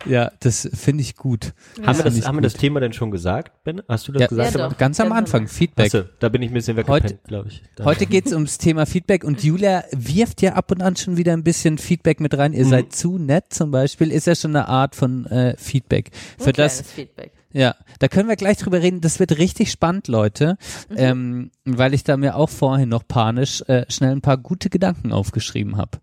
ja, 0.06 0.32
das 0.40 0.70
finde 0.74 1.02
ich 1.02 1.16
gut. 1.16 1.54
Haben, 1.84 1.98
wir 1.98 2.04
das, 2.06 2.26
haben 2.28 2.38
wir 2.38 2.42
das 2.42 2.54
Thema 2.54 2.80
denn 2.80 2.94
schon 2.94 3.12
gesagt, 3.12 3.52
Ben? 3.64 3.82
Hast 3.90 4.08
du 4.08 4.12
das 4.12 4.22
Ja, 4.22 4.28
gesagt? 4.28 4.56
Ja, 4.56 4.70
doch. 4.70 4.78
ganz 4.78 5.00
am 5.00 5.08
Anfang, 5.12 5.42
Anfang. 5.44 5.48
Feedback. 5.48 5.86
Achso, 5.88 6.04
da 6.20 6.30
bin 6.30 6.42
ich 6.42 6.52
ein 6.52 6.54
bisschen 6.54 6.78
Heute- 6.78 6.88
weggepennt, 7.10 7.24
glaube 7.28 7.50
ich. 7.50 7.64
Da- 7.76 7.86
Heute 7.86 8.06
geht's 8.06 8.32
ums 8.32 8.58
Thema 8.58 8.86
Feedback 8.86 9.24
und 9.24 9.44
Julia 9.44 9.84
wirft 9.92 10.42
ja 10.42 10.54
ab 10.54 10.72
und 10.72 10.82
an 10.82 10.96
schon 10.96 11.18
wieder 11.18 11.34
ein 11.34 11.44
bisschen 11.44 11.78
Feedback 11.78 12.20
mit 12.20 12.38
rein. 12.38 12.54
Ihr 12.54 12.66
Mhm. 12.66 12.70
seid 12.70 12.94
zu 12.94 13.18
nett 13.18 13.46
zum 13.50 13.72
Beispiel, 13.72 14.12
ist 14.12 14.28
ja 14.28 14.36
schon 14.36 14.56
eine 14.56 14.68
Art 14.68 14.96
von 14.96 15.26
äh, 15.28 15.56
Feedback. 15.58 16.12
Für 16.38 16.48
Ein 16.48 16.54
das, 16.54 16.82
Feedback. 16.82 17.32
Ja, 17.58 17.74
da 18.00 18.10
können 18.10 18.28
wir 18.28 18.36
gleich 18.36 18.58
drüber 18.58 18.82
reden. 18.82 19.00
Das 19.00 19.20
wird 19.20 19.38
richtig 19.38 19.72
spannend, 19.72 20.10
Leute, 20.10 20.58
ähm, 20.94 21.52
weil 21.64 21.94
ich 21.94 22.04
da 22.04 22.18
mir 22.18 22.36
auch 22.36 22.50
vorhin 22.50 22.90
noch 22.90 23.08
panisch 23.08 23.62
äh, 23.68 23.86
schnell 23.90 24.12
ein 24.12 24.20
paar 24.22 24.38
gute 24.38 24.70
Gedanken 24.70 25.14
aufgeschrieben 25.14 25.78
habe. 25.78 26.00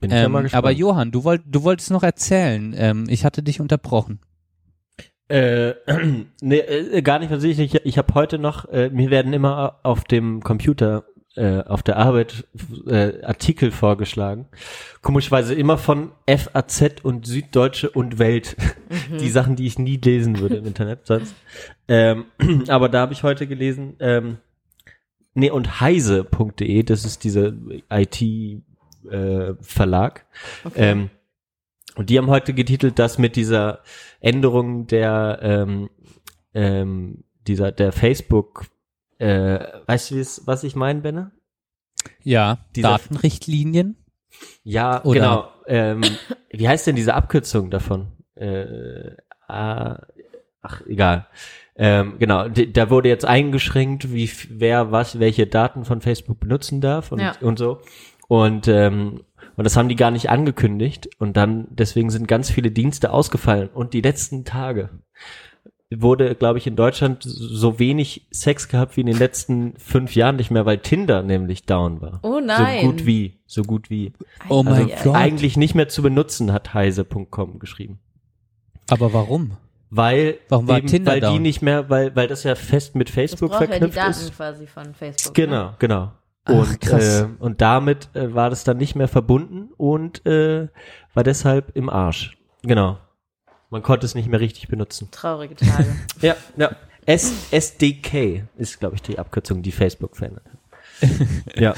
bin 0.00 0.10
ich 0.10 0.16
ja 0.16 0.26
Ähm, 0.26 0.32
mal 0.32 0.42
gespannt. 0.44 0.58
aber 0.58 0.70
Johann, 0.70 1.10
du, 1.10 1.24
wollt, 1.24 1.42
du 1.44 1.64
wolltest 1.64 1.90
noch 1.90 2.04
erzählen. 2.04 2.72
Ähm, 2.78 3.06
ich 3.08 3.24
hatte 3.24 3.42
dich 3.42 3.60
unterbrochen. 3.60 4.20
Äh, 5.28 5.72
nee, 6.40 6.58
äh, 6.58 7.02
gar 7.02 7.18
nicht 7.18 7.30
versichert. 7.30 7.74
Ich, 7.74 7.84
ich 7.84 7.98
habe 7.98 8.14
heute 8.14 8.38
noch, 8.38 8.66
äh, 8.66 8.88
mir 8.90 9.10
werden 9.10 9.32
immer 9.32 9.80
auf 9.82 10.04
dem 10.04 10.40
Computer 10.40 11.04
äh, 11.36 11.62
auf 11.64 11.82
der 11.82 11.96
Arbeit 11.98 12.46
äh, 12.86 13.22
Artikel 13.22 13.70
vorgeschlagen. 13.70 14.46
Komischerweise 15.02 15.54
immer 15.54 15.78
von 15.78 16.12
FAZ 16.26 16.96
und 17.02 17.26
Süddeutsche 17.26 17.90
und 17.90 18.18
Welt. 18.18 18.56
Die 19.20 19.28
Sachen, 19.28 19.56
die 19.56 19.66
ich 19.66 19.78
nie 19.78 19.96
lesen 19.96 20.38
würde 20.38 20.56
im 20.56 20.66
Internet 20.66 21.06
sonst. 21.06 21.34
Ähm, 21.88 22.24
aber 22.68 22.88
da 22.88 23.00
habe 23.00 23.12
ich 23.12 23.22
heute 23.22 23.46
gelesen, 23.46 23.96
ähm, 24.00 24.38
nee, 25.34 25.50
und 25.50 25.80
heise.de, 25.80 26.82
das 26.82 27.04
ist 27.04 27.22
diese 27.24 27.56
IT-Verlag. 27.90 28.64
Okay. 30.64 30.90
Ähm, 30.90 31.10
und 31.96 32.10
die 32.10 32.18
haben 32.18 32.28
heute 32.28 32.52
getitelt, 32.54 32.98
dass 32.98 33.18
mit 33.18 33.36
dieser 33.36 33.80
Änderung 34.20 34.86
der 34.86 35.38
ähm, 35.42 35.88
ähm, 36.54 37.24
dieser 37.46 37.72
der 37.72 37.92
Facebook, 37.92 38.66
äh, 39.18 39.58
weißt 39.86 40.10
du, 40.10 40.16
was 40.46 40.64
ich 40.64 40.76
meine, 40.76 41.00
Benne? 41.00 41.30
Ja, 42.22 42.58
Dieser- 42.74 42.88
Datenrichtlinien. 42.90 43.96
Ja, 44.62 45.02
Oder- 45.04 45.20
genau. 45.20 45.48
Ähm, 45.66 46.02
wie 46.50 46.68
heißt 46.68 46.86
denn 46.86 46.96
diese 46.96 47.14
Abkürzung 47.14 47.70
davon? 47.70 48.08
Äh, 48.34 49.16
ah, 49.48 49.98
ach, 50.62 50.82
egal. 50.86 51.26
Ähm, 51.76 52.18
genau, 52.18 52.48
da 52.48 52.90
wurde 52.90 53.08
jetzt 53.08 53.24
eingeschränkt, 53.24 54.12
wie 54.12 54.30
wer 54.50 54.92
was, 54.92 55.18
welche 55.18 55.46
Daten 55.46 55.84
von 55.84 56.00
Facebook 56.00 56.40
benutzen 56.40 56.80
darf 56.80 57.12
und, 57.12 57.20
Ja. 57.20 57.34
und 57.40 57.58
so. 57.58 57.80
Und 58.28 58.68
ähm, 58.68 59.22
Und 59.58 59.64
das 59.64 59.76
haben 59.78 59.88
die 59.88 59.96
gar 59.96 60.10
nicht 60.10 60.28
angekündigt. 60.28 61.08
Und 61.18 61.38
dann, 61.38 61.66
deswegen 61.70 62.10
sind 62.10 62.28
ganz 62.28 62.50
viele 62.50 62.70
Dienste 62.70 63.10
ausgefallen. 63.10 63.68
Und 63.72 63.94
die 63.94 64.02
letzten 64.02 64.44
Tage 64.44 64.90
wurde, 65.94 66.34
glaube 66.34 66.58
ich, 66.58 66.66
in 66.66 66.74
Deutschland 66.76 67.22
so 67.22 67.78
wenig 67.78 68.26
Sex 68.32 68.68
gehabt 68.68 68.96
wie 68.96 69.02
in 69.02 69.06
den 69.06 69.18
letzten 69.18 69.74
fünf 69.78 70.14
Jahren 70.16 70.36
nicht 70.36 70.50
mehr, 70.50 70.66
weil 70.66 70.78
Tinder 70.78 71.22
nämlich 71.22 71.64
down 71.64 72.00
war. 72.00 72.18
Oh 72.22 72.40
nein. 72.40 72.80
So 72.82 72.86
gut 72.90 73.06
wie, 73.06 73.38
so 73.46 73.62
gut 73.62 73.90
wie. 73.90 74.12
Oh 74.48 74.62
mein 74.64 74.90
ei, 74.90 74.96
ei. 74.96 75.02
Gott. 75.04 75.14
Eigentlich 75.14 75.56
nicht 75.56 75.74
mehr 75.74 75.88
zu 75.88 76.02
benutzen, 76.02 76.52
hat 76.52 76.74
heise.com 76.74 77.58
geschrieben. 77.60 78.00
Aber 78.90 79.12
warum? 79.12 79.52
Weil, 79.90 80.38
Warum 80.48 80.66
war 80.66 80.78
eben, 80.78 80.88
Tinder 80.88 81.12
weil 81.12 81.20
die 81.20 81.26
down? 81.26 81.42
nicht 81.42 81.62
mehr, 81.62 81.88
weil, 81.88 82.14
weil 82.16 82.26
das 82.26 82.42
ja 82.42 82.56
fest 82.56 82.96
mit 82.96 83.08
Das 83.08 83.14
Facebook 83.14 83.50
braucht 83.50 83.60
ja 83.62 83.66
die 83.66 83.70
verknüpft 83.78 83.96
Daten 83.96 84.10
ist. 84.10 84.36
quasi 84.36 84.66
von 84.66 84.94
Facebook. 84.94 85.34
Genau, 85.34 85.66
Ne? 85.66 85.74
genau. 85.78 86.12
Ach, 86.44 86.52
Und, 86.54 86.80
krass. 86.80 87.20
äh, 87.22 87.26
und 87.38 87.60
damit 87.60 88.08
äh, 88.14 88.34
war 88.34 88.50
das 88.50 88.64
dann 88.64 88.76
nicht 88.78 88.96
mehr 88.96 89.06
verbunden 89.08 89.68
und 89.76 90.26
äh, 90.26 90.68
war 91.14 91.22
deshalb 91.22 91.76
im 91.76 91.88
Arsch. 91.88 92.36
Genau. 92.62 92.98
Man 93.70 93.82
konnte 93.82 94.06
es 94.06 94.14
nicht 94.14 94.28
mehr 94.28 94.40
richtig 94.40 94.68
benutzen. 94.68 95.08
Traurige 95.10 95.56
Tage. 95.56 95.86
Ja, 96.22 96.36
ja. 96.56 96.74
S 97.04 97.32
SDK 97.52 98.44
ist, 98.56 98.80
glaube 98.80 98.96
ich, 98.96 99.02
die 99.02 99.18
Abkürzung, 99.18 99.62
die 99.62 99.72
Facebook 99.72 100.16
verändert 100.16 100.44
hat. 100.46 101.10
ja. 101.56 101.74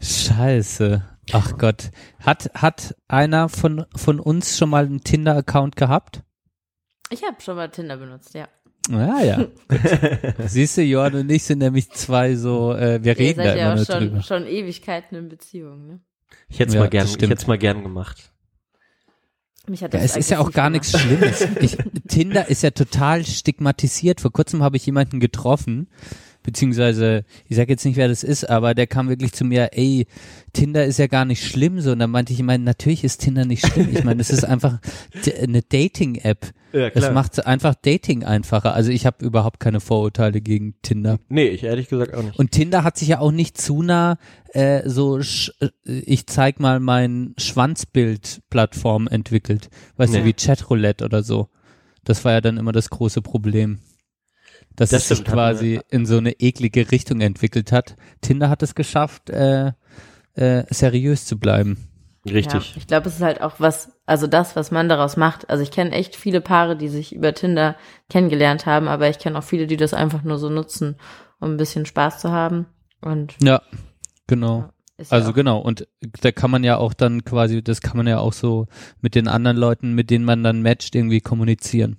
Scheiße. 0.00 1.02
Ach 1.32 1.58
Gott. 1.58 1.90
Hat, 2.20 2.50
hat 2.54 2.96
einer 3.08 3.48
von, 3.48 3.84
von 3.94 4.20
uns 4.20 4.56
schon 4.56 4.70
mal 4.70 4.86
einen 4.86 5.02
Tinder-Account 5.02 5.76
gehabt? 5.76 6.22
ich 7.10 7.22
habe 7.24 7.40
schon 7.40 7.56
mal 7.56 7.68
Tinder 7.68 7.96
benutzt, 7.96 8.34
ja. 8.34 8.48
Ja, 8.88 9.20
ja. 9.22 9.46
Siehst 10.46 10.76
du, 10.78 10.82
Johann 10.82 11.14
und 11.14 11.30
ich 11.30 11.42
sind 11.44 11.58
nämlich 11.58 11.90
zwei 11.90 12.34
so, 12.36 12.72
äh, 12.72 13.02
wir 13.04 13.18
Ihr 13.18 13.18
reden 13.18 13.38
da 13.38 13.44
seid 13.44 13.56
ja 13.56 13.62
immer 13.64 13.72
auch 13.72 13.76
nur 13.76 13.84
schon, 13.84 13.98
drüber. 13.98 14.22
schon 14.22 14.46
Ewigkeiten 14.46 15.16
in 15.18 15.28
Beziehung, 15.28 15.86
ne? 15.86 16.00
Ich 16.48 16.58
hätte 16.60 16.68
es 16.70 16.74
Ja, 16.74 16.80
mal 16.80 16.88
gern, 16.88 17.06
ich 17.06 17.14
hätte 17.14 17.34
es 17.34 17.46
mal 17.46 17.58
gern 17.58 17.82
gemacht. 17.82 18.32
Mich 19.68 19.82
hat 19.82 19.94
Ja, 19.94 20.00
es 20.00 20.16
ist 20.16 20.30
ja 20.30 20.38
auch 20.38 20.52
gar 20.52 20.70
nichts 20.70 20.98
Schlimmes. 20.98 21.46
Ich, 21.60 21.76
Tinder 22.08 22.48
ist 22.48 22.62
ja 22.62 22.70
total 22.70 23.24
stigmatisiert. 23.24 24.20
Vor 24.20 24.32
kurzem 24.32 24.62
habe 24.62 24.76
ich 24.76 24.86
jemanden 24.86 25.20
getroffen, 25.20 25.88
beziehungsweise, 26.42 27.24
ich 27.46 27.56
sage 27.56 27.72
jetzt 27.72 27.84
nicht, 27.84 27.96
wer 27.96 28.08
das 28.08 28.22
ist, 28.22 28.48
aber 28.48 28.74
der 28.74 28.86
kam 28.86 29.08
wirklich 29.08 29.32
zu 29.32 29.44
mir, 29.44 29.70
ey, 29.72 30.06
Tinder 30.52 30.84
ist 30.84 30.98
ja 30.98 31.06
gar 31.06 31.24
nicht 31.24 31.44
schlimm 31.46 31.80
so. 31.80 31.92
Und 31.92 31.98
dann 32.00 32.10
meinte 32.10 32.32
ich, 32.32 32.38
ich 32.40 32.44
meine, 32.44 32.64
natürlich 32.64 33.04
ist 33.04 33.18
Tinder 33.20 33.44
nicht 33.44 33.66
schlimm. 33.66 33.88
Ich 33.92 34.04
meine, 34.04 34.20
es 34.20 34.30
ist 34.30 34.44
einfach 34.44 34.78
eine 35.42 35.62
Dating-App. 35.62 36.52
Ja, 36.72 36.88
Es 36.94 37.10
macht 37.10 37.44
einfach 37.46 37.74
Dating 37.74 38.24
einfacher. 38.24 38.74
Also 38.74 38.90
ich 38.92 39.04
habe 39.04 39.24
überhaupt 39.24 39.58
keine 39.60 39.80
Vorurteile 39.80 40.40
gegen 40.40 40.74
Tinder. 40.82 41.18
Nee, 41.28 41.48
ich 41.48 41.64
ehrlich 41.64 41.88
gesagt 41.88 42.14
auch 42.14 42.22
nicht. 42.22 42.38
Und 42.38 42.52
Tinder 42.52 42.84
hat 42.84 42.96
sich 42.96 43.08
ja 43.08 43.18
auch 43.18 43.32
nicht 43.32 43.58
zu 43.60 43.82
nah 43.82 44.18
äh, 44.52 44.88
so, 44.88 45.20
sch 45.20 45.50
äh, 45.60 45.68
ich 45.84 46.26
zeig 46.26 46.60
mal 46.60 46.78
mein 46.80 47.34
Schwanzbild-Plattform 47.38 49.08
entwickelt. 49.08 49.68
Weißt 49.96 50.12
Nee. 50.12 50.20
du, 50.20 50.24
wie 50.26 50.32
Chatroulette 50.32 51.04
oder 51.04 51.22
so. 51.22 51.48
Das 52.04 52.24
war 52.24 52.32
ja 52.32 52.40
dann 52.40 52.56
immer 52.56 52.72
das 52.72 52.90
große 52.90 53.22
Problem. 53.22 53.78
Dass 54.80 54.88
Das 54.88 55.10
es 55.10 55.18
sich 55.18 55.26
quasi 55.26 55.78
in 55.90 56.06
so 56.06 56.16
eine 56.16 56.32
eklige 56.40 56.90
Richtung 56.90 57.20
entwickelt 57.20 57.70
hat. 57.70 57.96
Tinder 58.22 58.48
hat 58.48 58.62
es 58.62 58.74
geschafft, 58.74 59.28
äh, 59.28 59.72
äh, 60.36 60.64
seriös 60.70 61.26
zu 61.26 61.38
bleiben. 61.38 61.86
Richtig. 62.24 62.70
Ja, 62.70 62.76
ich 62.78 62.86
glaube, 62.86 63.08
es 63.08 63.16
ist 63.16 63.20
halt 63.20 63.42
auch 63.42 63.56
was, 63.58 63.92
also 64.06 64.26
das, 64.26 64.56
was 64.56 64.70
man 64.70 64.88
daraus 64.88 65.18
macht. 65.18 65.50
Also 65.50 65.62
ich 65.62 65.70
kenne 65.70 65.90
echt 65.90 66.16
viele 66.16 66.40
Paare, 66.40 66.78
die 66.78 66.88
sich 66.88 67.14
über 67.14 67.34
Tinder 67.34 67.76
kennengelernt 68.08 68.64
haben, 68.64 68.88
aber 68.88 69.10
ich 69.10 69.18
kenne 69.18 69.38
auch 69.38 69.44
viele, 69.44 69.66
die 69.66 69.76
das 69.76 69.92
einfach 69.92 70.22
nur 70.22 70.38
so 70.38 70.48
nutzen, 70.48 70.96
um 71.40 71.50
ein 71.50 71.56
bisschen 71.58 71.84
Spaß 71.84 72.18
zu 72.18 72.30
haben. 72.32 72.64
Und 73.02 73.34
Ja, 73.42 73.60
genau. 74.28 74.70
ja 74.98 75.04
Also 75.10 75.34
genau, 75.34 75.58
und 75.58 75.86
da 76.22 76.32
kann 76.32 76.50
man 76.50 76.64
ja 76.64 76.78
auch 76.78 76.94
dann 76.94 77.22
quasi, 77.26 77.62
das 77.62 77.82
kann 77.82 77.98
man 77.98 78.06
ja 78.06 78.18
auch 78.18 78.32
so 78.32 78.66
mit 79.02 79.14
den 79.14 79.28
anderen 79.28 79.58
Leuten, 79.58 79.92
mit 79.92 80.08
denen 80.08 80.24
man 80.24 80.42
dann 80.42 80.62
matcht, 80.62 80.94
irgendwie 80.94 81.20
kommunizieren. 81.20 81.98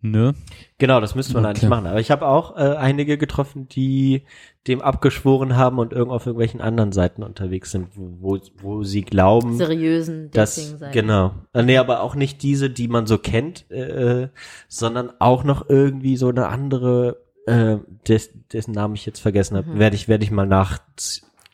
Ne? 0.00 0.34
Genau, 0.78 1.00
das 1.00 1.16
müsste 1.16 1.34
man 1.34 1.44
Okay. 1.44 1.50
eigentlich 1.50 1.68
machen. 1.68 1.86
Aber 1.86 1.98
ich 1.98 2.12
habe 2.12 2.26
auch 2.26 2.56
äh, 2.56 2.76
einige 2.76 3.18
getroffen, 3.18 3.68
die 3.68 4.22
dem 4.68 4.80
abgeschworen 4.80 5.56
haben 5.56 5.78
und 5.78 5.92
irgendwo 5.92 6.14
auf 6.14 6.26
irgendwelchen 6.26 6.60
anderen 6.60 6.92
Seiten 6.92 7.24
unterwegs 7.24 7.72
sind, 7.72 7.88
wo, 7.96 8.38
wo, 8.60 8.84
sie 8.84 9.02
glauben, 9.02 9.56
seriösen 9.56 10.30
dass 10.30 10.76
genau. 10.92 11.32
Äh, 11.52 11.64
nee, 11.64 11.78
aber 11.78 12.02
auch 12.02 12.14
nicht 12.14 12.42
diese, 12.42 12.70
die 12.70 12.86
man 12.86 13.06
so 13.06 13.18
kennt, 13.18 13.68
äh, 13.72 14.28
sondern 14.68 15.10
auch 15.18 15.42
noch 15.42 15.68
irgendwie 15.68 16.16
so 16.16 16.28
eine 16.28 16.46
andere, 16.46 17.22
äh, 17.46 17.78
des, 18.06 18.30
dessen 18.52 18.72
Namen 18.72 18.94
ich 18.94 19.06
jetzt 19.06 19.20
vergessen 19.20 19.56
habe. 19.56 19.68
Mhm. 19.68 19.78
Werde 19.80 19.96
ich 19.96 20.06
werde 20.06 20.22
ich 20.22 20.30
mal 20.30 20.46
nach 20.46 20.78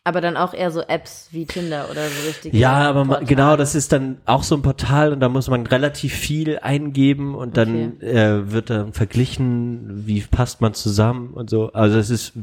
Aber 0.06 0.20
dann 0.20 0.36
auch 0.36 0.52
eher 0.52 0.70
so 0.70 0.82
Apps 0.82 1.28
wie 1.30 1.46
Tinder 1.46 1.88
oder 1.90 2.06
so 2.08 2.28
richtig. 2.28 2.52
Ja, 2.52 2.74
aber 2.74 3.04
ma- 3.04 3.14
Portale. 3.14 3.26
genau, 3.26 3.56
das 3.56 3.74
ist 3.74 3.90
dann 3.90 4.18
auch 4.26 4.42
so 4.42 4.54
ein 4.54 4.60
Portal 4.60 5.14
und 5.14 5.20
da 5.20 5.30
muss 5.30 5.48
man 5.48 5.66
relativ 5.66 6.12
viel 6.12 6.58
eingeben 6.58 7.34
und 7.34 7.56
dann 7.56 8.00
äh, 8.02 8.52
wird 8.52 8.68
dann 8.68 8.92
verglichen, 8.92 10.06
wie 10.06 10.20
passt 10.20 10.60
man 10.60 10.74
zusammen 10.74 11.32
und 11.32 11.48
so. 11.48 11.72
Also 11.72 11.98
es 11.98 12.10
ist 12.10 12.34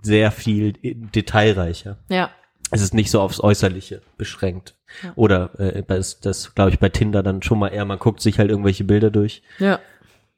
sehr 0.00 0.30
viel 0.30 0.72
detailreicher. 0.72 1.98
Ja, 2.08 2.30
Es 2.70 2.80
ist 2.80 2.94
nicht 2.94 3.10
so 3.10 3.20
aufs 3.20 3.40
Äußerliche 3.42 4.00
beschränkt. 4.16 4.74
Ja. 5.02 5.12
Oder 5.16 5.58
äh, 5.60 5.82
das, 5.86 6.20
das 6.20 6.54
glaube 6.54 6.70
ich 6.70 6.78
bei 6.78 6.88
Tinder 6.88 7.22
dann 7.22 7.42
schon 7.42 7.58
mal 7.58 7.68
eher, 7.68 7.84
man 7.84 7.98
guckt 7.98 8.20
sich 8.22 8.38
halt 8.38 8.50
irgendwelche 8.50 8.84
Bilder 8.84 9.10
durch 9.10 9.42
ja. 9.58 9.80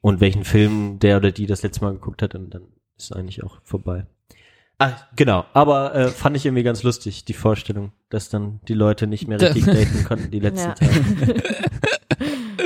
und 0.01 0.19
welchen 0.19 0.43
Film 0.43 0.99
der 0.99 1.17
oder 1.17 1.31
die 1.31 1.45
das 1.45 1.61
letzte 1.63 1.85
Mal 1.85 1.93
geguckt 1.93 2.21
hat 2.21 2.35
und 2.35 2.53
dann 2.53 2.63
ist 2.97 3.15
eigentlich 3.15 3.43
auch 3.43 3.59
vorbei. 3.63 4.05
Ah, 4.81 4.93
genau. 5.15 5.45
Aber 5.53 5.93
äh, 5.93 6.07
fand 6.07 6.37
ich 6.37 6.45
irgendwie 6.45 6.63
ganz 6.63 6.83
lustig, 6.83 7.25
die 7.25 7.33
Vorstellung, 7.33 7.91
dass 8.09 8.29
dann 8.29 8.61
die 8.69 8.73
Leute 8.73 9.07
nicht 9.07 9.27
mehr 9.27 9.39
richtig 9.41 9.65
daten 9.65 10.05
konnten 10.05 10.31
die 10.31 10.39
letzten 10.39 10.69
Ja. 10.69 10.73
Tage. 10.75 11.43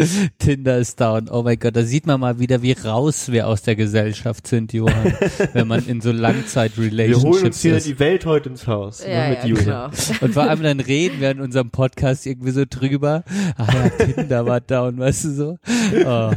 Tinder 0.39 0.77
ist 0.77 0.99
down. 0.99 1.29
Oh 1.29 1.43
mein 1.43 1.57
Gott, 1.59 1.75
da 1.75 1.83
sieht 1.83 2.05
man 2.07 2.19
mal 2.19 2.39
wieder, 2.39 2.61
wie 2.61 2.73
raus 2.73 3.31
wir 3.31 3.47
aus 3.47 3.61
der 3.61 3.75
Gesellschaft 3.75 4.47
sind, 4.47 4.73
Johann, 4.73 5.13
wenn 5.53 5.67
man 5.67 5.87
in 5.87 6.01
so 6.01 6.09
Wir 6.09 6.15
holen 6.17 6.25
uns 6.25 6.53
Langzeit-Relationships 6.53 7.61
hier 7.61 7.77
ist. 7.77 7.87
die 7.87 7.99
Welt 7.99 8.25
heute 8.25 8.49
ins 8.49 8.67
Haus. 8.67 9.03
Ja, 9.05 9.23
ne, 9.23 9.29
mit 9.29 9.39
ja, 9.39 9.45
Julian. 9.45 9.91
genau. 9.91 10.17
Und 10.21 10.33
vor 10.33 10.43
allem 10.43 10.63
dann 10.63 10.79
reden 10.79 11.19
wir 11.21 11.31
in 11.31 11.39
unserem 11.41 11.69
Podcast 11.69 12.25
irgendwie 12.25 12.51
so 12.51 12.63
drüber. 12.69 13.23
Ah 13.57 13.67
ja, 13.73 14.05
Tinder 14.05 14.45
war 14.45 14.61
down, 14.61 14.97
weißt 14.97 15.25
du 15.25 15.29
so? 15.31 15.57
Oh, 16.05 16.31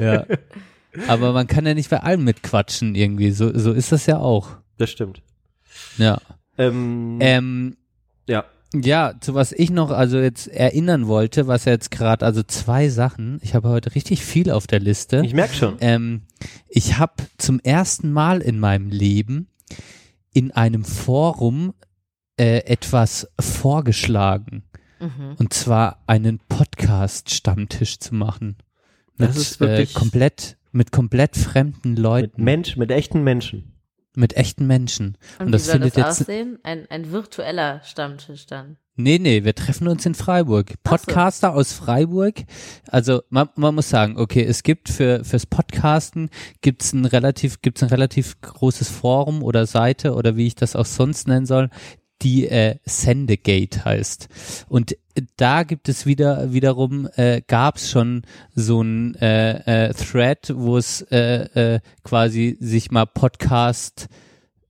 ja. 0.00 0.24
Aber 1.08 1.32
man 1.32 1.46
kann 1.46 1.66
ja 1.66 1.74
nicht 1.74 1.90
bei 1.90 2.00
allem 2.00 2.24
mitquatschen 2.24 2.94
irgendwie. 2.94 3.30
So, 3.32 3.56
so 3.56 3.72
ist 3.72 3.92
das 3.92 4.06
ja 4.06 4.18
auch. 4.18 4.48
Das 4.82 4.90
stimmt. 4.90 5.22
Ja. 5.96 6.18
Ähm, 6.58 7.18
Ähm, 7.20 7.76
ja. 8.28 8.44
Ja, 8.74 9.14
zu 9.20 9.34
was 9.34 9.52
ich 9.52 9.70
noch 9.70 9.90
also 9.92 10.18
jetzt 10.18 10.48
erinnern 10.48 11.06
wollte, 11.06 11.46
was 11.46 11.66
jetzt 11.66 11.92
gerade, 11.92 12.26
also 12.26 12.42
zwei 12.42 12.88
Sachen. 12.88 13.38
Ich 13.42 13.54
habe 13.54 13.68
heute 13.68 13.94
richtig 13.94 14.24
viel 14.24 14.50
auf 14.50 14.66
der 14.66 14.80
Liste. 14.80 15.22
Ich 15.24 15.34
merk 15.34 15.54
schon. 15.54 15.76
Ähm, 15.80 16.22
ich 16.68 16.98
habe 16.98 17.12
zum 17.38 17.60
ersten 17.60 18.10
Mal 18.10 18.40
in 18.40 18.58
meinem 18.58 18.88
Leben 18.88 19.46
in 20.32 20.50
einem 20.50 20.84
Forum 20.84 21.74
äh, 22.36 22.64
etwas 22.64 23.28
vorgeschlagen. 23.38 24.64
Mhm. 24.98 25.36
Und 25.38 25.52
zwar 25.52 26.02
einen 26.08 26.40
Podcast-Stammtisch 26.48 27.98
zu 28.00 28.16
machen. 28.16 28.56
Mit, 29.16 29.28
Das 29.28 29.36
ist 29.36 29.60
wirklich- 29.60 29.94
äh, 29.94 29.98
komplett, 29.98 30.56
mit 30.72 30.90
komplett 30.90 31.36
fremden 31.36 31.90
Mit 31.90 31.98
Leuten, 31.98 32.42
Mensch, 32.42 32.76
mit 32.76 32.90
echten 32.90 33.22
Menschen. 33.22 33.68
Mit 34.14 34.36
echten 34.36 34.66
Menschen. 34.66 35.16
Und, 35.38 35.46
Und 35.46 35.46
wie 35.48 35.52
das 35.52 35.64
soll 35.66 35.72
findet 35.74 35.96
das 35.96 36.18
jetzt- 36.18 36.28
aussehen? 36.28 36.58
Ein, 36.62 36.86
ein 36.90 37.10
virtueller 37.12 37.80
Stammtisch 37.84 38.46
dann. 38.46 38.76
Nee, 38.94 39.18
nee, 39.18 39.42
wir 39.42 39.54
treffen 39.54 39.88
uns 39.88 40.04
in 40.04 40.14
Freiburg. 40.14 40.66
Ach 40.84 40.90
so. 40.90 40.96
Podcaster 41.06 41.54
aus 41.54 41.72
Freiburg. 41.72 42.44
Also 42.88 43.22
man, 43.30 43.48
man 43.56 43.74
muss 43.74 43.88
sagen, 43.88 44.18
okay, 44.18 44.44
es 44.44 44.62
gibt 44.62 44.90
für 44.90 45.24
fürs 45.24 45.46
Podcasten 45.46 46.28
gibt's 46.60 46.92
ein 46.92 47.06
relativ 47.06 47.62
gibt's 47.62 47.82
ein 47.82 47.88
relativ 47.88 48.38
großes 48.42 48.90
Forum 48.90 49.42
oder 49.42 49.64
Seite 49.66 50.12
oder 50.12 50.36
wie 50.36 50.46
ich 50.46 50.56
das 50.56 50.76
auch 50.76 50.84
sonst 50.84 51.26
nennen 51.26 51.46
soll, 51.46 51.70
die 52.22 52.48
äh, 52.48 52.76
Sendegate 52.84 53.84
heißt. 53.84 54.28
Und 54.68 54.96
da 55.36 55.62
gibt 55.62 55.88
es 55.88 56.06
wieder 56.06 56.52
wiederum 56.52 57.08
äh, 57.16 57.42
gab's 57.46 57.90
schon 57.90 58.22
so 58.54 58.82
ein 58.82 59.14
äh, 59.16 59.88
äh, 59.88 59.94
Thread, 59.94 60.52
wo 60.54 60.76
es 60.76 61.02
äh, 61.10 61.74
äh, 61.74 61.80
quasi 62.02 62.56
sich 62.60 62.90
mal 62.90 63.06
Podcast 63.06 64.08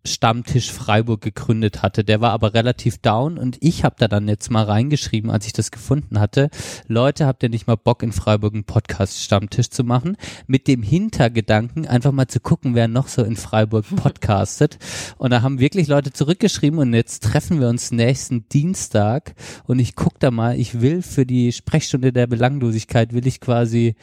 Stammtisch 0.04 0.72
Freiburg 0.72 1.20
gegründet 1.20 1.82
hatte. 1.82 2.02
Der 2.02 2.20
war 2.20 2.32
aber 2.32 2.54
relativ 2.54 2.98
down 2.98 3.38
und 3.38 3.56
ich 3.60 3.84
habe 3.84 3.94
da 3.98 4.08
dann 4.08 4.26
jetzt 4.26 4.50
mal 4.50 4.64
reingeschrieben, 4.64 5.30
als 5.30 5.46
ich 5.46 5.52
das 5.52 5.70
gefunden 5.70 6.18
hatte. 6.18 6.50
Leute, 6.88 7.26
habt 7.26 7.42
ihr 7.44 7.48
nicht 7.48 7.68
mal 7.68 7.76
Bock 7.76 8.02
in 8.02 8.12
Freiburg 8.12 8.54
einen 8.54 8.64
Podcast 8.64 9.22
Stammtisch 9.22 9.70
zu 9.70 9.84
machen? 9.84 10.16
Mit 10.48 10.66
dem 10.66 10.82
Hintergedanken 10.82 11.86
einfach 11.86 12.10
mal 12.10 12.26
zu 12.26 12.40
gucken, 12.40 12.74
wer 12.74 12.88
noch 12.88 13.06
so 13.06 13.22
in 13.22 13.36
Freiburg 13.36 13.84
podcastet. 13.96 14.78
Und 15.18 15.30
da 15.30 15.42
haben 15.42 15.60
wirklich 15.60 15.86
Leute 15.86 16.12
zurückgeschrieben 16.12 16.80
und 16.80 16.94
jetzt 16.94 17.22
treffen 17.22 17.60
wir 17.60 17.68
uns 17.68 17.92
nächsten 17.92 18.48
Dienstag 18.48 19.34
und 19.66 19.78
ich 19.78 19.94
guck 19.94 20.18
da 20.18 20.30
mal, 20.30 20.58
ich 20.58 20.80
will 20.80 21.02
für 21.02 21.26
die 21.26 21.52
Sprechstunde 21.52 22.12
der 22.12 22.26
Belanglosigkeit 22.26 23.12
will 23.12 23.26
ich 23.26 23.40
quasi 23.40 23.94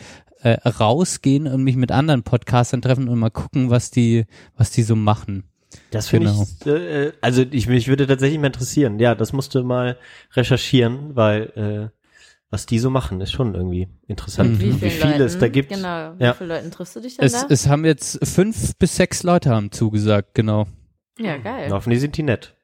äh, 0.42 0.52
rausgehen 0.68 1.48
und 1.48 1.64
mich 1.64 1.76
mit 1.76 1.92
anderen 1.92 2.24
Podcastern 2.24 2.82
treffen 2.82 3.10
und 3.10 3.20
mal 3.20 3.30
gucken, 3.30 3.70
was 3.70 3.92
die, 3.92 4.26
was 4.56 4.72
die 4.72 4.84
so 4.84 4.96
machen. 4.96 5.44
Das 5.92 6.08
finde 6.10 6.28
Genau. 6.32 6.48
ich, 6.62 6.66
äh, 6.68 7.12
also 7.22 7.44
ich, 7.52 7.68
mich 7.68 7.88
würde 7.88 8.08
tatsächlich 8.08 8.40
mal 8.40 8.48
interessieren. 8.48 9.00
Ja, 9.00 9.14
das 9.16 9.34
musst 9.34 9.54
du 9.56 9.64
mal 9.64 9.98
recherchieren, 10.34 11.16
weil 11.16 11.92
äh, 11.92 11.96
was 12.50 12.66
die 12.66 12.80
so 12.80 12.90
machen, 12.90 13.22
ist 13.22 13.32
schon 13.32 13.54
irgendwie 13.54 13.88
interessant. 14.08 14.54
Mhm. 14.54 14.60
Wie, 14.60 14.82
Wie, 14.82 14.90
vielen 14.90 15.14
viel 15.14 15.22
es 15.22 15.34
da 15.34 15.42
Leuten- 15.42 15.54
gibt. 15.54 15.70
Genau. 15.70 16.14
Wie 16.18 16.24
Ja. 16.24 16.34
viele 16.34 16.56
Leuten 16.56 16.72
triffst 16.72 16.96
du 16.96 17.00
dich 17.02 17.18
denn 17.18 17.26
Es, 17.26 17.34
da? 17.34 17.46
es 17.50 17.68
haben 17.68 17.86
jetzt 17.86 18.26
fünf 18.28 18.76
bis 18.78 18.96
sechs 18.96 19.22
Leute 19.24 19.52
haben 19.52 19.72
zugesagt, 19.72 20.34
genau. 20.34 20.66
ja, 21.20 21.38
geil. 21.38 21.70
Hoffentlich 21.72 22.00
sind 22.02 22.18
die 22.18 22.24
nett. 22.24 22.56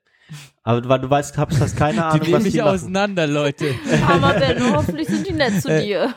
Aber 0.68 0.98
du 1.00 1.10
weißt, 1.10 1.38
hast, 1.38 1.60
hast 1.62 1.78
keine 1.78 1.94
Die 1.94 2.00
Ahnung, 2.00 2.22
nehmen 2.22 2.34
was 2.34 2.44
mich 2.44 2.54
die 2.54 2.58
machen. 2.60 2.70
auseinander, 2.72 3.28
Leute. 3.28 3.76
Aber 4.10 4.34
Benno, 4.34 4.74
hoffentlich 4.76 5.08
sind 5.08 5.28
die 5.28 5.34
nett 5.34 5.62
zu 5.62 5.70
Äh, 5.70 5.84
dir. 5.86 6.14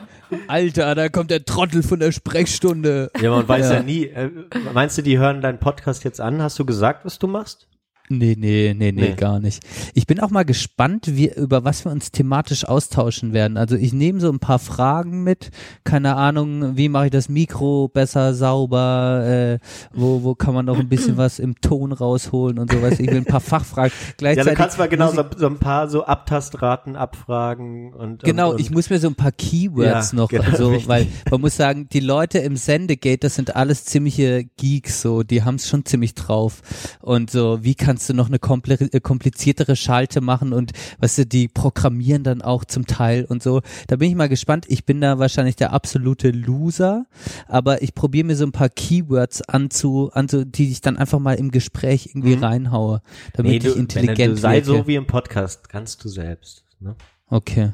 Alter, 0.47 0.95
da 0.95 1.07
kommt 1.09 1.29
der 1.31 1.45
Trottel 1.45 1.83
von 1.83 1.99
der 1.99 2.11
Sprechstunde. 2.11 3.11
Ja, 3.21 3.29
man 3.31 3.47
weiß 3.47 3.69
ja, 3.69 3.75
Ja. 3.75 3.83
nie. 3.83 4.05
Äh, 4.05 4.29
meinst 4.73 4.97
du, 4.97 5.03
die 5.03 5.17
hören 5.19 5.41
deinen 5.41 5.59
Podcast 5.59 6.03
jetzt 6.03 6.19
an? 6.19 6.41
Hast 6.41 6.57
du 6.59 6.65
gesagt, 6.65 7.05
was 7.05 7.19
du 7.19 7.27
machst? 7.27 7.67
Nee, 8.11 8.35
nee, 8.37 8.73
nee, 8.75 8.91
nee, 8.91 9.09
Nee. 9.09 9.13
gar 9.15 9.39
nicht. 9.39 9.63
Ich 9.93 10.07
bin 10.07 10.19
auch 10.19 10.31
mal 10.31 10.43
gespannt, 10.43 11.15
wie, 11.15 11.31
über 11.31 11.63
was 11.63 11.85
wir 11.85 11.91
uns 11.91 12.11
thematisch 12.11 12.65
austauschen 12.65 13.33
werden. 13.33 13.55
Also 13.55 13.75
ich 13.75 13.93
nehme 13.93 14.19
so 14.19 14.31
ein 14.31 14.39
paar 14.39 14.57
Fragen 14.57 15.23
mit. 15.23 15.51
Keine 15.83 16.15
Ahnung, 16.15 16.75
wie 16.75 16.89
mache 16.89 17.05
ich 17.05 17.11
das 17.11 17.29
Mikro 17.29 17.87
besser, 17.87 18.33
sauber? 18.33 19.23
Äh, 19.25 19.59
wo, 19.93 20.23
wo 20.23 20.33
kann 20.33 20.55
man 20.55 20.65
noch 20.65 20.79
ein 20.79 20.89
bisschen 20.89 21.17
was 21.17 21.37
im 21.37 21.61
Ton 21.61 21.91
rausholen 21.91 22.57
und 22.57 22.71
sowas. 22.71 22.99
Ich 22.99 23.07
will 23.11 23.17
ein 23.17 23.25
paar 23.25 23.39
Fachfragen. 23.41 23.91
Ja, 23.91 24.13
Gleichzeitig 24.17 24.51
du 24.53 24.57
kannst 24.57 24.77
mal 24.79 24.89
genau 24.89 25.11
so, 25.11 25.23
so 25.37 25.45
ein 25.47 25.59
paar 25.59 25.87
so 25.87 26.03
Abtastraten 26.03 26.95
abfragen 26.95 27.93
und 27.93 28.23
Genau, 28.23 28.47
und, 28.49 28.53
und 28.55 28.61
ich 28.61 28.71
muss 28.71 28.89
mir 28.89 28.97
so 28.99 29.07
ein 29.07 29.15
paar 29.15 29.31
Keywords 29.31 30.11
Ja, 30.13 30.17
noch, 30.17 30.29
genau, 30.29 30.55
so, 30.57 30.69
richtig. 30.71 30.87
weil 30.87 31.07
man 31.29 31.41
muss 31.41 31.55
sagen, 31.55 31.87
die 31.93 31.99
Leute 31.99 32.39
im 32.39 32.57
Sendegate, 32.57 33.19
das 33.19 33.35
sind 33.35 33.55
alles 33.55 33.85
ziemliche 33.85 34.45
Geeks, 34.57 35.01
so, 35.03 35.21
die 35.21 35.43
haben 35.43 35.55
es 35.55 35.67
schon 35.69 35.85
ziemlich 35.85 36.15
drauf. 36.15 36.61
Und 37.01 37.29
so, 37.29 37.59
wie 37.63 37.75
kannst 37.75 37.98
du 38.07 38.13
noch 38.13 38.27
eine 38.27 38.37
äh, 38.37 38.99
kompliziertere 38.99 39.75
Schalte 39.75 40.21
machen 40.21 40.53
und 40.53 40.71
weißt 40.99 41.17
du, 41.19 41.25
die 41.25 41.47
programmieren 41.47 42.23
dann 42.23 42.41
auch 42.41 42.63
zum 42.65 42.85
Teil 42.85 43.25
und 43.25 43.41
so. 43.43 43.61
Da 43.87 43.95
bin 43.97 44.09
ich 44.09 44.15
mal 44.15 44.29
gespannt. 44.29 44.65
Ich 44.69 44.85
bin 44.85 45.01
da 45.01 45.19
wahrscheinlich 45.19 45.55
der 45.55 45.73
absolute 45.73 46.31
Loser, 46.31 47.05
aber 47.47 47.81
ich 47.81 47.93
probiere 47.95 48.27
mir 48.27 48.35
so 48.35 48.45
ein 48.45 48.51
paar 48.51 48.69
Keywords 48.69 49.41
anzu, 49.41 50.11
anzu, 50.13 50.45
die 50.45 50.71
ich 50.71 50.81
dann 50.81 50.97
einfach 50.97 51.19
mal 51.19 51.33
im 51.35 51.51
Gespräch 51.51 52.07
irgendwie 52.13 52.35
Mhm. 52.35 52.43
reinhaue, 52.43 53.01
damit 53.33 53.51
nee, 53.51 53.57
ich 53.57 53.63
du, 53.63 53.71
intelligent 53.79 54.19
wenn 54.19 54.29
du, 54.31 54.37
sei 54.37 54.55
wirke. 54.65 54.65
so 54.81 54.87
wie 54.87 54.95
im 54.95 55.07
Podcast, 55.07 55.69
kannst 55.69 56.03
du 56.03 56.09
selbst. 56.09 56.63
Ne? 56.79 56.95
Okay. 57.27 57.73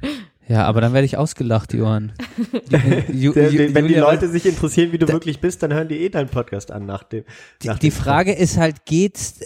Ja, 0.48 0.64
aber 0.64 0.80
dann 0.80 0.92
werde 0.92 1.04
ich 1.06 1.16
ausgelacht, 1.16 1.74
Johann. 1.74 2.12
Ju, 3.12 3.32
Der, 3.32 3.50
Ju- 3.50 3.74
wenn 3.74 3.88
die 3.88 3.94
Leute 3.94 4.28
sich 4.28 4.46
interessieren, 4.46 4.92
wie 4.92 4.98
du 4.98 5.08
wirklich 5.08 5.40
bist, 5.40 5.62
dann 5.62 5.72
hören 5.72 5.88
die 5.88 5.96
eh 5.98 6.08
deinen 6.08 6.28
Podcast 6.28 6.70
an 6.70 6.86
nach 6.86 7.02
dem. 7.02 7.24
die, 7.62 7.66
nach 7.68 7.78
die 7.80 7.88
dem 7.88 7.94
Frage 7.96 8.32
ist 8.32 8.56
halt, 8.56 8.84
geht's 8.86 9.40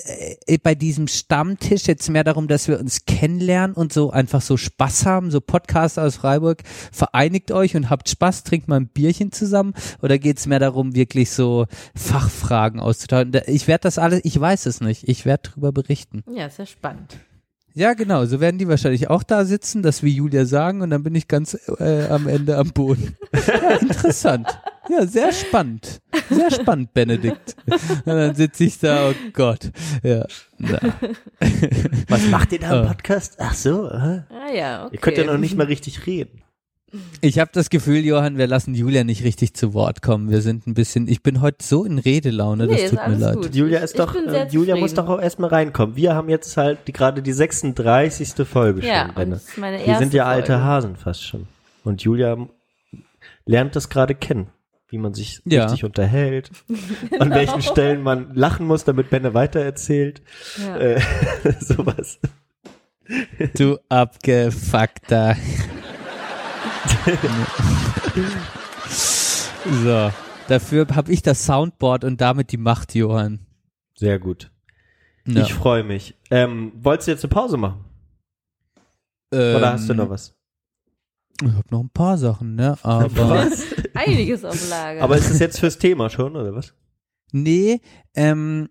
äh, 0.47 0.59
bei 0.63 0.75
diesem 0.75 1.09
Stammtisch 1.09 1.87
jetzt 1.87 2.09
mehr 2.11 2.23
darum, 2.25 2.49
dass 2.49 2.69
wir 2.69 2.79
uns 2.79 3.07
kennenlernen 3.07 3.75
und 3.75 3.93
so 3.95 4.11
einfach 4.11 4.43
so 4.43 4.57
Spaß 4.59 5.07
haben, 5.07 5.31
so 5.31 5.41
Podcaster 5.41 6.03
aus 6.03 6.17
Freiburg, 6.17 6.63
vereinigt 6.93 7.51
euch 7.51 7.77
und 7.77 7.89
habt 7.89 8.09
Spaß, 8.11 8.45
trinkt 8.45 8.69
mal 8.69 8.77
ein 8.77 8.89
Bierchen 8.89 9.33
zusammen 9.33 9.73
oder 10.03 10.19
geht's 10.19 10.47
mehr 10.47 10.59
darum, 10.59 10.95
wirklich 10.95 11.31
so 11.31 11.67
Fachfragen 11.95 12.79
auszutauschen? 12.81 13.33
Da- 13.33 13.43
Ich 13.47 13.69
werde 13.69 13.83
das 13.85 13.99
alles, 13.99 14.21
ich 14.25 14.39
weiß 14.39 14.67
es 14.67 14.81
nicht, 14.83 15.09
ich 15.09 15.25
werde 15.25 15.51
drüber 15.51 15.73
berichten. 15.73 16.25
Ja, 16.35 16.51
sehr 16.51 16.67
spannend. 16.67 17.17
Ja, 17.75 17.95
genau, 17.95 18.25
so 18.27 18.41
werden 18.41 18.59
die 18.59 18.69
wahrscheinlich 18.69 19.09
auch 19.11 19.23
da 19.23 19.45
sitzen, 19.45 19.83
das 19.83 20.03
wie 20.03 20.11
Julia 20.11 20.45
sagen, 20.45 20.83
und 20.83 20.91
dann 20.91 21.03
bin 21.03 21.15
ich 21.15 21.29
ganz 21.29 21.57
äh, 21.79 22.07
am 22.09 22.27
Ende 22.29 22.57
am 22.57 22.71
Boden. 22.71 23.17
Ja, 23.47 23.77
interessant. 23.77 24.49
Ja, 24.89 25.07
sehr 25.07 25.33
spannend. 25.33 26.01
Sehr 26.31 26.51
spannend, 26.51 26.93
Benedikt. 26.95 27.55
Und 27.67 28.07
dann 28.07 28.35
sitze 28.35 28.65
ich 28.65 28.79
da, 28.81 29.11
oh 29.11 29.15
Gott. 29.33 29.71
Ja. 30.03 30.27
Na. 30.59 30.81
Was 32.09 32.27
macht 32.29 32.53
ihr 32.53 32.59
da 32.59 32.81
im 32.81 32.85
Oh. 32.87 32.89
Podcast? 32.89 33.37
Ach 33.39 33.55
so, 33.55 33.89
aha. 33.89 34.27
Ah 34.31 34.53
ja, 34.53 34.85
okay. 34.87 34.95
ihr 34.95 35.01
könnt 35.01 35.19
ja 35.19 35.25
noch 35.25 35.39
nicht 35.39 35.57
mal 35.57 35.67
richtig 35.67 36.07
reden. 36.07 36.43
Ich 37.21 37.39
habe 37.39 37.51
das 37.53 37.71
Gefühl, 37.71 38.05
Johann, 38.05 38.37
wir 38.39 38.47
lassen 38.47 38.75
Julia 38.75 39.05
nicht 39.05 39.23
richtig 39.25 39.55
zu 39.55 39.75
Wort 39.75 40.03
kommen. 40.03 40.31
Wir 40.31 40.41
sind 40.43 40.67
ein 40.67 40.75
bisschen, 40.75 41.07
ich 41.09 41.23
bin 41.23 41.41
heute 41.41 41.65
so 41.65 41.85
in 41.85 41.99
Redelaune, 41.99 42.67
Nee, 42.67 42.73
das 42.73 42.83
ist 42.83 42.91
tut 42.91 43.09
mir 43.09 43.17
leid. 43.17 43.37
gut. 43.37 43.55
Julia 43.55 43.79
ist 43.81 43.93
ich 43.93 43.97
doch, 43.97 44.15
äh, 44.15 44.49
Julia 44.51 44.77
muss 44.77 44.95
doch 44.95 45.09
auch 45.09 45.21
erstmal 45.21 45.51
reinkommen. 45.51 45.95
Wir 45.97 46.15
haben 46.15 46.29
jetzt 46.29 46.57
halt 46.57 46.79
die, 46.89 46.93
gerade 46.93 47.23
die 47.23 47.33
36. 47.33 48.33
Folge 48.47 48.85
Ja, 48.87 49.07
schon. 49.07 49.15
Benne. 49.15 49.41
meine 49.57 49.79
Wir 49.79 49.87
erste 49.87 50.05
sind 50.05 50.15
ja 50.15 50.25
alte 50.27 50.53
Folge. 50.55 50.65
Hasen 50.65 50.97
fast 50.97 51.23
schon. 51.25 51.47
Und 51.85 52.03
Julia 52.03 52.37
lernt 53.47 53.77
das 53.77 53.89
gerade 53.89 54.15
kennen, 54.15 54.49
wie 54.89 54.99
man 54.99 55.15
sich 55.15 55.41
Ja. 55.45 55.65
richtig 55.65 55.85
unterhält, 55.85 56.51
an 57.21 57.31
welchen 57.31 57.63
Stellen 57.63 58.03
man 58.03 58.35
lachen 58.35 58.67
muss, 58.67 58.85
damit 58.85 59.11
Benne 59.11 59.33
weitererzählt. 59.35 60.23
Ja. 60.59 60.77
Äh, 60.77 61.01
sowas. 61.61 62.19
Du 63.57 63.79
abgefuckter. 63.89 65.37
so, 69.85 70.11
dafür 70.49 70.87
habe 70.95 71.13
ich 71.13 71.23
das 71.23 71.45
Soundboard 71.45 72.05
und 72.05 72.21
damit 72.21 72.53
die 72.53 72.57
Macht, 72.57 72.95
Johann. 72.95 73.41
Sehr 73.97 74.19
gut. 74.19 74.51
Ja. 75.27 75.43
Ich 75.43 75.53
freue 75.53 75.85
mich. 75.85 76.17
Ähm, 76.31 76.73
wolltest 76.77 77.09
du 77.09 77.13
jetzt 77.13 77.25
eine 77.25 77.31
Pause 77.33 77.57
machen? 77.57 77.85
Oder 79.33 79.73
hast 79.73 79.89
du 79.89 79.93
Ähm, 79.93 79.99
noch 79.99 80.11
was? 80.11 80.35
Ich 81.43 81.49
habe 81.49 81.65
noch 81.71 81.81
ein 81.81 81.91
paar 81.91 82.19
Sachen, 82.19 82.55
ne? 82.57 82.77
Aber 82.83 83.11
Was? 83.31 83.65
Einiges 83.95 84.45
auf 84.45 84.69
Lager. 84.69 85.03
Aber 85.03 85.17
ist 85.17 85.31
es 85.31 85.39
jetzt 85.39 85.61
fürs 85.61 85.79
Thema 85.79 86.11
schon, 86.11 86.37
oder 86.37 86.55
was? 86.55 86.75
nee, 87.33 87.81
ähm, 88.15 88.69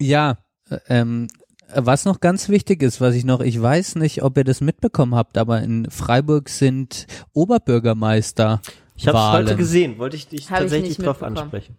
ja, 0.00 0.38
äh, 0.70 0.78
ähm, 0.88 1.26
was 1.74 2.04
noch 2.04 2.20
ganz 2.20 2.48
wichtig 2.48 2.82
ist, 2.82 3.00
was 3.00 3.14
ich 3.14 3.24
noch, 3.24 3.40
ich 3.40 3.60
weiß 3.60 3.96
nicht, 3.96 4.22
ob 4.22 4.36
ihr 4.36 4.44
das 4.44 4.60
mitbekommen 4.60 5.14
habt, 5.14 5.38
aber 5.38 5.62
in 5.62 5.90
Freiburg 5.90 6.48
sind 6.48 7.06
Oberbürgermeister. 7.32 8.60
Ich 8.96 9.08
habe 9.08 9.18
es 9.18 9.48
heute 9.48 9.56
gesehen, 9.56 9.98
wollte 9.98 10.16
ich 10.16 10.28
dich 10.28 10.50
Hab 10.50 10.58
ich 10.58 10.62
tatsächlich 10.64 10.98
nicht 10.98 11.06
drauf 11.06 11.22
ansprechen. 11.22 11.76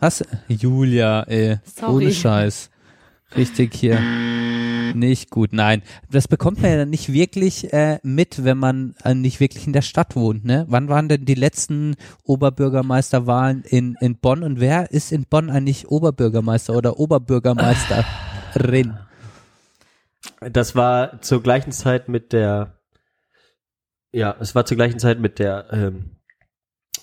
Hast 0.00 0.24
Julia, 0.48 1.22
ey, 1.22 1.58
Sorry. 1.64 1.92
ohne 1.92 2.12
Scheiß. 2.12 2.70
Richtig 3.36 3.74
hier. 3.74 3.98
Nicht 4.94 5.30
gut, 5.30 5.52
nein. 5.52 5.82
Das 6.10 6.28
bekommt 6.28 6.62
man 6.62 6.70
ja 6.70 6.76
dann 6.78 6.90
nicht 6.90 7.12
wirklich 7.12 7.72
äh, 7.72 7.98
mit, 8.04 8.44
wenn 8.44 8.58
man 8.58 8.94
äh, 9.02 9.14
nicht 9.14 9.40
wirklich 9.40 9.66
in 9.66 9.72
der 9.72 9.82
Stadt 9.82 10.14
wohnt, 10.14 10.44
ne? 10.44 10.66
Wann 10.68 10.88
waren 10.88 11.08
denn 11.08 11.24
die 11.24 11.34
letzten 11.34 11.96
Oberbürgermeisterwahlen 12.22 13.64
in, 13.66 13.96
in 14.00 14.16
Bonn 14.16 14.44
und 14.44 14.60
wer 14.60 14.92
ist 14.92 15.10
in 15.10 15.24
Bonn 15.24 15.50
eigentlich 15.50 15.88
Oberbürgermeister 15.88 16.74
oder 16.74 17.00
Oberbürgermeisterin? 17.00 18.94
Das 20.40 20.74
war 20.74 21.20
zur 21.22 21.42
gleichen 21.42 21.72
Zeit 21.72 22.08
mit 22.08 22.32
der, 22.32 22.78
ja, 24.12 24.34
es 24.40 24.54
war 24.54 24.64
zur 24.64 24.76
gleichen 24.76 24.98
Zeit 24.98 25.18
mit 25.20 25.38
der 25.38 25.66
ähm, 25.72 26.16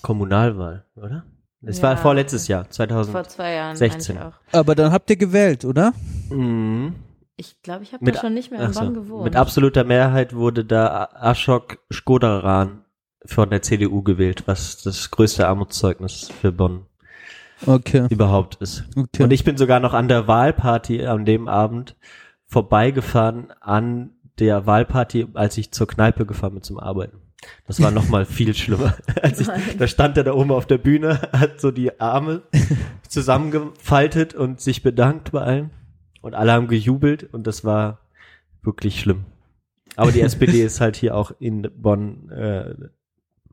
Kommunalwahl, 0.02 0.86
oder? 0.96 1.24
Es 1.64 1.80
war 1.82 1.92
Ja. 1.92 1.96
vorletztes 1.96 2.48
Jahr, 2.48 2.68
2000. 2.68 3.12
Vor 3.12 3.24
zwei 3.24 3.52
Jahren 3.54 3.76
16. 3.76 4.16
eigentlich 4.18 4.34
auch. 4.34 4.40
Aber 4.58 4.74
dann 4.74 4.90
habt 4.92 5.08
ihr 5.10 5.16
gewählt, 5.16 5.64
oder? 5.64 5.92
Mhm. 6.30 6.96
Ich 7.36 7.62
glaube, 7.62 7.82
ich 7.84 7.92
habe 7.92 8.04
da 8.10 8.20
schon 8.20 8.34
nicht 8.34 8.50
mehr 8.50 8.60
in 8.60 8.72
so. 8.72 8.80
Bonn 8.80 8.94
gewohnt. 8.94 9.24
Mit 9.24 9.36
absoluter 9.36 9.84
Mehrheit 9.84 10.34
wurde 10.34 10.64
da 10.64 11.08
Ashok 11.14 11.78
Skodaran 11.92 12.84
von 13.24 13.50
der 13.50 13.62
CDU 13.62 14.02
gewählt, 14.02 14.42
was 14.46 14.82
das 14.82 15.10
größte 15.10 15.46
Armutszeugnis 15.46 16.30
für 16.40 16.50
Bonn 16.52 16.86
Okay. 17.64 18.06
überhaupt 18.10 18.56
ist. 18.56 18.84
okay. 18.96 19.22
Und 19.22 19.32
ich 19.32 19.44
bin 19.44 19.56
sogar 19.56 19.78
noch 19.78 19.94
an 19.94 20.08
der 20.08 20.26
Wahlparty 20.26 21.06
an 21.06 21.24
dem 21.24 21.46
Abend 21.46 21.96
vorbeigefahren 22.52 23.50
an 23.60 24.10
der 24.38 24.66
Wahlparty, 24.66 25.28
als 25.32 25.56
ich 25.56 25.72
zur 25.72 25.86
Kneipe 25.86 26.26
gefahren 26.26 26.52
bin 26.52 26.62
zum 26.62 26.78
Arbeiten. 26.78 27.16
Das 27.66 27.80
war 27.80 27.90
noch 27.90 28.08
mal 28.08 28.24
viel 28.24 28.54
schlimmer. 28.54 28.94
Als 29.22 29.40
ich, 29.40 29.48
da 29.76 29.88
stand 29.88 30.16
er 30.16 30.22
da 30.22 30.32
oben 30.32 30.52
auf 30.52 30.66
der 30.66 30.78
Bühne, 30.78 31.20
hat 31.32 31.60
so 31.60 31.72
die 31.72 31.98
Arme 31.98 32.42
zusammengefaltet 33.08 34.34
und 34.34 34.60
sich 34.60 34.84
bedankt 34.84 35.32
bei 35.32 35.40
allen. 35.40 35.70
Und 36.20 36.34
alle 36.34 36.52
haben 36.52 36.68
gejubelt 36.68 37.34
und 37.34 37.48
das 37.48 37.64
war 37.64 37.98
wirklich 38.62 39.00
schlimm. 39.00 39.24
Aber 39.96 40.12
die 40.12 40.20
SPD 40.28 40.62
ist 40.62 40.80
halt 40.80 40.94
hier 40.94 41.16
auch 41.16 41.32
in 41.40 41.68
Bonn 41.76 42.30
äh, 42.30 42.74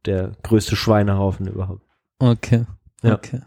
der 0.06 0.34
größte 0.44 0.76
Schweinehaufen 0.76 1.48
überhaupt. 1.48 1.84
okay. 2.20 2.66
Ja. 3.02 3.16
Okay. 3.16 3.42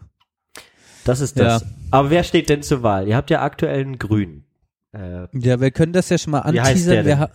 Das 1.05 1.21
ist 1.21 1.39
das. 1.39 1.65
Aber 1.91 2.09
wer 2.09 2.23
steht 2.23 2.49
denn 2.49 2.63
zur 2.63 2.81
Wahl? 2.81 3.07
Ihr 3.07 3.15
habt 3.15 3.29
ja 3.29 3.43
aktuell 3.43 3.81
einen 3.81 3.99
Grünen. 3.99 4.45
Äh, 4.93 5.27
Ja, 5.33 5.59
wir 5.59 5.71
können 5.71 5.93
das 5.93 6.09
ja 6.09 6.17
schon 6.17 6.31
mal 6.31 6.43
Wie 6.53 6.61
heißt 6.61 6.87
der 6.87 6.99
anteasern. 6.99 7.05
Wir, 7.05 7.19
ha 7.19 7.29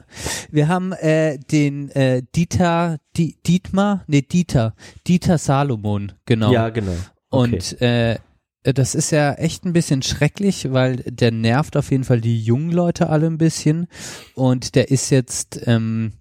wir 0.51 0.69
haben 0.69 0.93
äh, 0.93 1.39
den 1.39 1.91
äh, 1.91 2.23
Dieter, 2.35 2.99
Di 3.17 3.37
Dietmar, 3.47 4.05
nee, 4.07 4.23
Dieter, 4.23 4.75
Dieter 5.07 5.39
Salomon, 5.39 6.13
genau. 6.25 6.53
Ja, 6.53 6.69
genau. 6.71 6.93
Okay. 7.31 7.55
Und 7.55 7.83
äh, 7.83 8.19
das 8.63 8.95
ist 8.95 9.11
ja 9.13 9.33
echt 9.35 9.65
ein 9.65 9.73
bisschen 9.73 10.03
schrecklich, 10.03 10.73
weil 10.73 10.97
der 11.07 11.31
nervt 11.31 11.77
auf 11.77 11.91
jeden 11.91 12.05
Fall 12.05 12.21
die 12.21 12.43
jungen 12.43 12.71
Leute 12.71 13.09
alle 13.09 13.27
ein 13.27 13.39
bisschen. 13.39 13.87
Und 14.35 14.75
der 14.75 14.91
ist 14.91 15.11
jetzt, 15.11 15.61
ähm, 15.67 16.13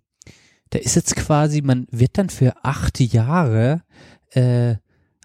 der 0.74 0.84
ist 0.84 0.96
jetzt 0.96 1.16
quasi, 1.16 1.62
man 1.62 1.88
wird 1.92 2.18
dann 2.18 2.30
für 2.30 2.54
acht 2.64 3.00
Jahre 3.00 3.82
äh, 4.32 4.76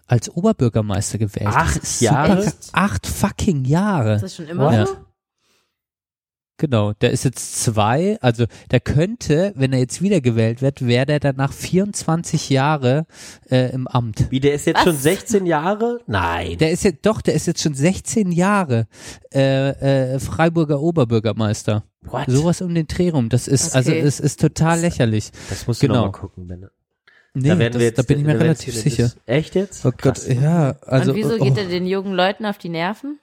als 0.05 0.29
Oberbürgermeister 0.29 1.17
gewählt. 1.17 1.47
Acht 1.47 2.01
Jahre? 2.01 2.51
Acht 2.73 3.07
fucking 3.07 3.65
Jahre. 3.65 4.15
Ist 4.15 4.23
das 4.23 4.35
schon 4.35 4.47
immer 4.47 4.73
Ja. 4.73 4.85
so? 4.85 4.95
Genau, 6.63 6.93
der 6.93 7.11
ist 7.11 7.25
jetzt 7.25 7.61
zwei, 7.61 8.17
also 8.21 8.45
der 8.71 8.79
könnte, 8.79 9.51
wenn 9.57 9.73
er 9.73 9.79
jetzt 9.79 10.01
wiedergewählt 10.01 10.61
wird, 10.61 10.87
wäre 10.87 11.05
der 11.05 11.19
dann 11.19 11.35
nach 11.35 11.51
24 11.51 12.49
Jahre 12.49 13.05
äh, 13.51 13.73
im 13.73 13.85
Amt. 13.85 14.31
Wie, 14.31 14.39
der 14.39 14.53
ist 14.53 14.65
jetzt 14.65 14.77
Was? 14.77 14.83
schon 14.85 14.95
16 14.95 15.45
Jahre? 15.45 15.99
Nein. 16.07 16.57
Der 16.59 16.71
ist 16.71 16.85
jetzt, 16.85 17.05
doch, 17.05 17.19
der 17.19 17.33
ist 17.33 17.47
jetzt 17.47 17.61
schon 17.61 17.73
16 17.73 18.31
Jahre 18.31 18.87
äh, 19.33 20.13
äh, 20.13 20.19
Freiburger 20.19 20.79
Oberbürgermeister. 20.79 21.83
What? 22.03 22.27
Sowas 22.27 22.61
um 22.61 22.73
den 22.73 22.87
Dreh 22.87 23.09
rum. 23.09 23.27
Das 23.27 23.49
ist, 23.49 23.75
also 23.75 23.91
Okay. 23.91 23.99
es 23.99 24.21
ist 24.21 24.39
total 24.39 24.79
lächerlich. 24.79 25.31
Das 25.49 25.67
musst 25.67 25.83
du 25.83 25.87
Genau. 25.87 26.05
noch 26.05 26.13
mal 26.13 26.17
gucken, 26.17 26.47
Benne. 26.47 26.71
Nee, 27.33 27.49
da 27.49 27.59
werden 27.59 27.73
das, 27.73 27.79
wir 27.81 27.87
jetzt, 27.87 27.97
da 27.97 28.03
bin 28.03 28.19
ich 28.19 28.25
mir 28.25 28.39
relativ 28.39 28.73
sicher. 28.73 29.11
Echt 29.25 29.55
jetzt? 29.55 29.85
Oh 29.85 29.89
Gott, 29.91 30.15
Krass. 30.15 30.29
ja, 30.29 30.77
also. 30.83 31.11
Und 31.11 31.17
wieso 31.17 31.35
oh, 31.35 31.43
geht 31.43 31.57
er 31.57 31.65
den 31.65 31.85
jungen 31.85 32.13
Leuten 32.13 32.45
auf 32.45 32.57
die 32.57 32.69
Nerven? 32.69 33.19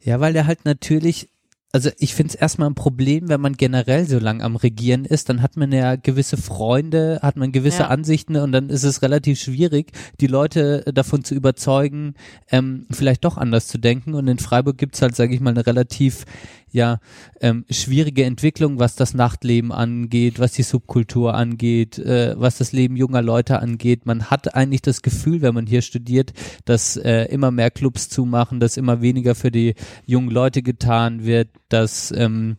Ja, 0.00 0.20
weil 0.20 0.32
der 0.32 0.46
halt 0.46 0.64
natürlich, 0.64 1.28
also 1.72 1.90
ich 1.98 2.14
finde 2.14 2.32
es 2.32 2.34
erstmal 2.34 2.70
ein 2.70 2.74
Problem, 2.74 3.28
wenn 3.28 3.40
man 3.40 3.54
generell 3.54 4.06
so 4.06 4.18
lang 4.18 4.40
am 4.40 4.56
Regieren 4.56 5.04
ist, 5.04 5.28
dann 5.28 5.42
hat 5.42 5.56
man 5.56 5.72
ja 5.72 5.96
gewisse 5.96 6.36
Freunde, 6.36 7.18
hat 7.22 7.36
man 7.36 7.52
gewisse 7.52 7.82
Ja. 7.82 7.88
Ansichten 7.88 8.36
und 8.36 8.52
dann 8.52 8.70
ist 8.70 8.84
es 8.84 9.02
relativ 9.02 9.38
schwierig, 9.38 9.92
die 10.20 10.26
Leute 10.26 10.84
davon 10.94 11.24
zu 11.24 11.34
überzeugen, 11.34 12.14
ähm, 12.50 12.86
vielleicht 12.90 13.24
doch 13.24 13.36
anders 13.36 13.66
zu 13.66 13.78
denken. 13.78 14.14
Und 14.14 14.28
in 14.28 14.38
Freiburg 14.38 14.78
gibt's 14.78 15.02
halt, 15.02 15.16
sage 15.16 15.34
ich 15.34 15.40
mal, 15.40 15.50
eine 15.50 15.66
relativ 15.66 16.24
ja 16.72 16.98
ähm, 17.40 17.64
schwierige 17.70 18.24
Entwicklung, 18.24 18.78
was 18.78 18.96
das 18.96 19.14
Nachtleben 19.14 19.72
angeht, 19.72 20.38
was 20.38 20.52
die 20.52 20.62
Subkultur 20.62 21.34
angeht, 21.34 21.98
äh, 21.98 22.34
was 22.38 22.58
das 22.58 22.72
Leben 22.72 22.96
junger 22.96 23.22
Leute 23.22 23.60
angeht. 23.60 24.06
Man 24.06 24.30
hat 24.30 24.54
eigentlich 24.54 24.82
das 24.82 25.02
Gefühl, 25.02 25.42
wenn 25.42 25.54
man 25.54 25.66
hier 25.66 25.82
studiert, 25.82 26.32
dass 26.64 26.96
äh, 26.96 27.24
immer 27.24 27.50
mehr 27.50 27.70
Clubs 27.70 28.08
zumachen, 28.08 28.60
dass 28.60 28.76
immer 28.76 29.00
weniger 29.00 29.34
für 29.34 29.50
die 29.50 29.74
jungen 30.04 30.30
Leute 30.30 30.62
getan 30.62 31.24
wird, 31.24 31.48
dass 31.68 32.12
ähm, 32.12 32.56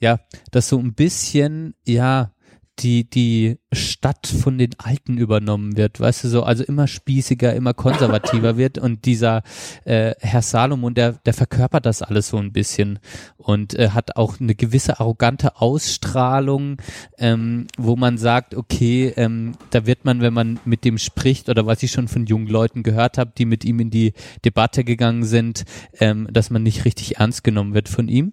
ja, 0.00 0.20
dass 0.50 0.68
so 0.68 0.78
ein 0.78 0.94
bisschen 0.94 1.74
ja 1.86 2.32
die 2.78 3.08
die 3.08 3.58
Stadt 3.72 4.26
von 4.26 4.58
den 4.58 4.70
Alten 4.78 5.18
übernommen 5.18 5.76
wird, 5.76 6.00
weißt 6.00 6.24
du 6.24 6.28
so, 6.28 6.42
also 6.42 6.64
immer 6.64 6.86
spießiger, 6.86 7.54
immer 7.54 7.74
konservativer 7.74 8.56
wird 8.58 8.78
und 8.78 9.04
dieser 9.04 9.42
äh, 9.84 10.14
Herr 10.20 10.42
Salomon, 10.42 10.94
der 10.94 11.12
der 11.12 11.34
verkörpert 11.34 11.86
das 11.86 12.02
alles 12.02 12.28
so 12.28 12.36
ein 12.36 12.52
bisschen 12.52 12.98
und 13.36 13.74
äh, 13.74 13.90
hat 13.90 14.16
auch 14.16 14.40
eine 14.40 14.54
gewisse 14.54 15.00
arrogante 15.00 15.56
Ausstrahlung, 15.60 16.76
ähm, 17.18 17.66
wo 17.78 17.96
man 17.96 18.18
sagt, 18.18 18.54
okay, 18.54 19.12
ähm, 19.16 19.52
da 19.70 19.86
wird 19.86 20.04
man, 20.04 20.20
wenn 20.20 20.34
man 20.34 20.58
mit 20.64 20.84
dem 20.84 20.98
spricht 20.98 21.48
oder 21.48 21.66
was 21.66 21.82
ich 21.82 21.92
schon 21.92 22.08
von 22.08 22.26
jungen 22.26 22.48
Leuten 22.48 22.82
gehört 22.82 23.18
habe, 23.18 23.32
die 23.36 23.44
mit 23.44 23.64
ihm 23.64 23.80
in 23.80 23.90
die 23.90 24.12
Debatte 24.44 24.84
gegangen 24.84 25.24
sind, 25.24 25.64
ähm, 26.00 26.28
dass 26.30 26.50
man 26.50 26.62
nicht 26.62 26.84
richtig 26.84 27.18
ernst 27.18 27.44
genommen 27.44 27.74
wird 27.74 27.88
von 27.88 28.08
ihm. 28.08 28.32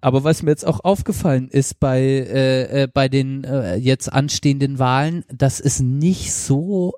Aber 0.00 0.24
was 0.24 0.42
mir 0.42 0.50
jetzt 0.50 0.66
auch 0.66 0.80
aufgefallen 0.84 1.48
ist 1.48 1.78
bei, 1.80 2.00
äh, 2.00 2.82
äh, 2.82 2.88
bei 2.92 3.08
den 3.08 3.44
äh, 3.44 3.76
jetzt 3.76 4.12
anstehenden 4.12 4.78
Wahlen, 4.78 5.24
dass 5.32 5.60
es 5.60 5.80
nicht 5.80 6.32
so, 6.32 6.94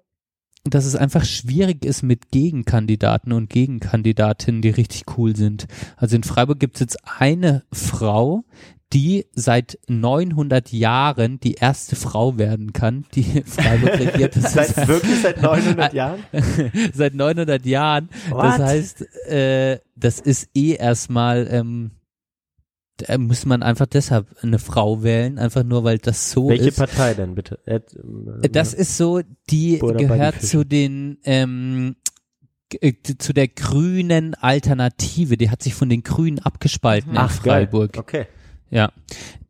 dass 0.65 0.85
es 0.85 0.95
einfach 0.95 1.25
schwierig 1.25 1.85
ist 1.85 2.03
mit 2.03 2.31
Gegenkandidaten 2.31 3.33
und 3.33 3.51
Gegenkandidatinnen, 3.51 4.63
die 4.63 4.71
richtig 4.71 5.05
cool 5.17 5.35
sind. 5.35 5.67
Also 5.97 6.15
in 6.17 6.23
Freiburg 6.23 6.61
gibt 6.61 6.77
es 6.77 6.81
jetzt 6.81 6.99
eine 7.19 7.65
Frau, 7.73 8.45
die 8.93 9.27
seit 9.33 9.79
900 9.89 10.71
Jahren 10.71 11.41
die 11.41 11.55
erste 11.55 11.97
Frau 11.97 12.37
werden 12.39 12.73
kann, 12.73 13.07
die 13.15 13.25
Freiburg 13.47 13.99
regiert. 13.99 14.37
Das 14.37 14.55
ist 14.55 14.75
Seit, 14.75 14.89
wirklich 14.89 15.21
seit 15.23 15.43
900 15.43 15.93
Jahren? 15.95 16.21
seit 16.93 17.15
900 17.15 17.65
Jahren. 17.65 18.11
What? 18.29 18.45
Das 18.45 18.59
heißt, 18.59 19.27
äh, 19.29 19.79
das 19.97 20.21
ist 20.21 20.51
eh 20.55 20.75
erstmal, 20.75 21.49
ähm, 21.51 21.93
da 23.07 23.19
muss 23.19 23.45
man 23.47 23.63
einfach 23.63 23.87
deshalb 23.87 24.27
eine 24.43 24.59
Frau 24.59 25.03
wählen, 25.03 25.39
einfach 25.39 25.65
nur 25.65 25.85
weil 25.85 25.99
das 25.99 26.31
so 26.31 26.49
Welche 26.49 26.69
ist. 26.69 26.77
Partei 26.79 27.15
denn 27.15 27.35
bitte? 27.35 27.59
Äh, 27.67 27.81
ähm, 27.97 28.41
Das 28.53 28.75
ist 28.75 28.97
so, 28.97 29.21
die 29.51 29.79
gehört 29.79 30.43
zu 30.43 30.65
den 30.65 31.19
ähm, 31.25 31.97
äh, 32.81 32.93
zu 33.19 33.33
der 33.33 33.49
grünen 33.49 34.35
Alternative. 34.35 35.37
Die 35.37 35.51
hat 35.51 35.63
sich 35.63 35.75
von 35.75 35.89
den 35.89 36.03
Grünen 36.03 36.39
abgespalten 36.39 37.13
in 37.13 37.19
Ach, 37.19 37.43
geil. 37.43 37.65
Freiburg. 37.67 37.99
Okay. 37.99 38.27
Ja. 38.71 38.91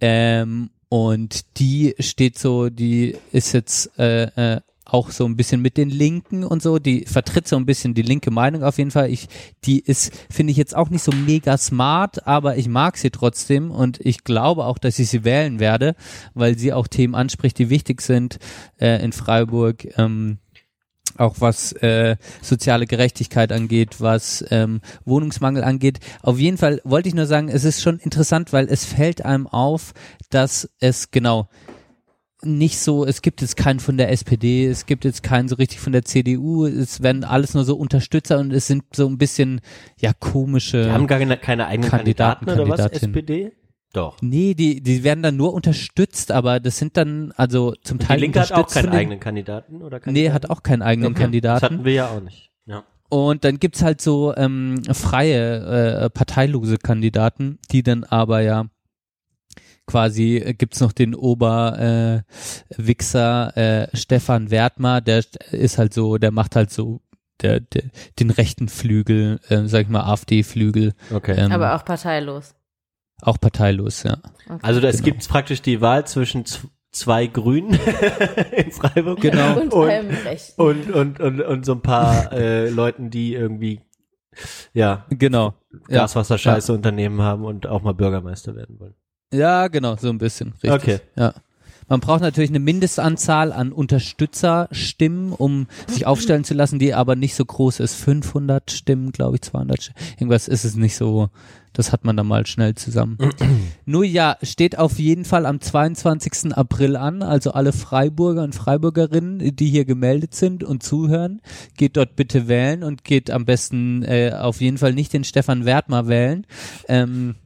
Ähm, 0.00 0.70
und 0.88 1.59
die 1.59 1.94
steht 2.00 2.38
so, 2.38 2.68
die 2.68 3.16
ist 3.30 3.53
jetzt 3.53 3.98
äh, 3.98 4.57
äh, 4.57 4.61
auch 4.93 5.11
so 5.11 5.24
ein 5.24 5.36
bisschen 5.36 5.62
mit 5.62 5.76
den 5.76 5.88
Linken 5.88 6.45
und 6.45 6.62
so, 6.62 6.78
die 6.78 7.07
vertritt 7.07 7.49
so 7.49 7.57
ein 7.57 7.64
bisschen 7.66 7.95
die 7.95 8.03
linke 8.03 8.30
Meinung 8.30 8.62
auf 8.62 8.78
jeden 8.78 8.90
Fall. 8.90 9.11
Ich, 9.11 9.28
die 9.64 9.80
ist, 9.80 10.12
finde 10.30 10.51
ich 10.51 10.57
jetzt 10.57 10.76
auch 10.76 10.90
nicht 10.90 11.03
so 11.03 11.12
mega 11.12 11.57
smart, 11.57 12.26
aber 12.26 12.57
ich 12.59 12.68
mag 12.68 12.99
sie 12.99 13.11
trotzdem 13.11 13.70
und 13.70 14.01
ich 14.01 14.24
glaube 14.24 14.66
auch, 14.66 14.78
dass 14.78 14.99
ich 14.99 15.09
sie 15.09 15.24
wählen 15.24 15.61
werde, 15.61 15.95
weil 16.34 16.59
sie 16.59 16.72
auch 16.72 16.86
Themen 16.86 17.14
anspricht, 17.14 17.59
die 17.59 17.70
wichtig 17.70 18.03
sind 18.03 18.38
äh, 18.78 19.03
in 19.03 19.12
Freiburg. 19.12 19.86
Ähm, 19.97 20.38
auch 21.18 21.36
was 21.40 21.72
äh, 21.72 22.16
soziale 22.40 22.86
Gerechtigkeit 22.86 23.53
angeht, 23.53 24.01
was 24.01 24.45
ähm, 24.51 24.80
Wohnungsmangel 25.05 25.62
angeht. 25.62 26.01
Auf 26.22 26.38
jeden 26.38 26.57
Fall 26.59 26.80
wollte 26.84 27.09
ich 27.09 27.14
nur 27.14 27.26
sagen, 27.26 27.49
es 27.49 27.64
ist 27.64 27.82
schon 27.82 27.99
interessant, 27.99 28.53
weil 28.53 28.68
es 28.68 28.84
fällt 28.84 29.24
einem 29.24 29.47
auf, 29.47 29.93
dass 30.30 30.70
es 30.80 31.11
genau 31.11 31.49
nicht 32.45 32.78
so, 32.78 33.05
es 33.07 33.22
gibt 33.22 33.40
jetzt 33.40 33.57
keinen 33.57 33.80
von 33.80 33.97
der 33.97 34.11
SPD, 34.11 34.66
es 34.66 34.86
gibt 34.86 35.05
jetzt 35.05 35.22
keinen 35.22 35.49
so 35.49 35.55
richtig 35.57 35.80
von 35.80 35.93
der 35.93 36.05
CDU, 36.05 36.66
es 36.66 37.03
werden 37.03 37.24
alles 37.24 37.55
nur 37.55 37.64
so 37.64 37.76
Unterstützer 37.76 38.38
und 38.38 38.53
es 38.53 38.66
sind 38.66 38.84
so 38.95 39.07
ein 39.07 39.18
bisschen, 39.18 39.61
ja, 40.01 40.12
komische. 40.18 40.84
Die 40.84 40.90
haben 40.90 41.07
gar 41.07 41.18
keine, 41.18 41.36
keine 41.36 41.66
eigenen 41.66 41.90
Kandidaten, 41.90 42.47
Kandidaten, 42.47 42.70
oder 42.70 42.84
was? 42.84 42.93
SPD? 42.93 43.53
Doch. 43.93 44.16
Nee, 44.22 44.55
die, 44.55 44.80
die 44.82 45.05
werden 45.05 45.22
dann 45.22 45.36
nur 45.36 45.53
unterstützt, 45.53 46.32
aber 46.32 46.61
das 46.61 46.78
sind 46.78 46.97
dann, 46.97 47.32
also 47.36 47.74
zum 47.82 47.99
Die 47.99 48.07
Teil 48.07 48.20
Linke 48.20 48.40
hat 48.40 48.53
auch 48.53 48.66
keinen 48.66 48.86
den- 48.86 48.93
eigenen 48.95 49.20
Kandidaten 49.20 49.82
oder 49.82 49.99
Nee, 49.99 50.03
Kandidatin? 50.05 50.32
hat 50.32 50.51
auch 50.51 50.62
keinen 50.62 50.82
eigenen 50.82 51.12
Okay. 51.12 51.22
Kandidaten. 51.22 51.61
Das 51.61 51.70
hatten 51.70 51.84
wir 51.84 51.93
ja 51.93 52.09
auch 52.09 52.20
nicht. 52.22 52.51
Ja. 52.66 52.84
Und 53.11 53.45
dann 53.45 53.59
gibt's 53.61 53.82
halt 53.82 54.01
so 54.01 54.34
ähm, 54.34 54.82
freie, 54.93 56.05
äh, 56.07 56.11
parteilose 56.11 56.78
Kandidaten, 56.78 57.59
die 57.70 57.82
dann 57.82 58.05
aber 58.05 58.40
ja 58.40 58.64
quasi 59.87 60.37
äh, 60.37 60.55
gibt's 60.55 60.80
noch 60.80 60.93
den 60.93 61.14
Oberwichser 61.14 62.22
äh, 62.76 62.76
Wichser, 62.76 63.57
äh, 63.57 63.97
Stefan 63.97 64.51
Wertmar, 64.51 65.01
der 65.01 65.24
ist 65.51 65.78
halt 65.78 65.95
so, 65.95 66.18
der 66.18 66.30
macht 66.30 66.57
halt 66.57 66.70
so 66.70 67.01
der, 67.41 67.61
der 67.61 67.85
den 68.18 68.30
rechten 68.30 68.68
Flügel, 68.68 69.41
äh, 69.49 69.66
sag 69.66 69.83
ich 69.83 69.89
mal 69.89 70.03
AfD-Flügel, 70.05 70.93
Okay. 71.12 71.35
ähm, 71.37 71.53
Aber 71.53 71.74
auch 71.74 71.85
parteilos. 71.85 72.55
auch 73.20 73.41
parteilos, 73.41 74.03
ja. 74.05 74.18
Okay. 74.49 74.59
also 74.62 74.80
es 74.80 74.97
genau. 74.99 75.05
gibt 75.05 75.28
praktisch 75.28 75.62
die 75.62 75.80
Wahl 75.80 76.07
zwischen 76.07 76.45
zwei 76.93 77.26
Grünen 77.26 77.78
in 78.57 78.70
Freiburg. 78.70 79.20
Genau. 79.20 79.61
und, 79.61 79.72
Und, 79.72 80.11
und, 80.57 80.91
und, 80.91 81.20
und, 81.20 81.41
und 81.41 81.64
so 81.66 81.72
ein 81.72 81.80
paar 81.83 82.33
äh, 82.33 82.68
Leuten, 82.68 83.11
die 83.11 83.35
irgendwie 83.35 83.80
ja, 84.72 85.05
Genau. 85.11 85.55
Ja. 85.89 86.03
Gaswasserscheiße 86.03 86.72
Unternehmen 86.72 87.20
haben 87.22 87.45
und 87.45 87.66
auch 87.66 87.83
mal 87.83 87.93
Bürgermeister 87.95 88.55
werden 88.55 88.78
wollen. 88.78 88.95
Ja, 89.33 89.68
genau, 89.68 89.97
so 89.97 90.09
ein 90.11 90.18
bisschen. 90.18 90.53
Richtig. 90.62 90.70
Okay. 90.72 90.99
Ja. 91.16 91.35
Man 91.89 92.01
braucht 92.01 92.20
natürlich 92.22 92.51
eine 92.51 92.61
Mindestanzahl 92.61 93.53
an 93.53 93.72
Unterstützerstimmen, 93.72 95.33
um 95.33 95.66
sich 95.89 96.07
aufstellen 96.07 96.45
zu 96.45 96.55
lassen, 96.55 96.78
die 96.78 96.95
aber 96.95 97.16
nicht 97.16 97.35
so 97.35 97.45
groß 97.45 97.80
ist. 97.80 97.95
500 97.97 98.70
Stimmen, 98.70 99.12
glaube 99.12 99.37
ich, 99.37 99.43
200. 99.43 99.78
St- 99.78 99.91
Irgendwas 100.16 100.49
ist 100.49 100.64
es 100.64 100.74
nicht 100.76 100.97
so. 100.97 101.28
Das 101.74 101.91
hat 101.93 102.05
man 102.05 102.16
dann 102.16 102.26
mal 102.26 102.47
schnell 102.47 102.74
zusammen. 102.74 103.18
Nur 103.87 104.05
ja, 104.05 104.37
steht 104.43 104.78
auf 104.78 104.99
jeden 104.99 105.24
Fall 105.24 105.45
am 105.47 105.61
22. 105.61 106.55
April 106.57 106.97
an. 106.97 107.22
Also 107.22 107.53
alle 107.53 107.72
Freiburger 107.72 108.43
und 108.45 108.55
Freiburgerinnen, 108.55 109.57
die 109.57 109.68
hier 109.70 109.85
gemeldet 109.85 110.35
sind 110.35 110.64
und 110.64 110.83
zuhören, 110.83 111.41
geht 111.76 111.97
dort 111.97 112.14
bitte 112.16 112.47
wählen 112.49 112.83
und 112.85 113.05
geht 113.05 113.30
am 113.30 113.45
besten 113.45 114.03
äh, 114.03 114.33
auf 114.39 114.61
jeden 114.61 114.78
Fall 114.78 114.93
nicht 114.93 115.12
den 115.12 115.24
Stefan 115.24 115.64
Wertmar 115.64 116.09
wählen. 116.09 116.47
Ähm, 116.89 117.37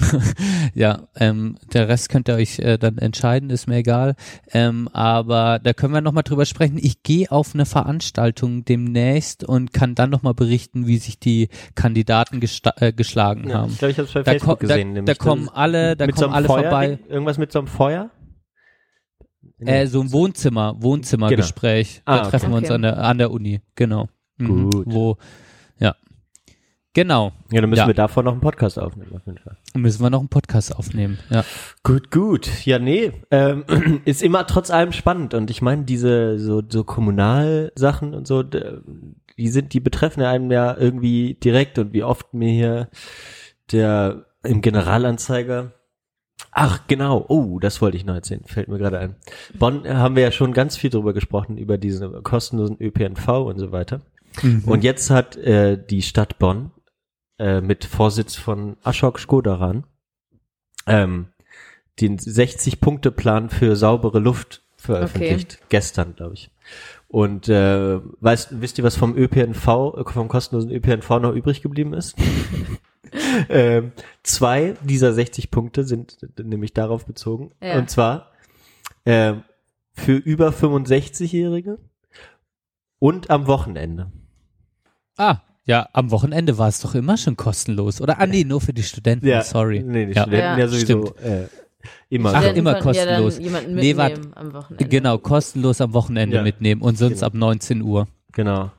ja, 0.74 1.08
ähm, 1.16 1.56
der 1.72 1.88
Rest 1.88 2.08
könnt 2.08 2.28
ihr 2.28 2.34
euch 2.34 2.58
äh, 2.58 2.78
dann 2.78 2.98
entscheiden, 2.98 3.50
ist 3.50 3.66
mir 3.66 3.76
egal. 3.76 4.14
Ähm, 4.52 4.88
aber 4.92 5.58
da 5.62 5.72
können 5.72 5.94
wir 5.94 6.00
nochmal 6.00 6.22
drüber 6.22 6.46
sprechen. 6.46 6.78
Ich 6.80 7.02
gehe 7.02 7.30
auf 7.30 7.54
eine 7.54 7.66
Veranstaltung 7.66 8.64
demnächst 8.64 9.44
und 9.44 9.72
kann 9.72 9.94
dann 9.94 10.10
nochmal 10.10 10.34
berichten, 10.34 10.86
wie 10.86 10.98
sich 10.98 11.18
die 11.18 11.48
Kandidaten 11.74 12.40
äh, 12.76 12.92
geschlagen 12.92 13.48
Ja, 13.48 13.58
haben. 13.60 13.72
ich 13.72 13.78
glaube, 13.78 13.92
ich 13.92 13.98
habe 13.98 14.08
es 14.08 14.14
bei 14.14 14.22
Da, 14.22 14.30
Facebook 14.32 14.60
da, 14.60 14.66
gesehen. 14.66 14.88
da 14.88 15.00
nämlich. 15.02 15.18
kommen 15.18 15.48
alle, 15.48 15.96
da 15.96 16.06
kommen 16.06 16.16
so 16.18 16.28
alle 16.28 16.46
Feuer, 16.46 16.62
vorbei. 16.62 16.98
Irgendwas 17.08 17.38
mit 17.38 17.52
so 17.52 17.58
einem 17.60 17.68
Feuer? 17.68 18.10
Äh, 19.58 19.86
so 19.86 20.00
ein 20.00 20.10
Wohnzimmer, 20.12 20.74
Wohnzimmergespräch. 20.82 22.02
Genau. 22.04 22.04
Ah, 22.06 22.14
da 22.16 22.20
okay. 22.22 22.30
treffen 22.30 22.50
wir 22.50 22.56
uns 22.56 22.66
Okay. 22.66 22.74
an 22.74 22.82
der, 22.82 22.98
an 22.98 23.18
der 23.18 23.30
Uni, 23.30 23.60
genau. 23.74 24.08
Mhm. 24.38 24.70
Gut. 24.70 24.86
Wo. 24.86 25.16
Genau. 26.92 27.32
Ja, 27.52 27.60
dann 27.60 27.70
müssen 27.70 27.82
Ja. 27.82 27.86
wir 27.86 27.94
davor 27.94 28.24
noch 28.24 28.32
einen 28.32 28.40
Podcast 28.40 28.78
aufnehmen, 28.78 29.14
auf 29.14 29.24
jeden 29.24 29.38
Fall. 29.38 29.56
Müssen 29.74 30.02
wir 30.02 30.10
noch 30.10 30.18
einen 30.18 30.28
Podcast 30.28 30.74
aufnehmen. 30.74 31.18
Ja. 31.30 31.44
Gut, 31.84 32.10
gut. 32.10 32.66
Ja, 32.66 32.80
nee, 32.80 33.12
ähm, 33.30 33.64
ist 34.04 34.22
immer 34.22 34.46
trotz 34.46 34.70
allem 34.70 34.90
spannend. 34.92 35.34
Und 35.34 35.50
ich 35.50 35.62
meine, 35.62 35.84
diese 35.84 36.38
so, 36.40 36.62
so 36.68 36.82
Kommunalsachen 36.82 38.12
und 38.14 38.26
so, 38.26 38.42
die 38.42 39.48
sind, 39.48 39.72
die 39.72 39.80
betreffen 39.80 40.20
ja 40.20 40.30
einem 40.30 40.50
ja 40.50 40.76
irgendwie 40.76 41.34
direkt. 41.34 41.78
Und 41.78 41.92
wie 41.92 42.02
oft 42.02 42.34
mir 42.34 42.50
hier 42.50 42.88
der 43.70 44.26
im 44.42 44.60
Generalanzeiger 44.60 45.72
Ach, 46.52 46.80
genau. 46.88 47.24
Oh, 47.28 47.58
das 47.60 47.80
wollte 47.80 47.96
ich 47.96 48.04
noch 48.04 48.14
erzählen. 48.14 48.42
Fällt 48.46 48.66
mir 48.66 48.78
gerade 48.78 48.98
ein. 48.98 49.14
Bonn 49.58 49.84
äh, 49.84 49.94
haben 49.94 50.16
wir 50.16 50.22
ja 50.24 50.32
schon 50.32 50.52
ganz 50.52 50.76
viel 50.76 50.90
drüber 50.90 51.12
gesprochen, 51.12 51.58
über 51.58 51.78
diesen 51.78 52.22
kostenlosen 52.24 52.76
ÖPNV 52.80 53.28
und 53.28 53.58
so 53.58 53.70
weiter. 53.72 54.00
Und 54.64 54.82
jetzt 54.82 55.10
hat 55.10 55.36
äh, 55.36 55.78
die 55.78 56.02
Stadt 56.02 56.38
Bonn 56.38 56.70
äh, 57.40 57.62
mit 57.62 57.86
Vorsitz 57.86 58.36
von 58.36 58.76
Ashok 58.84 59.18
Skodaran 59.18 59.84
ähm, 60.86 61.28
den 61.98 62.18
60-Punkte-Plan 62.18 63.48
für 63.48 63.76
saubere 63.76 64.18
Luft 64.18 64.62
veröffentlicht. 64.76 65.58
Gestern, 65.70 66.14
glaube 66.14 66.34
ich. 66.34 66.50
Und 67.08 67.48
äh, 67.48 67.98
weißt, 68.20 68.60
wisst 68.60 68.76
ihr, 68.76 68.84
was 68.84 68.96
vom 68.96 69.16
ÖPNV, 69.16 69.66
äh, 69.66 70.12
vom 70.12 70.28
kostenlosen 70.28 70.70
ÖPNV 70.70 71.08
noch 71.20 71.32
übrig 71.32 71.62
geblieben 71.62 71.94
ist? 71.94 72.14
ähm, 73.48 73.92
zwei 74.22 74.74
dieser 74.82 75.14
60 75.14 75.50
Punkte 75.50 75.84
sind 75.84 76.18
nämlich 76.38 76.74
darauf 76.74 77.06
bezogen. 77.06 77.52
Ja. 77.62 77.78
Und 77.78 77.88
zwar 77.88 78.32
ähm, 79.06 79.44
für 79.94 80.16
über 80.16 80.50
65-Jährige 80.50 81.78
und 82.98 83.30
am 83.30 83.46
Wochenende. 83.46 84.12
Ah, 85.16 85.40
ja, 85.64 85.88
am 85.92 86.10
Wochenende 86.10 86.58
war 86.58 86.68
es 86.68 86.80
doch 86.80 86.94
immer 86.94 87.16
schon 87.16 87.36
kostenlos. 87.36 88.00
Oder? 88.00 88.18
Ah, 88.20 88.26
nee, 88.26 88.44
nur 88.44 88.60
für 88.60 88.72
die 88.72 88.82
Studenten, 88.82 89.26
sorry. 89.42 89.82
Nee, 89.82 90.06
die 90.06 90.12
Ja. 90.14 90.22
Studenten 90.22 90.46
ja, 90.46 90.58
Ja, 90.58 90.68
sowieso 90.68 91.14
äh, 91.16 91.46
immer. 92.08 92.32
Ach, 92.34 92.52
immer 92.54 92.72
Ja 92.76 92.80
kostenlos. 92.80 93.38
jemanden 93.38 93.74
Nee, 93.74 93.96
wart- 93.96 94.12
mitnehmen 94.12 94.34
am 94.36 94.52
Wochenende. 94.54 94.84
Genau, 94.88 95.18
kostenlos 95.18 95.80
am 95.80 95.92
Wochenende 95.94 96.36
Ja. 96.36 96.42
mitnehmen 96.42 96.82
und 96.82 96.98
sonst 96.98 97.16
Genau. 97.20 97.26
ab 97.26 97.34
19 97.34 97.82
Uhr. 97.82 98.08
Genau. 98.32 98.70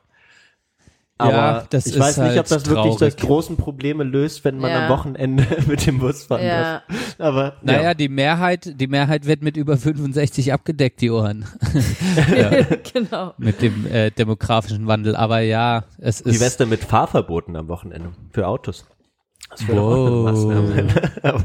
Ja, 1.30 1.40
Aber 1.58 1.66
das 1.70 1.86
ich 1.86 1.94
ist 1.94 1.98
weiß 2.00 2.16
nicht, 2.18 2.30
ob 2.30 2.36
halt 2.36 2.50
das 2.50 2.66
wirklich 2.68 2.96
das 2.96 3.16
traurig. 3.16 3.28
großen 3.28 3.56
Probleme 3.56 4.04
löst, 4.04 4.44
wenn 4.44 4.58
man 4.58 4.70
Ja. 4.70 4.84
am 4.84 4.88
Wochenende 4.90 5.46
mit 5.66 5.86
dem 5.86 5.98
Bus 5.98 6.24
fahren 6.24 6.44
Ja, 6.44 6.62
darf. 6.72 6.82
Aber 7.18 7.56
Naja, 7.62 7.82
ja. 7.82 7.94
die 7.94 8.08
Mehrheit, 8.08 8.80
die 8.80 8.86
Mehrheit 8.86 9.26
wird 9.26 9.42
mit 9.42 9.56
über 9.56 9.76
65 9.76 10.52
abgedeckt, 10.52 11.00
die 11.00 11.10
Ohren. 11.10 11.44
genau. 12.92 13.34
mit 13.38 13.62
dem 13.62 13.86
äh, 13.86 14.10
demografischen 14.10 14.86
Wandel. 14.86 15.16
Aber 15.16 15.40
ja, 15.40 15.84
es 15.98 16.24
wie 16.24 16.30
ist. 16.30 16.40
wär's 16.40 16.56
denn 16.56 16.68
mit 16.68 16.84
Fahrverboten 16.84 17.56
am 17.56 17.68
Wochenende 17.68 18.12
für 18.30 18.46
Autos? 18.46 18.86
Das 19.50 19.66
wäre 19.68 19.80
Wow. 19.80 21.04
aber, 21.22 21.44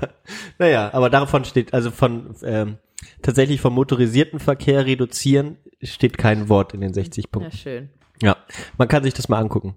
naja, 0.60 0.90
aber 0.94 1.10
davon 1.10 1.44
steht, 1.46 1.74
also 1.74 1.92
von 1.92 2.36
ähm, 2.44 2.78
tatsächlich 3.22 3.60
vom 3.60 3.74
motorisierten 3.74 4.40
Verkehr 4.40 4.86
reduzieren 4.86 5.58
steht 5.84 6.18
kein 6.18 6.48
Wort 6.50 6.74
in 6.74 6.82
den 6.82 6.94
60 6.94 7.26
Ja, 7.26 7.30
Punkten. 7.32 7.58
schön. 7.58 7.90
Ja, 8.22 8.38
man 8.78 8.88
kann 8.88 9.04
sich 9.04 9.14
das 9.14 9.30
mal 9.30 9.40
angucken. 9.40 9.76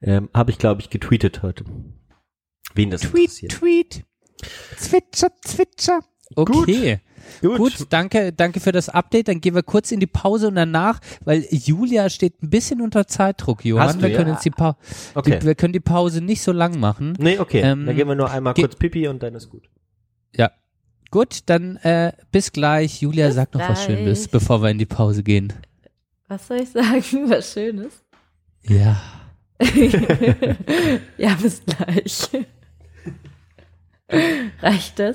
Ähm, 0.00 0.30
Habe 0.34 0.50
ich, 0.50 0.58
glaube 0.58 0.80
ich, 0.80 0.90
getweetet 0.90 1.42
heute. 1.42 1.64
Wen 2.74 2.90
das 2.90 3.02
Tweet, 3.02 3.14
interessiert. 3.14 3.52
Tweet. 3.52 4.04
Zwitscher, 4.76 5.30
Zwitscher. 5.42 6.00
Okay. 6.34 7.00
Gut. 7.40 7.58
Gut, 7.58 7.86
danke, 7.90 8.32
danke 8.32 8.60
für 8.60 8.72
das 8.72 8.88
Update. 8.88 9.28
Dann 9.28 9.40
gehen 9.40 9.54
wir 9.54 9.62
kurz 9.62 9.92
in 9.92 10.00
die 10.00 10.06
Pause 10.06 10.48
und 10.48 10.56
danach, 10.56 11.00
weil 11.24 11.46
Julia 11.50 12.08
steht 12.10 12.42
ein 12.42 12.50
bisschen 12.50 12.80
unter 12.80 13.06
Zeitdruck, 13.06 13.64
Johann. 13.64 13.88
Hast 13.88 13.98
du, 13.98 14.02
wir 14.02 14.10
ja? 14.10 14.16
können 14.16 14.32
jetzt 14.32 14.44
die, 14.44 14.50
pa 14.50 14.76
Okay. 15.14 15.38
die, 15.38 15.46
wir 15.46 15.54
können 15.54 15.72
die 15.72 15.80
Pause 15.80 16.20
nicht 16.20 16.42
so 16.42 16.52
lang 16.52 16.80
machen. 16.80 17.14
Nee, 17.18 17.38
okay. 17.38 17.60
Ähm, 17.60 17.86
dann 17.86 17.96
gehen 17.96 18.08
wir 18.08 18.14
nur 18.14 18.30
einmal 18.30 18.54
kurz 18.54 18.76
Pipi 18.76 19.06
und 19.08 19.22
dann 19.22 19.34
ist 19.34 19.48
gut. 19.50 19.68
Ja. 20.34 20.50
Gut, 21.10 21.40
dann 21.46 21.76
äh, 21.76 22.12
bis 22.32 22.52
gleich. 22.52 23.02
Julia, 23.02 23.26
Bis 23.26 23.36
sag 23.36 23.54
noch 23.54 23.68
was. 23.68 23.84
Schönes, 23.84 24.28
bevor 24.28 24.62
wir 24.62 24.70
in 24.70 24.78
die 24.78 24.86
Pause 24.86 25.22
gehen. 25.22 25.52
Was 26.32 26.46
soll 26.46 26.62
ich 26.62 26.70
sagen? 26.70 27.28
Was 27.30 27.52
Schönes? 27.52 27.92
Ja. 28.62 28.96
ja, 31.18 31.34
bis 31.34 31.60
gleich. 31.62 32.30
Reicht 34.62 34.98
das? 34.98 35.14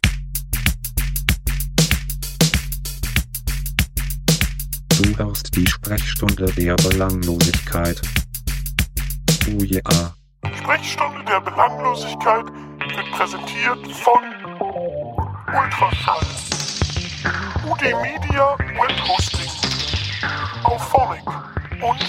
Du 5.01 5.17
hörst 5.17 5.55
die 5.55 5.65
Sprechstunde 5.65 6.51
der 6.51 6.75
Belanglosigkeit. 6.75 7.99
Oh 9.47 9.63
ja. 9.63 10.13
Sprechstunde 10.55 11.25
der 11.25 11.41
Belanglosigkeit 11.41 12.45
wird 12.45 13.11
präsentiert 13.13 13.91
von 14.03 14.21
Ultraschall, 15.47 16.27
UD 17.67 17.81
Media 18.03 18.55
Web 18.59 19.07
Hosting, 19.07 19.56
Auphonic 20.63 21.27
und 21.83 21.99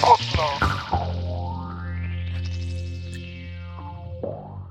Podlove. 0.00 0.76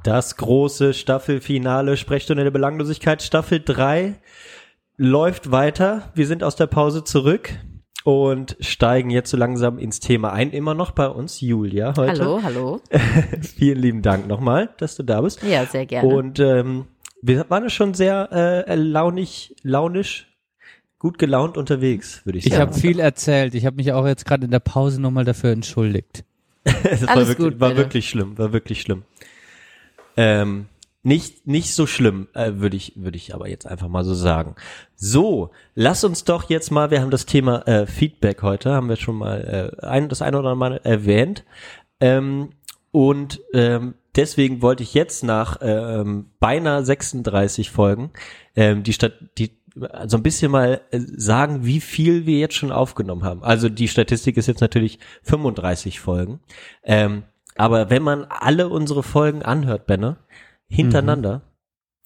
Das 0.04 0.36
große 0.36 0.94
Staffelfinale 0.94 1.96
Sprechstunde 1.96 2.44
der 2.44 2.52
Belanglosigkeit 2.52 3.22
Staffel 3.22 3.62
3 3.64 4.16
läuft 4.98 5.52
weiter. 5.52 6.12
Wir 6.16 6.28
sind 6.28 6.44
aus 6.44 6.56
der 6.56 6.68
Pause 6.68 7.04
zurück 7.04 7.50
und 8.04 8.58
steigen 8.60 9.10
jetzt 9.10 9.32
so 9.32 9.38
langsam 9.38 9.80
ins 9.80 10.00
Thema 10.00 10.34
ein. 10.34 10.52
Immer 10.52 10.74
noch 10.74 10.92
bei 10.92 11.08
uns 11.08 11.40
Julia 11.40 11.94
heute. 11.96 12.22
Hallo, 12.22 12.44
hallo. 12.44 12.82
Vielen 13.56 13.80
lieben 13.80 14.02
Dank 14.02 14.28
nochmal, 14.28 14.70
dass 14.78 14.96
du 14.96 15.04
da 15.04 15.22
bist. 15.22 15.42
Ja, 15.44 15.66
sehr 15.66 15.86
gerne. 15.86 16.08
Und 16.08 16.40
ähm, 16.40 16.88
wir 17.22 17.50
waren 17.50 17.70
schon 17.70 17.94
sehr 17.94 18.30
äh, 18.68 18.76
launig, 18.76 19.56
launisch, 19.64 20.35
gut 21.06 21.20
gelaunt 21.20 21.56
unterwegs, 21.56 22.26
würde 22.26 22.40
ich 22.40 22.48
Ich 22.48 22.54
sagen. 22.54 22.72
habe 22.72 22.80
viel 22.80 23.00
erzählt. 23.00 23.54
Ich 23.54 23.68
habe 23.68 23.76
mich 23.76 23.94
auch 23.94 24.08
jetzt 24.08 24.26
gerade 24.26 24.46
in 24.46 24.50
der 24.50 24.60
Pause 24.60 25.00
nochmal 25.00 25.24
dafür 25.24 25.52
entschuldigt. 25.52 26.24
Es 26.84 27.04
war, 27.04 27.10
Alles 27.10 27.28
wirklich, 27.28 27.52
gut, 27.52 27.60
war 27.60 27.78
wirklich 27.78 28.10
schlimm, 28.10 28.40
war 28.40 28.52
wirklich 28.54 28.82
schlimm. 28.82 29.04
Ähm, 30.18 30.66
nicht, 31.04 31.46
nicht 31.46 31.76
so 31.76 31.86
schlimm, 31.86 32.28
äh, 32.34 32.54
würde 32.56 32.76
ich, 32.76 32.94
würde 32.96 33.18
ich 33.18 33.36
aber 33.36 33.48
jetzt 33.48 33.68
einfach 33.68 33.88
mal 33.88 34.04
so 34.04 34.16
sagen. 34.16 34.56
So, 34.96 35.52
lass 35.76 36.04
uns 36.04 36.24
doch 36.24 36.50
jetzt 36.50 36.72
mal, 36.72 36.90
wir 36.90 37.02
haben 37.02 37.12
das 37.12 37.28
Thema 37.28 37.68
äh, 37.68 37.86
Feedback 37.86 38.42
heute, 38.42 38.72
haben 38.74 38.90
wir 38.90 38.96
schon 38.96 39.16
mal 39.16 39.72
äh, 39.80 39.86
ein, 39.86 40.10
das 40.10 40.24
eine 40.24 40.40
oder 40.40 40.50
andere 40.50 40.70
Mal 40.72 40.82
erwähnt. 40.84 41.44
Ähm, 42.00 42.50
und 42.90 43.42
ähm, 43.54 43.94
deswegen 44.16 44.64
wollte 44.64 44.82
ich 44.82 44.96
jetzt 44.96 45.24
nach 45.24 45.60
ähm, 45.62 46.32
beinahe 46.40 46.84
36 46.84 47.70
Folgen 47.70 48.10
ähm, 48.56 48.82
die 48.82 48.94
Stadt, 48.94 49.14
die 49.38 49.52
so 50.08 50.18
ein 50.18 50.24
bisschen 50.24 50.52
mal 50.52 50.82
äh, 50.92 51.00
sagen, 51.00 51.66
wie 51.66 51.82
viel 51.82 52.26
wir 52.26 52.40
jetzt 52.40 52.56
schon 52.56 52.72
aufgenommen 52.72 53.24
haben. 53.24 53.44
Also 53.44 53.68
die 53.70 53.88
Statistik 53.88 54.38
ist 54.38 54.48
jetzt 54.48 54.62
natürlich 54.62 55.00
35 55.24 56.00
Folgen. 56.00 56.40
Ähm, 56.84 57.24
aber 57.56 57.90
wenn 57.90 58.02
man 58.04 58.26
alle 58.30 58.70
unsere 58.70 59.04
Folgen 59.04 59.42
anhört, 59.44 59.86
Benne, 59.86 60.18
hintereinander, 60.68 61.42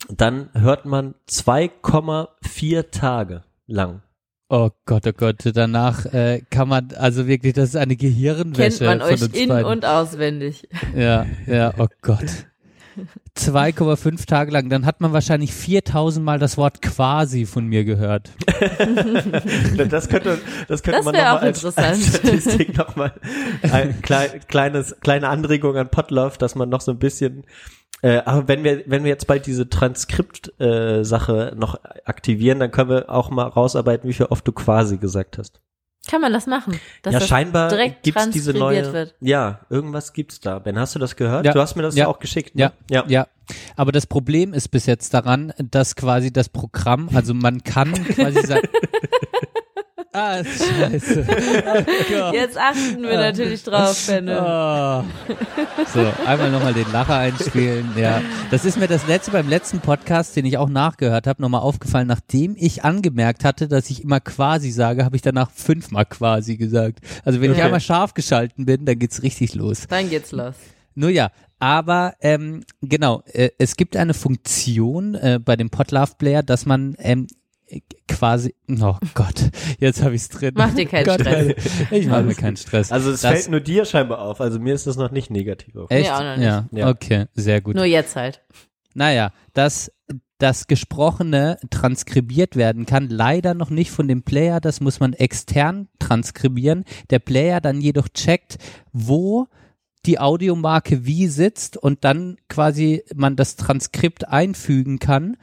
dann 0.10 0.50
hört 0.54 0.86
man 0.86 1.16
2,4 1.30 2.92
Tage 2.92 3.44
lang. 3.68 4.02
Oh 4.50 4.72
Gott, 4.86 5.06
oh 5.06 5.12
Gott. 5.16 5.38
Danach 5.54 6.06
äh, 6.08 6.42
kann 6.50 6.68
man, 6.70 6.90
also 6.98 7.28
wirklich, 7.28 7.54
das 7.54 7.70
ist 7.70 7.76
eine 7.76 7.96
Gehirnwäsche 7.96 8.86
Kennt 8.86 9.00
man 9.00 9.00
von 9.02 9.08
euch 9.14 9.22
uns 9.22 9.34
in- 9.38 9.50
beiden. 9.50 9.72
und 9.72 9.86
auswendig. 9.86 10.68
Ja, 10.96 11.28
ja, 11.46 11.74
oh 11.78 11.88
Gott. 12.02 12.48
2,5 13.38 14.26
Tage 14.26 14.52
lang. 14.52 14.70
Dann 14.70 14.86
hat 14.86 15.02
man 15.02 15.14
wahrscheinlich 15.14 15.54
4000 15.54 16.24
Mal 16.26 16.40
das 16.40 16.58
Wort 16.58 16.82
quasi 16.82 17.46
von 17.46 17.66
mir 17.66 17.86
gehört. 17.86 18.32
Das 19.90 20.10
könnte, 20.10 20.40
das 20.68 20.84
könnte 20.84 20.98
Das 20.98 21.06
man 21.06 21.16
wär 21.16 21.24
noch 21.24 21.32
mal 21.32 21.38
auch 21.38 21.42
als, 21.42 21.64
interessant. 21.64 21.88
als 21.88 22.08
Statistik 22.08 22.78
nochmal, 22.78 23.14
ein 23.72 24.02
klein, 24.02 24.42
kleines, 24.48 24.96
kleine 25.00 25.30
Anregung 25.30 25.76
an 25.78 25.90
Potlauf, 25.90 26.38
dass 26.38 26.56
man 26.56 26.70
noch 26.70 26.82
so 26.82 26.92
ein 26.92 27.00
bisschen, 27.00 27.46
äh, 28.02 28.18
aber 28.26 28.48
wenn 28.48 28.64
wir, 28.64 28.84
wenn 28.88 29.04
wir 29.04 29.10
jetzt 29.10 29.28
bald 29.28 29.46
diese 29.46 29.70
Transkript-Sache 29.70 31.00
äh, 31.00 31.04
Sache 31.04 31.54
noch 31.56 31.80
aktivieren, 32.06 32.60
dann 32.60 32.72
können 32.72 32.90
wir 32.90 33.10
auch 33.10 33.30
mal 33.30 33.48
rausarbeiten, 33.48 34.10
wie 34.10 34.14
viel 34.14 34.28
oft 34.28 34.48
du 34.48 34.52
quasi 34.52 34.98
gesagt 34.98 35.38
hast. 35.38 35.62
Kann 36.10 36.22
man 36.22 36.34
das 36.34 36.48
machen? 36.48 36.80
Dass 37.04 37.14
ja, 37.14 37.20
das 37.20 37.30
scheinbar 37.30 37.70
direkt 37.70 38.02
gibt's 38.02 38.30
diese 38.32 38.52
neue, 38.54 38.92
wird. 38.92 39.14
ja, 39.22 39.60
irgendwas 39.70 40.12
gibt's 40.14 40.40
da. 40.40 40.58
Ben, 40.58 40.80
hast 40.80 40.96
du 40.96 41.00
das 41.00 41.16
gehört? 41.16 41.46
Ja. 41.46 41.54
Du 41.54 41.62
hast 41.62 41.76
mir 41.76 41.84
das 41.84 41.96
Ja. 41.96 42.08
auch 42.08 42.18
geschickt, 42.18 42.56
ne? 42.56 42.72
Ja, 42.90 43.04
ja. 43.04 43.04
ja. 43.08 43.28
Aber 43.76 43.92
das 43.92 44.08
Problem 44.08 44.54
ist 44.54 44.70
bis 44.70 44.88
jetzt 44.88 45.14
daran, 45.14 45.54
dass 45.58 45.96
quasi 45.96 46.34
das 46.34 46.50
Programm, 46.50 47.10
also 47.14 47.34
man 47.36 47.64
kann 47.64 47.94
quasi 47.94 48.42
sagen. 48.46 48.68
ah, 50.14 50.44
scheiße. 50.44 51.26
Oh. 52.12 52.34
Jetzt 52.34 52.58
achten 52.58 53.02
wir 53.04 53.18
natürlich 53.18 53.64
drauf, 53.64 54.08
Benne. 54.08 54.40
Oh. 54.42 55.34
So, 55.94 56.06
einmal 56.26 56.52
nochmal 56.52 56.74
den 56.74 56.92
Lacher 56.92 57.16
einspielen. 57.18 57.92
Ja, 57.96 58.22
das 58.52 58.66
ist 58.66 58.78
mir 58.78 58.88
das 58.88 59.08
letzte 59.08 59.32
beim 59.32 59.48
letzten 59.48 59.80
Podcast, 59.80 60.36
den 60.36 60.46
ich 60.46 60.58
auch 60.58 60.70
nachgehört 60.70 61.26
habe, 61.28 61.42
nochmal 61.42 61.62
aufgefallen. 61.62 62.08
Nachdem 62.08 62.56
ich 62.58 62.84
angemerkt 62.84 63.44
hatte, 63.46 63.68
dass 63.68 63.90
ich 63.90 64.04
immer 64.04 64.20
quasi 64.20 64.72
sage, 64.72 65.06
habe 65.06 65.16
ich 65.16 65.22
danach 65.22 65.52
fünfmal 65.52 66.06
quasi 66.06 66.58
gesagt. 66.58 67.00
Also 67.24 67.42
wenn 67.42 67.52
ich 67.52 67.58
Okay. 67.58 67.66
einmal 67.66 67.82
scharf 67.82 68.14
geschalten 68.14 68.66
bin, 68.66 68.86
dann 68.86 69.00
geht's 69.00 69.24
richtig 69.24 69.56
los. 69.56 69.88
Dann 69.88 70.10
geht's 70.10 70.32
los. 70.32 70.56
Nur 70.96 71.10
ja, 71.10 71.32
aber 71.60 72.14
ähm, 72.22 72.62
genau, 72.82 73.22
äh, 73.34 73.50
es 73.58 73.76
gibt 73.76 73.96
eine 73.96 74.14
Funktion 74.14 75.16
äh, 75.16 75.40
bei 75.44 75.56
dem 75.56 75.70
Podlove 75.70 76.14
Player, 76.18 76.44
dass 76.44 76.66
man 76.66 76.96
ähm, 77.00 77.28
äh, 77.32 77.39
quasi, 78.08 78.56
oh 78.82 78.96
Gott, 79.14 79.50
jetzt 79.80 80.02
habe 80.04 80.16
ich 80.16 80.22
es 80.24 80.30
drin. 80.30 80.54
Mach 80.56 80.74
dir 80.74 80.86
keinen 80.86 81.06
Gott, 81.06 81.22
Stress. 81.22 81.56
Ich 81.92 82.08
mache 82.08 82.24
mir 82.24 82.36
keinen 82.36 82.58
Stress. 82.58 82.92
Also 82.92 83.12
es 83.12 83.22
Das- 83.22 83.32
fällt 83.32 83.50
nur 83.50 83.60
dir 83.62 83.86
scheinbar 83.86 84.20
auf. 84.22 84.42
Also 84.42 84.60
mir 84.60 84.74
ist 84.74 84.88
das 84.88 84.98
noch 84.98 85.12
nicht 85.12 85.30
negativ 85.30 85.76
auf. 85.76 85.90
Echt? 85.92 86.10
Mir 86.10 86.16
auch 86.18 86.24
noch 86.24 86.38
nicht. 86.38 86.46
Ja, 86.46 86.68
Ja. 86.72 86.90
okay, 86.90 87.26
sehr 87.36 87.62
gut. 87.62 87.76
Nur 87.76 87.86
jetzt 87.86 88.16
halt. 88.16 88.42
Naja, 88.94 89.32
dass 89.54 89.92
das 90.40 90.68
Gesprochene 90.68 91.58
transkribiert 91.70 92.56
werden 92.56 92.86
kann, 92.86 93.10
leider 93.10 93.54
noch 93.54 93.70
nicht 93.70 93.92
von 93.92 94.08
dem 94.08 94.24
Player, 94.24 94.60
das 94.62 94.80
muss 94.80 95.00
man 95.02 95.12
extern 95.14 95.90
transkribieren. 96.00 96.86
Der 97.10 97.20
Player 97.20 97.60
dann 97.62 97.82
jedoch 97.82 98.08
checkt, 98.08 98.58
wo 98.94 99.48
die 100.06 100.18
Audiomarke 100.18 101.06
wie 101.06 101.28
sitzt 101.28 101.76
und 101.76 102.06
dann 102.06 102.38
quasi 102.48 103.04
man 103.14 103.36
das 103.36 103.58
Transkript 103.58 104.30
einfügen 104.30 104.98
kann 105.00 105.36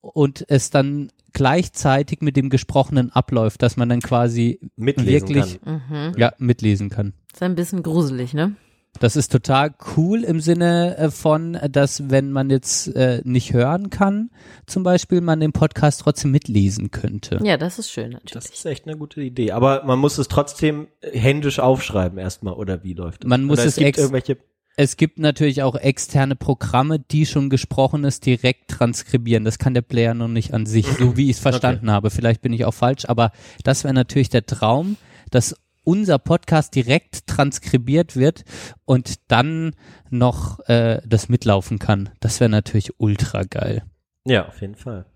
und 0.00 0.44
es 0.48 0.70
dann 0.70 1.10
gleichzeitig 1.36 2.22
mit 2.22 2.36
dem 2.36 2.48
Gesprochenen 2.50 3.12
abläuft, 3.12 3.62
dass 3.62 3.76
man 3.76 3.88
dann 3.90 4.00
quasi 4.00 4.58
Mitlesen 4.76 5.28
wirklich 5.28 5.60
kann. 5.62 5.82
Mhm. 5.88 6.12
ja, 6.18 6.32
mitlesen 6.38 6.88
kann. 6.88 7.12
Ist 7.32 7.42
ein 7.42 7.54
bisschen 7.54 7.82
gruselig, 7.82 8.32
ne? 8.34 8.56
Das 8.98 9.14
ist 9.14 9.30
total 9.30 9.74
cool 9.98 10.24
im 10.24 10.40
Sinne 10.40 10.96
äh, 10.96 11.10
von, 11.10 11.54
äh, 11.54 11.68
dass 11.68 12.08
wenn 12.08 12.32
man 12.32 12.48
jetzt 12.48 12.88
äh, 12.96 13.20
nicht 13.24 13.52
hören 13.52 13.90
kann, 13.90 14.30
zum 14.66 14.84
Beispiel 14.84 15.20
man 15.20 15.38
den 15.38 15.52
Podcast 15.52 16.00
trotzdem 16.00 16.30
mitlesen 16.30 16.90
könnte. 16.90 17.38
Ja, 17.44 17.58
das 17.58 17.78
ist 17.78 17.90
schön 17.90 18.12
Das 18.12 18.22
natürlich. 18.24 18.52
ist 18.54 18.64
echt 18.64 18.86
eine 18.86 18.96
gute 18.96 19.20
Idee. 19.20 19.52
Aber 19.52 19.84
man 19.84 19.98
muss 19.98 20.16
es 20.16 20.28
trotzdem 20.28 20.88
händisch 21.02 21.58
aufschreiben 21.58 22.18
erstmal, 22.18 22.54
oder 22.54 22.82
wie 22.84 22.94
läuft 22.94 23.24
das? 23.24 23.28
Man 23.28 23.44
muss 23.44 23.58
oder 23.58 23.66
es 23.68 23.72
es 23.72 23.76
gibt 23.76 23.88
ex- 23.88 23.98
irgendwelche. 23.98 24.38
Es 24.78 24.98
gibt 24.98 25.18
natürlich 25.18 25.62
auch 25.62 25.74
externe 25.74 26.36
Programme, 26.36 26.98
die 26.98 27.24
schon 27.24 27.48
Gesprochenes 27.48 28.20
direkt 28.20 28.68
transkribieren. 28.70 29.44
Das 29.44 29.58
kann 29.58 29.72
der 29.72 29.80
Player 29.80 30.12
noch 30.12 30.28
nicht 30.28 30.52
an 30.52 30.66
sich, 30.66 30.86
so 30.86 31.16
wie 31.16 31.30
ich 31.30 31.36
es 31.36 31.38
verstanden 31.40 31.90
habe. 31.90 32.10
Vielleicht 32.10 32.42
bin 32.42 32.52
ich 32.52 32.66
auch 32.66 32.74
falsch, 32.74 33.06
aber 33.06 33.32
das 33.64 33.84
wäre 33.84 33.94
natürlich 33.94 34.28
der 34.28 34.44
Traum, 34.44 34.96
dass 35.30 35.56
unser 35.82 36.18
Podcast 36.18 36.74
direkt 36.74 37.26
transkribiert 37.26 38.16
wird 38.16 38.44
und 38.84 39.14
dann 39.28 39.74
noch 40.10 40.60
äh, 40.68 41.00
das 41.06 41.30
mitlaufen 41.30 41.78
kann. 41.78 42.10
Das 42.20 42.40
wäre 42.40 42.50
natürlich 42.50 42.90
ultra 42.98 43.44
geil. 43.44 43.82
Ja, 44.26 44.46
auf 44.48 44.60
jeden 44.60 44.74
Fall. 44.74 45.06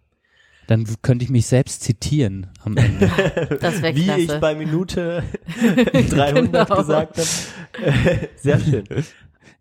Dann 0.68 0.86
könnte 1.02 1.24
ich 1.24 1.30
mich 1.30 1.46
selbst 1.46 1.82
zitieren 1.82 2.46
am 2.64 2.76
Ende. 2.78 3.10
Das 3.60 3.82
wäre 3.82 3.94
Wie 3.94 4.04
klasse. 4.04 4.20
ich 4.20 4.32
bei 4.40 4.54
Minute 4.54 5.22
300 6.10 6.68
Genau. 6.68 6.76
gesagt 6.80 7.18
habe. 7.18 8.28
Sehr 8.36 8.58
schön. 8.60 8.84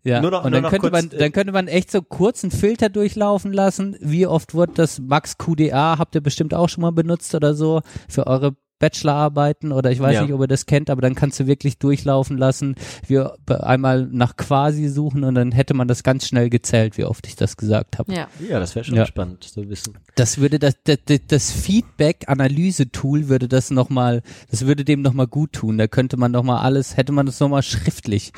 Ja, 0.02 0.20
Nur 0.22 0.30
noch- 0.30 0.44
und 0.44 0.52
nur 0.52 0.60
dann 0.60 0.62
noch 0.62 0.70
könnte 0.70 0.90
kurz, 0.90 1.04
man, 1.04 1.10
äh, 1.12 1.18
dann 1.18 1.32
könnte 1.32 1.52
man 1.52 1.68
echt 1.68 1.90
so 1.90 2.00
kurzen 2.02 2.50
Filter 2.50 2.88
durchlaufen 2.88 3.52
lassen. 3.52 3.96
Wie 4.00 4.26
oft 4.26 4.54
wird 4.54 4.78
das 4.78 4.98
Max 4.98 5.36
QDA 5.38 5.98
habt 5.98 6.14
ihr 6.14 6.20
bestimmt 6.22 6.54
auch 6.54 6.68
schon 6.68 6.82
mal 6.82 6.92
benutzt 6.92 7.34
oder 7.34 7.54
so 7.54 7.82
für 8.08 8.26
eure 8.26 8.56
Bachelorarbeiten 8.78 9.72
oder 9.72 9.90
ich 9.90 10.00
weiß 10.00 10.14
Ja. 10.14 10.22
nicht, 10.22 10.32
ob 10.32 10.40
ihr 10.40 10.46
das 10.46 10.64
kennt, 10.64 10.88
aber 10.88 11.02
dann 11.02 11.14
kannst 11.14 11.38
du 11.38 11.46
wirklich 11.46 11.76
durchlaufen 11.76 12.38
lassen. 12.38 12.76
Wir 13.06 13.34
einmal 13.46 14.08
nach 14.10 14.36
quasi 14.38 14.88
suchen 14.88 15.22
und 15.24 15.34
dann 15.34 15.52
hätte 15.52 15.74
man 15.74 15.86
das 15.86 16.02
ganz 16.02 16.26
schnell 16.26 16.48
gezählt, 16.48 16.96
wie 16.96 17.04
oft 17.04 17.26
ich 17.26 17.36
das 17.36 17.58
gesagt 17.58 17.98
habe. 17.98 18.10
Ja. 18.14 18.28
Ja, 18.48 18.58
das 18.58 18.74
wäre 18.74 18.86
schon 18.86 18.94
Ja. 18.96 19.04
spannend 19.04 19.44
zu 19.44 19.68
wissen. 19.68 19.98
Das 20.14 20.38
würde 20.38 20.58
das, 20.58 20.76
das, 20.84 20.96
das 21.28 21.52
Feedback-Analyse-Tool 21.52 23.28
würde 23.28 23.48
das 23.48 23.70
nochmal, 23.70 24.22
das 24.50 24.66
würde 24.66 24.84
dem 24.84 25.02
nochmal 25.02 25.26
gut 25.26 25.52
tun. 25.52 25.78
Da 25.78 25.86
könnte 25.86 26.16
man 26.16 26.32
nochmal 26.32 26.58
alles, 26.64 26.96
hätte 26.96 27.12
man 27.12 27.26
das 27.26 27.40
nochmal 27.40 27.62
schriftlich. 27.62 28.32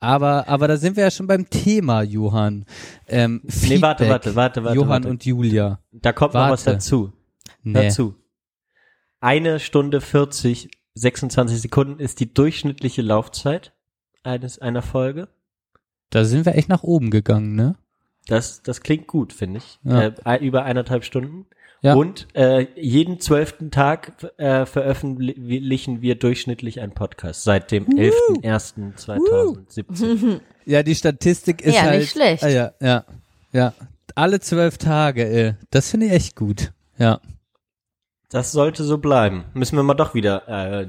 Aber, 0.00 0.48
aber 0.48 0.68
da 0.68 0.76
sind 0.76 0.96
wir 0.96 1.04
ja 1.04 1.10
schon 1.10 1.26
beim 1.26 1.50
Thema, 1.50 2.02
Johann. 2.02 2.64
Ähm, 3.06 3.40
Nee, 3.44 3.80
warte, 3.82 4.04
Feedback. 4.04 4.10
warte, 4.10 4.34
warte, 4.36 4.64
warte. 4.64 4.76
Johann 4.76 4.88
warte. 4.90 5.08
und 5.08 5.24
Julia. 5.24 5.80
Da 5.92 6.12
kommt 6.12 6.34
noch 6.34 6.48
was 6.48 6.66
Warte. 6.66 6.76
dazu. 6.78 7.12
Nee. 7.62 7.84
Dazu. 7.86 8.14
Eine 9.20 9.58
Stunde 9.58 10.00
40, 10.00 10.70
26 10.94 11.60
Sekunden 11.60 11.98
ist 12.00 12.20
die 12.20 12.32
durchschnittliche 12.32 13.02
Laufzeit 13.02 13.72
eines, 14.22 14.60
einer 14.60 14.82
Folge. 14.82 15.28
Da 16.10 16.24
sind 16.24 16.46
wir 16.46 16.54
echt 16.54 16.68
nach 16.68 16.84
oben 16.84 17.10
gegangen, 17.10 17.56
ne? 17.56 17.76
Das, 18.26 18.62
das 18.62 18.82
klingt 18.82 19.06
gut, 19.08 19.32
finde 19.32 19.58
ich. 19.58 19.78
Ja. 19.82 20.12
Äh, 20.24 20.44
über 20.46 20.64
eineinhalb 20.64 21.04
Stunden. 21.04 21.46
Ja. 21.80 21.94
Und 21.94 22.26
äh, 22.34 22.66
jeden 22.74 23.20
zwölften 23.20 23.70
Tag 23.70 24.14
äh, 24.36 24.66
veröffentlichen 24.66 26.02
wir 26.02 26.16
durchschnittlich 26.16 26.80
einen 26.80 26.90
Podcast 26.92 27.44
seit 27.44 27.70
dem 27.70 27.86
11.01.2017. 27.86 30.40
Ja, 30.66 30.82
die 30.82 30.94
Statistik 30.94 31.62
ist 31.62 31.76
Ja, 31.76 31.82
halt. 31.82 32.00
nicht 32.00 32.10
schlecht. 32.10 32.42
Ah, 32.44 32.48
ja, 32.48 32.72
ja, 32.82 33.04
ja. 33.52 33.72
Alle 34.14 34.38
zwölf 34.40 34.76
Tage, 34.76 35.26
ey. 35.26 35.54
Das 35.70 35.90
finde 35.90 36.06
ich 36.06 36.12
echt 36.12 36.36
gut. 36.36 36.72
Ja. 36.98 37.20
Das 38.28 38.52
sollte 38.52 38.84
so 38.84 38.98
bleiben. 38.98 39.44
Müssen 39.54 39.76
wir 39.76 39.82
mal 39.82 39.94
doch 39.94 40.12
wieder 40.12 40.42
äh, 40.46 40.82
äh, 40.82 40.88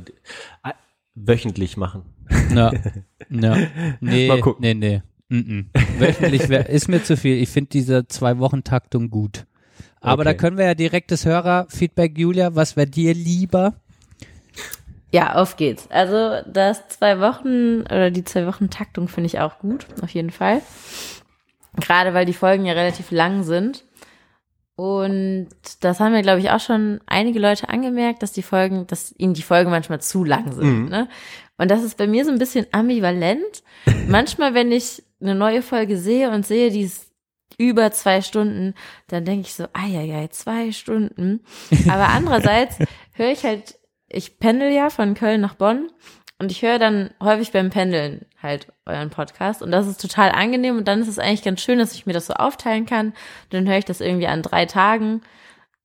wöchentlich 1.15 1.77
machen. 1.77 2.03
Ja. 2.53 2.73
ja. 3.29 3.55
Nee, 4.01 4.27
Mal 4.27 4.41
gucken. 4.41 4.63
nee, 4.63 4.73
nee. 4.73 5.01
Mm 5.29 5.37
-mm. 5.37 5.65
Wöchentlich 5.99 6.49
wär, 6.49 6.67
ist 6.67 6.89
mir 6.89 7.01
zu 7.01 7.15
viel. 7.15 7.37
Ich 7.41 7.47
finde 7.47 7.69
diese 7.69 8.05
zwei 8.07 8.37
Wochen 8.39 8.65
Taktung 8.65 9.09
gut. 9.09 9.45
Aber 10.02 10.22
Okay. 10.22 10.32
da 10.32 10.34
können 10.34 10.58
wir 10.58 10.66
ja 10.66 10.76
direkt 10.76 11.12
das 11.12 11.26
Hörerfeedback, 11.26 12.18
Julia, 12.18 12.56
was 12.56 12.76
wäre 12.78 12.88
dir 12.88 13.14
lieber? 13.14 13.74
Ja, 15.12 15.36
auf 15.36 15.58
geht's. 15.58 15.89
Also 15.89 16.41
das 16.47 16.88
zwei 16.89 17.20
Wochen 17.20 17.82
oder 17.82 18.12
die 18.12 18.24
zwei 18.24 18.45
Wochen 18.45 18.70
Taktung 18.70 19.08
finde 19.08 19.28
ich 19.28 19.39
auch 19.39 19.60
gut, 19.60 19.88
auf 20.02 20.10
jeden 20.12 20.30
Fall. 20.30 20.62
Gerade 21.76 22.14
weil 22.14 22.26
die 22.26 22.34
Folgen 22.34 22.66
ja 22.66 22.74
relativ 22.74 23.12
lang 23.12 23.43
sind. 23.43 23.86
Und 24.76 25.50
das 25.82 26.00
haben 26.00 26.14
mir, 26.14 26.22
glaube 26.22 26.39
ich, 26.39 26.52
auch 26.52 26.60
schon 26.62 27.02
einige 27.06 27.39
Leute 27.39 27.68
angemerkt, 27.68 28.24
dass 28.24 28.32
die 28.32 28.43
Folgen, 28.43 28.88
dass 28.88 29.14
ihnen 29.18 29.34
die 29.34 29.41
Folgen 29.41 29.72
manchmal 29.72 30.00
zu 30.00 30.24
lang 30.24 30.54
sind. 30.54 30.84
Mhm. 30.84 30.89
Ne? 30.89 31.10
Und 31.58 31.70
das 31.70 31.84
ist 31.84 31.97
bei 31.97 32.08
mir 32.08 32.24
so 32.24 32.32
ein 32.32 32.39
bisschen 32.39 32.66
ambivalent. 32.72 33.64
manchmal, 34.08 34.54
wenn 34.54 34.72
ich 34.72 35.04
eine 35.20 35.36
neue 35.36 35.62
Folge 35.64 35.97
sehe 35.97 36.32
und 36.32 36.45
sehe, 36.45 36.72
die 36.72 36.82
ist 36.84 37.09
über 37.58 37.91
zwei 37.91 38.22
Stunden, 38.22 38.74
dann 39.08 39.26
denke 39.26 39.47
ich 39.47 39.54
so, 39.54 39.66
ah 39.74 39.86
ja, 39.88 40.02
ja, 40.02 40.30
zwei 40.30 40.72
Stunden. 40.72 41.41
Aber 41.89 42.08
andererseits 42.10 42.78
höre 43.14 43.32
ich 43.32 43.43
halt, 43.43 43.78
ich 44.08 44.39
pendel 44.39 44.72
ja 44.72 44.89
von 44.89 45.14
Köln 45.14 45.41
nach 45.41 45.56
Bonn 45.56 45.89
und 46.39 46.52
ich 46.52 46.62
höre 46.62 46.80
dann 46.80 47.12
häufig 47.22 47.52
beim 47.52 47.70
Pendeln 47.70 48.26
halt 48.41 48.68
euren 48.86 49.10
Podcast 49.10 49.62
und 49.62 49.72
das 49.72 49.88
ist 49.88 50.02
total 50.02 50.32
angenehm 50.32 50.78
und 50.78 50.88
dann 50.88 51.02
ist 51.02 51.10
es 51.10 51.20
eigentlich 51.20 51.43
ganz 51.43 51.62
schön, 51.62 51.80
dass 51.80 51.93
ich 51.93 52.06
mir 52.06 52.14
das 52.14 52.28
so 52.28 52.34
aufteilen 52.34 52.86
kann. 52.86 53.14
Dann 53.50 53.68
höre 53.68 53.78
ich 53.78 53.86
das 53.86 54.00
irgendwie 54.00 54.28
an 54.28 54.41
drei 54.41 54.66
Tagen 54.66 55.22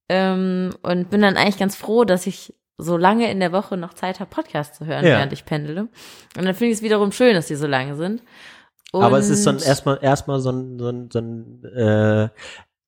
ähm, 0.09 0.71
und 0.83 1.11
bin 1.11 1.23
dann 1.23 1.37
eigentlich 1.37 1.59
ganz 1.59 1.77
froh, 1.77 2.05
dass 2.05 2.27
ich 2.27 2.55
so 2.77 2.97
lange 2.97 3.31
in 3.31 3.41
der 3.41 3.53
Woche 3.53 3.77
noch 3.77 3.95
Zeit 3.95 4.21
habe, 4.21 4.31
Podcast 4.31 4.75
zu 4.77 4.87
hören, 4.87 5.05
Ja. 5.05 5.19
während 5.19 5.33
ich 5.33 5.45
pendele. 5.45 5.83
Und 6.37 6.45
dann 6.45 6.55
finde 6.55 6.73
ich 6.73 6.79
es 6.79 6.83
wiederum 6.83 7.12
schön, 7.12 7.35
dass 7.35 7.47
die 7.47 7.55
so 7.55 7.67
lange 7.67 7.95
sind. 7.97 8.23
Und 8.95 9.03
Aber 9.03 9.18
es 9.18 9.28
ist 9.28 9.42
so 9.42 9.51
ein, 9.51 9.59
erstmal 9.59 9.99
erstmal 10.01 10.38
so 10.38 10.51
ein, 10.51 10.78
so 10.78 10.88
ein, 10.88 11.09
so 11.11 11.18
ein 11.18 11.64
äh, 11.64 12.28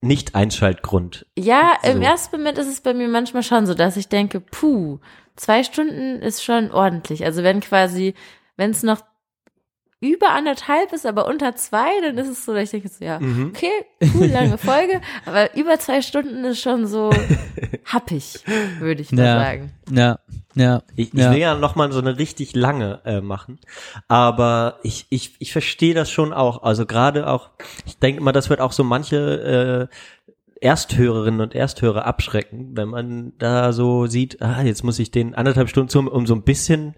Nicht-Einschaltgrund. 0.03 1.27
Ja, 1.37 1.73
im 1.83 1.97
So. 1.97 2.03
ersten 2.03 2.37
Moment 2.37 2.59
ist 2.59 2.69
es 2.69 2.81
bei 2.81 2.95
mir 2.95 3.09
manchmal 3.09 3.43
schon 3.43 3.67
so, 3.67 3.75
dass 3.75 3.97
ich 3.97 4.09
denke, 4.09 4.39
puh, 4.41 5.01
zwei 5.35 5.65
Stunden 5.65 6.23
ist 6.23 6.45
schon 6.45 6.71
ordentlich. 6.71 7.25
Also 7.25 7.43
wenn 7.43 7.59
quasi, 7.61 8.15
wenn 8.57 8.71
es 8.71 8.85
noch 8.85 9.01
über 10.13 10.31
anderthalb 10.31 10.93
ist, 10.93 11.07
aber 11.07 11.27
unter 11.27 11.55
zwei, 11.57 11.89
dann 12.03 12.17
ist 12.19 12.29
es 12.29 12.45
so, 12.45 12.55
dass 12.55 12.65
ich 12.65 12.71
denke 12.71 12.89
so, 12.89 13.05
ja, 13.05 13.19
Mhm. 13.21 13.53
okay, 13.55 13.71
cool, 14.15 14.27
lange 14.27 14.59
Folge, 14.59 15.01
aber 15.25 15.55
über 15.57 15.79
zwei 15.79 16.03
Stunden 16.03 16.45
ist 16.45 16.61
schon 16.61 16.87
so 16.87 17.11
happig, 17.85 18.45
würde 18.79 19.03
ich 19.03 19.13
mal 19.13 19.25
Ja. 19.25 19.39
sagen. 19.39 19.73
Ja, 19.91 20.19
ja. 20.55 20.83
Ich, 20.97 21.13
ich 21.15 21.21
ja. 21.21 21.31
will 21.31 21.39
ja 21.39 21.55
noch 21.55 21.75
mal 21.77 21.91
so 21.93 21.99
eine 22.01 22.19
richtig 22.19 22.55
lange 22.55 23.01
äh, 23.05 23.21
machen, 23.21 23.59
aber 24.09 24.79
ich, 24.83 25.07
ich, 25.11 25.35
ich 25.39 25.53
verstehe 25.53 25.95
das 25.95 26.11
schon 26.11 26.33
auch. 26.33 26.63
Also 26.63 26.87
gerade 26.87 27.29
auch, 27.29 27.51
ich 27.85 27.99
denke 27.99 28.23
mal, 28.23 28.33
das 28.33 28.51
wird 28.51 28.61
auch 28.61 28.73
so 28.73 28.85
manche 28.85 29.89
äh, 29.91 29.95
Ersthörerinnen 30.61 31.43
und 31.43 31.55
Ersthörer 31.55 32.07
abschrecken, 32.07 32.71
wenn 32.77 32.89
man 32.89 33.33
da 33.39 33.73
so 33.75 34.07
sieht, 34.07 34.41
ah, 34.41 34.63
jetzt 34.63 34.85
muss 34.85 34.99
ich 34.99 35.11
den 35.11 35.35
anderthalb 35.35 35.69
Stunden 35.69 35.91
zu, 35.91 35.99
um 36.01 36.27
so 36.27 36.35
ein 36.35 36.43
bisschen 36.45 36.95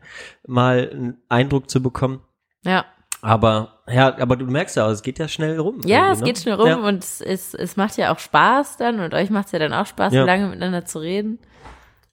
mal 0.47 0.89
einen 0.93 1.16
Eindruck 1.28 1.69
zu 1.69 1.83
bekommen. 1.83 2.20
Ja, 2.65 2.85
Aber 3.20 3.81
ja, 3.90 4.16
aber 4.19 4.36
du 4.36 4.47
merkst 4.47 4.77
ja, 4.77 4.86
auch, 4.86 4.90
es 4.90 5.03
geht 5.03 5.19
ja 5.19 5.27
schnell 5.28 5.59
rum. 5.59 5.81
ja, 5.85 6.12
es 6.12 6.20
ne? 6.20 6.27
geht 6.27 6.39
schnell 6.39 6.55
rum 6.55 6.69
Ja. 6.69 6.77
und 6.77 7.03
es, 7.03 7.20
es, 7.20 7.55
es 7.55 7.77
macht 7.77 7.97
ja 7.97 8.12
auch 8.15 8.19
Spaß 8.19 8.77
dann 8.77 9.01
und 9.01 9.12
euch 9.15 9.31
macht 9.31 9.47
es 9.47 9.53
ja 9.53 9.59
dann 9.59 9.73
auch 9.73 9.86
Spaß, 9.86 10.12
Ja. 10.12 10.24
lange 10.24 10.47
miteinander 10.49 10.85
zu 10.85 10.99
reden. 11.01 11.39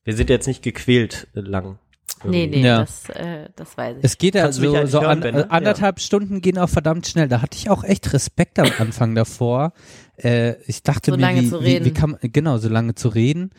Wir 0.03 0.15
sind 0.15 0.29
jetzt 0.29 0.47
nicht 0.47 0.63
gequält 0.63 1.27
lang. 1.33 1.77
Nee, 2.23 2.43
Irgendwie. 2.45 2.59
nee, 2.61 2.65
Ja. 2.67 2.79
das, 2.79 3.09
äh, 3.09 3.49
das 3.55 3.77
weiß 3.77 3.97
ich. 3.97 4.03
Es 4.03 4.17
geht 4.17 4.35
ja 4.35 4.51
so, 4.51 4.61
so 4.87 5.01
hören, 5.01 5.05
an, 5.05 5.19
Ben, 5.19 5.35
ne? 5.35 5.41
äh, 5.41 5.47
anderthalb 5.49 5.99
Stunden 5.99 6.41
gehen 6.41 6.57
auch 6.57 6.69
verdammt 6.69 7.05
schnell. 7.07 7.27
Da 7.27 7.41
hatte 7.41 7.57
ich 7.57 7.69
auch 7.69 7.83
echt 7.83 8.13
Respekt 8.13 8.57
am 8.57 8.71
Anfang 8.79 9.13
davor. 9.15 9.73
Äh, 10.17 10.55
ich 10.65 10.81
dachte 10.81 11.11
So 11.11 11.17
mir, 11.17 11.21
lange 11.21 11.41
wie, 11.41 11.49
zu 11.49 11.61
wie, 11.61 11.83
wie 11.85 11.91
kann 11.93 12.11
man, 12.11 12.19
genau, 12.23 12.57
so 12.57 12.69
lange 12.69 12.95
zu 12.95 13.09
reden. 13.09 13.51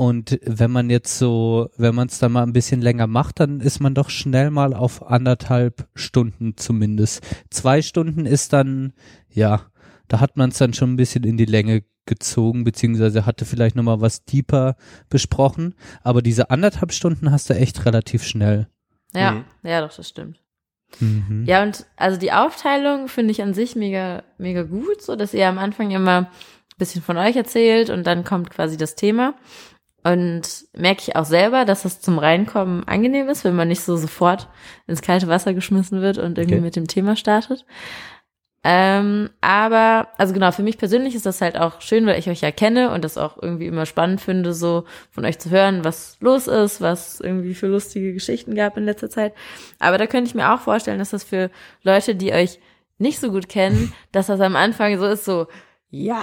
Und 0.00 0.40
wenn 0.46 0.70
man 0.70 0.88
jetzt 0.88 1.18
so, 1.18 1.68
wenn 1.76 1.94
man 1.94 2.08
es 2.08 2.18
dann 2.18 2.32
mal 2.32 2.42
ein 2.42 2.54
bisschen 2.54 2.80
länger 2.80 3.06
macht, 3.06 3.38
dann 3.38 3.60
ist 3.60 3.80
man 3.80 3.94
doch 3.94 4.08
schnell 4.08 4.50
mal 4.50 4.72
auf 4.72 5.06
anderthalb 5.06 5.86
Stunden 5.94 6.56
zumindest. 6.56 7.22
Zwei 7.50 7.82
Stunden 7.82 8.24
ist 8.24 8.54
dann, 8.54 8.94
ja, 9.28 9.60
da 10.08 10.20
hat 10.20 10.38
man 10.38 10.48
es 10.48 10.56
dann 10.56 10.72
schon 10.72 10.94
ein 10.94 10.96
bisschen 10.96 11.24
in 11.24 11.36
die 11.36 11.44
Länge 11.44 11.82
gezogen, 12.06 12.64
beziehungsweise 12.64 13.26
hatte 13.26 13.44
vielleicht 13.44 13.76
nochmal 13.76 14.00
was 14.00 14.24
deeper 14.24 14.76
besprochen. 15.10 15.74
Aber 16.02 16.22
diese 16.22 16.48
anderthalb 16.48 16.92
Stunden 16.94 17.30
hast 17.30 17.50
du 17.50 17.54
echt 17.54 17.84
relativ 17.84 18.24
schnell. 18.24 18.68
Ja, 19.14 19.32
Mhm. 19.32 19.44
ja, 19.64 19.82
doch, 19.86 19.94
das 19.94 20.08
stimmt. 20.08 20.40
Mhm. 20.98 21.44
Ja, 21.46 21.62
und 21.62 21.84
also 21.96 22.18
die 22.18 22.32
Aufteilung 22.32 23.08
finde 23.08 23.32
ich 23.32 23.42
an 23.42 23.52
sich 23.52 23.76
mega, 23.76 24.22
mega 24.38 24.62
gut, 24.62 25.02
so 25.02 25.14
dass 25.14 25.34
ihr 25.34 25.46
am 25.46 25.58
Anfang 25.58 25.90
immer 25.90 26.20
ein 26.20 26.26
bisschen 26.78 27.02
von 27.02 27.18
euch 27.18 27.36
erzählt 27.36 27.90
und 27.90 28.06
dann 28.06 28.24
kommt 28.24 28.48
quasi 28.48 28.78
das 28.78 28.94
Thema. 28.94 29.34
Und 30.02 30.64
merke 30.74 31.02
ich 31.02 31.16
auch 31.16 31.26
selber, 31.26 31.64
dass 31.66 31.82
das 31.82 32.00
zum 32.00 32.18
Reinkommen 32.18 32.84
angenehm 32.88 33.28
ist, 33.28 33.44
wenn 33.44 33.54
man 33.54 33.68
nicht 33.68 33.82
so 33.82 33.96
sofort 33.96 34.48
ins 34.86 35.02
kalte 35.02 35.28
Wasser 35.28 35.52
geschmissen 35.52 36.00
wird 36.00 36.16
und 36.18 36.38
irgendwie 36.38 36.56
Okay. 36.56 36.64
mit 36.64 36.76
dem 36.76 36.86
Thema 36.88 37.16
startet. 37.16 37.66
Ähm, 38.62 39.30
aber, 39.40 40.08
also 40.18 40.34
genau, 40.34 40.52
für 40.52 40.62
mich 40.62 40.76
persönlich 40.76 41.14
ist 41.14 41.24
das 41.24 41.40
halt 41.40 41.56
auch 41.58 41.80
schön, 41.80 42.04
weil 42.04 42.18
ich 42.18 42.28
euch 42.28 42.42
ja 42.42 42.50
kenne 42.50 42.90
und 42.90 43.04
das 43.04 43.16
auch 43.16 43.42
irgendwie 43.42 43.66
immer 43.66 43.86
spannend 43.86 44.20
finde, 44.20 44.52
so 44.52 44.84
von 45.10 45.24
euch 45.24 45.38
zu 45.38 45.48
hören, 45.48 45.82
was 45.82 46.18
los 46.20 46.46
ist, 46.46 46.82
was 46.82 47.20
irgendwie 47.20 47.54
für 47.54 47.68
lustige 47.68 48.12
Geschichten 48.12 48.54
gab 48.54 48.76
in 48.76 48.84
letzter 48.84 49.08
Zeit. 49.08 49.32
Aber 49.78 49.96
da 49.96 50.06
könnte 50.06 50.28
ich 50.28 50.34
mir 50.34 50.52
auch 50.52 50.60
vorstellen, 50.60 50.98
dass 50.98 51.10
das 51.10 51.24
für 51.24 51.50
Leute, 51.82 52.14
die 52.14 52.34
euch 52.34 52.58
nicht 52.98 53.18
so 53.18 53.30
gut 53.30 53.48
kennen, 53.48 53.94
dass 54.12 54.26
das 54.26 54.40
am 54.40 54.56
Anfang 54.56 54.98
so 54.98 55.06
ist, 55.06 55.24
so, 55.24 55.46
ja, 55.88 56.22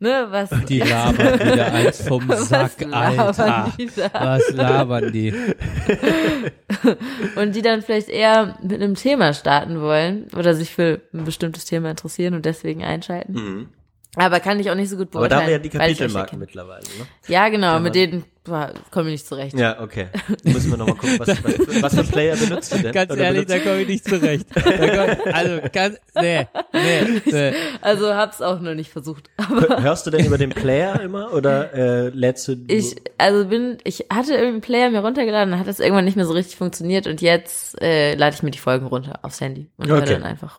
ne, 0.00 0.26
was. 0.30 0.50
Die 0.68 0.80
labern 0.80 1.40
wieder 1.40 1.72
eins 1.72 2.06
vom 2.06 2.28
Sack, 2.36 2.72
was 2.88 3.38
Alter. 3.38 4.10
Was 4.12 4.50
labern 4.50 5.12
die? 5.12 5.32
Und 7.36 7.54
die 7.54 7.62
dann 7.62 7.82
vielleicht 7.82 8.08
eher 8.08 8.58
mit 8.62 8.82
einem 8.82 8.94
Thema 8.94 9.32
starten 9.32 9.80
wollen 9.80 10.26
oder 10.36 10.54
sich 10.54 10.70
für 10.70 11.00
ein 11.12 11.24
bestimmtes 11.24 11.66
Thema 11.66 11.90
interessieren 11.90 12.34
und 12.34 12.44
deswegen 12.44 12.82
einschalten. 12.82 13.32
Mhm. 13.32 13.68
Aber 14.16 14.40
kann 14.40 14.58
ich 14.58 14.68
auch 14.70 14.74
nicht 14.74 14.88
so 14.90 14.96
gut 14.96 15.08
Aber 15.14 15.28
da 15.28 15.36
beurteilen. 15.36 15.40
haben 15.42 15.46
wir 15.46 15.52
ja 15.52 15.58
die 15.58 15.68
Kapitelmarken 15.68 16.38
mittlerweile, 16.40 16.82
ne? 16.82 17.06
Ja, 17.28 17.48
genau, 17.48 17.74
Kann 17.74 17.82
mit 17.84 17.94
denen 17.94 18.24
komme 18.44 19.08
ich 19.10 19.12
nicht 19.12 19.26
zurecht. 19.28 19.56
Ja, 19.56 19.80
okay. 19.80 20.08
Müssen 20.42 20.70
wir 20.72 20.78
nochmal 20.78 20.96
gucken, 20.96 21.20
was, 21.20 21.28
was, 21.28 21.82
was 21.82 21.94
für 21.94 22.04
Player 22.10 22.34
benutzt 22.34 22.72
du 22.74 22.78
denn? 22.78 22.90
Ganz 22.92 23.12
Oder 23.12 23.22
ehrlich, 23.24 23.46
da 23.46 23.54
benutzt- 23.54 23.66
komme 23.68 23.80
ich 23.82 23.88
nicht 23.88 24.04
zurecht. 24.08 24.46
Da 24.52 24.62
komm, 25.14 25.32
also 25.32 25.60
ganz, 25.72 25.98
nee, 26.20 26.48
nee, 26.72 27.20
nee. 27.30 27.52
Also 27.82 28.12
hab's 28.12 28.42
auch 28.42 28.58
noch 28.60 28.74
nicht 28.74 28.90
versucht. 28.90 29.30
Aber 29.36 29.80
Hörst 29.80 30.06
du 30.06 30.10
denn 30.10 30.26
über 30.26 30.38
den 30.38 30.50
Player 30.50 31.00
immer 31.00 31.32
oder 31.32 31.72
äh, 31.72 32.08
lädst 32.08 32.48
du? 32.48 32.56
ich, 32.66 32.96
also 33.18 33.44
bin, 33.46 33.78
ich 33.84 34.06
hatte 34.12 34.32
irgendeinen 34.32 34.60
Player 34.62 34.90
mir 34.90 35.00
runtergeladen, 35.00 35.52
dann 35.52 35.60
hat 35.60 35.68
das 35.68 35.78
irgendwann 35.78 36.06
nicht 36.06 36.16
mehr 36.16 36.26
so 36.26 36.32
richtig 36.32 36.56
funktioniert 36.56 37.06
und 37.06 37.20
jetzt 37.20 37.80
äh, 37.80 38.14
lade 38.16 38.34
ich 38.34 38.42
mir 38.42 38.50
die 38.50 38.58
Folgen 38.58 38.86
runter 38.86 39.20
aufs 39.22 39.40
Handy 39.40 39.68
und 39.76 39.88
höre 39.88 39.98
Okay. 39.98 40.14
dann 40.14 40.24
einfach. 40.24 40.58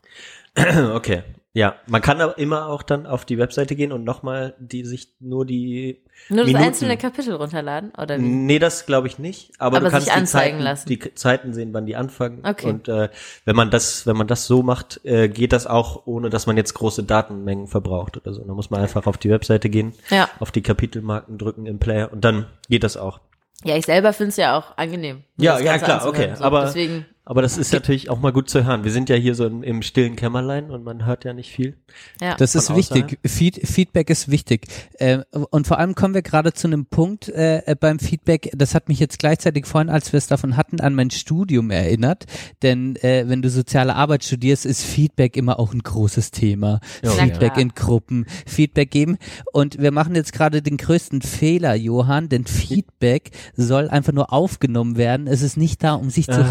Okay. 0.94 1.23
Ja, 1.53 1.76
man 1.88 2.02
kann 2.02 2.22
aber 2.22 2.38
immer 2.38 2.68
auch 2.68 2.82
dann 2.82 3.06
auf 3.06 3.26
die 3.26 3.38
Webseite 3.38 3.76
gehen 3.76 3.91
und 3.91 4.06
nochmal 4.06 4.53
die 4.57 4.86
sich 4.86 5.10
nur 5.19 5.45
die 5.45 5.99
Nur 6.30 6.38
das 6.40 6.48
Minuten- 6.48 6.64
einzelne 6.65 6.95
Kapitel 6.95 7.34
runterladen, 7.36 7.91
oder 7.98 8.18
wie? 8.18 8.22
Nee, 8.22 8.57
das 8.57 8.86
glaube 8.86 9.07
ich 9.07 9.19
nicht. 9.19 9.52
Aber, 9.60 9.78
Aber 9.78 9.88
du 9.88 9.91
kannst 9.91 10.07
sich 10.07 10.15
die 10.15 10.23
Zeiten, 10.23 10.60
lassen. 10.60 10.88
die 10.88 10.99
Zeiten 11.14 11.53
sehen, 11.53 11.73
wann 11.73 11.86
die 11.86 11.98
anfangen. 11.98 12.40
Okay. 12.48 12.69
Und 12.69 12.88
äh, 12.88 13.10
wenn 13.44 13.56
man 13.57 13.69
das, 13.69 14.07
wenn 14.07 14.15
man 14.15 14.28
das 14.28 14.45
so 14.48 14.64
macht, 14.64 15.02
äh, 15.03 15.28
geht 15.28 15.52
das 15.52 15.68
auch, 15.68 16.03
ohne 16.07 16.30
dass 16.30 16.48
man 16.48 16.56
jetzt 16.56 16.73
große 16.73 17.03
Datenmengen 17.03 17.68
verbraucht 17.68 18.15
oder 18.15 18.34
so. 18.34 18.45
Da 18.45 18.53
muss 18.53 18.69
man 18.69 18.80
einfach 18.80 19.06
auf 19.06 19.18
die 19.18 19.30
Webseite 19.30 19.69
gehen, 19.69 19.91
Ja. 20.10 20.30
auf 20.40 20.52
die 20.52 20.61
Kapitelmarken 20.61 21.38
drücken 21.38 21.65
im 21.65 21.80
Player 21.80 22.14
und 22.14 22.23
dann 22.23 22.45
geht 22.69 22.86
das 22.86 22.95
auch. 22.95 23.19
Ja, 23.65 23.76
ich 23.76 23.86
selber 23.86 24.14
find's 24.14 24.38
ja 24.38 24.57
auch 24.57 24.78
angenehm. 24.78 25.23
Ja, 25.38 25.60
ja, 25.60 25.78
klar, 25.78 26.07
okay. 26.07 26.34
So. 26.36 26.44
Aber- 26.45 26.61
Deswegen, 26.61 27.06
Aber 27.23 27.43
das 27.43 27.57
ist 27.57 27.72
natürlich 27.72 28.10
auch 28.10 28.19
mal 28.19 28.34
gut 28.34 28.49
zu 28.49 28.65
hören. 28.65 28.84
Wir 28.84 28.91
sind 28.91 29.07
ja 29.07 29.15
hier 29.15 29.35
so 29.35 29.45
im, 29.45 29.61
im 29.61 29.84
stillen 29.84 30.15
Kämmerlein 30.15 30.72
und 30.72 30.84
man 30.84 31.06
hört 31.06 31.23
ja 31.23 31.34
nicht 31.34 31.52
viel. 31.52 31.77
ja. 32.19 32.35
Das 32.35 32.56
ist 32.56 32.76
wichtig. 32.76 33.19
Feed, 33.23 33.68
Feedback 33.68 34.10
ist 34.10 34.31
wichtig. 34.31 34.68
Äh, 34.93 35.19
und 35.52 35.68
vor 35.68 35.77
allem 35.77 35.93
kommen 35.93 36.15
wir 36.15 36.23
gerade 36.23 36.52
zu 36.53 36.65
einem 36.68 36.88
Punkt 36.88 37.30
äh, 37.30 37.60
äh, 37.60 37.76
beim 37.80 37.99
Feedback, 37.99 38.49
das 38.56 38.73
hat 38.73 38.89
mich 38.89 38.99
jetzt 38.99 39.19
gleichzeitig 39.19 39.68
vorhin, 39.68 39.89
als 39.91 40.11
wir 40.11 40.18
es 40.18 40.26
davon 40.26 40.57
hatten, 40.57 40.80
an 40.80 40.95
mein 40.95 41.11
Studium 41.11 41.69
erinnert. 41.69 42.26
Denn 42.64 42.95
äh, 42.98 43.26
wenn 43.27 43.43
du 43.43 43.52
soziale 43.52 43.95
Arbeit 43.95 44.23
studierst, 44.23 44.65
ist 44.65 44.84
Feedback 44.84 45.38
immer 45.38 45.60
auch 45.60 45.73
ein 45.73 45.84
großes 45.84 46.31
Thema. 46.31 46.80
Ja, 47.03 47.11
Feedback 47.11 47.53
klar. 47.53 47.61
in 47.61 47.69
Gruppen, 47.76 48.26
Feedback 48.48 48.89
geben. 48.89 49.18
Und 49.53 49.80
wir 49.80 49.91
machen 49.91 50.15
jetzt 50.15 50.34
gerade 50.34 50.64
den 50.64 50.77
größten 50.77 51.22
Fehler, 51.22 51.76
Johann, 51.76 52.30
denn 52.30 52.45
Feedback 52.45 53.30
soll 53.56 53.89
einfach 53.89 54.11
nur 54.11 54.34
aufgenommen 54.34 54.98
werden. 54.98 55.27
Es 55.27 55.43
ist 55.43 55.56
nicht 55.56 55.84
da, 55.84 55.93
um 55.93 56.10
sich 56.10 56.26
zu 56.26 56.41
Ah. 56.41 56.49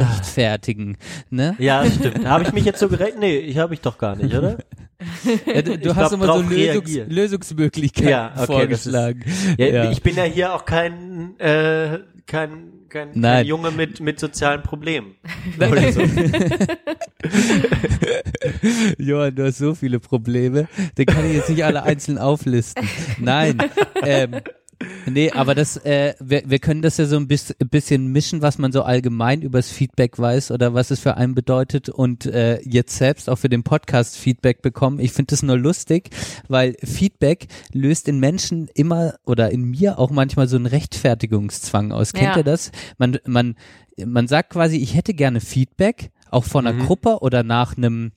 Rechtfertigen. 0.60 0.96
Ne? 1.30 1.54
Ja, 1.58 1.84
stimmt. 1.86 2.26
habe 2.26 2.44
ich 2.44 2.52
mich 2.52 2.64
jetzt 2.64 2.78
so 2.80 2.88
gerechnet? 2.88 3.20
Nee, 3.20 3.38
ich 3.38 3.58
habe 3.58 3.74
ich 3.74 3.80
doch 3.80 3.98
gar 3.98 4.16
nicht, 4.16 4.34
oder? 4.34 4.58
Äh, 5.46 5.62
du 5.62 5.78
du 5.78 5.96
hast 5.96 6.10
glaub, 6.10 6.12
immer 6.12 6.26
so 6.26 6.42
Lösungs 6.42 6.54
reagieren. 6.54 7.08
Lösungsmöglichkeiten 7.08 8.10
Ja, 8.10 8.32
okay, 8.36 8.44
vorgeschlagen. 8.44 9.24
Ja, 9.56 9.66
Ja. 9.66 9.90
Ich 9.90 10.02
bin 10.02 10.14
ja 10.14 10.24
hier 10.24 10.54
auch 10.54 10.66
kein, 10.66 11.40
äh, 11.40 12.00
kein, 12.26 12.64
kein, 12.90 13.18
kein. 13.18 13.46
Junge 13.46 13.70
mit, 13.70 14.00
mit 14.00 14.20
sozialen 14.20 14.62
Problemen. 14.62 15.14
Johann, 18.98 19.34
du 19.34 19.46
hast 19.46 19.56
so 19.56 19.74
viele 19.74 20.00
Probleme, 20.00 20.68
den 20.98 21.06
kann 21.06 21.24
ich 21.24 21.34
jetzt 21.34 21.48
nicht 21.48 21.64
alle 21.64 21.82
einzeln 21.82 22.18
auflisten. 22.18 22.86
Nein, 23.18 23.56
ähm, 24.02 24.42
nee, 25.06 25.30
aber 25.30 25.54
das, 25.54 25.76
äh, 25.78 26.14
wir, 26.20 26.42
wir 26.46 26.58
können 26.58 26.82
das 26.82 26.96
ja 26.96 27.06
so 27.06 27.16
ein 27.16 27.28
bis, 27.28 27.54
ein 27.60 27.68
bisschen 27.68 28.06
mischen, 28.08 28.42
was 28.42 28.58
man 28.58 28.72
so 28.72 28.82
allgemein 28.82 29.42
übers 29.42 29.70
Feedback 29.70 30.18
weiß 30.18 30.50
oder 30.50 30.74
was 30.74 30.90
es 30.90 31.00
für 31.00 31.16
einen 31.16 31.34
bedeutet 31.34 31.88
und 31.88 32.26
äh, 32.26 32.60
jetzt 32.62 32.96
selbst 32.96 33.28
auch 33.28 33.36
für 33.36 33.48
den 33.48 33.62
Podcast 33.62 34.16
Feedback 34.16 34.62
bekommen. 34.62 34.98
Ich 34.98 35.12
finde 35.12 35.30
das 35.32 35.42
nur 35.42 35.58
lustig, 35.58 36.10
weil 36.48 36.76
Feedback 36.82 37.48
löst 37.72 38.08
in 38.08 38.18
Menschen 38.20 38.68
immer 38.74 39.14
oder 39.26 39.50
in 39.50 39.64
mir 39.64 39.98
auch 39.98 40.10
manchmal 40.10 40.48
so 40.48 40.56
einen 40.56 40.66
Rechtfertigungszwang 40.66 41.92
aus. 41.92 42.12
Kennt 42.12 42.32
Ja. 42.34 42.36
ihr 42.38 42.44
das? 42.44 42.72
Man, 42.98 43.18
man, 43.26 43.56
man 44.04 44.28
sagt 44.28 44.50
quasi, 44.50 44.76
ich 44.76 44.94
hätte 44.94 45.14
gerne 45.14 45.40
Feedback, 45.40 46.10
auch 46.30 46.44
von 46.44 46.66
einer 46.66 46.84
Gruppe 46.84 47.18
oder 47.20 47.42
nach 47.42 47.76
einem 47.76 48.12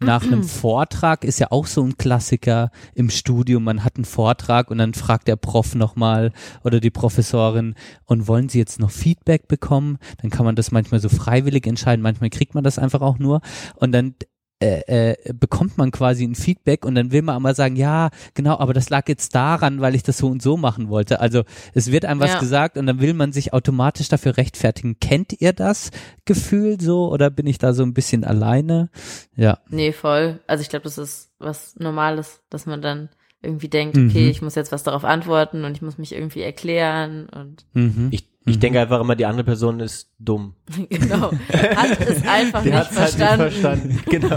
nach 0.00 0.22
einem 0.22 0.44
Vortrag 0.44 1.24
ist 1.24 1.38
ja 1.38 1.48
auch 1.50 1.66
so 1.66 1.82
ein 1.82 1.96
Klassiker 1.96 2.70
im 2.94 3.10
Studium. 3.10 3.64
Man 3.64 3.84
hat 3.84 3.96
einen 3.96 4.04
Vortrag 4.04 4.70
und 4.70 4.78
dann 4.78 4.94
fragt 4.94 5.28
der 5.28 5.36
Prof 5.36 5.74
nochmal 5.74 6.32
oder 6.64 6.80
die 6.80 6.90
Professorin 6.90 7.74
und 8.04 8.28
wollen 8.28 8.48
Sie 8.48 8.58
jetzt 8.58 8.80
noch 8.80 8.90
Feedback 8.90 9.48
bekommen? 9.48 9.98
Dann 10.22 10.30
kann 10.30 10.44
man 10.44 10.56
das 10.56 10.70
manchmal 10.70 11.00
so 11.00 11.08
freiwillig 11.08 11.66
entscheiden. 11.66 12.02
Manchmal 12.02 12.30
kriegt 12.30 12.54
man 12.54 12.64
das 12.64 12.78
einfach 12.78 13.00
auch 13.00 13.18
nur 13.18 13.40
und 13.76 13.92
dann 13.92 14.14
äh, 14.60 15.12
äh, 15.12 15.32
bekommt 15.34 15.78
man 15.78 15.90
quasi 15.92 16.24
ein 16.24 16.34
Feedback 16.34 16.84
und 16.84 16.94
dann 16.96 17.12
will 17.12 17.22
man 17.22 17.36
einmal 17.36 17.54
sagen, 17.54 17.76
ja, 17.76 18.10
genau, 18.34 18.58
aber 18.58 18.74
das 18.74 18.90
lag 18.90 19.08
jetzt 19.08 19.34
daran, 19.34 19.80
weil 19.80 19.94
ich 19.94 20.02
das 20.02 20.18
so 20.18 20.26
und 20.28 20.42
so 20.42 20.56
machen 20.56 20.88
wollte. 20.88 21.20
Also 21.20 21.44
es 21.74 21.92
wird 21.92 22.04
einem 22.04 22.18
was 22.20 22.32
Ja. 22.32 22.40
gesagt 22.40 22.76
und 22.76 22.86
dann 22.86 23.00
will 23.00 23.14
man 23.14 23.32
sich 23.32 23.52
automatisch 23.52 24.08
dafür 24.08 24.36
rechtfertigen. 24.36 24.98
Kennt 25.00 25.40
ihr 25.40 25.52
das 25.52 25.90
Gefühl 26.24 26.80
so 26.80 27.08
oder 27.12 27.30
bin 27.30 27.46
ich 27.46 27.58
da 27.58 27.72
so 27.72 27.84
ein 27.84 27.94
bisschen 27.94 28.24
alleine? 28.24 28.90
Ja. 29.36 29.58
Nee, 29.68 29.92
voll. 29.92 30.40
Also 30.48 30.62
ich 30.62 30.68
glaube, 30.68 30.84
das 30.84 30.98
ist 30.98 31.30
was 31.38 31.76
Normales, 31.76 32.40
dass 32.50 32.66
man 32.66 32.82
dann 32.82 33.10
irgendwie 33.40 33.68
denkt, 33.68 33.96
Mhm. 33.96 34.08
okay, 34.08 34.28
ich 34.28 34.42
muss 34.42 34.56
jetzt 34.56 34.72
was 34.72 34.82
darauf 34.82 35.04
antworten 35.04 35.64
und 35.64 35.76
ich 35.76 35.82
muss 35.82 35.98
mich 35.98 36.12
irgendwie 36.12 36.42
erklären 36.42 37.28
und 37.28 37.64
Mhm. 37.74 38.08
Ich, 38.10 38.28
ich 38.48 38.58
denke 38.58 38.80
einfach 38.80 39.00
immer, 39.00 39.14
die 39.16 39.26
andere 39.26 39.44
Person 39.44 39.80
ist 39.80 40.10
dumm. 40.18 40.54
genau. 40.90 41.30
Hat 41.52 42.00
es 42.00 42.26
einfach 42.26 42.62
Die 42.62 42.70
nicht 42.70 42.78
hat's 42.78 42.98
halt 42.98 43.10
verstanden. 43.10 43.44
nicht 43.44 43.58
verstanden. 43.58 44.02
Genau. 44.10 44.36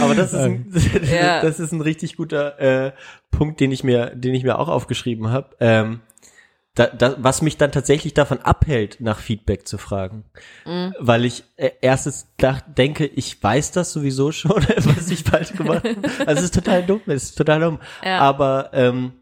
Aber 0.00 0.14
das 0.14 0.32
ist, 0.32 0.38
ein, 0.40 0.72
Ja. 1.12 1.42
das 1.42 1.60
ist 1.60 1.72
ein 1.72 1.80
richtig 1.80 2.16
guter 2.16 2.58
äh, 2.60 2.92
Punkt, 3.30 3.60
den 3.60 3.72
ich 3.72 3.84
mir, 3.84 4.14
den 4.14 4.34
ich 4.34 4.44
mir 4.44 4.58
auch 4.58 4.68
aufgeschrieben 4.68 5.30
habe. 5.30 5.56
Ähm, 5.60 6.00
da, 6.76 6.86
da, 6.86 7.16
was 7.18 7.42
mich 7.42 7.56
dann 7.56 7.72
tatsächlich 7.72 8.14
davon 8.14 8.38
abhält, 8.38 8.98
nach 9.00 9.18
Feedback 9.18 9.66
zu 9.66 9.76
fragen. 9.76 10.24
Mhm. 10.64 10.94
Weil 11.00 11.24
ich 11.24 11.42
äh, 11.56 11.70
erstens 11.80 12.28
dach, 12.36 12.60
denke, 12.60 13.06
ich 13.06 13.42
weiß 13.42 13.72
das 13.72 13.92
sowieso 13.92 14.30
schon, 14.32 14.52
was 14.76 15.10
ich 15.10 15.24
falsch 15.24 15.52
gemacht 15.52 15.84
habe. 15.84 15.96
Also 16.26 16.38
es 16.38 16.44
ist 16.44 16.54
total 16.54 16.84
dumm, 16.84 17.00
es 17.06 17.24
ist 17.24 17.34
total 17.38 17.60
dumm. 17.60 17.80
Ja. 18.04 18.20
Aber 18.20 18.70
ähm, 18.72 19.12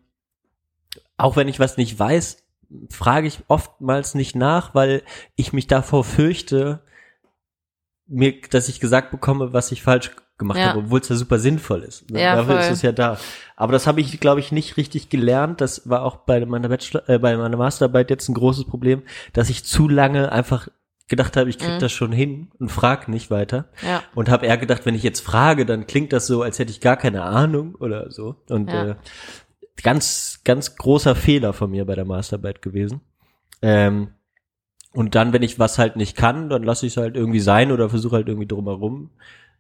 auch 1.18 1.36
wenn 1.36 1.48
ich 1.48 1.60
was 1.60 1.76
nicht 1.76 1.98
weiß, 1.98 2.44
frage 2.90 3.26
ich 3.28 3.40
oftmals 3.48 4.14
nicht 4.14 4.34
nach, 4.36 4.74
weil 4.74 5.02
ich 5.36 5.52
mich 5.52 5.66
davor 5.66 6.04
fürchte, 6.04 6.80
mir, 8.06 8.40
dass 8.50 8.68
ich 8.68 8.80
gesagt 8.80 9.10
bekomme, 9.10 9.52
was 9.52 9.70
ich 9.72 9.82
falsch 9.82 10.10
gemacht 10.38 10.58
Ja. 10.58 10.66
habe, 10.68 10.78
obwohl 10.80 11.00
es 11.00 11.08
ja 11.08 11.16
super 11.16 11.38
sinnvoll 11.38 11.82
ist. 11.82 12.10
Ne? 12.10 12.22
Ja, 12.22 12.36
Dafür 12.36 12.54
voll. 12.54 12.62
ist 12.62 12.70
es 12.70 12.82
ja 12.82 12.92
da. 12.92 13.18
Aber 13.56 13.72
das 13.72 13.86
habe 13.86 14.00
ich, 14.00 14.20
glaube 14.20 14.40
ich, 14.40 14.52
nicht 14.52 14.76
richtig 14.76 15.08
gelernt. 15.10 15.60
Das 15.60 15.88
war 15.90 16.02
auch 16.02 16.16
bei 16.18 16.44
meiner 16.46 16.68
Bachelor, 16.68 17.06
äh, 17.08 17.18
bei 17.18 17.36
meiner 17.36 17.56
Masterarbeit 17.56 18.08
jetzt 18.10 18.28
ein 18.28 18.34
großes 18.34 18.64
Problem, 18.66 19.02
dass 19.32 19.50
ich 19.50 19.64
zu 19.64 19.88
lange 19.88 20.30
einfach 20.30 20.68
gedacht 21.08 21.36
habe, 21.36 21.50
ich 21.50 21.58
krieg 21.58 21.74
Mhm. 21.74 21.78
das 21.80 21.90
schon 21.92 22.12
hin 22.12 22.50
und 22.58 22.70
frag 22.70 23.08
nicht 23.08 23.30
weiter. 23.30 23.64
Ja. 23.82 24.02
Und 24.14 24.28
habe 24.28 24.46
eher 24.46 24.58
gedacht, 24.58 24.84
wenn 24.86 24.94
ich 24.94 25.02
jetzt 25.02 25.20
frage, 25.20 25.66
dann 25.66 25.86
klingt 25.86 26.12
das 26.12 26.26
so, 26.26 26.42
als 26.42 26.58
hätte 26.58 26.70
ich 26.70 26.80
gar 26.80 26.96
keine 26.98 27.22
Ahnung 27.22 27.74
oder 27.74 28.10
so. 28.10 28.36
Und 28.48 28.70
Ja. 28.70 28.90
äh, 28.90 28.94
ganz, 29.82 30.40
ganz 30.44 30.76
großer 30.76 31.14
Fehler 31.14 31.52
von 31.52 31.70
mir 31.70 31.84
bei 31.84 31.94
der 31.94 32.04
Masterarbeit 32.04 32.62
gewesen. 32.62 33.00
Ähm, 33.62 34.08
und 34.92 35.14
dann, 35.14 35.32
wenn 35.32 35.42
ich 35.42 35.58
was 35.58 35.78
halt 35.78 35.96
nicht 35.96 36.16
kann, 36.16 36.48
dann 36.48 36.62
lasse 36.62 36.86
ich 36.86 36.94
es 36.94 36.96
halt 36.96 37.16
irgendwie 37.16 37.40
sein 37.40 37.72
oder 37.72 37.88
versuche 37.90 38.16
halt 38.16 38.28
irgendwie 38.28 38.46
drumherum 38.48 39.10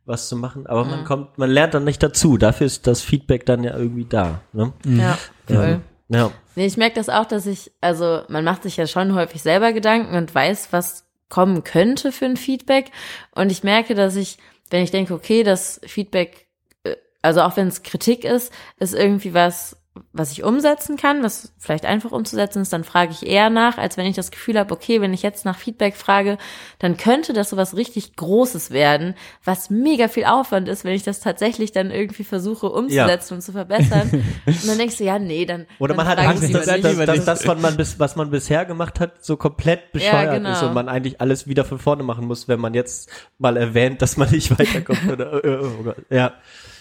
was 0.06 0.28
zu 0.28 0.36
machen. 0.36 0.66
Aber 0.66 0.84
man 0.84 1.00
Mhm. 1.00 1.04
kommt, 1.04 1.38
man 1.38 1.50
lernt 1.50 1.74
dann 1.74 1.84
nicht 1.84 2.02
dazu. 2.02 2.38
Dafür 2.38 2.66
ist 2.66 2.86
das 2.86 3.02
Feedback 3.02 3.44
dann 3.44 3.62
ja 3.62 3.76
irgendwie 3.76 4.06
da. 4.06 4.40
Ne? 4.54 4.72
Ja, 4.84 5.18
voll. 5.46 5.64
Ähm, 5.64 5.82
ja. 6.08 6.30
Nee, 6.56 6.64
ich 6.64 6.78
merke 6.78 6.94
das 6.96 7.10
auch, 7.10 7.26
dass 7.26 7.44
ich, 7.46 7.70
also 7.82 8.22
man 8.28 8.42
macht 8.42 8.62
sich 8.62 8.78
ja 8.78 8.86
schon 8.86 9.14
häufig 9.14 9.42
selber 9.42 9.72
Gedanken 9.74 10.16
und 10.16 10.34
weiß, 10.34 10.68
was 10.72 11.04
kommen 11.28 11.62
könnte 11.62 12.10
für 12.10 12.24
ein 12.24 12.38
Feedback. 12.38 12.90
Und 13.32 13.52
ich 13.52 13.62
merke, 13.64 13.94
dass 13.94 14.16
ich, 14.16 14.38
wenn 14.70 14.82
ich 14.82 14.90
denke, 14.90 15.12
okay, 15.12 15.42
das 15.42 15.78
Feedback, 15.86 16.46
äh, 16.84 16.96
also 17.20 17.42
auch 17.42 17.58
wenn 17.58 17.68
es 17.68 17.82
Kritik 17.82 18.24
ist, 18.24 18.50
ist 18.78 18.94
irgendwie 18.94 19.34
was, 19.34 19.76
was 20.12 20.32
ich 20.32 20.42
umsetzen 20.42 20.96
kann, 20.96 21.22
was 21.22 21.52
vielleicht 21.58 21.84
einfach 21.84 22.12
umzusetzen 22.12 22.62
ist, 22.62 22.72
dann 22.72 22.84
frage 22.84 23.12
ich 23.12 23.26
eher 23.26 23.50
nach, 23.50 23.78
als 23.78 23.96
wenn 23.96 24.06
ich 24.06 24.16
das 24.16 24.30
Gefühl 24.30 24.58
habe, 24.58 24.72
okay, 24.72 25.00
wenn 25.00 25.14
ich 25.14 25.22
jetzt 25.22 25.44
nach 25.44 25.58
Feedback 25.58 25.96
frage, 25.96 26.38
dann 26.78 26.96
könnte 26.96 27.32
das 27.32 27.50
sowas 27.50 27.76
richtig 27.76 28.16
Großes 28.16 28.70
werden, 28.70 29.14
was 29.44 29.70
mega 29.70 30.08
viel 30.08 30.24
Aufwand 30.24 30.68
ist, 30.68 30.84
wenn 30.84 30.94
ich 30.94 31.02
das 31.02 31.20
tatsächlich 31.20 31.72
dann 31.72 31.90
irgendwie 31.90 32.24
versuche 32.24 32.70
umzusetzen 32.70 33.34
und 33.34 33.40
zu 33.42 33.52
verbessern. 33.52 34.10
und 34.46 34.68
dann 34.68 34.78
denkst 34.78 34.98
du, 34.98 35.04
ja, 35.04 35.18
nee, 35.18 35.44
dann. 35.44 35.66
Oder 35.78 35.94
dann 35.94 36.06
man 36.06 36.08
hat 36.08 36.18
Angst, 36.18 36.54
dass, 36.54 36.66
dass, 36.66 36.96
dass 36.96 37.24
das, 37.24 37.46
was 37.46 37.60
man, 37.60 37.76
bis, 37.76 37.98
was 37.98 38.16
man 38.16 38.30
bisher 38.30 38.64
gemacht 38.64 39.00
hat, 39.00 39.24
so 39.24 39.36
komplett 39.36 39.92
bescheuert 39.92 40.34
genau. 40.34 40.52
ist 40.52 40.62
und 40.62 40.74
man 40.74 40.88
eigentlich 40.88 41.20
alles 41.20 41.46
wieder 41.46 41.64
von 41.64 41.78
vorne 41.78 42.02
machen 42.02 42.26
muss, 42.26 42.48
wenn 42.48 42.60
man 42.60 42.74
jetzt 42.74 43.10
mal 43.38 43.56
erwähnt, 43.56 44.02
dass 44.02 44.16
man 44.16 44.30
nicht 44.30 44.50
weiterkommt. 44.58 45.10
oder, 45.10 45.44
äh, 45.44 45.58
oh 45.58 45.82
Gott. 45.84 45.96
Ja, 46.10 46.34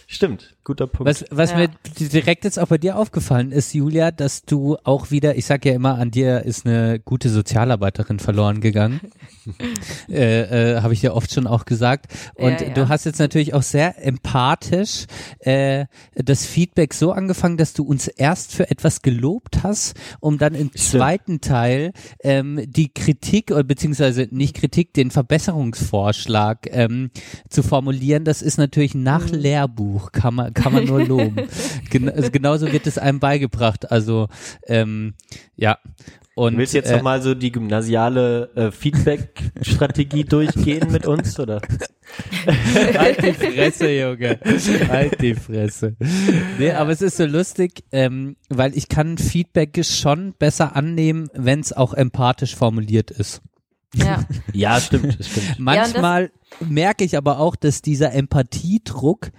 stimmt. 0.07 0.55
Guter 0.63 0.87
Punkt. 0.87 1.07
Was, 1.09 1.23
was 1.31 1.51
Ja. 1.51 1.57
mir 1.59 1.69
direkt 1.99 2.43
jetzt 2.43 2.59
auch 2.59 2.67
bei 2.67 2.77
dir 2.77 2.97
aufgefallen 2.97 3.51
ist, 3.53 3.73
Julia, 3.73 4.11
dass 4.11 4.43
du 4.43 4.75
auch 4.83 5.11
wieder, 5.11 5.37
ich 5.37 5.45
sag 5.45 5.63
ja 5.63 5.73
immer, 5.73 5.97
an 5.97 6.11
dir 6.11 6.41
ist 6.43 6.65
eine 6.65 6.99
gute 6.99 7.29
Sozialarbeiterin 7.29 8.19
verloren 8.19 8.59
gegangen. 8.59 8.99
äh, 10.09 10.73
äh, 10.75 10.81
Habe 10.81 10.93
ich 10.93 11.01
ja 11.01 11.13
oft 11.13 11.31
schon 11.33 11.47
auch 11.47 11.63
gesagt. 11.63 12.07
Und 12.35 12.59
Ja, 12.59 12.67
ja. 12.67 12.73
du 12.73 12.89
hast 12.89 13.05
jetzt 13.05 13.19
natürlich 13.19 13.53
auch 13.53 13.61
sehr 13.63 14.03
empathisch 14.05 15.05
äh, 15.39 15.85
das 16.15 16.45
Feedback 16.45 16.93
so 16.93 17.13
angefangen, 17.13 17.55
dass 17.57 17.71
du 17.73 17.83
uns 17.83 18.07
erst 18.09 18.53
für 18.53 18.69
etwas 18.69 19.01
gelobt 19.01 19.63
hast, 19.63 19.95
um 20.19 20.37
dann 20.37 20.53
im 20.53 20.73
zweiten 20.75 21.39
Teil 21.39 21.93
ähm, 22.23 22.61
die 22.67 22.93
Kritik 22.93 23.51
oder 23.51 23.63
beziehungsweise 23.63 24.27
nicht 24.31 24.55
Kritik, 24.57 24.93
den 24.93 25.11
Verbesserungsvorschlag 25.11 26.67
ähm, 26.71 27.11
zu 27.49 27.63
formulieren. 27.63 28.25
Das 28.25 28.41
ist 28.41 28.57
natürlich 28.57 28.95
nach 28.95 29.27
Mhm. 29.31 29.37
Lehrbuch, 29.37 29.96
kann 29.97 30.35
man, 30.35 30.53
kann 30.53 30.73
man 30.73 30.85
nur 30.85 31.03
loben. 31.03 31.35
Gen 31.89 32.09
also 32.09 32.31
genauso 32.31 32.71
wird 32.71 32.87
es 32.87 32.97
einem 32.97 33.19
beigebracht. 33.19 33.91
Also 33.91 34.27
ähm, 34.67 35.13
ja. 35.55 35.77
Und, 36.35 36.55
Willst 36.55 36.73
du 36.73 36.77
jetzt 36.77 36.91
äh, 36.91 36.97
nochmal 36.97 37.21
so 37.23 37.33
die 37.33 37.51
gymnasiale 37.51 38.51
äh, 38.55 38.71
Feedback-Strategie 38.71 40.23
durchgehen 40.29 40.91
mit 40.91 41.07
uns, 41.07 41.39
oder? 41.39 41.61
Halt 42.45 43.23
die 43.23 43.33
Fresse, 43.33 43.89
Junge. 43.89 44.39
Halt 44.87 45.19
die 45.19 45.33
Fresse. 45.33 45.95
Nee, 46.59 46.71
aber 46.73 46.91
es 46.91 47.01
ist 47.01 47.17
so 47.17 47.25
lustig, 47.25 47.83
ähm, 47.91 48.35
weil 48.49 48.77
ich 48.77 48.87
kann 48.87 49.17
Feedback 49.17 49.83
schon 49.83 50.35
besser 50.37 50.75
annehmen, 50.75 51.27
wenn 51.33 51.59
es 51.59 51.73
auch 51.73 51.95
empathisch 51.95 52.55
formuliert 52.55 53.09
ist. 53.09 53.41
Ja. 53.95 54.23
Ja, 54.53 54.79
stimmt, 54.79 55.19
das 55.19 55.27
stimmt. 55.27 55.59
Manchmal 55.59 56.31
merke 56.59 57.03
ich 57.03 57.17
aber 57.17 57.39
auch, 57.39 57.55
dass 57.55 57.81
dieser 57.81 58.13
Empathiedruck 58.13 59.31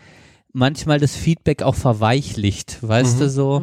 manchmal 0.58 0.98
das 0.98 1.16
Feedback 1.16 1.62
auch 1.62 1.74
verweichlicht, 1.74 2.82
weißt 2.82 3.20
du 3.20 3.30
so? 3.30 3.62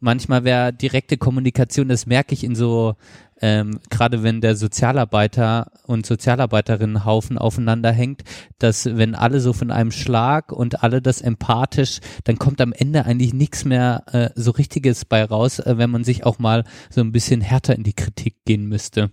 Manchmal 0.00 0.44
wäre 0.44 0.72
direkte 0.72 1.16
Kommunikation, 1.16 1.88
das 1.88 2.04
merke 2.04 2.34
ich 2.34 2.44
in 2.44 2.54
so, 2.54 2.96
ähm, 3.40 3.80
gerade 3.88 4.22
wenn 4.22 4.42
der 4.42 4.54
Sozialarbeiter 4.54 5.70
und 5.86 6.04
Sozialarbeiterinnen 6.04 7.06
Haufen 7.06 7.38
aufeinander 7.38 7.90
hängt, 7.90 8.22
dass 8.58 8.84
wenn 8.84 9.14
alle 9.14 9.40
so 9.40 9.52
von 9.54 9.70
einem 9.70 9.92
Schlag 9.92 10.52
und 10.52 10.82
alle 10.82 11.00
das 11.00 11.22
empathisch, 11.22 12.00
dann 12.24 12.38
kommt 12.38 12.60
am 12.60 12.72
Ende 12.72 13.06
eigentlich 13.06 13.32
nichts 13.32 13.64
mehr 13.64 14.04
äh, 14.12 14.30
so 14.34 14.50
richtiges 14.50 15.04
bei 15.06 15.24
raus, 15.24 15.58
äh, 15.58 15.78
wenn 15.78 15.90
man 15.90 16.04
sich 16.04 16.26
auch 16.26 16.38
mal 16.38 16.64
so 16.90 17.00
ein 17.00 17.12
bisschen 17.12 17.40
härter 17.40 17.74
in 17.74 17.84
die 17.84 17.94
Kritik 17.94 18.44
gehen 18.44 18.66
müsste. 18.66 19.10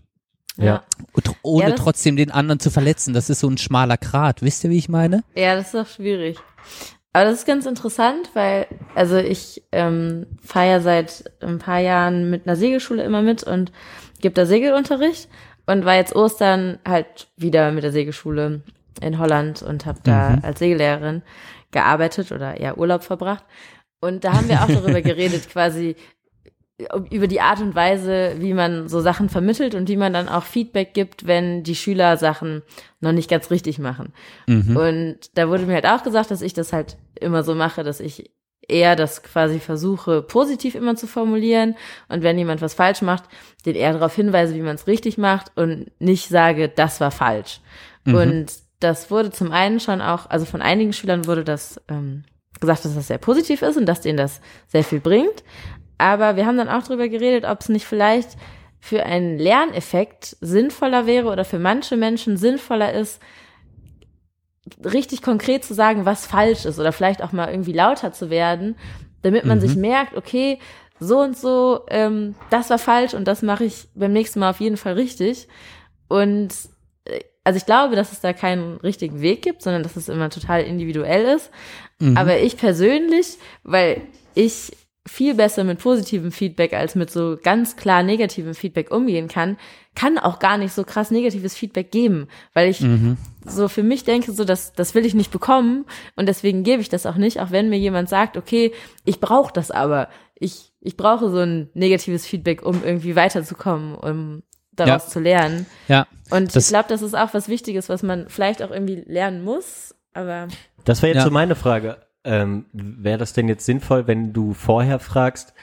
Ja. 0.57 0.83
Und 1.13 1.31
ohne 1.43 1.69
Ja, 1.69 1.75
trotzdem 1.75 2.17
den 2.17 2.31
anderen 2.31 2.59
zu 2.59 2.69
verletzen. 2.69 3.13
Das 3.13 3.29
ist 3.29 3.39
so 3.39 3.47
ein 3.47 3.57
schmaler 3.57 3.97
Grat. 3.97 4.41
Wisst 4.41 4.63
ihr, 4.65 4.69
wie 4.69 4.77
ich 4.77 4.89
meine? 4.89 5.23
Ja, 5.35 5.55
das 5.55 5.67
ist 5.67 5.73
doch 5.75 5.87
schwierig. 5.87 6.37
Aber 7.13 7.25
das 7.25 7.39
ist 7.39 7.45
ganz 7.45 7.65
interessant, 7.65 8.29
weil, 8.33 8.67
also 8.95 9.17
ich 9.17 9.63
ähm, 9.71 10.27
fahre 10.41 10.69
ja 10.69 10.79
seit 10.79 11.25
ein 11.41 11.59
paar 11.59 11.79
Jahren 11.79 12.29
mit 12.29 12.47
einer 12.47 12.55
Segelschule 12.55 13.03
immer 13.03 13.21
mit 13.21 13.43
und 13.43 13.71
gebe 14.21 14.33
da 14.33 14.45
Segelunterricht 14.45 15.27
und 15.65 15.83
war 15.83 15.95
jetzt 15.95 16.15
Ostern 16.15 16.79
halt 16.87 17.27
wieder 17.35 17.71
mit 17.71 17.83
der 17.83 17.91
Segelschule 17.91 18.61
in 19.01 19.19
Holland 19.19 19.61
und 19.61 19.85
habe 19.85 19.99
da 20.03 20.37
als 20.41 20.59
Segellehrerin 20.59 21.21
gearbeitet 21.71 22.31
oder 22.31 22.57
eher 22.57 22.77
Urlaub 22.77 23.03
verbracht. 23.03 23.43
Und 23.99 24.23
da 24.23 24.33
haben 24.33 24.47
wir 24.47 24.61
auch 24.61 24.67
darüber 24.67 25.01
geredet, 25.01 25.49
quasi 25.49 25.95
über 27.09 27.27
die 27.27 27.41
Art 27.41 27.61
und 27.61 27.75
Weise, 27.75 28.35
wie 28.39 28.53
man 28.53 28.87
so 28.87 29.01
Sachen 29.01 29.29
vermittelt 29.29 29.75
und 29.75 29.89
wie 29.89 29.97
man 29.97 30.13
dann 30.13 30.29
auch 30.29 30.43
Feedback 30.43 30.93
gibt, 30.93 31.27
wenn 31.27 31.63
die 31.63 31.75
Schüler 31.75 32.17
Sachen 32.17 32.61
noch 32.99 33.11
nicht 33.11 33.29
ganz 33.29 33.51
richtig 33.51 33.79
machen. 33.79 34.13
Und 34.77 35.17
da 35.35 35.49
wurde 35.49 35.65
mir 35.65 35.75
halt 35.75 35.85
auch 35.85 36.03
gesagt, 36.03 36.31
dass 36.31 36.41
ich 36.41 36.53
das 36.53 36.73
halt 36.73 36.97
immer 37.19 37.43
so 37.43 37.55
mache, 37.55 37.83
dass 37.83 37.99
ich 37.99 38.31
eher 38.67 38.95
das 38.95 39.23
quasi 39.23 39.59
versuche, 39.59 40.21
positiv 40.21 40.75
immer 40.75 40.95
zu 40.95 41.07
formulieren 41.07 41.75
und 42.09 42.23
wenn 42.23 42.37
jemand 42.37 42.61
was 42.61 42.73
falsch 42.73 43.01
macht, 43.01 43.23
den 43.65 43.75
eher 43.75 43.93
darauf 43.93 44.15
hinweise, 44.15 44.55
wie 44.55 44.61
man 44.61 44.75
es 44.75 44.87
richtig 44.87 45.17
macht 45.17 45.51
und 45.55 45.91
nicht 45.99 46.29
sage, 46.29 46.69
das 46.69 47.01
war 47.01 47.11
falsch. 47.11 47.59
Und 48.15 48.51
das 48.79 49.11
wurde 49.11 49.31
zum 49.31 49.51
einen 49.51 49.79
schon 49.79 50.01
auch, 50.01 50.29
also 50.29 50.45
von 50.45 50.61
einigen 50.61 50.93
Schülern 50.93 51.27
wurde 51.27 51.43
das 51.43 51.81
ähm, 51.87 52.23
gesagt, 52.59 52.85
dass 52.85 52.95
das 52.95 53.07
sehr 53.07 53.17
positiv 53.17 53.61
ist 53.61 53.77
und 53.77 53.85
dass 53.85 54.01
denen 54.01 54.17
das 54.17 54.41
sehr 54.67 54.83
viel 54.83 54.99
bringt. 54.99 55.43
Aber 56.01 56.35
wir 56.35 56.47
haben 56.47 56.57
dann 56.57 56.67
auch 56.67 56.81
drüber 56.81 57.07
geredet, 57.09 57.45
ob 57.45 57.61
es 57.61 57.69
nicht 57.69 57.85
vielleicht 57.85 58.31
für 58.79 59.03
einen 59.05 59.37
Lerneffekt 59.37 60.35
sinnvoller 60.41 61.05
wäre 61.05 61.29
oder 61.29 61.45
für 61.45 61.59
manche 61.59 61.95
Menschen 61.95 62.37
sinnvoller 62.37 62.91
ist, 62.91 63.21
richtig 64.83 65.21
konkret 65.21 65.63
zu 65.63 65.75
sagen, 65.75 66.05
was 66.05 66.25
falsch 66.25 66.65
ist 66.65 66.79
oder 66.79 66.91
vielleicht 66.91 67.21
auch 67.21 67.33
mal 67.33 67.51
irgendwie 67.51 67.73
lauter 67.73 68.13
zu 68.13 68.31
werden, 68.31 68.75
damit 69.21 69.45
man 69.45 69.61
sich 69.61 69.75
merkt, 69.75 70.17
okay, 70.17 70.57
so 70.99 71.19
und 71.19 71.37
so, 71.37 71.81
ähm, 71.89 72.33
das 72.49 72.71
war 72.71 72.79
falsch 72.79 73.13
und 73.13 73.27
das 73.27 73.43
mache 73.43 73.65
ich 73.65 73.87
beim 73.93 74.11
nächsten 74.11 74.39
Mal 74.39 74.49
auf 74.49 74.59
jeden 74.59 74.77
Fall 74.77 74.93
richtig. 74.93 75.47
Und 76.07 76.49
äh, 77.05 77.19
also 77.43 77.57
ich 77.57 77.67
glaube, 77.67 77.95
dass 77.95 78.11
es 78.11 78.21
da 78.21 78.33
keinen 78.33 78.77
richtigen 78.77 79.21
Weg 79.21 79.43
gibt, 79.43 79.61
sondern 79.61 79.83
dass 79.83 79.95
es 79.95 80.09
immer 80.09 80.31
total 80.31 80.63
individuell 80.63 81.35
ist. 81.35 81.51
Aber 82.15 82.39
ich 82.39 82.57
persönlich, 82.57 83.37
weil 83.63 84.01
ich 84.33 84.71
viel 85.07 85.33
besser 85.33 85.63
mit 85.63 85.79
positivem 85.79 86.31
Feedback 86.31 86.73
als 86.73 86.93
mit 86.95 87.09
so 87.09 87.37
ganz 87.41 87.75
klar 87.75 88.03
negativem 88.03 88.53
Feedback 88.53 88.91
umgehen 88.91 89.27
kann, 89.27 89.57
kann 89.95 90.19
auch 90.19 90.37
gar 90.37 90.57
nicht 90.59 90.73
so 90.73 90.83
krass 90.83 91.09
negatives 91.09 91.55
Feedback 91.55 91.91
geben, 91.91 92.27
weil 92.53 92.69
ich 92.69 92.85
so 93.45 93.67
für 93.67 93.81
mich 93.83 94.03
denke, 94.03 94.31
so 94.31 94.43
das, 94.45 94.73
das 94.73 94.93
will 94.93 95.05
ich 95.05 95.15
nicht 95.15 95.31
bekommen 95.31 95.85
und 96.15 96.27
deswegen 96.27 96.63
gebe 96.63 96.81
ich 96.83 96.89
das 96.89 97.05
auch 97.07 97.15
nicht, 97.15 97.39
auch 97.39 97.49
wenn 97.49 97.69
mir 97.69 97.79
jemand 97.79 98.09
sagt, 98.09 98.37
okay, 98.37 98.73
ich 99.03 99.19
brauche 99.19 99.51
das 99.51 99.71
aber, 99.71 100.07
ich, 100.35 100.71
ich 100.81 100.97
brauche 100.97 101.29
so 101.31 101.39
ein 101.39 101.69
negatives 101.73 102.27
Feedback, 102.27 102.63
um 102.63 102.83
irgendwie 102.83 103.15
weiterzukommen, 103.15 103.95
um 103.95 104.43
daraus 104.71 105.05
Ja. 105.05 105.09
zu 105.09 105.19
lernen. 105.19 105.65
Ja. 105.87 106.05
Und 106.29 106.55
Das- 106.55 106.65
ich 106.65 106.69
glaube, 106.69 106.89
das 106.89 107.01
ist 107.01 107.15
auch 107.15 107.33
was 107.33 107.49
Wichtiges, 107.49 107.89
was 107.89 108.03
man 108.03 108.29
vielleicht 108.29 108.61
auch 108.61 108.69
irgendwie 108.71 109.03
lernen 109.07 109.43
muss, 109.43 109.95
aber 110.13 110.47
Das 110.85 111.01
wäre 111.01 111.09
jetzt 111.13 111.21
Ja. 111.23 111.25
so 111.25 111.31
meine 111.31 111.55
Frage. 111.55 111.97
Ähm, 112.23 112.65
wäre 112.73 113.17
das 113.17 113.33
denn 113.33 113.47
jetzt 113.47 113.65
sinnvoll, 113.65 114.05
wenn 114.07 114.31
du 114.33 114.53
vorher 114.53 114.99
fragst, 114.99 115.53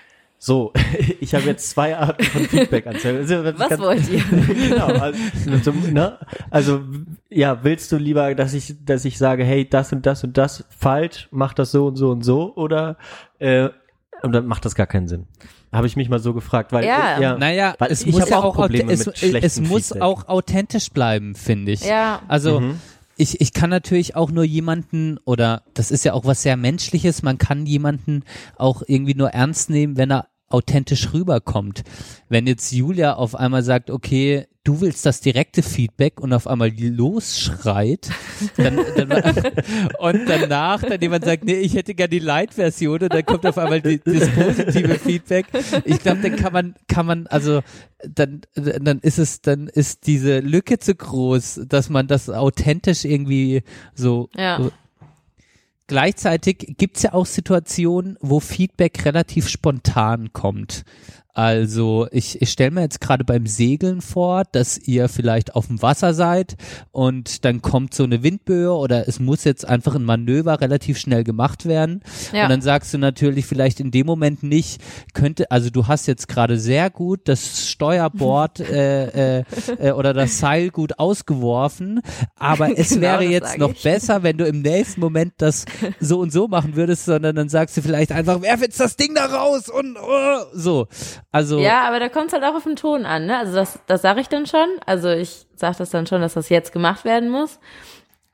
so, 0.40 0.72
ich 1.20 1.35
habe 1.35 1.44
jetzt 1.47 1.70
zwei 1.70 1.97
Arten 1.97 2.22
von 2.24 2.43
Feedback 2.44 2.86
anzeigen. 2.86 3.28
was 3.59 3.78
wollt 3.78 4.09
ihr? 4.09 4.22
genau, 4.70 4.86
also, 4.86 5.18
so, 5.62 5.72
ne? 5.90 6.18
also 6.51 6.80
ja, 7.28 7.62
willst 7.64 7.90
du 7.93 7.97
lieber, 7.97 8.35
dass 8.35 8.55
ich, 8.55 8.74
dass 8.85 9.05
ich 9.05 9.18
sage, 9.18 9.44
hey, 9.44 9.68
das 9.68 9.93
und 9.93 10.06
das 10.06 10.22
und 10.24 10.36
das 10.39 10.64
falsch, 10.76 11.28
mach 11.32 11.55
das 11.55 11.70
so 11.72 11.86
und 11.86 11.97
so 11.97 12.10
und 12.10 12.22
so, 12.24 12.55
oder 12.55 12.97
äh, 13.40 13.68
und 14.22 14.32
dann 14.32 14.47
macht 14.47 14.64
das 14.64 14.74
gar 14.74 14.86
keinen 14.89 15.06
Sinn. 15.09 15.26
Habe 15.72 15.86
ich 15.86 15.97
mich 15.97 16.09
mal 16.09 16.18
so 16.18 16.35
gefragt, 16.35 16.72
weil 16.72 16.85
Ja. 16.85 17.18
äh, 17.18 17.22
ja, 17.22 17.36
Naja, 17.39 17.74
weil 17.78 17.93
es 17.93 18.02
ich 18.05 18.12
muss 18.12 18.22
hab 18.22 18.30
ja 18.30 18.39
auch 18.39 18.44
auch, 18.47 18.55
Probleme 18.55 18.93
es, 18.93 19.06
mit 19.06 19.14
es 19.14 19.28
schlechtem 19.28 19.68
muss 19.68 19.89
Feedback. 19.89 20.02
auch 20.02 20.28
authentisch 20.28 20.90
bleiben, 20.90 21.35
finde 21.35 21.72
ich. 21.72 21.85
Ja. 21.85 22.22
Also 22.26 22.60
Mhm. 22.60 22.80
Ich, 23.18 23.40
ich 23.40 23.52
kann 23.52 23.68
natürlich 23.68 24.16
auch 24.16 24.30
nur 24.30 24.44
jemanden 24.44 25.18
oder 25.24 25.62
das 25.74 25.90
ist 25.90 26.04
ja 26.04 26.12
auch 26.14 26.24
was 26.24 26.42
sehr 26.42 26.56
Menschliches, 26.56 27.22
man 27.22 27.36
kann 27.36 27.66
jemanden 27.66 28.22
auch 28.56 28.82
irgendwie 28.86 29.14
nur 29.14 29.30
ernst 29.30 29.70
nehmen, 29.70 29.96
wenn 29.96 30.12
er 30.12 30.28
authentisch 30.48 31.12
rüberkommt. 31.12 31.82
Wenn 32.28 32.46
jetzt 32.46 32.72
Julia 32.72 33.14
auf 33.14 33.34
einmal 33.34 33.62
sagt, 33.62 33.90
okay, 33.90 34.46
du 34.64 34.82
willst 34.82 35.06
das 35.06 35.22
direkte 35.22 35.62
Feedback 35.62 36.20
und 36.20 36.34
auf 36.34 36.46
einmal 36.46 36.70
losschreit, 36.76 38.10
dann, 38.58 38.78
dann, 38.96 39.10
und 39.98 40.28
danach 40.28 40.82
dann 40.82 41.00
jemand 41.00 41.24
sagt, 41.24 41.44
nee, 41.44 41.58
ich 41.60 41.74
hätte 41.74 41.94
gerne 41.94 42.10
die 42.10 42.18
Light-Version 42.18 43.00
und 43.00 43.12
dann 43.12 43.24
kommt 43.24 43.46
auf 43.46 43.56
einmal 43.56 43.80
die, 43.80 43.98
das 43.98 44.28
positive 44.28 44.98
Feedback. 44.98 45.46
Ich 45.84 46.00
glaube, 46.00 46.20
dann 46.20 46.36
kann 46.36 46.52
man, 46.52 46.74
kann 46.86 47.06
man, 47.06 47.26
also 47.28 47.60
dann, 48.06 48.42
dann 48.54 48.98
ist 48.98 49.18
es, 49.18 49.40
dann 49.40 49.68
ist 49.68 50.06
diese 50.06 50.40
Lücke 50.40 50.78
zu 50.78 50.94
groß, 50.94 51.62
dass 51.66 51.88
man 51.88 52.06
das 52.06 52.28
authentisch 52.28 53.06
irgendwie 53.06 53.62
so, 53.94 54.28
Ja. 54.36 54.70
Gleichzeitig 55.89 56.74
gibt's 56.77 57.02
ja 57.02 57.15
auch 57.15 57.24
Situationen, 57.24 58.19
wo 58.20 58.40
Feedback 58.40 59.06
relativ 59.06 59.48
spontan 59.48 60.35
kommt. 60.35 60.85
Also 61.39 62.09
ich, 62.10 62.43
ich 62.43 62.51
stelle 62.51 62.73
mir 62.73 62.81
jetzt 62.81 63.01
gerade 63.01 63.23
beim 63.23 63.47
Segeln 63.47 64.01
vor, 64.01 64.43
dass 64.51 64.77
ihr 64.77 65.09
vielleicht 65.09 65.55
auf 65.55 65.69
dem 65.69 65.81
Wasser 65.81 66.12
seid 66.12 66.56
und 66.90 67.44
dann 67.44 67.62
kommt 67.62 67.94
so 67.94 68.02
eine 68.02 68.24
Windböe 68.24 68.73
oder 68.73 69.06
es 69.06 69.20
muss 69.20 69.44
jetzt 69.44 69.65
einfach 69.65 69.94
ein 69.94 70.02
Manöver 70.02 70.60
relativ 70.60 70.98
schnell 70.98 71.23
gemacht 71.23 71.65
werden. 71.65 72.02
Ja. 72.32 72.43
Und 72.43 72.48
dann 72.51 72.60
sagst 72.60 72.93
du 72.93 72.98
natürlich 72.98 73.47
vielleicht 73.47 73.78
in 73.78 73.93
dem 73.93 74.05
Moment 74.05 74.43
nicht, 74.43 74.82
könnte, 75.15 75.48
also 75.52 75.70
du 75.70 75.86
hast 75.86 76.09
jetzt 76.09 76.27
gerade 76.27 76.59
sehr 76.59 76.90
gut 76.90 77.20
das 77.27 77.69
Steuerbord 77.70 78.59
äh, 78.69 79.39
äh, 79.39 79.44
äh, 79.78 79.93
oder 79.93 80.15
das 80.15 80.40
Seil 80.40 80.70
gut 80.70 80.98
ausgeworfen, 80.98 82.01
aber 82.35 82.70
es 82.77 82.89
Genau, 82.89 83.02
wäre 83.02 83.23
jetzt 83.23 83.59
noch 83.59 83.74
ich. 83.74 83.85
besser, 83.85 84.24
wenn 84.24 84.39
du 84.39 84.44
im 84.44 84.60
nächsten 84.62 85.01
Moment 85.01 85.35
das 85.36 85.66
so 86.01 86.19
und 86.19 86.32
so 86.32 86.48
machen 86.48 86.74
würdest, 86.74 87.05
sondern 87.05 87.36
dann 87.36 87.48
sagst 87.48 87.77
du 87.77 87.82
vielleicht 87.82 88.10
einfach, 88.10 88.43
werf 88.43 88.60
jetzt 88.60 88.81
das 88.81 88.97
Ding 88.97 89.15
da 89.15 89.27
raus 89.27 89.69
und 89.69 89.97
uh, 89.97 90.44
so. 90.52 90.89
Also 91.39 91.60
Ja, 91.60 91.86
aber 91.86 92.01
da 92.01 92.09
kommt 92.09 92.27
es 92.27 92.32
halt 92.32 92.43
auch 92.43 92.56
auf 92.56 92.65
den 92.65 92.74
Ton 92.74 93.06
an, 93.06 93.27
ne? 93.27 93.39
Also 93.39 93.55
das, 93.55 93.78
das 93.86 94.02
sage 94.02 94.20
ich 94.20 94.28
dann 94.28 94.47
schon. 94.47 94.66
Also 94.86 95.09
ich 95.09 95.47
sage 95.55 95.77
das 95.78 95.90
dann 95.90 96.09
schon, 96.09 96.20
dass 96.20 96.35
das 96.35 96.48
jetzt 96.48 96.73
gemacht 96.73 97.05
werden 97.05 97.31
muss. 97.31 97.60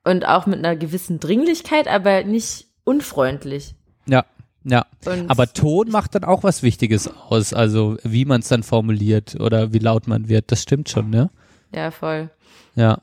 Und 0.05 0.27
auch 0.27 0.47
mit 0.47 0.59
einer 0.59 0.75
gewissen 0.75 1.21
Dringlichkeit, 1.21 1.87
aber 1.87 2.25
nicht 2.25 2.67
unfreundlich. 2.85 3.75
ja, 4.07 4.25
ja. 4.65 4.87
Und 5.05 5.31
Aber 5.31 5.53
Ton 5.53 5.91
macht 5.91 6.15
dann 6.15 6.25
auch 6.25 6.43
was 6.43 6.63
Wichtiges 6.63 7.11
aus, 7.29 7.53
also 7.53 7.99
wie 8.03 8.25
man 8.25 8.41
es 8.41 8.49
dann 8.49 8.63
formuliert 8.63 9.39
oder 9.39 9.75
wie 9.75 9.79
laut 9.79 10.07
man 10.07 10.29
wird. 10.31 10.51
Das 10.51 10.63
stimmt 10.63 10.89
schon, 10.89 11.11
ne? 11.11 11.29
ja, 11.75 11.91
voll. 11.91 12.31
Ja. 12.75 12.99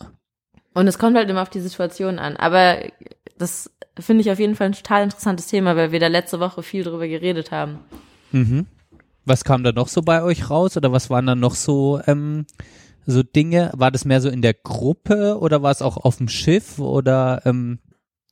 Und 0.73 0.87
es 0.87 0.97
kommt 0.97 1.15
halt 1.15 1.29
immer 1.29 1.43
auf 1.43 1.49
die 1.49 1.59
Situation 1.59 2.17
an. 2.17 2.37
Aber 2.37 2.77
das 3.37 3.69
finde 3.99 4.21
ich 4.21 4.31
auf 4.31 4.39
jeden 4.39 4.55
Fall 4.55 4.67
ein 4.67 4.73
total 4.73 5.03
interessantes 5.03 5.47
Thema, 5.47 5.75
weil 5.75 5.91
wir 5.91 5.99
da 5.99 6.07
letzte 6.07 6.39
Woche 6.39 6.63
viel 6.63 6.83
drüber 6.83 7.07
geredet 7.07 7.51
haben. 7.51 7.79
Mhm. 8.31 8.65
Was 9.25 9.43
kam 9.43 9.63
da 9.63 9.71
noch 9.71 9.87
so 9.87 10.01
bei 10.01 10.23
euch 10.23 10.49
raus 10.49 10.77
oder 10.77 10.91
was 10.91 11.09
waren 11.09 11.27
da 11.27 11.35
noch 11.35 11.55
so 11.55 12.01
ähm, 12.07 12.45
so 13.05 13.23
Dinge? 13.23 13.71
War 13.75 13.91
das 13.91 14.05
mehr 14.05 14.21
so 14.21 14.29
in 14.29 14.41
der 14.41 14.53
Gruppe 14.53 15.37
oder 15.39 15.61
war 15.63 15.71
es 15.71 15.81
auch 15.81 15.97
auf 15.97 16.17
dem 16.17 16.27
Schiff 16.27 16.79
oder 16.79 17.41
ähm, 17.45 17.79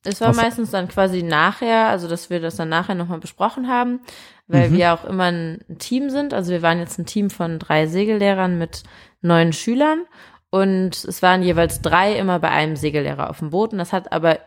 Es 0.04 0.20
war 0.20 0.34
meistens 0.34 0.70
dann 0.70 0.88
quasi 0.88 1.22
nachher, 1.22 1.88
also 1.88 2.08
dass 2.08 2.30
wir 2.30 2.40
das 2.40 2.56
dann 2.56 2.68
nachher 2.68 2.94
nochmal 2.94 3.18
besprochen 3.20 3.68
haben, 3.68 4.00
weil 4.48 4.70
Mhm. 4.70 4.74
wir 4.76 4.92
auch 4.94 5.04
immer 5.04 5.24
ein 5.30 5.64
Team 5.78 6.10
sind. 6.10 6.34
Also 6.34 6.50
wir 6.52 6.62
waren 6.62 6.78
jetzt 6.78 6.98
ein 6.98 7.06
Team 7.06 7.30
von 7.30 7.58
drei 7.58 7.86
Segellehrern 7.86 8.58
mit 8.58 8.82
neun 9.22 9.52
Schülern 9.52 10.06
und 10.50 11.04
es 11.04 11.22
waren 11.22 11.42
jeweils 11.42 11.82
drei 11.82 12.14
immer 12.16 12.40
bei 12.40 12.50
einem 12.50 12.74
Segellehrer 12.76 13.30
auf 13.30 13.38
dem 13.38 13.50
Boot 13.50 13.72
und 13.72 13.78
das 13.78 13.92
hat 13.92 14.12
aber 14.12 14.38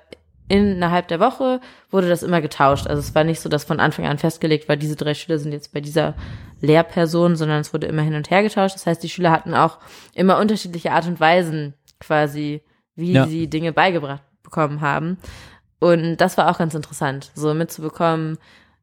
innerhalb 0.48 1.07
der 1.07 1.20
Woche 1.20 1.60
wurde 1.90 2.10
das 2.10 2.24
immer 2.24 2.41
getauscht. 2.41 2.88
Also 2.88 2.99
es 2.99 3.15
war 3.15 3.24
nicht 3.24 3.40
so, 3.40 3.49
dass 3.49 3.64
von 3.64 3.80
Anfang 3.80 4.06
an 4.06 4.18
festgelegt 4.18 4.68
war, 4.70 4.76
diese 4.76 4.95
drei 4.95 5.14
Schüler 5.14 5.40
sind 5.40 5.52
jetzt 5.52 5.74
bei 5.74 5.82
dieser 5.82 6.15
Lehrperson, 6.61 7.36
sondern 7.36 7.61
es 7.61 7.74
wurde 7.74 7.88
immer 7.88 8.02
hin 8.02 8.15
und 8.15 8.30
her 8.30 8.44
getauscht. 8.44 8.76
Das 8.76 8.86
heißt, 8.86 9.03
die 9.03 9.10
Schüler 9.10 9.32
hatten 9.32 9.53
auch 9.53 9.80
immer 10.14 10.40
unterschiedliche 10.40 10.91
Art 10.91 11.07
und 11.07 11.20
Weisen 11.20 11.74
quasi, 11.99 12.61
wie 12.95 13.14
Ja. 13.14 13.26
sie 13.28 13.49
Dinge 13.49 13.74
beigebracht 13.74 14.24
bekommen 14.44 14.82
haben. 14.82 15.18
Und 15.80 16.18
das 16.18 16.38
war 16.38 16.49
auch 16.49 16.57
ganz 16.57 16.74
interessant, 16.76 17.32
so 17.36 17.53
mitzubekommen, 17.53 18.38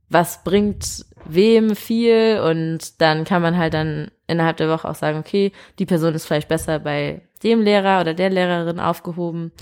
was 0.09 0.43
bringt 0.43 1.05
wem 1.24 1.77
viel 1.77 2.41
und 2.45 3.01
dann 3.01 3.24
kann 3.24 3.43
man 3.43 3.57
halt 3.57 3.74
dann 3.74 4.11
innerhalb 4.27 4.57
der 4.57 4.69
Woche 4.69 4.89
auch 4.89 4.95
sagen, 4.95 5.19
okay, 5.19 5.53
die 5.78 5.87
Person 5.87 6.15
ist 6.15 6.27
vielleicht 6.27 6.49
besser 6.49 6.78
bei 6.81 7.23
dem 7.43 7.62
Lehrer 7.62 8.01
oder 8.01 8.12
der 8.15 8.31
Lehrerin 8.31 8.81
aufgehoben. 8.81 9.53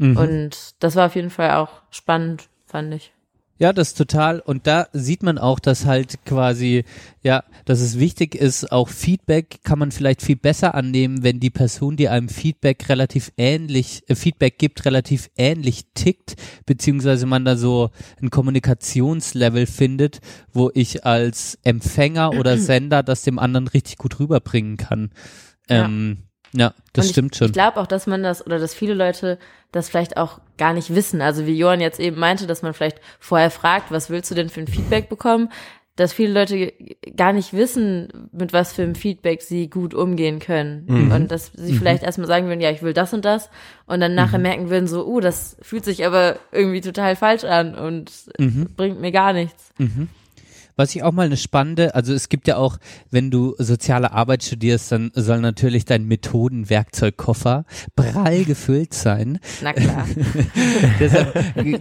Mhm. 0.00 0.16
Und 0.16 0.74
das 0.80 0.96
war 0.96 1.06
auf 1.06 1.14
jeden 1.14 1.30
Fall 1.30 1.52
auch 1.52 1.82
spannend, 1.90 2.48
fand 2.66 2.94
ich. 2.94 3.12
Ja, 3.60 3.74
das 3.74 3.88
ist 3.88 3.98
total. 3.98 4.40
Und 4.40 4.66
da 4.66 4.88
sieht 4.94 5.22
man 5.22 5.36
auch, 5.36 5.60
dass 5.60 5.84
halt 5.84 6.24
quasi, 6.24 6.84
ja, 7.22 7.44
dass 7.66 7.80
es 7.80 7.98
wichtig 7.98 8.34
ist, 8.34 8.72
auch 8.72 8.88
Feedback 8.88 9.58
kann 9.64 9.78
man 9.78 9.92
vielleicht 9.92 10.22
viel 10.22 10.36
besser 10.36 10.74
annehmen, 10.74 11.22
wenn 11.22 11.40
die 11.40 11.50
Person, 11.50 11.98
die 11.98 12.08
einem 12.08 12.30
Feedback 12.30 12.88
relativ 12.88 13.32
ähnlich, 13.36 14.02
äh, 14.08 14.14
Feedback 14.14 14.58
gibt, 14.58 14.86
relativ 14.86 15.28
ähnlich 15.36 15.84
tickt, 15.92 16.36
beziehungsweise 16.64 17.26
man 17.26 17.44
da 17.44 17.54
so 17.54 17.90
ein 18.22 18.30
Kommunikationslevel 18.30 19.66
findet, 19.66 20.20
wo 20.54 20.70
ich 20.72 21.04
als 21.04 21.58
Empfänger 21.62 22.30
oder 22.30 22.56
Sender 22.58 23.02
das 23.02 23.24
dem 23.24 23.38
anderen 23.38 23.68
richtig 23.68 23.98
gut 23.98 24.20
rüberbringen 24.20 24.78
kann. 24.78 25.10
Ähm, 25.68 26.16
ja, 26.18 26.29
das 26.52 27.06
Und 27.06 27.10
stimmt 27.12 27.34
ich, 27.34 27.38
schon. 27.38 27.46
Ich 27.48 27.52
glaube 27.52 27.78
auch, 27.78 27.86
dass 27.86 28.06
man 28.06 28.22
das 28.22 28.44
oder 28.44 28.58
dass 28.58 28.74
viele 28.74 28.94
Leute 28.94 29.38
das 29.72 29.88
vielleicht 29.88 30.16
auch 30.16 30.40
gar 30.58 30.72
nicht 30.72 30.94
wissen. 30.94 31.20
Also 31.22 31.46
wie 31.46 31.56
Johann 31.56 31.80
jetzt 31.80 32.00
eben 32.00 32.18
meinte, 32.18 32.46
dass 32.46 32.62
man 32.62 32.74
vielleicht 32.74 33.00
vorher 33.20 33.50
fragt, 33.50 33.90
was 33.92 34.10
willst 34.10 34.30
du 34.30 34.34
denn 34.34 34.48
für 34.48 34.60
ein 34.60 34.66
Feedback 34.66 35.08
bekommen? 35.08 35.50
Dass 35.96 36.12
viele 36.12 36.32
Leute 36.32 36.72
gar 37.16 37.32
nicht 37.32 37.52
wissen, 37.52 38.28
mit 38.32 38.52
was 38.52 38.72
für 38.72 38.82
einem 38.82 38.94
Feedback 38.94 39.42
sie 39.42 39.68
gut 39.68 39.92
umgehen 39.92 40.38
können. 40.38 40.84
Mhm. 40.88 41.12
Und 41.12 41.28
dass 41.30 41.52
sie 41.54 41.74
vielleicht 41.76 42.02
erstmal 42.02 42.26
sagen 42.26 42.46
würden, 42.48 42.60
ja, 42.60 42.70
ich 42.70 42.82
will 42.82 42.94
das 42.94 43.12
und 43.12 43.24
das. 43.24 43.50
Und 43.86 44.00
dann 44.00 44.14
nachher 44.14 44.38
Mhm. 44.38 44.42
merken 44.42 44.70
würden 44.70 44.86
so, 44.88 45.06
uh, 45.06 45.20
das 45.20 45.56
fühlt 45.62 45.84
sich 45.84 46.06
aber 46.06 46.38
irgendwie 46.52 46.80
total 46.80 47.16
falsch 47.16 47.44
an 47.44 47.74
und 47.74 48.10
Mhm. 48.38 48.70
bringt 48.76 49.00
mir 49.00 49.12
gar 49.12 49.32
nichts. 49.32 49.72
Was 50.80 50.94
ich 50.96 51.02
auch 51.02 51.12
mal 51.12 51.26
eine 51.26 51.36
spannende, 51.36 51.94
also 51.94 52.14
es 52.14 52.30
gibt 52.30 52.48
ja 52.48 52.56
auch, 52.56 52.78
wenn 53.10 53.30
du 53.30 53.54
soziale 53.58 54.12
Arbeit 54.12 54.44
studierst, 54.44 54.90
dann 54.90 55.12
soll 55.14 55.42
natürlich 55.42 55.84
dein 55.84 56.06
Methodenwerkzeugkoffer 56.06 57.66
prall 57.94 58.44
gefüllt 58.46 58.94
sein. 58.94 59.40
Na 59.60 59.74
klar. 59.74 60.06
deshalb 60.98 61.34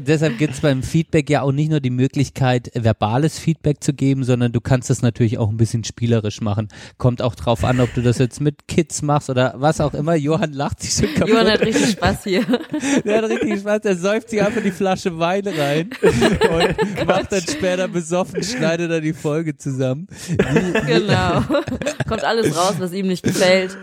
deshalb 0.05 0.37
gibt 0.37 0.53
es 0.55 0.59
beim 0.59 0.83
Feedback 0.83 1.29
ja 1.29 1.43
auch 1.43 1.53
nicht 1.53 1.69
nur 1.69 1.79
die 1.79 1.91
Möglichkeit, 1.91 2.71
verbales 2.73 3.39
Feedback 3.39 3.81
zu 3.81 3.93
geben, 3.93 4.25
sondern 4.25 4.51
du 4.51 4.59
kannst 4.59 4.89
das 4.89 5.01
natürlich 5.01 5.37
auch 5.37 5.47
ein 5.47 5.55
bisschen 5.55 5.85
spielerisch 5.85 6.41
machen. 6.41 6.67
Kommt 6.97 7.21
auch 7.21 7.35
drauf 7.35 7.63
an, 7.63 7.79
ob 7.79 7.93
du 7.93 8.01
das 8.01 8.17
jetzt 8.17 8.41
mit 8.41 8.67
Kids 8.67 9.01
machst 9.01 9.29
oder 9.29 9.53
was 9.55 9.79
auch 9.79 9.93
immer. 9.93 10.15
Johann 10.15 10.51
lacht 10.51 10.81
sich 10.81 10.91
schon 10.91 11.15
kaputt. 11.15 11.29
Johann 11.29 11.47
hat 11.47 11.61
richtig 11.61 11.91
Spaß 11.91 12.25
hier. 12.25 12.45
Der 13.05 13.21
hat 13.21 13.29
richtig 13.29 13.61
Spaß, 13.61 13.79
der 13.79 13.95
säuft 13.95 14.29
sich 14.29 14.41
einfach 14.41 14.61
die 14.61 14.71
Flasche 14.71 15.17
Wein 15.19 15.47
rein 15.47 15.89
und 16.01 17.07
macht 17.07 17.31
dann 17.31 17.41
später 17.41 17.87
besoffen, 17.87 18.43
schneidet 18.43 18.88
dann 18.89 19.01
die 19.01 19.13
Folge 19.13 19.55
zusammen. 19.57 20.07
genau. 20.85 21.41
Kommt 22.07 22.23
alles 22.23 22.55
raus, 22.57 22.75
was 22.79 22.93
ihm 22.93 23.07
nicht 23.07 23.23
gefällt. 23.23 23.77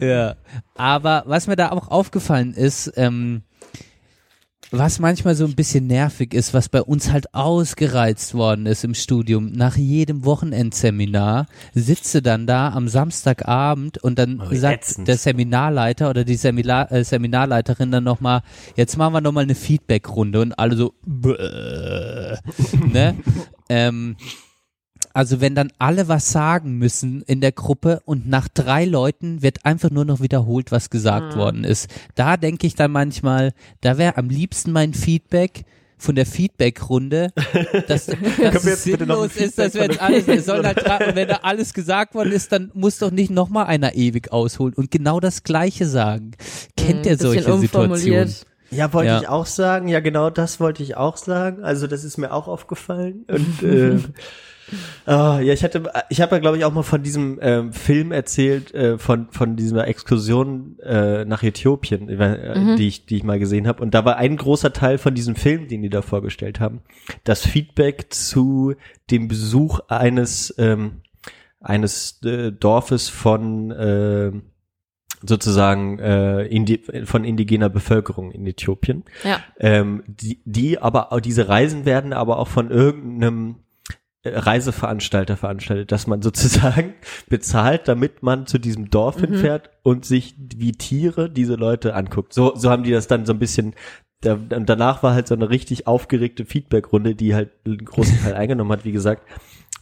Ja, 0.00 0.36
aber 0.74 1.24
was 1.26 1.46
mir 1.46 1.56
da 1.56 1.70
auch 1.70 1.88
aufgefallen 1.88 2.54
ist, 2.54 2.92
ähm, 2.96 3.42
was 4.70 4.98
manchmal 4.98 5.34
so 5.34 5.44
ein 5.46 5.54
bisschen 5.54 5.86
nervig 5.86 6.34
ist, 6.34 6.52
was 6.52 6.68
bei 6.68 6.82
uns 6.82 7.10
halt 7.10 7.34
ausgereizt 7.34 8.34
worden 8.34 8.66
ist 8.66 8.84
im 8.84 8.94
Studium, 8.94 9.50
nach 9.52 9.76
jedem 9.76 10.24
Wochenendseminar 10.24 11.46
sitze 11.74 12.20
dann 12.22 12.46
da 12.46 12.70
am 12.72 12.86
Samstagabend 12.88 13.98
und 14.02 14.18
dann 14.18 14.40
Oh, 14.40 14.54
sagt 14.54 14.84
ätzend. 14.84 15.08
der 15.08 15.16
Seminarleiter 15.16 16.10
oder 16.10 16.24
die 16.24 16.36
Seminar, 16.36 16.92
äh, 16.92 17.02
Seminarleiterin 17.04 17.90
dann 17.90 18.04
nochmal, 18.04 18.42
jetzt 18.76 18.96
machen 18.98 19.14
wir 19.14 19.20
nochmal 19.22 19.44
eine 19.44 19.54
Feedbackrunde 19.54 20.40
und 20.40 20.58
alle 20.58 20.76
so, 20.76 20.92
ne? 22.92 23.16
ähm, 23.68 24.16
also 25.14 25.40
wenn 25.40 25.54
dann 25.54 25.72
alle 25.78 26.08
was 26.08 26.30
sagen 26.32 26.78
müssen 26.78 27.22
in 27.22 27.40
der 27.40 27.52
Gruppe 27.52 28.00
und 28.04 28.28
nach 28.28 28.48
drei 28.48 28.84
Leuten 28.84 29.42
wird 29.42 29.64
einfach 29.64 29.90
nur 29.90 30.04
noch 30.04 30.20
wiederholt, 30.20 30.72
was 30.72 30.90
gesagt 30.90 31.34
Mhm. 31.34 31.38
worden 31.38 31.64
ist. 31.64 31.88
Da 32.14 32.36
denke 32.36 32.66
ich 32.66 32.74
dann 32.74 32.90
manchmal, 32.92 33.52
da 33.80 33.98
wäre 33.98 34.16
am 34.16 34.28
liebsten 34.28 34.72
mein 34.72 34.94
Feedback 34.94 35.64
von 36.00 36.14
der 36.14 36.26
Feedback-Runde, 36.26 37.32
dass, 37.88 38.06
dass 38.06 38.20
wir 38.20 38.52
es 38.52 38.64
jetzt 38.64 38.84
bitte 38.84 39.04
noch 39.06 39.22
ein 39.22 39.28
sinnlos 39.30 39.36
ist, 39.48 39.58
dass 39.58 39.74
wir 39.74 39.82
jetzt 39.82 40.00
alles, 40.00 40.28
es 40.28 40.46
sollen 40.46 40.64
halt 40.64 40.78
und 41.08 41.16
wenn 41.16 41.26
da 41.28 41.40
alles 41.42 41.74
gesagt 41.74 42.14
worden 42.14 42.30
ist, 42.30 42.52
dann 42.52 42.70
muss 42.74 42.98
doch 42.98 43.10
nicht 43.10 43.30
nochmal 43.30 43.66
einer 43.66 43.94
ewig 43.96 44.30
ausholen 44.32 44.74
und 44.74 44.92
genau 44.92 45.18
das 45.18 45.42
Gleiche 45.42 45.86
sagen. 45.86 46.32
Kennt 46.76 47.04
ihr 47.04 47.12
Ein 47.12 47.18
bisschen 47.18 47.42
solche 47.42 47.58
Situationen? 47.58 48.32
Ja, 48.70 48.92
wollte 48.92 49.08
Ja. 49.10 49.20
ich 49.22 49.28
auch 49.28 49.46
sagen. 49.46 49.88
Ja, 49.88 50.00
genau 50.00 50.30
das 50.30 50.60
wollte 50.60 50.82
ich 50.82 50.94
auch 50.96 51.16
sagen. 51.16 51.64
Also 51.64 51.86
das 51.86 52.04
ist 52.04 52.18
mir 52.18 52.32
auch 52.32 52.48
aufgefallen. 52.48 53.24
Und 53.26 53.62
äh, 53.62 53.98
Ah, 55.06 55.40
ja, 55.40 55.52
ich 55.52 55.64
hatte, 55.64 55.90
ich 56.10 56.20
habe 56.20 56.36
ja, 56.36 56.40
glaube 56.40 56.58
ich, 56.58 56.64
auch 56.64 56.72
mal 56.72 56.82
von 56.82 57.02
diesem 57.02 57.38
ähm, 57.40 57.72
Film 57.72 58.12
erzählt, 58.12 58.74
äh, 58.74 58.98
von 58.98 59.28
von 59.30 59.56
dieser 59.56 59.86
Exkursion 59.88 60.78
äh, 60.80 61.24
nach 61.24 61.42
Äthiopien, 61.42 62.08
äh, 62.08 62.76
die 62.76 62.88
ich 62.88 63.06
die 63.06 63.16
ich 63.16 63.24
mal 63.24 63.38
gesehen 63.38 63.66
habe. 63.66 63.82
Und 63.82 63.94
da 63.94 64.04
war 64.04 64.16
ein 64.16 64.36
großer 64.36 64.72
Teil 64.72 64.98
von 64.98 65.14
diesem 65.14 65.36
Film, 65.36 65.68
den 65.68 65.82
die 65.82 65.90
da 65.90 66.02
vorgestellt 66.02 66.60
haben, 66.60 66.82
das 67.24 67.46
Feedback 67.46 68.12
zu 68.12 68.74
dem 69.10 69.28
Besuch 69.28 69.80
eines 69.88 70.54
ähm, 70.58 71.02
eines 71.60 72.22
äh, 72.24 72.52
Dorfes 72.52 73.08
von 73.08 73.70
äh, 73.70 74.32
sozusagen 75.22 75.98
äh, 75.98 76.44
indi 76.44 76.82
von 77.04 77.24
indigener 77.24 77.68
Bevölkerung 77.68 78.30
in 78.30 78.46
Äthiopien. 78.46 79.04
Ja. 79.24 79.40
Ähm, 79.58 80.04
die, 80.06 80.40
die 80.44 80.78
aber 80.78 81.20
diese 81.20 81.48
Reisen 81.48 81.84
werden 81.84 82.12
aber 82.12 82.38
auch 82.38 82.48
von 82.48 82.70
irgendeinem 82.70 83.56
Reiseveranstalter 84.34 85.36
veranstaltet, 85.36 85.92
dass 85.92 86.06
man 86.06 86.22
sozusagen 86.22 86.94
bezahlt, 87.28 87.88
damit 87.88 88.22
man 88.22 88.46
zu 88.46 88.58
diesem 88.58 88.90
Dorf 88.90 89.20
hinfährt 89.20 89.70
und 89.82 90.04
sich 90.04 90.34
wie 90.38 90.72
Tiere 90.72 91.30
diese 91.30 91.54
Leute 91.54 91.94
anguckt. 91.94 92.32
So, 92.32 92.54
so 92.54 92.70
haben 92.70 92.82
die 92.82 92.90
das 92.90 93.06
dann 93.06 93.26
so 93.26 93.32
ein 93.32 93.38
bisschen. 93.38 93.74
Da, 94.20 94.34
und 94.34 94.68
danach 94.68 95.04
war 95.04 95.14
halt 95.14 95.28
so 95.28 95.34
eine 95.34 95.48
richtig 95.48 95.86
aufgeregte 95.86 96.44
Feedbackrunde, 96.44 97.14
die 97.14 97.34
halt 97.34 97.50
einen 97.64 97.84
großen 97.84 98.20
Teil 98.20 98.34
eingenommen 98.34 98.72
hat, 98.72 98.84
wie 98.84 98.92
gesagt. 98.92 99.22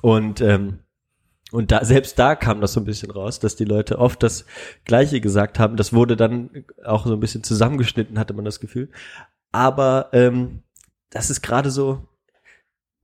Und 0.03 0.41
ähm, 0.41 0.81
und 1.53 1.71
da, 1.71 1.85
selbst 1.85 2.19
da 2.19 2.35
kam 2.35 2.61
das 2.61 2.73
so 2.73 2.81
ein 2.81 2.85
bisschen 2.85 3.11
raus, 3.11 3.39
dass 3.39 3.55
die 3.55 3.65
Leute 3.65 3.99
oft 3.99 4.23
das 4.23 4.47
Gleiche 4.85 5.21
gesagt 5.21 5.59
haben. 5.59 5.77
Das 5.77 5.93
wurde 5.93 6.17
dann 6.17 6.65
auch 6.85 7.07
so 7.07 7.13
ein 7.13 7.21
bisschen 7.21 7.45
zusammengeschnitten, 7.45 8.19
hatte 8.19 8.35
man 8.35 8.45
das 8.45 8.59
Gefühl. 8.59 8.91
Aber 9.53 10.09
ähm, 10.13 10.63
das 11.11 11.31
ist 11.31 11.43
gerade 11.43 11.71
so 11.71 12.09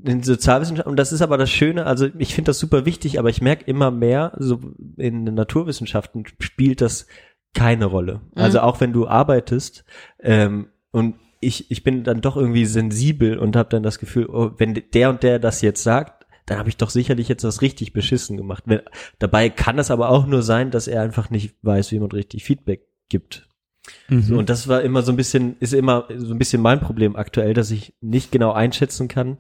in 0.05 0.23
Sozialwissenschaften, 0.23 0.91
und 0.91 0.97
das 0.99 1.13
ist 1.13 1.23
aber 1.23 1.39
das 1.39 1.51
Schöne, 1.51 1.87
also 1.87 2.09
ich 2.19 2.35
finde 2.35 2.51
das 2.51 2.59
super 2.59 2.85
wichtig, 2.85 3.19
aber 3.19 3.31
ich 3.31 3.41
merke 3.41 3.65
immer 3.65 3.91
mehr, 3.91 4.33
so 4.39 4.61
in 4.97 5.25
den 5.25 5.35
Naturwissenschaften 5.35 6.25
spielt 6.41 6.81
das 6.81 7.07
keine 7.55 7.87
Rolle. 7.87 8.21
Also 8.35 8.61
auch 8.61 8.81
wenn 8.81 8.93
du 8.93 9.07
arbeitest 9.07 9.85
ähm, 10.21 10.69
und 10.91 11.17
ich, 11.41 11.71
ich 11.71 11.83
bin 11.83 12.05
dann 12.05 12.21
doch 12.21 12.37
irgendwie 12.37 12.67
sensibel 12.67 13.39
und 13.39 13.57
habe 13.57 13.69
dann 13.69 13.83
das 13.83 13.99
Gefühl, 13.99 14.27
oh, 14.27 14.53
wenn 14.59 14.81
der 14.95 15.11
und 15.11 15.23
der 15.23 15.39
das 15.39 15.61
jetzt 15.61 15.83
sagt, 15.83 16.27
dann 16.47 16.59
habe 16.59 16.69
ich 16.69 16.77
doch 16.77 16.91
sicherlich 16.91 17.29
jetzt 17.29 17.45
was 17.45 17.63
richtig 17.63 17.93
beschissen 17.93 18.37
gemacht. 18.37 18.65
Wenn, 18.67 18.81
dabei 19.19 19.49
kann 19.49 19.79
es 19.79 19.91
aber 19.91 20.09
auch 20.09 20.27
nur 20.27 20.43
sein, 20.43 20.71
dass 20.71 20.89
er 20.89 21.03
einfach 21.03 21.31
nicht 21.31 21.57
weiß, 21.63 21.93
wie 21.93 21.99
man 21.99 22.11
richtig 22.11 22.45
Feedback 22.45 22.87
gibt. 23.09 23.49
So, 24.09 24.39
und 24.39 24.49
das 24.49 24.69
war 24.69 24.83
immer 24.83 25.03
so 25.03 25.13
ein 25.13 25.17
bisschen, 25.17 25.57
ist 25.59 25.75
immer 25.75 26.07
so 26.17 26.33
ein 26.35 26.39
bisschen 26.39 26.63
mein 26.63 26.81
Problem 26.81 27.17
aktuell, 27.17 27.53
dass 27.53 27.71
ich 27.73 27.95
nicht 28.01 28.31
genau 28.31 28.53
einschätzen 28.53 29.09
kann, 29.09 29.39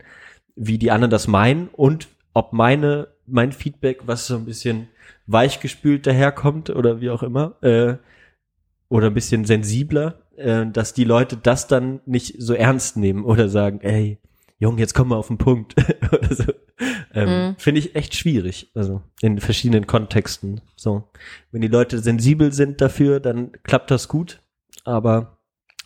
wie 0.56 0.78
die 0.78 0.90
anderen 0.90 1.10
das 1.10 1.28
meinen 1.28 1.68
und 1.68 2.08
ob 2.34 2.52
meine, 2.52 3.08
mein 3.26 3.52
Feedback, 3.52 4.02
was 4.06 4.26
so 4.26 4.36
ein 4.36 4.44
bisschen 4.44 4.88
weichgespült 5.26 6.06
daherkommt 6.06 6.70
oder 6.70 7.00
wie 7.00 7.10
auch 7.10 7.22
immer, 7.22 7.56
äh, 7.62 7.96
oder 8.88 9.06
ein 9.08 9.14
bisschen 9.14 9.44
sensibler, 9.44 10.22
äh, 10.36 10.66
dass 10.66 10.94
die 10.94 11.04
Leute 11.04 11.36
das 11.36 11.66
dann 11.66 12.00
nicht 12.06 12.34
so 12.38 12.54
ernst 12.54 12.96
nehmen 12.96 13.24
oder 13.24 13.48
sagen, 13.48 13.80
ey, 13.80 14.18
Junge, 14.58 14.80
jetzt 14.80 14.94
komm 14.94 15.08
mal 15.08 15.16
auf 15.16 15.26
den 15.26 15.38
Punkt. 15.38 15.74
oder 16.12 16.34
so. 16.34 16.52
ähm, 17.14 17.56
Finde 17.58 17.80
ich 17.80 17.96
echt 17.96 18.14
schwierig, 18.14 18.70
also 18.74 19.02
in 19.20 19.40
verschiedenen 19.40 19.86
Kontexten. 19.86 20.60
So, 20.76 21.10
wenn 21.50 21.62
die 21.62 21.68
Leute 21.68 21.98
sensibel 21.98 22.52
sind 22.52 22.80
dafür, 22.80 23.18
dann 23.18 23.50
klappt 23.64 23.90
das 23.90 24.06
gut, 24.06 24.40
aber 24.84 25.38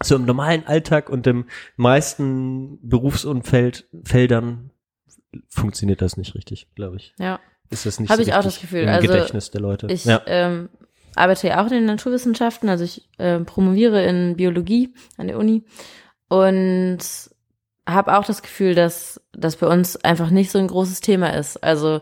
so 0.03 0.17
im 0.17 0.25
normalen 0.25 0.67
Alltag 0.67 1.09
und 1.11 1.27
im 1.27 1.47
meisten 1.77 2.79
Berufsumfeld 2.89 3.89
Feldern 4.05 4.71
funktioniert 5.49 6.03
das 6.03 6.17
nicht 6.17 6.35
richtig, 6.35 6.69
glaube 6.75 6.97
ich. 6.97 7.15
Ja. 7.19 7.41
Ist 7.71 7.85
das 7.87 7.99
nicht 7.99 8.11
Habe 8.11 8.23
so 8.23 8.29
ich 8.29 8.35
auch 8.35 8.43
das 8.45 8.61
Gefühl. 8.61 8.83
im 8.83 8.89
Also, 8.89 9.09
Gedächtnis 9.09 9.51
der 9.51 9.61
Leute? 9.61 9.87
Ich 9.91 10.05
ja. 10.05 10.21
ähm, 10.27 10.69
arbeite 11.15 11.49
ja 11.49 11.61
auch 11.61 11.67
in 11.67 11.73
den 11.73 11.85
Naturwissenschaften, 11.87 12.69
also 12.69 12.85
ich 12.85 13.09
äh, 13.19 13.41
promoviere 13.41 14.05
in 14.05 14.37
Biologie 14.37 14.95
an 15.17 15.27
der 15.29 15.39
Uni 15.39 15.65
und 16.29 16.99
habe 17.89 18.17
auch 18.19 18.25
das 18.25 18.43
Gefühl, 18.43 18.75
dass 18.75 19.21
das 19.33 19.57
bei 19.57 19.67
uns 19.67 19.97
einfach 19.97 20.31
nicht 20.31 20.51
so 20.51 20.59
ein 20.59 20.67
großes 20.69 21.01
Thema 21.01 21.31
ist. 21.35 21.63
Also, 21.63 22.01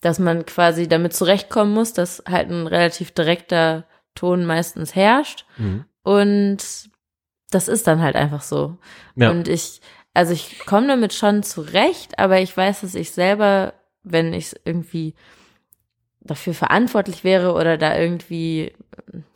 dass 0.00 0.18
man 0.18 0.44
quasi 0.44 0.86
damit 0.86 1.14
zurechtkommen 1.14 1.72
muss, 1.72 1.92
dass 1.94 2.22
halt 2.28 2.50
ein 2.50 2.66
relativ 2.66 3.10
direkter 3.12 3.84
Ton 4.14 4.44
meistens 4.44 4.94
herrscht 4.94 5.46
Mhm. 5.56 5.84
und 6.02 6.58
das 7.54 7.68
ist 7.68 7.86
dann 7.86 8.02
halt 8.02 8.16
einfach 8.16 8.42
so. 8.42 8.76
Ja. 9.16 9.30
Und 9.30 9.48
ich, 9.48 9.80
also 10.12 10.32
ich 10.32 10.60
komme 10.66 10.86
damit 10.88 11.12
schon 11.12 11.42
zurecht, 11.42 12.18
aber 12.18 12.40
ich 12.40 12.56
weiß, 12.56 12.82
dass 12.82 12.94
ich 12.94 13.12
selber, 13.12 13.74
wenn 14.02 14.32
ich 14.32 14.54
irgendwie 14.64 15.14
dafür 16.20 16.54
verantwortlich 16.54 17.24
wäre 17.24 17.52
oder 17.54 17.76
da 17.78 17.96
irgendwie, 17.98 18.72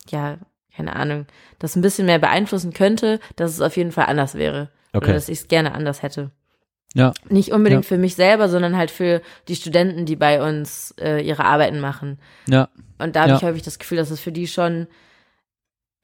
ja, 0.09 0.39
keine 0.75 0.95
Ahnung, 0.97 1.27
das 1.59 1.77
ein 1.77 1.83
bisschen 1.83 2.07
mehr 2.07 2.19
beeinflussen 2.19 2.73
könnte, 2.73 3.21
dass 3.37 3.51
es 3.53 3.61
auf 3.61 3.77
jeden 3.77 3.93
Fall 3.93 4.07
anders 4.07 4.35
wäre. 4.35 4.71
Oder 4.93 5.03
Okay. 5.09 5.13
dass 5.13 5.29
ich 5.29 5.41
es 5.41 5.49
gerne 5.49 5.73
anders 5.75 6.03
hätte. 6.03 6.31
Ja. 6.95 7.13
Nicht 7.29 7.53
unbedingt 7.53 7.85
Ja. 7.85 7.89
für 7.89 7.99
mich 7.99 8.15
selber, 8.15 8.49
sondern 8.49 8.77
halt 8.77 8.91
für 8.91 9.21
die 9.49 9.57
Studenten, 9.57 10.07
die 10.07 10.17
bei 10.17 10.43
uns 10.43 10.95
äh, 10.99 11.21
ihre 11.21 11.45
Arbeiten 11.45 11.81
machen. 11.81 12.19
Ja. 12.49 12.71
Und 12.99 13.15
da 13.15 13.21
habe 13.23 13.33
Ja. 13.33 13.37
ich 13.37 13.43
häufig 13.43 13.63
das 13.63 13.79
Gefühl, 13.79 13.99
dass 13.99 14.11
es 14.11 14.21
für 14.21 14.33
die 14.33 14.47
schon 14.49 14.87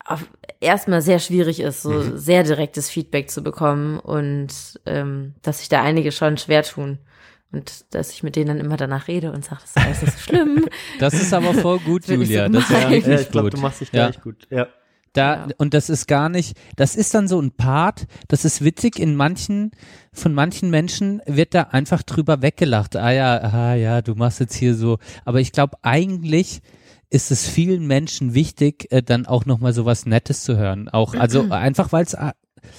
auf, 0.05 0.27
erstmal 0.60 1.02
sehr 1.02 1.18
schwierig 1.18 1.60
ist, 1.60 1.82
so 1.82 1.90
Mhm. 1.90 2.16
sehr 2.18 2.43
direktes 2.44 2.89
Feedback 2.90 3.31
zu 3.31 3.43
bekommen 3.43 3.98
und 3.98 4.48
ähm, 4.86 5.35
dass 5.43 5.59
sich 5.60 5.68
da 5.68 5.82
einige 5.82 6.12
schon 6.12 6.36
schwer 6.39 6.62
tun. 6.62 6.98
Und 7.52 7.94
dass 7.94 8.10
ich 8.10 8.24
mit 8.24 8.35
denen 8.35 8.48
dann 8.48 8.59
immer 8.59 8.76
danach 8.76 9.06
rede 9.06 9.31
und 9.31 9.44
sage, 9.44 9.60
das 9.62 9.70
ist 9.70 9.78
alles 9.86 10.02
nicht 10.02 10.12
so 10.12 10.18
schlimm. 10.18 10.66
Das 10.98 11.14
ist 11.14 11.32
aber 11.32 11.55
voll 11.55 11.78
gut, 11.78 12.09
Will 12.09 12.22
ich 12.22 12.28
so 12.28 12.35
Julia. 12.35 12.48
Das 12.48 12.64
ist 12.64 12.70
ja 12.82 12.90
ja, 12.90 13.20
ich 13.20 13.31
glaube, 13.31 13.51
gut. 13.51 13.59
du 13.59 13.62
machst 13.62 13.81
dich 13.81 13.93
Ja. 13.93 14.09
gleich 14.10 14.20
gut. 14.22 14.47
Ja. 14.51 14.66
Da, 15.12 15.35
Ja. 15.36 15.48
und 15.59 15.72
das 15.74 15.89
ist 15.89 16.09
gar 16.09 16.28
nicht, 16.28 16.56
das 16.74 16.97
ist 16.97 17.14
dann 17.14 17.28
so 17.28 17.40
ein 17.40 17.52
Part, 17.52 18.06
das 18.26 18.44
ist 18.44 18.64
witzig, 18.64 18.98
in 18.98 19.14
manchen, 19.14 19.70
von 20.12 20.35
manchen 20.35 20.70
Menschen 20.70 21.22
wird 21.26 21.55
da 21.55 21.62
einfach 21.70 22.02
drüber 22.02 22.43
weggelacht. 22.43 22.97
Ah 22.97 23.12
ja, 23.12 23.36
ah 23.39 23.74
ja, 23.76 24.02
du 24.02 24.16
machst 24.16 24.40
jetzt 24.40 24.56
hier 24.56 24.74
so. 24.74 24.98
Aber 25.24 25.39
ich 25.39 25.52
glaube, 25.52 25.76
eigentlich 25.82 26.60
ist 27.10 27.31
es 27.31 27.48
vielen 27.48 27.86
Menschen 27.86 28.35
wichtig, 28.35 28.90
äh, 28.90 29.02
dann 29.02 29.26
auch 29.26 29.47
nochmal 29.47 29.72
so 29.72 29.85
was 29.85 30.06
Nettes 30.06 30.44
zu 30.44 30.56
hören. 30.56 30.89
Auch, 30.89 31.14
also 31.14 31.51
einfach, 31.51 31.93
weil 31.93 32.05
es, 32.05 32.16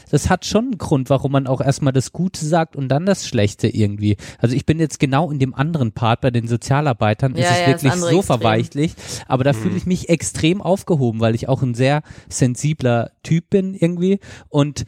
das 0.10 0.30
hat 0.30 0.45
schon 0.45 0.65
einen 0.65 0.77
Grund, 0.77 1.10
warum 1.10 1.31
man 1.31 1.47
auch 1.47 1.61
erstmal 1.61 1.93
das 1.93 2.11
Gute 2.11 2.45
sagt 2.45 2.76
und 2.76 2.89
dann 2.89 3.06
das 3.06 3.27
Schlechte 3.27 3.68
irgendwie. 3.68 4.18
Also 4.39 4.56
ich 4.56 4.65
bin 4.65 4.80
jetzt 4.80 4.99
genau 4.99 5.31
in 5.31 5.39
dem 5.39 5.53
anderen 5.53 5.91
Part 5.91 6.22
bei 6.22 6.31
den 6.31 6.47
Sozialarbeitern, 6.47 7.35
Ja, 7.35 7.43
ist 7.43 7.52
es 7.52 7.60
ja, 7.60 7.68
wirklich 7.68 7.93
so 7.93 8.07
Extrem. 8.07 8.23
verweichlich, 8.23 8.93
aber 9.27 9.43
da 9.43 9.53
fühle 9.53 9.77
ich 9.77 9.85
mich 9.85 10.10
extrem 10.10 10.61
aufgehoben, 10.61 11.19
weil 11.19 11.35
ich 11.35 11.49
auch 11.49 11.61
ein 11.61 11.76
sehr 11.76 12.02
sensibler 12.30 13.11
Typ 13.23 13.49
bin 13.49 13.73
irgendwie 13.73 14.19
und 14.49 14.85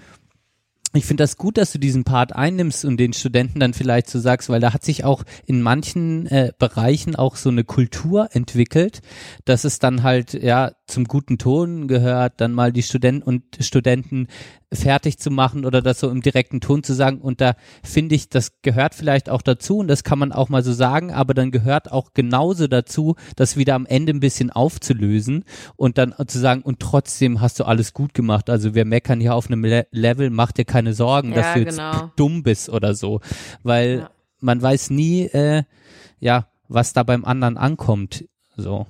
ich 0.94 1.06
finde 1.06 1.24
das 1.24 1.38
gut, 1.38 1.58
dass 1.58 1.72
du 1.74 1.80
diesen 1.80 2.04
Part 2.04 2.34
einnimmst 2.34 2.86
und 2.86 2.98
den 2.98 3.14
Studenten 3.14 3.60
dann 3.60 3.74
vielleicht 3.74 4.10
so 4.10 4.20
sagst, 4.20 4.50
weil 4.50 4.62
da 4.62 4.74
hat 4.74 4.84
sich 4.84 5.04
auch 5.04 5.24
in 5.46 5.62
manchen 5.62 6.28
äh, 6.28 6.52
Bereichen 6.58 7.16
auch 7.16 7.36
so 7.36 7.50
eine 7.50 7.64
Kultur 7.64 8.30
entwickelt, 8.32 9.02
dass 9.46 9.64
es 9.64 9.80
dann 9.80 10.04
halt 10.04 10.34
ja 10.34 10.72
zum 10.88 11.04
guten 11.04 11.38
Ton 11.38 11.88
gehört, 11.88 12.40
dann 12.42 12.54
mal 12.54 12.72
die 12.72 12.82
Studenten 12.82 13.22
und 13.22 13.44
Studenten 13.60 14.28
fertig 14.74 15.20
zu 15.20 15.30
machen 15.30 15.66
oder 15.66 15.82
das 15.82 16.00
so 16.00 16.10
im 16.10 16.22
direkten 16.22 16.62
Ton 16.62 16.82
zu 16.82 16.94
sagen. 16.94 17.20
Und 17.20 17.42
da 17.42 17.56
finde 17.84 18.16
ich, 18.16 18.30
das 18.30 18.62
gehört 18.62 18.96
vielleicht 18.96 19.30
auch 19.30 19.42
dazu 19.42 19.78
und 19.80 19.90
das 19.90 20.04
kann 20.06 20.18
man 20.18 20.32
auch 20.32 20.48
mal 20.50 20.64
so 20.64 20.72
sagen, 20.72 21.12
aber 21.12 21.34
dann 21.34 21.52
gehört 21.52 21.92
auch 21.92 22.14
genauso 22.14 22.68
dazu, 22.68 23.16
das 23.36 23.58
wieder 23.58 23.76
am 23.76 23.86
Ende 23.86 24.14
ein 24.14 24.22
bisschen 24.22 24.50
aufzulösen 24.50 25.44
und 25.76 25.98
dann 25.98 26.16
zu 26.28 26.40
sagen, 26.40 26.62
und 26.62 26.80
trotzdem 26.80 27.42
hast 27.42 27.60
du 27.60 27.66
alles 27.66 27.94
gut 27.94 28.14
gemacht. 28.14 28.50
Also 28.50 28.74
wir 28.74 28.86
meckern 28.86 29.20
hier 29.20 29.36
auf 29.36 29.48
einem 29.48 29.66
Le 29.66 29.88
Level, 29.92 30.30
mach 30.30 30.54
dir 30.54 30.66
keine 30.66 30.94
Sorgen, 30.94 31.32
dass 31.34 31.48
Ja, 31.48 31.54
du 31.54 31.60
jetzt 31.60 31.78
genau. 31.78 32.12
dumm 32.16 32.44
bist 32.44 32.70
oder 32.70 32.96
so. 32.96 33.20
Weil 33.64 34.00
Ja. 34.00 34.10
man 34.40 34.62
weiß 34.62 34.90
nie, 34.90 35.24
äh, 35.26 35.64
ja, 36.20 36.48
was 36.70 36.94
da 36.94 37.04
beim 37.04 37.26
anderen 37.26 37.58
ankommt. 37.58 38.26
So. 38.56 38.88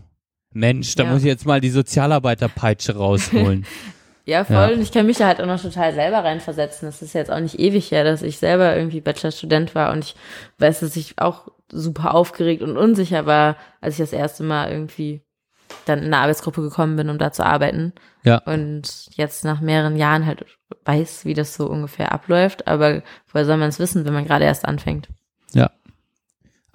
Mensch, 0.54 0.96
da 0.96 1.04
Ja. 1.04 1.12
muss 1.12 1.22
ich 1.22 1.28
jetzt 1.28 1.46
mal 1.46 1.62
die 1.62 1.70
Sozialarbeiterpeitsche 1.70 2.96
rausholen. 2.96 3.66
Ja, 4.30 4.44
voll. 4.44 4.56
Ja. 4.58 4.68
Und 4.74 4.82
ich 4.82 4.92
kann 4.92 5.06
mich 5.06 5.16
da 5.20 5.28
halt 5.28 5.40
auch 5.40 5.46
noch 5.46 5.62
total 5.62 5.94
selber 5.94 6.18
reinversetzen. 6.22 6.86
Das 6.86 7.02
ist 7.02 7.14
jetzt 7.14 7.32
auch 7.32 7.40
nicht 7.40 7.60
ewig 7.60 7.92
her, 7.92 8.04
dass 8.04 8.22
ich 8.24 8.40
selber 8.40 8.76
irgendwie 8.76 9.00
Bachelorstudent 9.00 9.74
war 9.74 9.94
und 9.94 10.04
ich 10.04 10.16
weiß, 10.58 10.82
dass 10.82 10.98
ich 10.98 11.18
auch 11.18 11.48
super 11.72 12.14
aufgeregt 12.14 12.62
und 12.62 12.76
unsicher 12.76 13.26
war, 13.26 13.56
als 13.80 13.94
ich 13.94 14.00
das 14.00 14.12
erste 14.12 14.44
Mal 14.44 14.70
irgendwie 14.70 15.22
dann 15.86 16.00
in 16.00 16.06
eine 16.08 16.18
Arbeitsgruppe 16.18 16.62
gekommen 16.62 16.98
bin, 16.98 17.10
um 17.10 17.18
da 17.20 17.32
zu 17.32 17.46
arbeiten. 17.46 17.94
Ja. 18.26 18.40
Und 18.40 19.08
jetzt 19.12 19.46
nach 19.46 19.62
mehreren 19.62 19.96
Jahren 19.96 20.26
halt 20.26 20.44
weiß, 20.84 21.24
wie 21.24 21.34
das 21.34 21.56
so 21.56 21.66
ungefähr 21.66 22.12
abläuft. 22.12 22.68
Aber 22.68 23.04
woher 23.32 23.46
soll 23.46 23.56
man 23.56 23.70
es 23.70 23.80
wissen, 23.80 24.04
wenn 24.04 24.14
man 24.14 24.26
gerade 24.26 24.44
erst 24.44 24.66
anfängt? 24.66 25.08
Ja. 25.54 25.72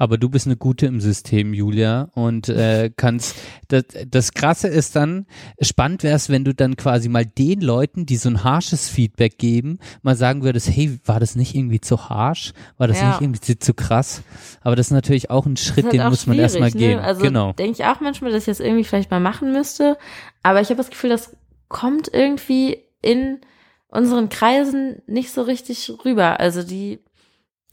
Aber 0.03 0.19
du 0.19 0.29
bist 0.29 0.47
eine 0.49 0.57
gute 0.57 0.87
im 0.87 1.01
System, 1.01 1.55
Julia, 1.55 2.09
und 2.17 2.49
äh, 2.49 2.91
kannst. 2.97 3.37
Das, 3.69 3.85
das 4.11 4.33
Krasse 4.33 4.67
ist 4.67 4.97
dann, 4.97 5.27
spannend 5.61 6.03
wäre 6.03 6.17
es, 6.17 6.29
wenn 6.29 6.45
du 6.45 6.53
dann 6.53 6.75
quasi 6.75 7.09
mal 7.09 7.25
den 7.25 7.61
Leuten, 7.61 8.05
die 8.05 8.17
so 8.17 8.29
ein 8.29 8.43
harsches 8.43 8.89
Feedback 8.89 9.39
geben, 9.39 9.79
mal 10.03 10.17
sagen 10.17 10.43
würdest, 10.43 10.69
hey, 10.71 10.99
war 11.05 11.21
das 11.21 11.37
nicht 11.37 11.55
irgendwie 11.55 11.81
zu 11.81 12.09
harsch? 12.09 12.53
War 12.79 12.89
das 12.89 12.99
Ja. 13.01 13.11
nicht 13.11 13.21
irgendwie 13.21 13.39
zu, 13.39 13.57
zu 13.57 13.75
krass? 13.75 14.25
Aber 14.63 14.75
das 14.75 14.89
ist 14.89 14.93
natürlich 14.93 15.31
auch 15.31 15.47
ein 15.47 15.57
Schritt, 15.57 15.93
den 15.93 16.01
halt 16.01 16.07
auch 16.09 16.11
muss 16.11 16.27
man 16.27 16.37
erstmal 16.37 16.73
schwierig, 16.73 16.89
gehen. 16.89 16.99
Ne? 16.99 17.05
Also 17.05 17.23
genau. 17.23 17.53
denke 17.53 17.79
ich 17.81 17.85
auch 17.85 18.01
manchmal, 18.01 18.33
dass 18.33 18.43
ich 18.43 18.47
das 18.47 18.59
irgendwie 18.59 18.83
vielleicht 18.83 19.13
mal 19.13 19.21
machen 19.21 19.53
müsste. 19.53 19.97
Aber 20.43 20.61
ich 20.61 20.71
habe 20.71 20.79
das 20.79 20.91
Gefühl, 20.91 21.11
das 21.11 21.37
kommt 21.69 22.13
irgendwie 22.13 22.79
in 23.03 23.39
unseren 23.87 24.31
Kreisen 24.31 25.01
nicht 25.07 25.31
so 25.31 25.43
richtig 25.43 25.93
rüber. 26.05 26.41
Also 26.41 26.65
die 26.65 26.99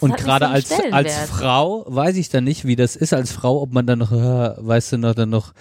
das 0.01 0.09
Und 0.09 0.17
gerade 0.17 0.45
so 0.45 0.51
als, 0.51 0.71
als. 0.91 1.29
Frau 1.29 1.85
weiß 1.87 2.15
ich 2.17 2.29
dann 2.29 2.43
nicht, 2.43 2.65
wie 2.65 2.75
das 2.75 2.95
ist 2.95 3.13
als 3.13 3.31
Frau, 3.31 3.61
ob 3.61 3.73
man 3.73 3.85
dann 3.85 3.99
noch, 3.99 4.11
äh, 4.11 4.53
weißt 4.57 4.93
du 4.93 4.97
noch, 4.97 5.13
dann 5.15 5.29
noch, 5.29 5.53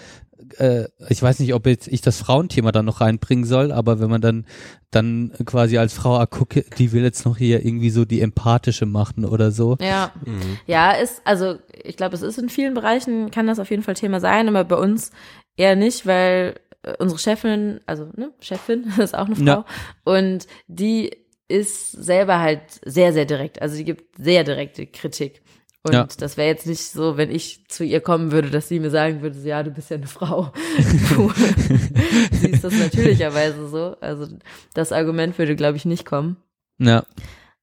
äh, 0.59 0.85
ich 1.09 1.21
weiß 1.23 1.41
nicht, 1.41 1.53
ob 1.55 1.67
jetzt 1.67 1.89
ich 1.89 2.01
das 2.01 2.19
Frauenthema 2.19 2.73
dann 2.73 2.85
noch 2.87 3.01
reinbringen 3.01 3.45
soll, 3.45 3.73
aber 3.73 4.01
wenn 4.01 4.09
man 4.09 4.21
dann, 4.21 4.47
dann 4.91 5.33
quasi 5.45 5.77
als 5.79 5.93
Frau, 5.93 6.17
ah, 6.17 6.27
gucke, 6.27 6.65
die 6.79 6.93
will 6.93 7.03
jetzt 7.03 7.25
noch 7.27 7.37
hier 7.37 7.65
irgendwie 7.65 7.91
so 7.91 8.05
die 8.05 8.21
empathische 8.21 8.87
machen 8.87 9.25
oder 9.25 9.51
so. 9.51 9.77
Ja, 9.81 10.13
Mhm. 10.25 10.59
ja, 10.67 10.93
ist, 10.93 11.21
also 11.25 11.57
ich 11.85 11.97
glaube, 11.97 12.15
es 12.15 12.23
ist 12.23 12.39
in 12.39 12.49
vielen 12.49 12.75
Bereichen, 12.75 13.31
kann 13.31 13.47
das 13.47 13.59
auf 13.59 13.71
jeden 13.71 13.83
Fall 13.83 13.95
Thema 13.95 14.21
sein, 14.21 14.49
aber 14.49 14.65
bei 14.65 14.77
uns 14.77 15.11
eher 15.57 15.77
nicht, 15.77 16.07
weil 16.07 16.55
äh, 16.83 16.95
unsere 16.99 17.19
Chefin, 17.19 17.81
also 17.87 18.09
ne, 18.17 18.31
Chefin 18.41 18.85
ist 18.99 19.17
auch 19.19 19.27
eine 19.27 19.37
Frau 19.37 19.45
Ja. 19.45 19.65
und 20.05 20.47
die 20.69 21.11
ist 21.49 21.93
selber 21.93 22.39
halt 22.41 22.61
sehr, 22.85 23.13
sehr 23.13 23.25
direkt. 23.25 23.61
Also 23.63 23.77
die 23.77 23.85
gibt 23.85 24.17
sehr 24.19 24.45
direkte 24.45 24.87
Kritik. 24.87 25.43
Und 25.83 25.95
Ja. 25.95 26.07
das 26.19 26.37
wäre 26.37 26.49
jetzt 26.49 26.67
nicht 26.67 26.91
so, 26.91 27.17
wenn 27.17 27.31
ich 27.31 27.67
zu 27.69 27.85
ihr 27.85 28.01
kommen 28.01 28.33
würde, 28.33 28.51
dass 28.51 28.69
sie 28.69 28.81
mir 28.81 28.91
sagen 28.91 29.23
würde, 29.23 29.39
ja, 29.41 29.63
du 29.63 29.71
bist 29.71 29.91
ja 29.91 29.97
eine 29.97 30.07
Frau. 30.07 30.53
Du 31.15 31.33
siehst 32.33 32.65
das 32.65 32.75
natürlicherweise 32.79 33.69
so. 33.69 33.97
Also 34.01 34.27
das 34.75 34.93
Argument 34.93 35.39
würde, 35.39 35.57
glaube 35.57 35.77
ich, 35.77 35.85
nicht 35.85 36.05
kommen. 36.05 36.37
Ja, 36.79 37.05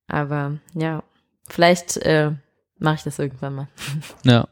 Aber 0.07 0.57
ja, 0.73 1.03
vielleicht 1.49 1.97
äh, 1.97 2.31
mache 2.79 2.95
ich 2.95 3.03
das 3.03 3.19
irgendwann 3.19 3.55
mal. 3.55 3.67
ja. 4.23 4.47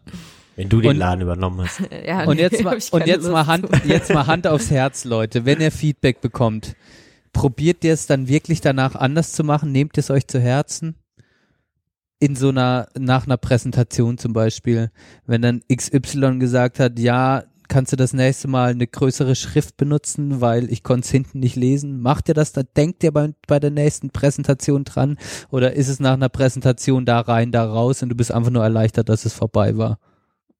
Wenn 0.55 0.69
du 0.69 0.81
den 0.81 0.91
Und- 0.91 0.97
Laden 0.97 1.21
übernommen 1.21 1.61
hast. 1.67 1.81
Ja, 2.05 2.25
Und 2.25 2.35
nee, 2.35 2.43
jetzt 2.43 2.63
mal, 2.63 2.77
und 2.91 3.07
jetzt 3.07 3.27
mal 3.27 3.47
Hand, 3.47 3.65
zu. 3.81 3.87
jetzt 3.87 4.13
mal 4.13 4.27
Hand 4.27 4.45
aufs 4.45 4.69
Herz, 4.69 5.03
Leute. 5.03 5.45
Wenn 5.45 5.59
ihr 5.59 5.71
Feedback 5.71 6.21
bekommt, 6.21 6.75
probiert 7.33 7.83
ihr 7.83 7.93
es 7.93 8.07
dann 8.07 8.27
wirklich 8.27 8.61
danach 8.61 8.95
anders 8.95 9.33
zu 9.33 9.43
machen? 9.43 9.71
Nehmt 9.71 9.97
es 9.97 10.09
euch 10.09 10.27
zu 10.27 10.39
Herzen? 10.39 10.95
In 12.19 12.37
so 12.37 12.49
einer, 12.49 12.87
nach 12.97 13.25
einer 13.25 13.37
Präsentation 13.37 14.17
zum 14.17 14.31
Beispiel, 14.31 14.91
wenn 15.25 15.41
dann 15.41 15.61
XY 15.67 16.39
gesagt 16.39 16.79
hat, 16.79 16.97
ja, 16.97 17.43
kannst 17.67 17.91
du 17.91 17.95
das 17.95 18.13
nächste 18.13 18.47
Mal 18.47 18.71
eine 18.71 18.87
größere 18.87 19.35
Schrift 19.35 19.77
benutzen, 19.77 20.39
weil 20.39 20.71
ich 20.71 20.83
konnte 20.83 21.05
es 21.05 21.11
hinten 21.11 21.39
nicht 21.39 21.55
lesen. 21.55 22.01
Macht 22.01 22.29
ihr 22.29 22.35
das, 22.35 22.53
da 22.53 22.63
denkt 22.63 23.03
ihr 23.03 23.11
bei, 23.11 23.33
bei 23.47 23.59
der 23.59 23.71
nächsten 23.71 24.11
Präsentation 24.11 24.83
dran? 24.83 25.17
Oder 25.49 25.73
ist 25.73 25.89
es 25.89 25.99
nach 25.99 26.13
einer 26.13 26.29
Präsentation 26.29 27.05
da 27.05 27.19
rein, 27.19 27.51
da 27.51 27.65
raus 27.65 28.03
und 28.03 28.09
du 28.09 28.15
bist 28.15 28.31
einfach 28.31 28.51
nur 28.51 28.63
erleichtert, 28.63 29.09
dass 29.09 29.25
es 29.25 29.33
vorbei 29.33 29.75
war? 29.75 29.99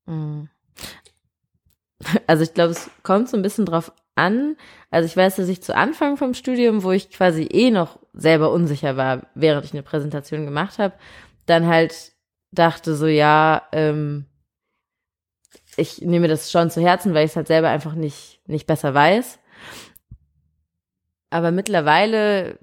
Mm. 0.06 0.44
Also 2.28 2.44
ich 2.44 2.54
glaube, 2.54 2.72
es 2.72 2.90
kommt 3.04 3.30
so 3.30 3.38
ein 3.38 3.44
bisschen 3.44 3.66
drauf 3.66 3.94
an. 4.16 4.56
Also 4.92 5.08
ich 5.08 5.18
weiß, 5.18 5.38
dass 5.38 5.48
ich 5.48 5.62
zu 5.62 5.76
Anfang 5.76 6.18
vom 6.18 6.34
Studium, 6.34 6.84
wo 6.84 6.92
ich 6.92 7.10
quasi 7.10 7.44
eh 7.44 7.72
noch 7.72 8.00
selber 8.14 8.52
unsicher 8.52 8.98
war, 8.98 9.28
während 9.34 9.66
ich 9.66 9.74
eine 9.74 9.84
Präsentation 9.84 10.46
gemacht 10.46 10.80
habe, 10.80 10.94
dann 11.46 11.68
halt 11.68 12.14
dachte 12.52 12.96
so, 12.96 13.08
ja, 13.08 13.64
ähm, 13.72 14.26
ich 15.76 16.02
nehme 16.02 16.28
das 16.28 16.52
schon 16.52 16.70
zu 16.70 16.82
Herzen, 16.82 17.14
weil 17.14 17.26
ich 17.26 17.32
es 17.32 17.36
halt 17.36 17.48
selber 17.48 17.70
einfach 17.70 17.96
nicht, 17.96 18.42
nicht 18.48 18.68
besser 18.68 18.94
weiß. 18.94 19.40
Aber 21.32 21.52
mittlerweile 21.52 22.60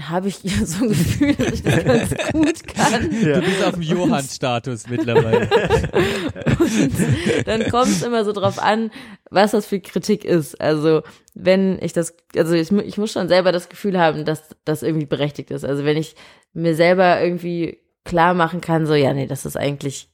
habe 0.00 0.28
ich 0.28 0.36
so 0.36 0.84
ein 0.84 0.88
Gefühl, 0.90 1.34
dass 1.34 1.52
ich 1.52 1.62
das 1.62 1.84
ganz 1.84 2.10
gut 2.32 2.66
kann. 2.66 3.10
Du 3.10 3.40
bist 3.40 3.64
auf 3.64 3.74
dem 3.74 3.82
Johann-Status 3.82 4.88
mittlerweile. 4.88 5.48
Und 6.58 7.46
dann 7.46 7.68
kommt 7.70 7.88
es 7.88 8.02
immer 8.02 8.24
so 8.24 8.32
drauf 8.32 8.58
an, 8.58 8.90
was 9.30 9.52
das 9.52 9.66
für 9.66 9.80
Kritik 9.80 10.24
ist. 10.24 10.60
Also 10.60 11.02
wenn 11.34 11.78
ich 11.82 11.92
das, 11.92 12.14
also 12.36 12.54
ich, 12.54 12.70
ich 12.72 12.98
muss 12.98 13.12
schon 13.12 13.28
selber 13.28 13.52
das 13.52 13.68
Gefühl 13.68 13.98
haben, 13.98 14.24
dass 14.24 14.42
das 14.64 14.82
irgendwie 14.82 15.06
berechtigt 15.06 15.50
ist. 15.50 15.64
Also 15.64 15.84
wenn 15.84 15.96
ich 15.96 16.16
mir 16.52 16.74
selber 16.74 17.20
irgendwie 17.22 17.78
klar 18.04 18.34
machen 18.34 18.60
kann, 18.60 18.86
so 18.86 18.94
ja, 18.94 19.12
nee, 19.12 19.26
das 19.26 19.46
ist 19.46 19.56
eigentlich 19.56 20.08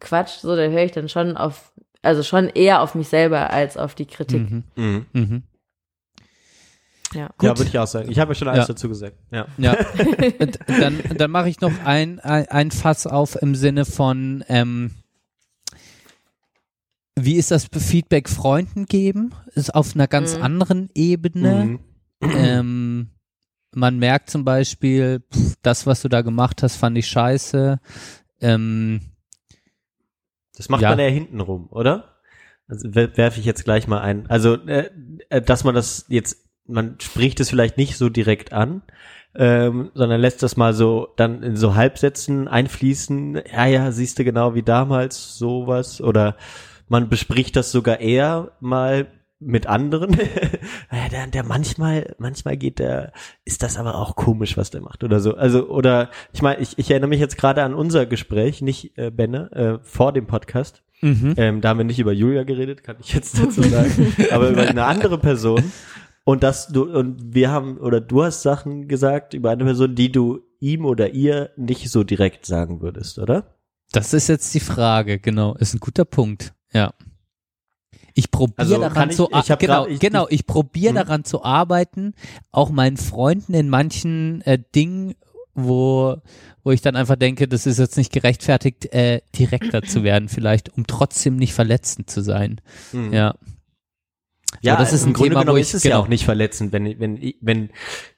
Quatsch, 0.00 0.38
so, 0.40 0.56
dann 0.56 0.72
höre 0.72 0.84
ich 0.84 0.92
dann 0.92 1.08
schon 1.08 1.36
auf, 1.36 1.72
also 2.02 2.22
schon 2.22 2.48
eher 2.48 2.82
auf 2.82 2.94
mich 2.94 3.08
selber 3.08 3.50
als 3.50 3.76
auf 3.76 3.94
die 3.94 4.06
Kritik. 4.06 4.50
Mhm. 4.50 4.64
Mhm. 4.76 5.06
Mhm. 5.12 5.42
Ja. 7.14 7.30
Ja, 7.40 7.56
würde 7.56 7.64
ich 7.64 7.78
auch 7.78 7.86
sagen. 7.86 8.10
Ich 8.10 8.18
habe 8.18 8.32
ja 8.32 8.34
schon 8.34 8.48
alles 8.48 8.66
Ja. 8.68 8.74
dazu 8.74 8.88
gesagt. 8.88 9.16
Ja. 9.30 9.46
Ja. 9.56 9.76
Dann 10.66 11.00
dann 11.16 11.30
mache 11.30 11.48
ich 11.48 11.60
noch 11.60 11.72
ein, 11.84 12.20
ein, 12.20 12.46
ein 12.48 12.70
Fass 12.70 13.06
auf 13.06 13.40
im 13.40 13.54
Sinne 13.54 13.84
von, 13.84 14.44
ähm, 14.48 14.90
wie 17.16 17.36
ist 17.36 17.50
das 17.50 17.68
Feedback 17.72 18.28
Freunden 18.28 18.86
geben? 18.86 19.32
Ist 19.54 19.74
auf 19.74 19.94
einer 19.94 20.08
ganz 20.08 20.36
Mhm. 20.36 20.42
anderen 20.42 20.90
Ebene. 20.94 21.64
Mhm. 21.64 21.80
Ähm, 22.22 23.08
man 23.72 23.98
merkt 23.98 24.30
zum 24.30 24.44
Beispiel, 24.44 25.22
pff, 25.32 25.54
das, 25.62 25.86
was 25.86 26.02
du 26.02 26.08
da 26.08 26.22
gemacht 26.22 26.62
hast, 26.62 26.76
fand 26.76 26.98
ich 26.98 27.06
scheiße. 27.08 27.78
Ähm, 28.40 29.00
Das 30.56 30.68
macht 30.68 30.82
Ja. 30.82 30.90
man 30.90 30.98
ja 31.00 31.06
hintenrum, 31.06 31.68
oder? 31.70 32.16
Also 32.68 32.88
wer- 32.92 33.16
werfe 33.16 33.40
ich 33.40 33.46
jetzt 33.46 33.64
gleich 33.64 33.86
mal 33.88 34.00
ein. 34.00 34.28
Also, 34.30 34.54
äh, 34.66 34.88
äh, 35.28 35.42
dass 35.42 35.64
man 35.64 35.74
das 35.74 36.06
jetzt, 36.08 36.43
man 36.66 36.96
spricht 37.00 37.40
es 37.40 37.50
vielleicht 37.50 37.76
nicht 37.76 37.96
so 37.96 38.08
direkt 38.08 38.52
an, 38.52 38.82
ähm, 39.36 39.90
sondern 39.94 40.20
lässt 40.20 40.42
das 40.42 40.56
mal 40.56 40.72
so 40.72 41.08
dann 41.16 41.42
in 41.42 41.56
so 41.56 41.74
Halbsätzen 41.74 42.48
einfließen. 42.48 43.42
Ja, 43.52 43.66
ja, 43.66 43.92
siehst 43.92 44.18
du 44.18 44.24
genau 44.24 44.54
wie 44.54 44.62
damals 44.62 45.36
sowas. 45.36 46.00
Oder 46.00 46.36
man 46.88 47.08
bespricht 47.08 47.56
das 47.56 47.72
sogar 47.72 48.00
eher 48.00 48.52
mal 48.60 49.06
mit 49.40 49.66
anderen. 49.66 50.12
ja, 50.92 51.08
der, 51.10 51.26
der 51.26 51.44
manchmal, 51.44 52.14
manchmal 52.18 52.56
geht 52.56 52.78
der, 52.78 53.12
ist 53.44 53.62
das 53.62 53.76
aber 53.76 53.96
auch 53.96 54.16
komisch, 54.16 54.56
was 54.56 54.70
der 54.70 54.80
macht 54.80 55.04
oder 55.04 55.20
so. 55.20 55.34
Also, 55.34 55.68
oder 55.68 56.10
ich 56.32 56.40
meine, 56.40 56.60
ich, 56.60 56.78
ich 56.78 56.90
erinnere 56.90 57.08
mich 57.08 57.20
jetzt 57.20 57.36
gerade 57.36 57.62
an 57.62 57.74
unser 57.74 58.06
Gespräch, 58.06 58.62
nicht 58.62 58.96
äh, 58.96 59.10
Benne, 59.10 59.50
äh, 59.52 59.78
vor 59.82 60.12
dem 60.12 60.26
Podcast. 60.26 60.82
mhm. 61.00 61.34
Ähm, 61.36 61.60
da 61.60 61.70
haben 61.70 61.78
wir 61.78 61.84
nicht 61.84 61.98
über 61.98 62.12
Julia 62.12 62.44
geredet, 62.44 62.84
kann 62.84 62.96
ich 63.00 63.12
jetzt 63.12 63.38
dazu 63.38 63.62
sagen, 63.62 64.14
aber 64.30 64.50
über 64.50 64.62
eine 64.62 64.84
andere 64.84 65.18
Person. 65.18 65.72
Und 66.24 66.42
das 66.42 66.68
du 66.68 66.84
und 66.84 67.34
wir 67.34 67.50
haben 67.50 67.76
oder 67.78 68.00
du 68.00 68.22
hast 68.24 68.42
Sachen 68.42 68.88
gesagt 68.88 69.34
über 69.34 69.50
eine 69.50 69.64
Person, 69.64 69.94
die 69.94 70.10
du 70.10 70.40
ihm 70.58 70.86
oder 70.86 71.10
ihr 71.10 71.50
nicht 71.56 71.90
so 71.90 72.02
direkt 72.02 72.46
sagen 72.46 72.80
würdest, 72.80 73.18
oder? 73.18 73.54
Das 73.92 74.14
ist 74.14 74.28
jetzt 74.28 74.52
die 74.54 74.60
Frage, 74.60 75.18
genau. 75.18 75.54
Ist 75.56 75.74
ein 75.74 75.80
guter 75.80 76.04
Punkt, 76.06 76.54
ja. 76.72 76.94
Ich 78.14 78.30
probiere 78.30 78.58
Also 78.60 78.80
daran 78.80 79.10
ich- 79.10 79.16
zu 79.16 79.28
ich 79.32 79.58
genau, 79.58 79.82
grad- 79.82 79.90
ich- 79.90 80.00
genau, 80.00 80.26
ich 80.30 80.46
probiere 80.46 80.90
Hm. 80.90 80.96
daran 81.06 81.24
zu 81.24 81.44
arbeiten, 81.44 82.14
auch 82.52 82.70
meinen 82.70 82.96
Freunden 82.96 83.52
in 83.54 83.68
manchen 83.68 84.40
äh, 84.42 84.58
Dingen, 84.74 85.14
wo 85.54 86.16
wo 86.66 86.70
ich 86.70 86.80
dann 86.80 86.96
einfach 86.96 87.16
denke, 87.16 87.46
das 87.46 87.66
ist 87.66 87.78
jetzt 87.78 87.98
nicht 87.98 88.10
gerechtfertigt, 88.10 88.86
äh, 88.94 89.20
direkter 89.38 89.82
zu 89.82 90.02
werden, 90.02 90.30
vielleicht, 90.30 90.74
um 90.78 90.86
trotzdem 90.86 91.36
nicht 91.36 91.52
verletzend 91.52 92.08
zu 92.08 92.22
sein. 92.22 92.62
Hm. 92.92 93.12
Ja. 93.12 93.34
Ja, 94.62 94.74
Aber 94.74 94.82
das 94.84 94.92
ist 94.92 95.04
ein 95.06 95.12
Grunde 95.12 95.30
Thema, 95.30 95.40
genommen 95.40 95.56
wo 95.56 95.60
ist 95.60 95.68
ich- 95.70 95.74
es 95.74 95.82
genau. 95.82 95.96
ja 95.96 96.02
auch 96.02 96.08
nicht 96.08 96.24
verletzend, 96.24 96.72
wenn 96.72 96.98
wenn 97.00 97.34
wenn 97.40 97.70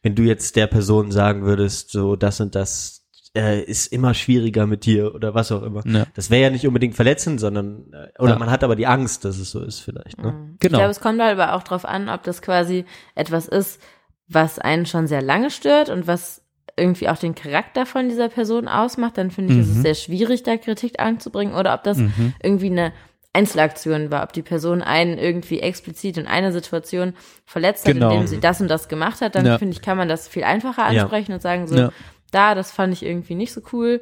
wenn 0.03 0.15
du 0.15 0.23
jetzt 0.23 0.57
der 0.57 0.67
Person 0.67 1.11
sagen 1.13 1.43
würdest, 1.45 1.91
so 1.91 2.17
das 2.17 2.41
und 2.41 2.55
das 2.55 3.05
äh, 3.37 3.61
ist 3.63 3.93
immer 3.93 4.15
schwieriger 4.15 4.67
mit 4.67 4.87
dir 4.87 5.15
oder 5.15 5.35
was 5.35 5.53
auch 5.53 5.63
immer. 5.63 5.87
Ja. 5.87 6.07
Das 6.15 6.31
wäre 6.31 6.43
ja 6.45 6.51
nicht 6.51 6.67
unbedingt 6.67 6.95
verletzend, 6.95 7.39
sondern 7.39 7.93
äh, 7.93 8.09
oder 8.23 8.33
Ja. 8.33 8.39
man 8.39 8.51
hat 8.51 8.65
aber 8.65 8.77
die 8.77 8.87
Angst, 8.87 9.25
dass 9.27 9.39
es 9.39 9.51
so 9.51 9.61
ist 9.63 9.81
vielleicht. 9.81 10.23
Ne? 10.23 10.33
Mhm. 10.33 10.57
Genau. 10.59 10.77
Ich 10.79 10.79
glaube, 10.79 10.91
es 10.91 11.01
kommt 11.01 11.21
halt 11.21 11.39
aber 11.39 11.55
auch 11.55 11.63
drauf 11.63 11.85
an, 11.85 12.09
ob 12.09 12.23
das 12.23 12.41
quasi 12.41 12.87
etwas 13.15 13.47
ist, 13.47 13.81
was 14.29 14.59
einen 14.59 14.87
schon 14.87 15.07
sehr 15.07 15.21
lange 15.23 15.51
stört 15.51 15.91
und 15.91 16.07
was 16.07 16.43
irgendwie 16.79 17.09
auch 17.09 17.19
den 17.19 17.35
Charakter 17.35 17.87
von 17.87 18.09
dieser 18.09 18.29
Person 18.29 18.69
ausmacht, 18.69 19.17
dann 19.19 19.31
finde 19.31 19.55
ich, 19.55 19.61
ist 19.61 19.69
Mhm. 19.69 19.77
es 19.77 19.83
sehr 19.83 19.95
schwierig, 19.95 20.43
da 20.43 20.57
Kritik 20.57 20.99
anzubringen. 21.01 21.55
Oder 21.55 21.75
ob 21.75 21.83
das 21.85 21.99
Mhm. 21.99 22.35
irgendwie 22.43 22.71
eine 22.71 22.93
Einzelaktion 23.37 24.11
war, 24.11 24.23
ob 24.23 24.33
die 24.33 24.43
Person 24.43 24.83
einen 24.83 25.19
irgendwie 25.19 25.61
explizit 25.61 26.17
in 26.17 26.27
einer 26.27 26.53
Situation 26.53 27.13
verletzt 27.45 27.87
hat, 27.87 27.95
Genau. 27.95 28.11
indem 28.13 28.27
sie 28.27 28.41
das 28.41 28.61
und 28.61 28.69
das 28.69 28.89
gemacht 28.89 29.21
hat, 29.21 29.35
dann 29.35 29.45
Ja. 29.47 29.59
finde 29.59 29.75
ich, 29.75 29.83
kann 29.83 29.97
man 29.99 30.09
das 30.09 30.27
viel 30.29 30.45
einfacher 30.45 30.91
Ja. 30.93 31.03
ansprechen 31.03 31.33
und 31.33 31.43
sagen 31.43 31.67
so, 31.67 31.77
Ja. 31.77 31.93
da, 32.31 32.55
das 32.55 32.73
fand 32.73 32.93
ich 32.93 33.05
irgendwie 33.05 33.35
nicht 33.35 33.53
so 33.53 33.61
cool, 33.73 34.01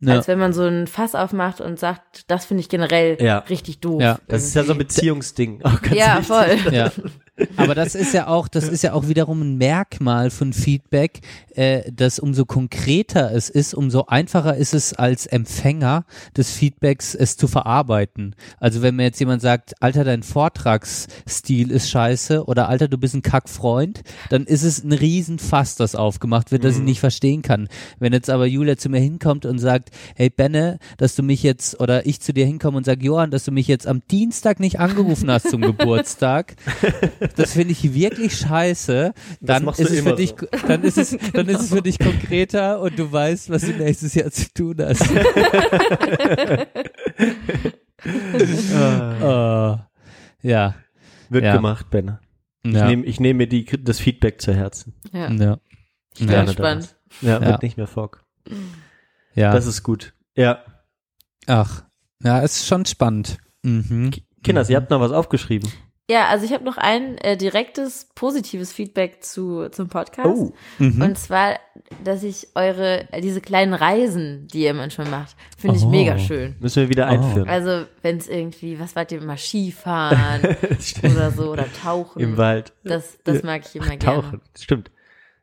Ja. 0.00 0.14
als 0.14 0.28
wenn 0.28 0.38
man 0.38 0.52
so 0.52 0.62
ein 0.64 0.86
Fass 0.86 1.14
aufmacht 1.14 1.60
und 1.60 1.78
sagt, 1.78 2.30
das 2.30 2.46
finde 2.46 2.60
ich 2.60 2.68
generell 2.68 3.16
Ja. 3.20 3.38
richtig 3.38 3.80
doof. 3.80 4.00
Ja. 4.00 4.18
Das 4.28 4.44
ist 4.44 4.54
ja 4.54 4.62
so 4.62 4.72
ein 4.72 4.78
Beziehungsding. 4.78 5.58
Ganz 5.82 5.90
Ja, 5.94 6.18
wichtig. 6.18 6.26
voll. 6.62 6.92
Aber 7.56 7.74
das 7.74 7.94
ist 7.94 8.14
ja 8.14 8.28
auch, 8.28 8.48
das 8.48 8.68
ist 8.68 8.82
ja 8.82 8.92
auch 8.92 9.08
wiederum 9.08 9.42
ein 9.42 9.58
Merkmal 9.58 10.30
von 10.30 10.52
Feedback, 10.52 11.20
äh, 11.54 11.90
dass 11.92 12.18
umso 12.18 12.44
konkreter 12.44 13.32
es 13.32 13.50
ist, 13.50 13.74
umso 13.74 14.06
einfacher 14.06 14.56
ist 14.56 14.74
es 14.74 14.94
als 14.94 15.26
Empfänger 15.26 16.04
des 16.36 16.50
Feedbacks, 16.50 17.14
es 17.14 17.36
zu 17.36 17.48
verarbeiten. 17.48 18.34
Also 18.58 18.82
wenn 18.82 18.96
mir 18.96 19.04
jetzt 19.04 19.20
jemand 19.20 19.42
sagt, 19.42 19.82
Alter, 19.82 20.04
dein 20.04 20.22
Vortragsstil 20.22 21.70
ist 21.70 21.90
scheiße 21.90 22.44
oder 22.44 22.68
Alter, 22.68 22.88
du 22.88 22.98
bist 22.98 23.14
ein 23.14 23.22
Kackfreund, 23.22 24.02
dann 24.30 24.44
ist 24.44 24.62
es 24.62 24.82
ein 24.82 24.92
Riesenfass, 24.92 25.76
das 25.76 25.94
aufgemacht 25.94 26.52
wird, 26.52 26.64
das 26.64 26.76
ich 26.76 26.82
nicht 26.82 27.00
verstehen 27.00 27.42
kann. 27.42 27.68
Wenn 27.98 28.12
jetzt 28.12 28.30
aber 28.30 28.46
Julia 28.46 28.76
zu 28.76 28.88
mir 28.88 29.00
hinkommt 29.00 29.46
und 29.46 29.58
sagt, 29.58 29.90
hey 30.14 30.30
Benne, 30.30 30.78
dass 30.98 31.14
du 31.14 31.22
mich 31.22 31.42
jetzt, 31.42 31.80
oder 31.80 32.06
ich 32.06 32.20
zu 32.20 32.32
dir 32.32 32.46
hinkomme 32.46 32.76
und 32.76 32.84
sage, 32.84 33.04
Johann, 33.04 33.30
dass 33.30 33.44
du 33.44 33.52
mich 33.52 33.68
jetzt 33.68 33.86
am 33.86 34.02
Dienstag 34.10 34.60
nicht 34.60 34.78
angerufen 34.80 35.30
hast 35.30 35.50
zum 35.50 35.60
Geburtstag, 35.66 36.56
das 37.34 37.52
finde 37.52 37.72
ich 37.72 37.92
wirklich 37.94 38.36
scheiße, 38.36 39.12
dann 39.40 39.66
ist 39.68 39.80
es 39.80 40.00
für 40.00 40.14
dich, 40.14 40.34
so. 40.38 40.46
dann 40.66 40.82
ist 40.82 40.98
es, 40.98 41.16
dann 41.32 41.48
ist 41.48 41.60
es 41.60 41.68
für 41.70 41.82
dich 41.82 41.98
konkreter 41.98 42.80
und 42.80 42.98
du 42.98 43.10
weißt, 43.10 43.50
was 43.50 43.62
du 43.62 43.72
nächstes 43.72 44.14
Jahr 44.14 44.30
zu 44.30 44.52
tun 44.54 44.76
hast. 44.80 45.02
oh, 49.22 49.76
ja, 50.42 50.74
Wird 51.28 51.44
Ja. 51.44 51.56
gemacht, 51.56 51.90
Ben. 51.90 52.18
Ich 52.62 52.72
ja, 52.72 52.86
nehme 52.86 53.04
ich 53.06 53.20
nehm 53.20 53.36
mir 53.36 53.46
die, 53.48 53.64
das 53.64 53.98
Feedback 54.00 54.40
zu 54.40 54.54
Herzen. 54.54 54.94
Ja, 55.12 55.30
ja, 55.30 55.58
ich 56.14 56.20
bin 56.20 56.30
Ja, 56.30 56.44
gespannt. 56.44 56.96
Ja, 57.20 57.40
Ja. 57.40 57.46
wird 57.46 57.62
nicht 57.62 57.76
mehr 57.76 57.86
Fog. 57.86 58.24
ja. 59.34 59.52
Das 59.52 59.66
ist 59.66 59.82
gut. 59.82 60.14
Ja. 60.36 60.64
Ach, 61.46 61.84
ja, 62.22 62.40
ist 62.40 62.66
schon 62.66 62.84
spannend. 62.86 63.38
Mhm. 63.62 64.10
Kinders, 64.42 64.68
ihr 64.70 64.76
habt 64.76 64.90
noch 64.90 65.00
was 65.00 65.12
aufgeschrieben. 65.12 65.70
Ja, 66.08 66.28
also 66.28 66.44
ich 66.44 66.52
habe 66.52 66.62
noch 66.62 66.76
ein 66.76 67.18
äh, 67.18 67.36
direktes 67.36 68.08
positives 68.14 68.72
Feedback 68.72 69.24
zu 69.24 69.68
zum 69.70 69.88
Podcast. 69.88 70.28
Oh. 70.28 70.52
Mhm. 70.78 71.02
Und 71.02 71.18
zwar, 71.18 71.58
dass 72.04 72.22
ich 72.22 72.46
eure, 72.54 73.12
äh, 73.12 73.20
diese 73.20 73.40
kleinen 73.40 73.74
Reisen, 73.74 74.46
die 74.46 74.62
ihr 74.62 74.74
manchmal 74.74 75.08
macht, 75.08 75.34
finde 75.58 75.76
ich 75.78 75.82
Oh. 75.84 75.88
mega 75.88 76.16
schön. 76.16 76.54
Müssen 76.60 76.82
wir 76.84 76.88
wieder 76.90 77.08
einführen. 77.08 77.48
Also, 77.48 77.86
wenn 78.02 78.18
es 78.18 78.28
irgendwie, 78.28 78.78
was 78.78 78.94
wart 78.94 79.10
ihr 79.10 79.20
immer, 79.20 79.36
Skifahren 79.36 80.42
oder 81.02 81.32
so, 81.32 81.50
oder 81.50 81.66
Tauchen. 81.82 82.22
Im 82.22 82.36
Wald. 82.36 82.72
Das, 82.84 83.18
das 83.24 83.42
mag 83.42 83.62
ich 83.66 83.74
immer 83.74 83.96
gerne. 83.96 83.98
Tauchen. 84.22 84.40
Stimmt. 84.56 84.92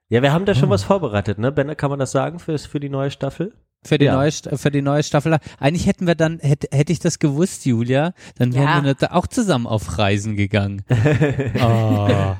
Ja, 0.07 0.21
wir 0.21 0.31
haben 0.31 0.45
da 0.45 0.53
Oh. 0.53 0.55
schon 0.55 0.69
was 0.69 0.83
vorbereitet, 0.83 1.39
ne? 1.39 1.51
Ben, 1.51 1.75
kann 1.75 1.89
man 1.89 1.99
das 1.99 2.11
sagen 2.13 2.39
für, 2.39 2.57
für 2.57 2.79
die 2.79 2.89
neue 2.89 3.11
Staffel? 3.11 3.53
Für 3.85 3.97
die 3.97 4.05
Ja. 4.05 4.15
neue 4.15 4.31
für 4.31 4.71
die 4.71 4.81
neue 4.81 5.03
Staffel. 5.03 5.37
Eigentlich 5.59 5.85
hätten 5.87 6.07
wir 6.07 6.15
dann 6.15 6.39
hätte 6.39 6.67
hätte 6.71 6.91
ich 6.93 6.99
das 6.99 7.19
gewusst, 7.19 7.65
Julia, 7.65 8.13
dann 8.37 8.53
wären 8.53 8.63
Ja. 8.65 8.83
wir 8.83 8.93
da 8.95 9.07
auch 9.11 9.27
zusammen 9.27 9.67
auf 9.67 9.97
Reisen 9.97 10.35
gegangen. 10.35 10.83
oh, 10.89 12.07
da 12.07 12.37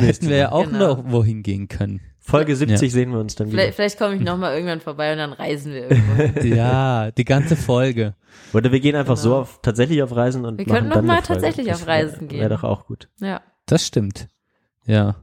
hätten 0.00 0.28
wir 0.28 0.36
ja 0.36 0.52
auch 0.52 0.64
Genau. 0.66 0.96
noch 0.96 1.10
wohin 1.10 1.42
gehen 1.42 1.68
können. 1.68 2.00
Folge 2.18 2.56
70 2.56 2.90
sehen 2.92 3.12
wir 3.12 3.20
uns 3.20 3.36
dann 3.36 3.48
wieder. 3.48 3.58
Vielleicht, 3.58 3.74
vielleicht 3.76 3.98
komme 3.98 4.16
ich 4.16 4.20
nochmal 4.20 4.54
irgendwann 4.54 4.80
vorbei 4.80 5.12
und 5.12 5.18
dann 5.18 5.32
reisen 5.32 5.72
wir 5.72 5.90
irgendwo. 5.90 6.40
Ja, 6.56 7.10
die 7.12 7.24
ganze 7.24 7.54
Folge. 7.54 8.14
Oder 8.52 8.72
wir 8.72 8.80
gehen 8.80 8.96
einfach 8.96 9.16
so 9.16 9.28
Genau. 9.30 9.42
auf, 9.42 9.60
tatsächlich 9.62 10.02
auf 10.02 10.14
Reisen 10.14 10.44
und 10.44 10.58
Wir 10.58 10.66
machen 10.66 10.74
könnten 10.76 10.90
dann 10.90 10.98
noch 11.04 11.06
mal 11.06 11.18
eine 11.18 11.22
Folge. 11.26 11.42
tatsächlich 11.42 11.72
auf 11.72 11.86
Reisen 11.86 12.22
wär- 12.22 12.26
gehen. 12.28 12.40
Wäre 12.40 12.50
doch 12.50 12.64
auch 12.64 12.86
gut. 12.86 13.08
Ja. 13.20 13.42
Das 13.66 13.86
stimmt. 13.86 14.26
Ja. 14.86 15.16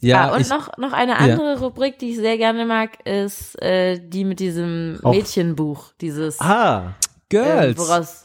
Ja, 0.00 0.28
ah, 0.30 0.36
und 0.36 0.48
noch, 0.50 0.76
noch 0.76 0.92
eine 0.92 1.16
andere 1.18 1.58
Rubrik, 1.58 1.98
die 1.98 2.10
ich 2.10 2.16
sehr 2.16 2.36
gerne 2.36 2.66
mag, 2.66 3.04
ist 3.06 3.60
äh, 3.62 3.98
die 3.98 4.24
mit 4.24 4.40
diesem 4.40 5.00
Mädchenbuch. 5.02 5.92
Dieses 6.00 6.40
Ah, 6.40 6.88
äh, 6.88 7.04
Girls. 7.30 7.78
woraus, 7.78 8.23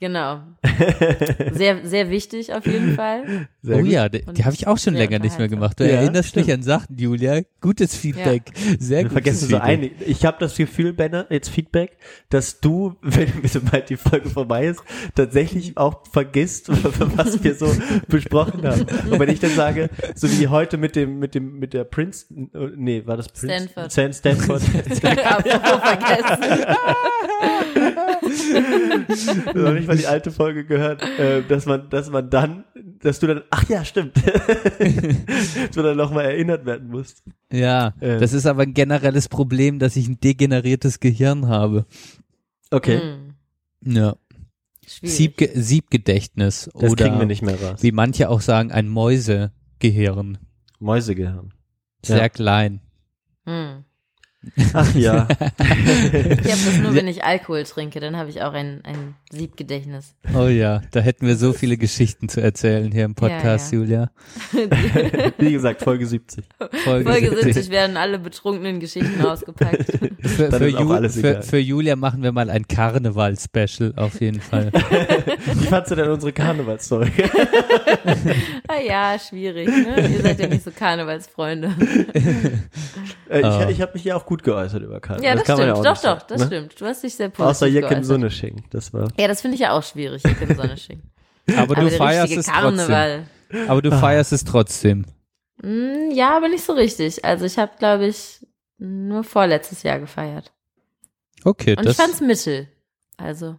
genau. 0.00 0.40
sehr, 1.52 1.84
sehr 1.86 2.10
wichtig 2.10 2.52
auf 2.52 2.66
jeden 2.66 2.94
Fall. 2.96 3.46
sehr 3.62 3.76
oh 3.76 3.80
gut. 3.80 3.88
ja, 3.90 4.08
die, 4.08 4.22
die 4.24 4.44
habe 4.44 4.54
ich 4.54 4.66
auch 4.66 4.78
schon 4.78 4.94
sehr 4.94 5.04
länger 5.06 5.18
nicht 5.22 5.38
mehr 5.38 5.48
gemacht. 5.48 5.78
Du 5.78 5.84
Ja, 5.84 5.96
erinnerst 6.00 6.34
mich 6.36 6.44
stimmt. 6.46 6.58
an 6.58 6.62
Sachen, 6.64 6.96
Julia. 6.98 7.42
Gutes 7.60 7.94
Feedback. 7.94 8.50
Sehr 8.78 8.98
Wir 8.98 9.02
gutes 9.04 9.12
vergessen 9.12 9.38
so 9.48 9.56
Feedback. 9.56 9.62
einig. 9.68 9.92
Ich 10.06 10.24
habe 10.24 10.36
das 10.40 10.56
Gefühl, 10.56 10.92
Benner, 10.92 11.26
jetzt 11.30 11.50
Feedback, 11.50 11.96
dass 12.30 12.60
du, 12.60 12.96
wenn 13.02 13.28
sobald 13.46 13.88
die 13.90 13.96
Folge 13.96 14.30
vorbei 14.30 14.66
ist, 14.66 14.80
tatsächlich 15.14 15.76
auch 15.76 16.06
vergisst, 16.10 16.68
was 17.16 17.42
wir 17.44 17.54
so 17.54 17.70
besprochen 18.08 18.66
haben. 18.66 18.86
Und 19.10 19.18
wenn 19.20 19.28
ich 19.28 19.40
dann 19.40 19.50
sage, 19.54 19.90
so 20.14 20.30
wie 20.30 20.48
heute 20.48 20.76
mit 20.78 20.96
dem, 20.96 21.18
mit 21.18 21.34
dem, 21.34 21.58
mit 21.58 21.74
der 21.74 21.84
Princeton, 21.84 22.50
äh, 22.54 22.68
nee, 22.76 23.02
war 23.06 23.16
das 23.18 23.28
Princeton? 23.28 23.68
Stanford. 23.90 23.92
Stan- 23.92 24.12
Stanford. 24.14 24.62
Apropos 25.26 25.80
vergessen. 25.80 26.66
Mal 29.90 29.98
die 29.98 30.06
alte 30.06 30.30
Folge 30.30 30.64
gehört, 30.64 31.02
äh, 31.18 31.42
dass 31.42 31.66
man, 31.66 31.90
dass 31.90 32.10
man 32.10 32.30
dann, 32.30 32.64
dass 33.00 33.18
du 33.20 33.26
dann, 33.26 33.42
ach 33.50 33.68
ja, 33.68 33.84
stimmt, 33.84 34.16
dass 34.78 35.70
du 35.72 35.82
dann 35.82 35.96
nochmal 35.96 36.24
erinnert 36.26 36.64
werden 36.66 36.88
musst. 36.88 37.22
Ja, 37.52 37.94
Äh. 38.00 38.18
das 38.18 38.32
ist 38.32 38.46
aber 38.46 38.62
ein 38.62 38.74
generelles 38.74 39.28
Problem, 39.28 39.78
dass 39.78 39.96
ich 39.96 40.08
ein 40.08 40.20
degeneriertes 40.20 41.00
Gehirn 41.00 41.48
habe. 41.48 41.86
Okay, 42.70 43.00
Hm, 43.00 43.34
Ja. 43.94 44.16
Siebge 44.86 45.50
Siebgedächtnis 45.54 46.68
das 46.72 46.82
oder 46.92 47.04
kriegen 47.04 47.18
wir 47.20 47.26
nicht 47.26 47.42
mehr 47.42 47.60
raus. 47.60 47.80
wie 47.82 47.92
manche 47.92 48.28
auch 48.28 48.40
sagen, 48.40 48.72
ein 48.72 48.88
Mäusegehirn. 48.88 50.38
Mäusegehirn. 50.80 51.52
Sehr 52.04 52.18
Ja. 52.18 52.28
klein. 52.28 52.80
Hm. 53.44 53.84
Ach 54.72 54.94
ja. 54.94 55.28
Ich 55.60 56.52
habe 56.52 56.62
das 56.64 56.78
nur, 56.78 56.94
wenn 56.94 57.08
ich 57.08 57.24
Alkohol 57.24 57.64
trinke, 57.64 58.00
dann 58.00 58.16
habe 58.16 58.30
ich 58.30 58.42
auch 58.42 58.52
ein, 58.52 58.80
ein 58.84 59.14
Siebgedächtnis. 59.30 60.14
Oh 60.34 60.46
ja, 60.46 60.82
da 60.92 61.00
hätten 61.00 61.26
wir 61.26 61.36
so 61.36 61.52
viele 61.52 61.76
Geschichten 61.76 62.28
zu 62.28 62.40
erzählen 62.40 62.90
hier 62.90 63.04
im 63.04 63.14
Podcast, 63.14 63.72
Ja, 63.72 63.78
Julia. 63.78 64.10
Wie 65.38 65.52
gesagt, 65.52 65.82
Folge 65.82 66.06
70. 66.06 66.44
Folge, 66.84 67.10
Folge 67.10 67.28
70. 67.28 67.54
70 67.54 67.70
werden 67.70 67.96
alle 67.96 68.18
betrunkenen 68.18 68.80
Geschichten 68.80 69.20
ausgepackt. 69.22 69.92
Für, 70.20 70.50
für, 70.52 70.68
Ju 70.68 71.08
für, 71.08 71.42
für 71.42 71.58
Julia 71.58 71.96
machen 71.96 72.22
wir 72.22 72.32
mal 72.32 72.50
ein 72.50 72.66
Karneval-Special 72.66 73.94
auf 73.96 74.20
jeden 74.20 74.40
Fall. 74.40 74.70
Wie 75.54 75.66
fandst 75.66 75.90
du 75.90 75.96
denn 75.96 76.08
unsere 76.08 76.32
Karnevalsstory? 76.32 77.10
ah 78.68 78.80
ja, 78.86 79.18
schwierig, 79.18 79.68
ne? 79.68 80.08
Ihr 80.08 80.22
seid 80.22 80.40
ja 80.40 80.46
nicht 80.46 80.64
so 80.64 80.70
Karnevalsfreunde. 80.70 81.74
Äh, 83.30 83.40
ich 83.40 83.76
ich 83.76 83.80
habe 83.80 83.92
mich 83.94 84.04
ja 84.04 84.16
auch 84.16 84.26
gut 84.30 84.44
geäußert 84.44 84.82
über 84.84 85.00
Karneval. 85.00 85.28
Ja, 85.28 85.34
das, 85.34 85.44
kann 85.44 85.58
man 85.58 85.66
stimmt. 85.66 85.78
auch 85.78 85.82
doch, 85.82 85.90
nicht 85.90 86.04
doch, 86.04 86.20
sagen, 86.20 86.24
das 86.28 86.40
ne? 86.40 86.46
stimmt. 86.46 86.80
Du 86.80 86.86
hast 86.86 87.02
dich 87.02 87.14
sehr 87.16 87.28
positiv 87.30 87.50
Außer 87.50 87.70
geäußert. 87.70 88.04
Sonnesching. 88.04 88.64
Das 88.70 88.92
war. 88.92 89.08
Ja, 89.18 89.26
das 89.26 89.40
finde 89.40 89.56
ich 89.56 89.60
ja 89.60 89.72
auch 89.72 89.82
schwierig, 89.82 90.22
Jecken 90.22 90.54
Sonnesching. 90.54 91.02
Aber 91.56 91.74
du 91.74 91.80
Aber 91.80 91.90
der 91.90 91.98
feierst 91.98 92.22
richtige 92.24 92.40
es 92.40 92.46
trotzdem. 92.46 93.68
Aber 93.68 93.82
du 93.82 93.90
feierst 93.90 94.32
es 94.32 94.44
trotzdem. 94.44 95.04
Hm, 95.60 96.12
ja, 96.12 96.36
aber 96.36 96.48
nicht 96.48 96.64
so 96.64 96.72
richtig. 96.72 97.24
Also 97.24 97.44
ich 97.44 97.58
habe, 97.58 97.72
glaube 97.78 98.06
ich, 98.06 98.46
nur 98.78 99.24
vorletztes 99.24 99.82
Jahr 99.82 99.98
gefeiert. 99.98 100.52
Okay, 101.44 101.74
Und 101.76 101.84
das, 101.84 101.98
ich 101.98 102.02
fand's 102.02 102.20
mittel. 102.20 102.68
Also, 103.16 103.58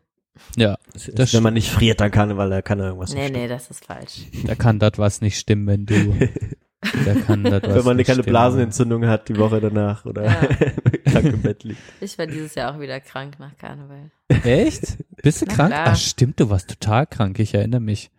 ja, 0.55 0.77
Das 0.93 1.11
Das 1.13 1.33
wenn 1.33 1.43
man 1.43 1.53
nicht 1.53 1.69
friert 1.69 2.01
an 2.01 2.11
Karneval, 2.11 2.49
da 2.49 2.61
kann 2.61 2.77
da 2.77 2.85
irgendwas 2.85 3.13
nee, 3.13 3.23
nicht 3.23 3.33
nee, 3.33 3.47
das 3.49 3.69
ist 3.69 3.85
falsch. 3.85 4.21
da 4.45 4.55
kann 4.55 4.79
das 4.79 4.93
was 4.95 5.19
nicht 5.19 5.37
stimmen, 5.37 5.67
wenn 5.67 5.85
du, 5.85 5.95
da 7.05 7.13
kann 7.25 7.43
das 7.43 7.61
Wenn 7.63 7.75
man 7.83 7.87
eine 7.89 8.03
keine 8.03 8.15
stimmen. 8.21 8.25
Blasenentzündung 8.25 9.05
hat 9.07 9.29
die 9.29 9.37
Woche 9.37 9.61
danach 9.61 10.05
oder 10.05 10.25
Ja. 10.25 10.35
krank 11.11 11.25
im 11.25 11.41
Bett 11.41 11.63
liegt. 11.63 11.79
Ich 11.99 12.17
war 12.17 12.27
dieses 12.27 12.55
Jahr 12.55 12.73
auch 12.75 12.79
wieder 12.79 12.99
krank 12.99 13.35
nach 13.39 13.55
Karneval. 13.57 14.11
Echt? 14.43 14.97
Bist 15.21 15.41
du 15.41 15.45
Na 15.47 15.53
krank? 15.53 15.69
klar. 15.71 15.85
Ach 15.89 15.95
stimmt, 15.97 16.39
du 16.39 16.49
warst 16.49 16.69
total 16.69 17.05
krank, 17.07 17.39
ich 17.39 17.53
erinnere 17.53 17.81
mich. 17.81 18.11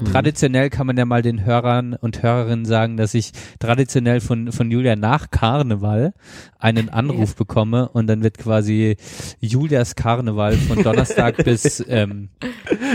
Hm. 0.00 0.10
Traditionell 0.10 0.70
kann 0.70 0.88
man 0.88 0.96
ja 0.96 1.04
mal 1.04 1.22
den 1.22 1.44
Hörern 1.44 1.94
und 1.94 2.20
Hörerinnen 2.22 2.64
sagen, 2.64 2.96
dass 2.96 3.14
ich 3.14 3.30
traditionell 3.60 4.20
von, 4.20 4.50
von 4.50 4.70
Julia 4.72 4.96
nach 4.96 5.30
Karneval 5.30 6.14
einen 6.58 6.88
Anruf 6.90 7.36
bekomme 7.36 7.88
und 7.88 8.08
dann 8.08 8.24
wird 8.24 8.38
quasi 8.38 8.96
Julias 9.38 9.94
Karneval 9.94 10.54
von 10.56 10.82
Donnerstag 10.82 11.36
bis 11.44 11.82
ähm, 11.88 12.30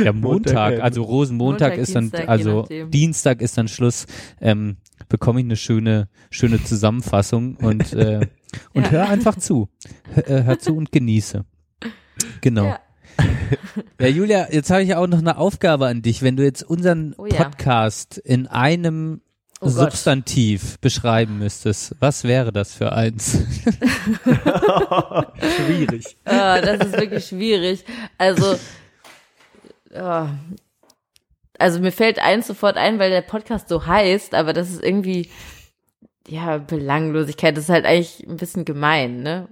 ja, 0.03 0.11
Montag, 0.11 0.13
Montag, 0.13 0.77
ja. 0.79 0.83
also 0.83 1.03
Rosenmontag 1.03 1.69
Montag, 1.69 1.81
ist 1.81 1.95
dann, 1.95 2.11
Dienstag, 2.11 2.27
also. 2.29 2.67
Dienstag 2.89 3.41
ist 3.41 3.57
dann 3.57 3.69
Schluss, 3.69 4.05
ähm, 4.41 4.75
bekomme 5.09 5.39
ich 5.39 5.45
eine 5.45 5.55
schöne, 5.55 6.09
schöne 6.29 6.63
Zusammenfassung 6.63 7.55
und, 7.57 7.93
äh, 7.93 8.27
und 8.73 8.85
Ja. 8.85 8.91
hör 8.91 9.09
einfach 9.09 9.35
zu. 9.37 9.69
Hör, 10.13 10.27
äh, 10.29 10.43
hör 10.43 10.59
zu 10.59 10.75
und 10.75 10.91
genieße. 10.91 11.45
Genau. 12.41 12.65
Ja. 12.65 12.79
Ja, 13.99 14.07
Julia, 14.07 14.47
jetzt 14.51 14.69
habe 14.71 14.81
ich 14.83 14.89
ja 14.89 14.97
auch 14.97 15.07
noch 15.07 15.17
eine 15.19 15.37
Aufgabe 15.37 15.87
an 15.87 16.01
dich. 16.01 16.21
Wenn 16.21 16.35
du 16.35 16.43
jetzt 16.43 16.63
unseren 16.63 17.13
Oh 17.17 17.25
ja. 17.25 17.43
Podcast 17.45 18.17
in 18.17 18.45
einem 18.47 19.21
Oh 19.59 19.65
Gott. 19.65 19.73
Substantiv 19.91 20.77
beschreiben 20.81 21.39
müsstest, 21.39 21.95
was 21.99 22.23
wäre 22.25 22.51
das 22.51 22.73
für 22.75 22.91
eins? 22.93 23.39
Schwierig. 25.65 26.15
Ah, 26.25 26.61
das 26.61 26.85
ist 26.87 26.93
wirklich 26.99 27.25
schwierig. 27.25 27.83
Also, 28.19 28.55
ja. 29.93 30.37
Also 31.59 31.79
mir 31.79 31.91
fällt 31.91 32.19
eins 32.19 32.47
sofort 32.47 32.77
ein, 32.77 32.99
weil 32.99 33.09
der 33.09 33.21
Podcast 33.21 33.69
so 33.69 33.85
heißt, 33.85 34.33
aber 34.33 34.53
das 34.53 34.69
ist 34.69 34.83
irgendwie, 34.83 35.29
ja, 36.27 36.57
Belanglosigkeit. 36.57 37.55
Das 37.55 37.65
ist 37.65 37.69
halt 37.69 37.85
eigentlich 37.85 38.25
ein 38.27 38.37
bisschen 38.37 38.65
gemein, 38.65 39.21
ne? 39.21 39.47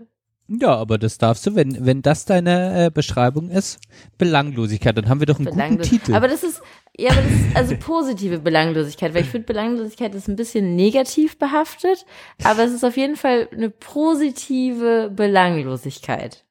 Ja, 0.47 0.75
aber 0.75 0.99
das 0.99 1.17
darfst 1.17 1.47
du, 1.47 1.55
wenn, 1.55 1.85
wenn 1.85 2.03
das 2.03 2.25
deine 2.25 2.85
äh, 2.85 2.91
Beschreibung 2.91 3.49
ist, 3.49 3.79
Belanglosigkeit, 4.19 4.95
dann 4.95 5.09
haben 5.09 5.19
wir 5.19 5.25
doch 5.25 5.39
einen 5.39 5.47
guten. 5.47 5.81
Titel. 5.81 6.13
Aber 6.13 6.27
das 6.27 6.43
ist, 6.43 6.61
Ja, 6.97 7.11
aber 7.11 7.21
das 7.23 7.31
ist 7.31 7.55
also 7.55 7.75
positive 7.79 8.39
Belanglosigkeit, 8.39 9.15
weil 9.15 9.23
ich 9.23 9.29
finde, 9.29 9.47
Belanglosigkeit 9.47 10.13
ist 10.13 10.27
ein 10.27 10.35
bisschen 10.35 10.75
negativ 10.75 11.39
behaftet, 11.39 12.05
aber 12.43 12.63
es 12.63 12.73
ist 12.73 12.83
auf 12.83 12.95
jeden 12.95 13.15
Fall 13.15 13.49
eine 13.51 13.71
positive 13.71 15.11
Belanglosigkeit. 15.15 16.45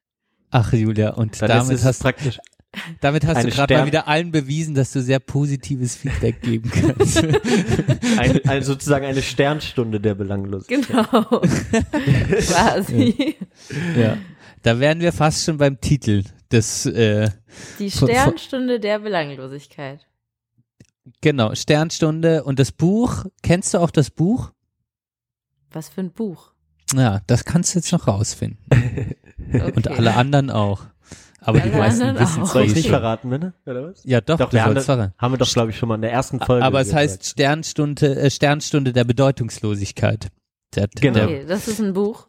Ach, 0.51 0.73
Julia, 0.73 1.13
und 1.13 1.41
Dann 1.41 1.49
damit 1.49 1.71
ist 1.71 1.81
es 1.81 1.85
hast, 1.85 2.01
praktisch 2.01 2.39
damit 3.01 3.25
hast 3.25 3.35
du 3.35 3.39
eine 3.39 3.51
gerade 3.51 3.73
mal 3.75 3.85
wieder 3.85 4.07
allen 4.07 4.31
bewiesen, 4.31 4.75
dass 4.75 4.91
du 4.91 5.01
sehr 5.01 5.19
positives 5.19 5.95
Feedback 5.95 6.41
geben 6.41 6.71
kannst. 6.71 7.17
ein, 8.17 8.45
ein, 8.45 8.63
sozusagen 8.63 9.05
eine 9.05 9.21
Sternstunde 9.21 9.99
der 9.99 10.15
Belanglosigkeit. 10.15 10.87
Genau. 10.87 11.21
Quasi. 12.39 13.35
ja. 13.97 14.17
Da 14.63 14.79
wären 14.79 14.99
wir 14.99 15.13
fast 15.13 15.45
schon 15.45 15.57
beim 15.57 15.79
Titel 15.79 16.23
des, 16.51 16.85
äh, 16.85 17.29
Die 17.79 17.91
Sternstunde 17.91 18.79
der 18.79 18.99
Belanglosigkeit. 18.99 20.05
genau, 21.21 21.53
Sternstunde 21.53 22.43
und 22.43 22.59
das 22.59 22.71
Buch. 22.71 23.25
Kennst 23.43 23.73
du 23.73 23.77
auch 23.79 23.91
das 23.91 24.09
Buch? 24.09 24.51
Was 25.71 25.89
für 25.89 26.01
ein 26.01 26.11
Buch. 26.11 26.51
Ja, 26.95 27.21
das 27.27 27.45
kannst 27.45 27.73
du 27.73 27.79
jetzt 27.79 27.91
noch 27.91 28.07
rausfinden. 28.07 28.57
Okay. 29.53 29.71
Und 29.75 29.87
alle 29.87 30.15
anderen 30.15 30.49
auch. 30.49 30.85
Aber 31.45 31.59
die 31.59 31.69
Alle 31.69 31.77
meisten 31.77 32.01
anderen 32.03 32.19
wissen 32.25 32.41
es 32.43 32.49
auch. 32.49 32.53
Soll 32.53 32.63
ich 32.63 32.71
eh 32.71 32.75
nicht 32.75 32.89
verraten, 32.89 33.29
ne? 33.29 33.53
Oder 33.65 33.89
was? 33.89 34.03
Ja, 34.03 34.19
doch, 34.21 34.37
Doch, 34.37 34.49
du 34.49 34.53
wir 34.57 34.65
haben, 34.65 34.79
verraten. 34.79 35.13
haben 35.17 35.33
wir 35.33 35.37
doch, 35.37 35.51
glaube 35.53 35.71
ich, 35.71 35.77
schon 35.77 35.89
mal 35.89 35.95
in 35.95 36.01
der 36.01 36.11
ersten 36.11 36.39
Folge. 36.39 36.65
Aber 36.65 36.79
es 36.81 36.87
gesagt. 36.87 37.01
heißt 37.03 37.25
Sternstunde, 37.29 38.15
äh, 38.19 38.29
Sternstunde 38.31 38.93
der 38.93 39.03
Bedeutungslosigkeit. 39.03 40.29
Der, 40.75 40.87
Genau. 40.99 41.13
der, 41.13 41.23
Okay, 41.25 41.45
das 41.47 41.67
ist 41.67 41.79
ein 41.79 41.93
Buch. 41.93 42.27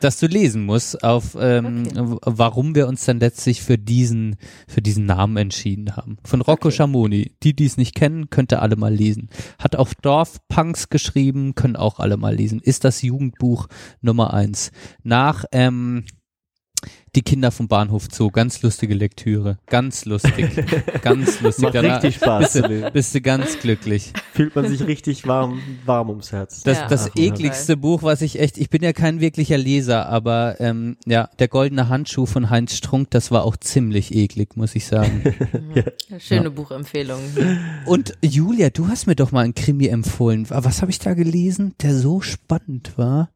das 0.00 0.18
du 0.18 0.26
lesen 0.26 0.64
musst, 0.66 1.04
auf 1.04 1.36
ähm, 1.40 1.84
Okay. 1.96 2.16
warum 2.24 2.74
wir 2.74 2.88
uns 2.88 3.04
dann 3.04 3.20
letztlich 3.20 3.62
für 3.62 3.78
diesen 3.78 4.34
für 4.66 4.82
diesen 4.82 5.06
Namen 5.06 5.36
entschieden 5.36 5.96
haben. 5.96 6.18
Von 6.24 6.40
Rocco 6.40 6.66
Okay. 6.68 6.76
Schamoni. 6.76 7.36
Die, 7.44 7.54
die 7.54 7.64
es 7.66 7.76
nicht 7.76 7.94
kennen, 7.94 8.28
könnt 8.28 8.52
ihr 8.52 8.60
alle 8.60 8.74
mal 8.74 8.92
lesen. 8.92 9.30
Hat 9.58 9.76
auf 9.76 9.94
Dorfpunks 9.94 10.88
geschrieben, 10.88 11.54
können 11.54 11.76
auch 11.76 12.00
alle 12.00 12.16
mal 12.16 12.34
lesen. 12.34 12.60
Ist 12.60 12.82
das 12.84 13.02
Jugendbuch 13.02 13.68
Nummer 14.00 14.34
eins. 14.34 14.72
Nach 15.04 15.44
ähm, 15.52 16.04
die 17.14 17.22
Kinder 17.22 17.50
vom 17.50 17.66
Bahnhof 17.68 18.06
Zoo. 18.12 18.30
Ganz 18.30 18.62
lustige 18.62 18.94
Lektüre. 18.94 19.58
Ganz 19.66 20.04
lustig. 20.04 20.46
ganz 21.02 21.40
lustig. 21.40 21.64
Macht 21.64 21.74
Danach 21.74 22.02
richtig 22.02 22.16
Spaß 22.16 22.52
bist 22.52 22.64
du, 22.64 22.90
bist 22.92 23.14
du 23.14 23.20
ganz 23.20 23.58
glücklich. 23.58 24.12
Fühlt 24.34 24.54
man 24.54 24.68
sich 24.68 24.86
richtig 24.86 25.26
warm, 25.26 25.60
warm 25.84 26.10
ums 26.10 26.30
Herz. 26.32 26.62
Das, 26.62 26.78
Ja. 26.78 26.86
das 26.86 27.10
Ach, 27.10 27.16
ja. 27.16 27.24
ekligste 27.24 27.76
Buch, 27.76 28.02
was 28.02 28.20
ich 28.22 28.38
echt, 28.38 28.58
ich 28.58 28.70
bin 28.70 28.82
ja 28.82 28.92
kein 28.92 29.20
wirklicher 29.20 29.58
Leser, 29.58 30.08
aber 30.08 30.60
ähm, 30.60 30.96
ja, 31.06 31.28
der 31.38 31.48
goldene 31.48 31.88
Handschuh 31.88 32.26
von 32.26 32.50
Heinz 32.50 32.74
Strunk, 32.76 33.10
das 33.10 33.30
war 33.30 33.44
auch 33.44 33.56
ziemlich 33.56 34.14
eklig, 34.14 34.56
muss 34.56 34.74
ich 34.74 34.86
sagen. 34.86 35.34
Schöne 36.18 36.50
Buchempfehlung. 36.50 37.20
Und 37.86 38.14
Julia, 38.22 38.70
du 38.70 38.88
hast 38.88 39.06
mir 39.06 39.16
doch 39.16 39.32
mal 39.32 39.44
ein 39.44 39.54
Krimi 39.54 39.86
empfohlen. 39.86 40.48
Was 40.50 40.82
habe 40.82 40.90
ich 40.90 40.98
da 40.98 41.14
gelesen, 41.14 41.74
der 41.82 41.94
so 41.96 42.20
spannend 42.20 42.92
war? 42.96 43.30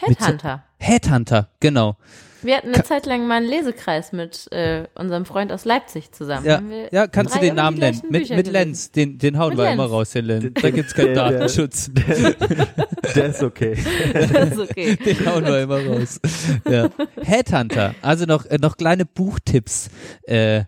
So- 0.00 0.06
Headhunter. 0.08 0.64
Headhunter, 0.78 1.50
genau. 1.60 1.96
Wir 2.42 2.56
hatten 2.56 2.72
eine 2.74 2.82
Zeit 2.84 3.06
lang 3.06 3.26
mal 3.26 3.36
einen 3.38 3.48
Lesekreis 3.48 4.12
mit 4.12 4.50
äh, 4.52 4.84
unserem 4.94 5.24
Freund 5.26 5.52
aus 5.52 5.64
Leipzig 5.64 6.12
zusammen. 6.12 6.46
Ja, 6.46 6.62
ja 6.90 7.06
kannst 7.06 7.34
du 7.34 7.38
den 7.40 7.54
Namen 7.56 7.78
nennen? 7.78 8.00
Mit, 8.08 8.22
Bücher 8.22 8.36
mit. 8.36 8.46
Lenz, 8.50 8.90
den, 8.92 9.18
den 9.18 9.38
hauen 9.38 9.50
Mit 9.50 9.58
wir 9.58 9.70
immer 9.72 9.82
Lenz. 9.84 9.92
raus, 9.92 10.10
den 10.10 10.24
Lenz. 10.24 10.60
Da 10.60 10.70
gibt's 10.70 10.94
keinen 10.94 11.06
Der- 11.14 11.28
der- 11.30 11.38
Datenschutz. 11.40 11.90
Der 13.14 13.26
ist 13.26 13.42
okay. 13.42 13.76
Das 14.32 14.50
ist 14.52 14.58
okay. 14.58 14.96
Den 14.96 15.26
hauen 15.26 15.44
wir 15.44 15.62
immer 15.62 15.84
raus. 15.84 16.20
Ja. 16.68 16.88
Headhunter, 17.22 17.94
also 18.02 18.24
noch, 18.24 18.46
äh, 18.46 18.58
noch 18.60 18.76
kleine 18.76 19.04
Buchtipps 19.04 19.90
äh, 20.22 20.64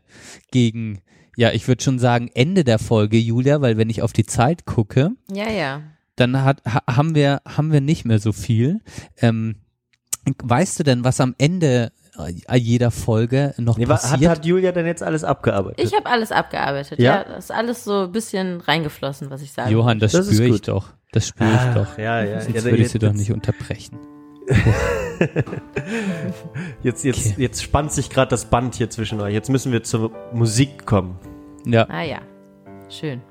gegen, 0.50 1.00
ja, 1.36 1.52
ich 1.52 1.68
würde 1.68 1.82
schon 1.84 1.98
sagen, 1.98 2.30
Ende 2.34 2.64
der 2.64 2.78
Folge, 2.78 3.16
Julia, 3.18 3.60
weil 3.60 3.76
wenn 3.78 3.90
ich 3.90 4.02
auf 4.02 4.12
die 4.12 4.26
Zeit 4.26 4.66
gucke, 4.66 5.10
Ja, 5.32 5.48
ja. 5.50 5.82
dann 6.16 6.42
hat, 6.42 6.62
ha, 6.66 6.82
haben, 6.88 7.14
wir, 7.14 7.40
haben 7.46 7.72
wir 7.72 7.80
nicht 7.80 8.04
mehr 8.04 8.18
so 8.18 8.32
viel. 8.32 8.80
Ähm, 9.20 9.56
weißt 10.42 10.78
du 10.78 10.82
denn, 10.84 11.04
was 11.04 11.20
am 11.20 11.34
Ende 11.38 11.90
äh, 12.18 12.56
jeder 12.56 12.90
Folge 12.90 13.54
noch 13.58 13.78
Nee, 13.78 13.88
wa- 13.88 13.94
hat, 13.94 14.02
passiert? 14.02 14.30
hat 14.30 14.44
Julia 14.46 14.72
denn 14.72 14.86
jetzt 14.86 15.02
alles 15.02 15.24
abgearbeitet? 15.24 15.80
Ich 15.84 15.94
habe 15.94 16.06
alles 16.06 16.30
abgearbeitet. 16.32 16.98
Ja? 16.98 17.16
Ja? 17.16 17.24
das 17.24 17.44
ist 17.44 17.50
alles 17.50 17.84
so 17.84 18.02
ein 18.04 18.12
bisschen 18.12 18.60
reingeflossen, 18.60 19.30
was 19.30 19.42
ich 19.42 19.52
sage. 19.52 19.70
Johann, 19.72 19.98
das, 19.98 20.12
Das 20.12 20.26
spüre 20.32 20.48
ich 20.54 20.60
doch. 20.62 20.88
Das 21.12 21.26
spüre 21.28 21.50
ich 21.50 21.56
Ach, 21.58 21.74
doch. 21.74 21.98
Ja, 21.98 22.22
ja. 22.22 22.36
Jetzt 22.40 22.48
ja, 22.54 22.64
würde 22.64 22.76
ich 22.82 22.90
sie 22.90 22.98
doch 22.98 23.12
nicht 23.12 23.32
unterbrechen. 23.32 23.98
Jetzt, 26.82 27.04
jetzt, 27.04 27.26
Okay. 27.26 27.34
jetzt 27.38 27.62
spannt 27.62 27.92
sich 27.92 28.10
gerade 28.10 28.30
das 28.30 28.46
Band 28.46 28.74
hier 28.74 28.90
zwischen 28.90 29.20
euch. 29.20 29.32
Jetzt 29.32 29.48
müssen 29.50 29.70
wir 29.72 29.82
zur 29.84 30.10
Musik 30.32 30.84
kommen. 30.84 31.16
Ja. 31.64 31.86
Ah 31.88 32.02
ja. 32.02 32.18
Schön. 32.88 33.22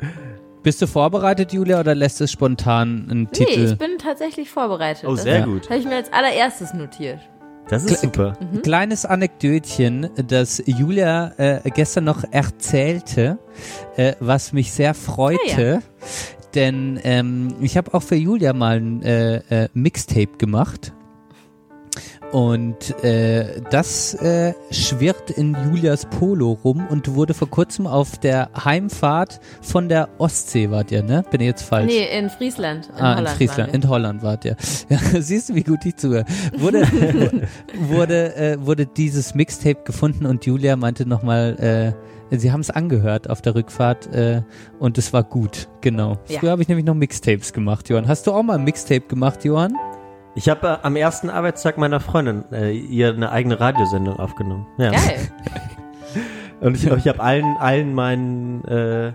Bist 0.63 0.81
du 0.81 0.87
vorbereitet, 0.87 1.53
Julia, 1.53 1.79
oder 1.79 1.95
lässt 1.95 2.21
es 2.21 2.31
spontan 2.31 3.07
einen 3.09 3.21
Nee, 3.23 3.27
Titel? 3.45 3.71
ich 3.71 3.77
bin 3.77 3.97
tatsächlich 3.97 4.49
vorbereitet. 4.49 5.05
Oh, 5.07 5.11
Das 5.15 5.23
sehr 5.23 5.39
Ja. 5.39 5.45
gut. 5.45 5.69
habe 5.69 5.79
ich 5.79 5.85
mir 5.85 5.95
als 5.95 6.13
allererstes 6.13 6.73
notiert. 6.73 7.19
Das 7.67 7.83
ist 7.85 8.01
super. 8.01 8.33
Mhm. 8.39 8.61
Kleines 8.63 9.05
Anekdötchen, 9.05 10.09
das 10.27 10.61
Julia 10.65 11.31
äh, 11.37 11.61
gestern 11.73 12.03
noch 12.03 12.23
erzählte, 12.31 13.37
äh, 13.95 14.13
was 14.19 14.51
mich 14.53 14.71
sehr 14.71 14.93
freute. 14.93 15.79
Ah, 15.81 16.05
Denn 16.53 16.99
ähm, 17.03 17.55
ich 17.61 17.77
habe 17.77 17.93
auch 17.93 18.03
für 18.03 18.15
Julia 18.15 18.51
mal 18.53 18.77
ein 18.77 19.01
äh, 19.03 19.37
äh, 19.63 19.69
Mixtape 19.73 20.37
gemacht. 20.37 20.91
Und 22.31 23.03
äh, 23.03 23.61
das 23.71 24.13
äh, 24.13 24.53
schwirrt 24.71 25.31
in 25.31 25.55
Julias 25.65 26.05
Polo 26.05 26.57
rum 26.63 26.87
und 26.89 27.13
wurde 27.13 27.33
vor 27.33 27.49
kurzem 27.49 27.87
auf 27.87 28.17
der 28.19 28.49
Heimfahrt 28.63 29.41
von 29.61 29.89
der 29.89 30.07
Ostsee, 30.17 30.71
wart 30.71 30.91
ihr, 30.91 31.03
ne? 31.03 31.25
Bin 31.29 31.41
ich 31.41 31.47
jetzt 31.47 31.63
falsch? 31.63 31.91
Nee, 31.91 32.17
in 32.17 32.29
Friesland. 32.29 32.89
In 32.97 33.03
ah, 33.03 33.15
Holland. 33.15 33.27
in 33.27 33.35
Friesland, 33.35 33.73
in 33.73 33.89
Holland 33.89 34.23
wart 34.23 34.45
ihr. 34.45 34.55
Ja, 34.89 34.97
siehst 35.21 35.49
du, 35.49 35.55
wie 35.55 35.63
gut 35.63 35.85
ich 35.85 35.95
zuhöre. 35.95 36.25
Wurde, 36.57 36.81
wurde, 37.79 38.35
äh, 38.35 38.65
wurde 38.65 38.85
dieses 38.85 39.35
Mixtape 39.35 39.83
gefunden 39.83 40.25
und 40.25 40.45
Julia 40.45 40.75
meinte 40.75 41.05
nochmal, 41.05 41.95
äh, 42.31 42.37
sie 42.37 42.51
haben 42.51 42.61
es 42.61 42.69
angehört 42.69 43.29
auf 43.29 43.41
der 43.41 43.55
Rückfahrt 43.55 44.13
äh, 44.13 44.41
und 44.79 44.97
es 44.97 45.13
war 45.13 45.23
gut, 45.23 45.67
genau. 45.81 46.17
Ja. 46.27 46.39
Früher 46.39 46.51
habe 46.51 46.61
ich 46.61 46.67
nämlich 46.67 46.85
noch 46.85 46.95
Mixtapes 46.95 47.53
gemacht, 47.53 47.89
Johann. 47.89 48.07
Hast 48.07 48.27
du 48.27 48.31
auch 48.31 48.43
mal 48.43 48.57
ein 48.57 48.63
Mixtape 48.63 49.01
gemacht, 49.01 49.43
Johann? 49.43 49.75
Ich 50.35 50.47
habe 50.49 50.67
äh, 50.67 50.77
am 50.85 50.95
ersten 50.95 51.29
Arbeitstag 51.29 51.77
meiner 51.77 51.99
Freundin 51.99 52.45
äh, 52.51 52.71
ihr 52.71 53.09
eine 53.09 53.31
eigene 53.31 53.59
Radiosendung 53.59 54.17
aufgenommen. 54.19 54.65
Ja. 54.77 54.91
Geil. 54.91 55.31
Und 56.61 56.75
ich, 56.77 56.85
ich 56.85 57.07
habe 57.07 57.19
allen, 57.19 57.57
allen 57.57 57.93
meinen 57.93 58.63
äh, 58.65 59.13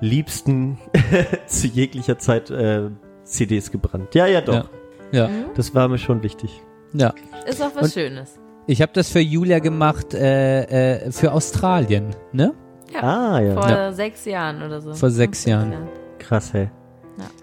Liebsten 0.00 0.78
zu 1.46 1.66
jeglicher 1.66 2.18
Zeit 2.18 2.50
äh, 2.50 2.88
CDs 3.24 3.70
gebrannt. 3.70 4.14
Ja, 4.14 4.26
ja, 4.26 4.40
doch. 4.40 4.54
Ja. 4.54 4.64
Ja, 5.12 5.28
Mhm. 5.28 5.44
Das 5.56 5.74
war 5.74 5.88
mir 5.88 5.98
schon 5.98 6.22
wichtig. 6.22 6.62
ja. 6.94 7.12
Ist 7.46 7.60
auch 7.60 7.74
was 7.74 7.82
Und- 7.84 7.92
Schönes. 7.92 8.38
Ich 8.66 8.80
habe 8.80 8.92
das 8.94 9.10
für 9.10 9.18
Julia 9.18 9.58
gemacht, 9.58 10.14
äh, 10.14 11.02
äh, 11.06 11.10
für 11.12 11.32
Australien, 11.32 12.14
ne? 12.32 12.54
Ah, 12.98 13.40
ja. 13.40 13.54
Vor 13.54 13.68
Ja. 13.68 13.92
sechs 13.92 14.24
Jahren 14.24 14.62
oder 14.62 14.80
so. 14.80 14.94
Vor 14.94 15.10
sechs 15.10 15.42
Fünf, 15.42 15.50
Jahren. 15.50 15.74
Krass, 16.18 16.52
hey. 16.54 16.70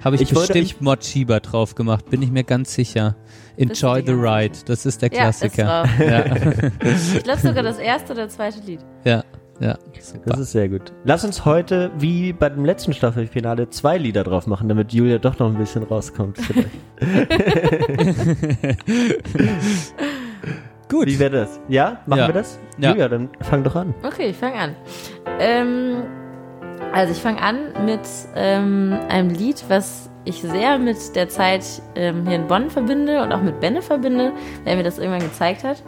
Habe 0.04 0.16
ich, 0.16 0.22
Ich 0.24 0.36
wollte- 0.36 0.54
bestimmt 0.54 0.66
ich- 0.78 0.82
Mod 0.82 1.04
Schieber 1.06 1.40
drauf 1.40 1.76
gemacht, 1.76 2.10
bin 2.10 2.22
ich 2.22 2.32
mir 2.32 2.44
ganz 2.44 2.74
sicher. 2.74 3.16
Enjoy 3.58 4.02
the 4.06 4.14
Ride, 4.14 4.58
das 4.66 4.86
ist 4.86 5.02
der 5.02 5.12
Ja, 5.14 5.30
ist 5.30 5.40
Klassiker. 5.41 5.64
drauf. 5.84 5.90
Ja, 6.00 6.26
Ich 7.16 7.24
glaube 7.24 7.40
sogar 7.41 7.64
das 7.64 7.78
erste 7.80 8.14
oder 8.14 8.28
zweite 8.30 8.60
Lied. 8.66 8.80
ja, 9.04 9.24
ja. 9.60 9.78
Super. 10.00 10.30
Das 10.32 10.40
ist 10.40 10.52
sehr 10.54 10.70
gut. 10.70 10.94
Lass 11.04 11.26
uns 11.26 11.44
heute, 11.44 11.91
wie 12.00 12.32
bei 12.32 12.48
dem 12.50 12.64
letzten 12.64 12.94
Staffelfinale, 12.94 13.70
zwei 13.70 13.98
Lieder 13.98 14.24
drauf 14.24 14.48
machen, 14.48 14.70
damit 14.70 14.94
Julia 14.94 15.18
doch 15.18 15.38
noch 15.40 15.48
ein 15.50 15.58
bisschen 15.58 15.84
rauskommt. 15.84 16.38
Gut. 20.90 21.06
Wie 21.08 21.20
wäre 21.20 21.32
das? 21.32 21.60
Ja? 21.68 22.00
Machen 22.08 22.20
Ja. 22.20 22.28
wir 22.28 22.34
das? 22.34 22.60
Ja. 22.80 22.91
Julia, 22.91 23.10
dann 23.10 23.30
fang 23.41 23.64
doch 23.64 23.76
an. 23.76 23.94
Okay, 24.04 24.30
ich 24.30 24.38
fange 24.38 24.56
an. 24.56 24.76
Ähm, 25.40 25.98
also 26.94 27.11
ich 27.11 27.20
fange 27.20 27.41
an 27.41 27.86
mit 27.86 28.02
ähm, 28.36 28.98
einem 29.10 29.30
Lied, 29.30 29.64
was 29.68 30.10
ich 30.26 30.41
sehr 30.41 30.78
mit 30.78 31.16
der 31.16 31.30
Zeit 31.30 31.64
ähm, 31.95 32.26
hier 32.28 32.36
in 32.36 32.48
Bonn 32.48 32.70
verbinde 32.70 33.22
und 33.22 33.32
auch 33.32 33.41
mit 33.41 33.60
Benne 33.60 33.82
verbinde, 33.82 34.34
der 34.66 34.76
mir 34.76 34.84
das 34.84 34.98
irgendwann 34.98 35.22
gezeigt 35.22 35.64
hat. 35.64 35.84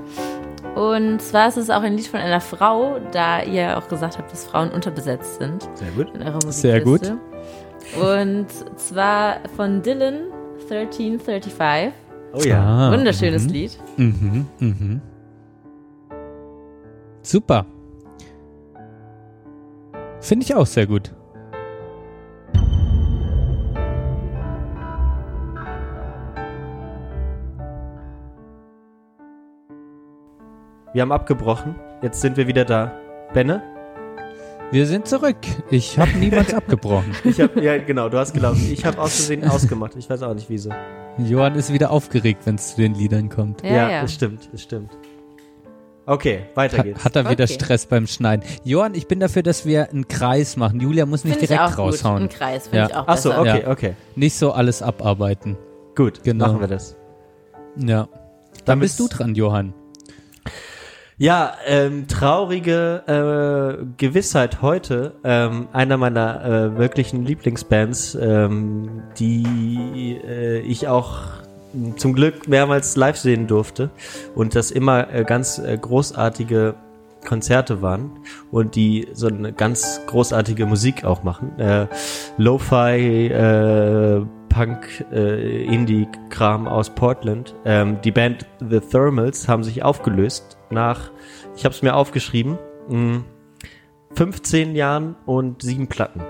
Und 0.75 1.21
zwar 1.21 1.47
ist 1.49 1.57
es 1.57 1.69
auch 1.69 1.81
ein 1.81 1.97
Lied 1.97 2.07
von 2.07 2.19
einer 2.19 2.39
Frau, 2.39 2.99
da 3.11 3.43
ihr 3.43 3.77
auch 3.77 3.87
gesagt 3.87 4.17
habt, 4.17 4.31
dass 4.31 4.45
Frauen 4.45 4.71
unterbesetzt 4.71 5.39
sind 5.39 5.67
Sehr 5.73 5.91
gut. 5.91 6.15
in 6.15 6.21
eurer 6.23 6.39
Musikliste. 6.45 6.59
Sehr 6.59 6.81
gut. 6.81 7.01
Und 7.99 8.47
zwar 8.79 9.39
von 9.55 9.81
Dylan 9.81 10.31
1335. 10.69 11.91
Oh 12.33 12.39
ja. 12.43 12.91
Wunderschönes 12.91 13.43
mhm. 13.43 13.49
Lied. 13.49 13.79
Mhm, 13.97 14.45
mhm. 14.59 15.01
Super. 17.21 17.65
Finde 20.21 20.45
ich 20.45 20.55
auch 20.55 20.67
sehr 20.67 20.85
gut. 20.85 21.13
Wir 30.93 31.01
haben 31.01 31.11
abgebrochen. 31.11 31.75
Jetzt 32.01 32.21
sind 32.21 32.37
wir 32.37 32.47
wieder 32.47 32.65
da. 32.65 32.91
Benne? 33.33 33.63
Wir 34.71 34.85
sind 34.85 35.07
zurück. 35.07 35.37
Ich 35.69 35.97
habe 35.97 36.11
niemals 36.17 36.53
abgebrochen. 36.53 37.15
Ich 37.23 37.41
hab, 37.41 37.55
ja, 37.57 37.77
genau, 37.77 38.07
du 38.07 38.17
hast 38.17 38.33
gelaufen. 38.33 38.69
Ich 38.71 38.85
habe 38.85 38.99
aus 38.99 39.15
Versehen 39.15 39.43
ausgemacht. 39.45 39.95
Ich 39.95 40.09
weiß 40.09 40.21
auch 40.21 40.33
nicht 40.33 40.49
wieso. 40.49 40.69
Johann 41.17 41.55
ist 41.55 41.73
wieder 41.73 41.91
aufgeregt, 41.91 42.45
wenn 42.45 42.55
es 42.55 42.75
zu 42.75 42.81
den 42.81 42.93
Liedern 42.93 43.29
kommt. 43.29 43.63
Ja, 43.63 43.89
ja. 43.89 44.01
das 44.01 44.13
stimmt, 44.13 44.49
das 44.51 44.61
stimmt. 44.61 44.91
Okay, 46.11 46.41
weiter 46.55 46.83
geht's. 46.83 47.05
Hat 47.05 47.15
er 47.15 47.29
wieder 47.29 47.45
Okay. 47.45 47.53
Stress 47.53 47.85
beim 47.85 48.05
Schneiden. 48.05 48.43
Johann, 48.65 48.95
ich 48.95 49.07
bin 49.07 49.21
dafür, 49.21 49.43
dass 49.43 49.65
wir 49.65 49.89
einen 49.91 50.09
Kreis 50.09 50.57
machen. 50.57 50.81
Julia 50.81 51.05
muss 51.05 51.23
nicht 51.23 51.39
Finde 51.39 51.45
ich 51.45 51.49
direkt 51.57 51.71
auch 51.71 51.77
gut. 51.77 51.85
raushauen. 51.93 52.23
Ein 52.23 52.29
Kreis 52.29 52.63
finde 52.67 52.77
Ja. 52.79 52.87
ich 52.87 52.95
auch 52.95 53.03
Ach 53.07 53.17
so, 53.17 53.29
besser. 53.29 53.41
okay, 53.41 53.61
Ja. 53.63 53.71
okay. 53.71 53.93
Nicht 54.15 54.35
so 54.35 54.51
alles 54.51 54.81
abarbeiten. 54.81 55.57
Gut, 55.95 56.21
Genau. 56.23 56.47
machen 56.47 56.59
wir 56.59 56.67
das. 56.67 56.97
Ja. 57.77 58.07
Dann 58.07 58.09
Damit- 58.65 58.81
bist 58.83 58.99
du 58.99 59.07
dran, 59.07 59.35
Johann. 59.35 59.73
Ja, 61.17 61.53
ähm, 61.67 62.07
traurige 62.07 63.77
äh, 63.79 63.85
Gewissheit 63.97 64.61
heute. 64.61 65.13
Ähm, 65.23 65.67
einer 65.71 65.95
meiner 65.97 66.43
äh, 66.43 66.77
wirklichen 66.77 67.23
Lieblingsbands, 67.25 68.15
ähm, 68.19 69.03
die 69.19 70.19
äh, 70.27 70.59
ich 70.59 70.87
auch 70.87 71.19
zum 71.95 72.13
Glück 72.13 72.47
mehrmals 72.47 72.95
live 72.95 73.17
sehen 73.17 73.47
durfte 73.47 73.89
und 74.35 74.55
das 74.55 74.71
immer 74.71 75.13
äh, 75.13 75.23
ganz 75.23 75.59
äh, 75.59 75.77
großartige 75.77 76.75
Konzerte 77.25 77.81
waren 77.81 78.11
und 78.51 78.75
die 78.75 79.07
so 79.13 79.27
eine 79.27 79.53
ganz 79.53 80.01
großartige 80.07 80.65
Musik 80.65 81.03
auch 81.03 81.23
machen. 81.23 81.57
Äh, 81.59 81.87
Lo-Fi, 82.37 83.27
äh, 83.27 84.25
Punk, 84.49 85.05
äh, 85.11 85.65
Indie-Kram 85.65 86.67
aus 86.67 86.89
Portland. 86.89 87.55
Ähm, 87.63 88.01
die 88.03 88.11
Band 88.11 88.45
The 88.59 88.79
Thermals 88.79 89.47
haben 89.47 89.63
sich 89.63 89.83
aufgelöst 89.83 90.57
nach, 90.69 91.11
ich 91.55 91.63
habe 91.63 91.73
es 91.73 91.81
mir 91.81 91.95
aufgeschrieben, 91.95 92.57
mh, 92.89 93.23
15 94.15 94.75
Jahren 94.75 95.15
und 95.25 95.61
sieben 95.61 95.87
Platten. 95.87 96.21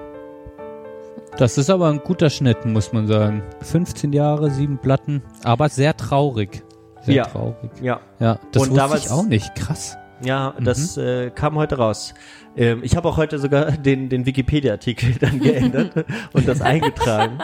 Das 1.38 1.58
ist 1.58 1.70
aber 1.70 1.88
ein 1.90 2.00
guter 2.00 2.30
Schnitt, 2.30 2.66
muss 2.66 2.94
man 2.94 3.08
sagen. 3.08 3.42
15 3.62 4.14
Jahre, 4.14 4.52
sieben 4.52 4.78
Platten, 4.78 5.22
aber 5.44 5.70
sehr 5.70 5.96
traurig. 5.96 6.64
Sehr 7.02 7.16
Ja. 7.16 7.26
traurig. 7.26 7.72
Ja, 7.82 8.00
Ja, 8.20 8.38
das 8.52 8.64
Und 8.68 8.72
wusste 8.72 8.98
ich 8.98 9.10
auch 9.10 9.26
nicht. 9.26 9.56
Krass. 9.56 9.98
Ja, 10.24 10.54
das 10.60 10.98
äh, 10.98 11.32
kam 11.32 11.56
heute 11.56 11.78
raus. 11.78 12.14
Ähm, 12.56 12.82
ich 12.84 12.96
habe 12.96 13.10
auch 13.10 13.18
heute 13.18 13.40
sogar 13.40 13.72
den, 13.72 14.08
den 14.10 14.26
Wikipedia-Artikel 14.28 15.16
dann 15.20 15.40
geändert 15.40 15.94
und 16.34 16.48
das 16.48 16.62
eingetragen. 16.62 17.40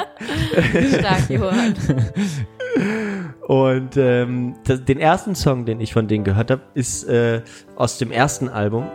Stark, 0.99 1.27
Johann. 1.29 1.73
Und 3.47 3.95
ähm, 3.97 4.55
das, 4.65 4.83
den 4.83 4.99
ersten 4.99 5.33
Song, 5.33 5.65
den 5.65 5.79
ich 5.79 5.93
von 5.93 6.07
denen 6.07 6.23
gehört 6.25 6.51
habe, 6.51 6.61
ist 6.73 7.05
äh, 7.05 7.41
aus 7.77 7.97
dem 7.97 8.11
ersten 8.11 8.49
Album 8.49 8.85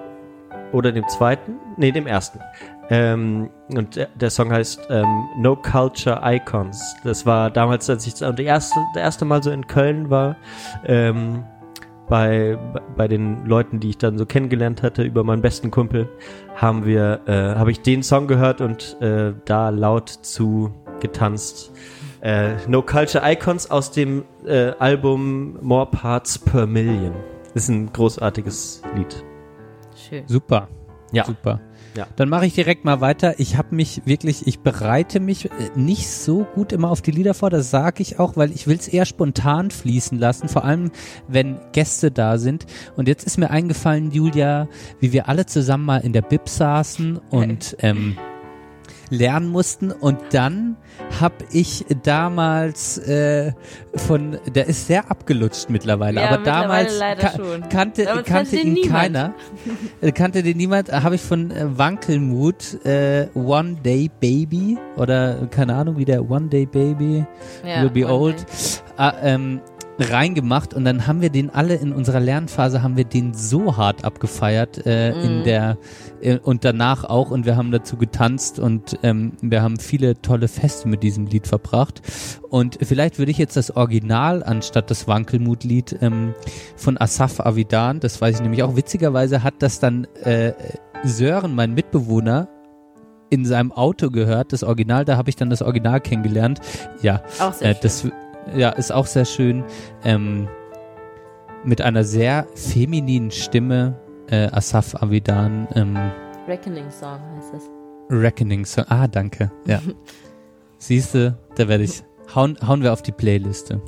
oder 0.73 0.93
dem 0.93 1.09
zweiten, 1.09 1.55
nee, 1.79 1.91
dem 1.91 2.07
ersten. 2.07 2.39
Ähm, 2.91 3.51
und 3.69 3.97
der, 3.97 4.09
der 4.15 4.31
Song 4.31 4.53
heißt 4.53 4.89
ähm, 4.91 5.25
No 5.39 5.57
Culture 5.57 6.21
Icons. 6.25 6.97
Das 7.05 7.25
war 7.25 7.51
damals, 7.51 7.89
als 7.89 8.07
ich 8.07 8.15
das 8.15 8.39
erste, 8.39 8.79
das 8.95 9.03
erste 9.03 9.25
Mal 9.25 9.43
so 9.43 9.51
in 9.51 9.67
Köln 9.67 10.11
war, 10.11 10.37
ähm, 10.85 11.45
bei, 12.09 12.59
bei 12.97 13.09
den 13.09 13.47
Leuten, 13.47 13.81
die 13.81 13.91
ich 13.91 13.99
dann 13.99 14.19
so 14.19 14.27
kennengelernt 14.27 14.83
hatte, 14.83 15.03
über 15.03 15.25
meinen 15.25 15.41
besten 15.41 15.71
Kumpel, 15.71 16.09
haben 16.57 16.85
wir, 16.85 17.21
äh, 17.27 17.59
habe 17.59 17.71
ich 17.71 17.81
den 17.81 18.03
Song 18.03 18.27
gehört 18.27 18.61
und 18.61 19.01
äh, 19.01 19.33
da 19.45 19.71
laut 19.71 20.11
zu 20.11 20.75
getanzt. 21.01 21.73
Äh, 22.21 22.57
no 22.69 22.83
Culture 22.83 23.25
Icons 23.33 23.71
aus 23.71 23.91
dem 23.91 24.25
äh, 24.45 24.73
Album 24.79 25.59
More 25.63 25.87
Parts 25.87 26.39
Per 26.39 26.67
Million. 26.67 27.15
Ist 27.55 27.69
ein 27.69 27.93
großartiges 27.93 28.83
Lied. 28.95 29.25
Schön. 29.97 30.25
Super. 30.27 30.69
Ja. 31.13 31.25
Super. 31.25 31.61
Ja. 31.95 32.07
Dann 32.17 32.29
mache 32.29 32.47
ich 32.47 32.55
direkt 32.55 32.85
mal 32.85 33.01
weiter. 33.01 33.39
Ich 33.39 33.57
habe 33.57 33.75
mich 33.75 34.03
wirklich, 34.05 34.47
ich 34.47 34.61
bereite 34.61 35.21
mich 35.21 35.47
äh, 35.47 35.51
nicht 35.75 36.09
so 36.09 36.47
gut 36.55 36.73
immer 36.73 36.91
auf 36.91 37.03
die 37.03 37.11
Lieder 37.11 37.35
vor, 37.35 37.51
das 37.51 37.71
sage 37.71 38.03
ich 38.03 38.19
auch, 38.19 38.37
weil 38.37 38.53
ich 38.53 38.67
will 38.67 38.77
es 38.77 38.89
eher 38.89 39.05
spontan 39.05 39.71
fließen 39.71 40.19
lassen, 40.19 40.49
vor 40.49 40.65
allem 40.65 40.91
wenn 41.29 41.61
Gäste 41.73 42.11
da 42.11 42.39
sind. 42.39 42.67
Und 42.97 43.09
jetzt 43.09 43.25
ist 43.25 43.39
mir 43.39 43.51
eingefallen, 43.51 44.11
Julia, 44.11 44.69
wie 45.01 45.13
wir 45.13 45.29
alle 45.29 45.47
zusammen 45.47 45.85
mal 45.85 45.99
in 45.99 46.13
der 46.13 46.23
Bib 46.23 46.49
saßen 46.49 47.19
und 47.31 47.77
ähm, 47.81 48.17
lernen 49.11 49.49
mussten. 49.49 49.91
Und 49.93 50.19
dann 50.31 50.77
habe 51.21 51.35
ich 51.53 51.85
damals 52.03 52.99
äh, 52.99 53.53
von, 53.95 54.39
der 54.55 54.67
ist 54.67 54.87
sehr 54.87 55.11
abgelutscht 55.11 55.69
mittlerweile, 55.71 56.21
Ja, 56.21 56.29
aber 56.29 56.39
mittlerweile 56.39 56.89
damals 56.89 57.21
ka- 57.61 57.69
kannte, 57.69 58.05
Damals 58.05 58.27
kannte 58.27 58.57
ihn 58.57 58.73
niemand. 58.75 58.93
keiner. 58.93 59.35
Äh, 60.01 60.13
kannte 60.13 60.43
den 60.43 60.57
niemand, 60.57 60.89
äh, 60.89 60.93
habe 60.93 61.15
ich 61.17 61.21
von 61.21 61.51
äh, 61.51 61.67
Wankelmut 61.79 62.85
äh, 62.85 63.29
One 63.35 63.77
Day 63.85 64.11
Baby 64.21 64.79
oder 64.97 65.47
keine 65.51 65.75
Ahnung 65.75 65.97
wie 65.99 66.05
der 66.05 66.29
One 66.31 66.49
Day 66.49 66.67
Baby 66.67 67.25
Ja, 67.67 67.83
Will 67.83 67.91
Be 67.91 68.07
Old. 68.07 68.45
Äh, 68.99 69.11
ähm, 69.23 69.61
reingemacht 69.99 70.75
und 70.75 70.85
dann 70.85 71.07
haben 71.07 71.21
wir 71.21 71.31
den 71.31 71.51
alle 71.51 71.75
in 71.75 71.93
unserer 71.93 72.19
Lernphase 72.21 72.83
haben 72.83 72.97
wir 72.97 73.05
den 73.05 73.35
so 73.35 73.77
hart 73.77 74.05
abgefeiert 74.05 74.87
äh, 74.87 75.11
in 75.11 75.41
Mhm. 75.41 75.45
der 75.45 75.79
äh, 76.23 76.39
und 76.39 76.65
danach 76.65 77.05
auch 77.05 77.31
und 77.31 77.45
wir 77.47 77.57
haben 77.57 77.71
dazu 77.71 77.97
getanzt 77.97 78.59
und 78.59 78.99
ähm, 79.03 79.33
wir 79.43 79.63
haben 79.63 79.79
viele 79.79 80.21
tolle 80.21 80.49
Feste 80.49 80.89
mit 80.89 81.03
diesem 81.03 81.27
Lied 81.27 81.47
verbracht 81.47 82.01
und 82.49 82.79
vielleicht 82.83 83.19
würde 83.19 83.31
ich 83.31 83.39
jetzt 83.39 83.57
das 83.57 83.77
Original 83.77 84.43
anstatt 84.43 84.91
das 84.91 85.07
Wankelmut-Lied 85.07 85.99
ähm, 86.01 86.35
von 86.77 86.99
Asaf 86.99 87.41
Avidan, 87.41 88.01
das 88.01 88.21
weiß 88.21 88.37
ich 88.37 88.43
nämlich 88.43 88.63
auch 88.63 88.77
witzigerweise 88.77 89.43
hat 89.43 89.55
das 89.61 89.79
dann 89.79 90.07
äh, 90.25 90.53
Sören, 91.05 91.55
mein 91.55 91.75
Mitbewohner 91.75 92.49
in 93.29 93.45
seinem 93.45 93.73
Auto 93.73 94.11
gehört, 94.11 94.53
das 94.53 94.63
Original, 94.63 95.05
da 95.05 95.17
habe 95.17 95.31
ich 95.31 95.37
dann 95.37 95.49
das 95.51 95.63
Original 95.63 96.01
kennengelernt. 96.01 96.61
Ja, 97.01 97.23
Auch 97.41 97.53
sehr 97.55 97.71
äh, 97.71 97.89
schön. 97.89 98.13
Ja, 98.57 98.71
ist 98.71 98.93
auch 98.93 99.07
sehr 99.07 99.25
schön. 99.25 99.65
Ähm, 100.05 100.49
mit 101.65 101.81
einer 101.81 102.05
sehr 102.05 102.47
femininen 102.55 103.31
Stimme. 103.31 103.95
Äh, 104.29 104.49
Asaf 104.53 104.95
Avidan, 105.03 105.69
ähm, 105.75 105.99
Reckoning 106.49 106.91
Song 106.91 107.19
heißt 107.37 107.55
es. 107.55 107.71
Reckoning 108.11 108.65
Song. 108.65 108.85
Ah, 108.89 109.07
danke. 109.07 109.51
Ja. 109.67 109.81
Siehste, 110.79 111.39
da 111.57 111.69
werde 111.69 111.85
ich. 111.85 112.03
Hauen, 112.35 112.57
hauen 112.67 112.83
wir 112.83 112.93
auf 112.93 113.03
die 113.03 113.13
Playliste. 113.13 113.81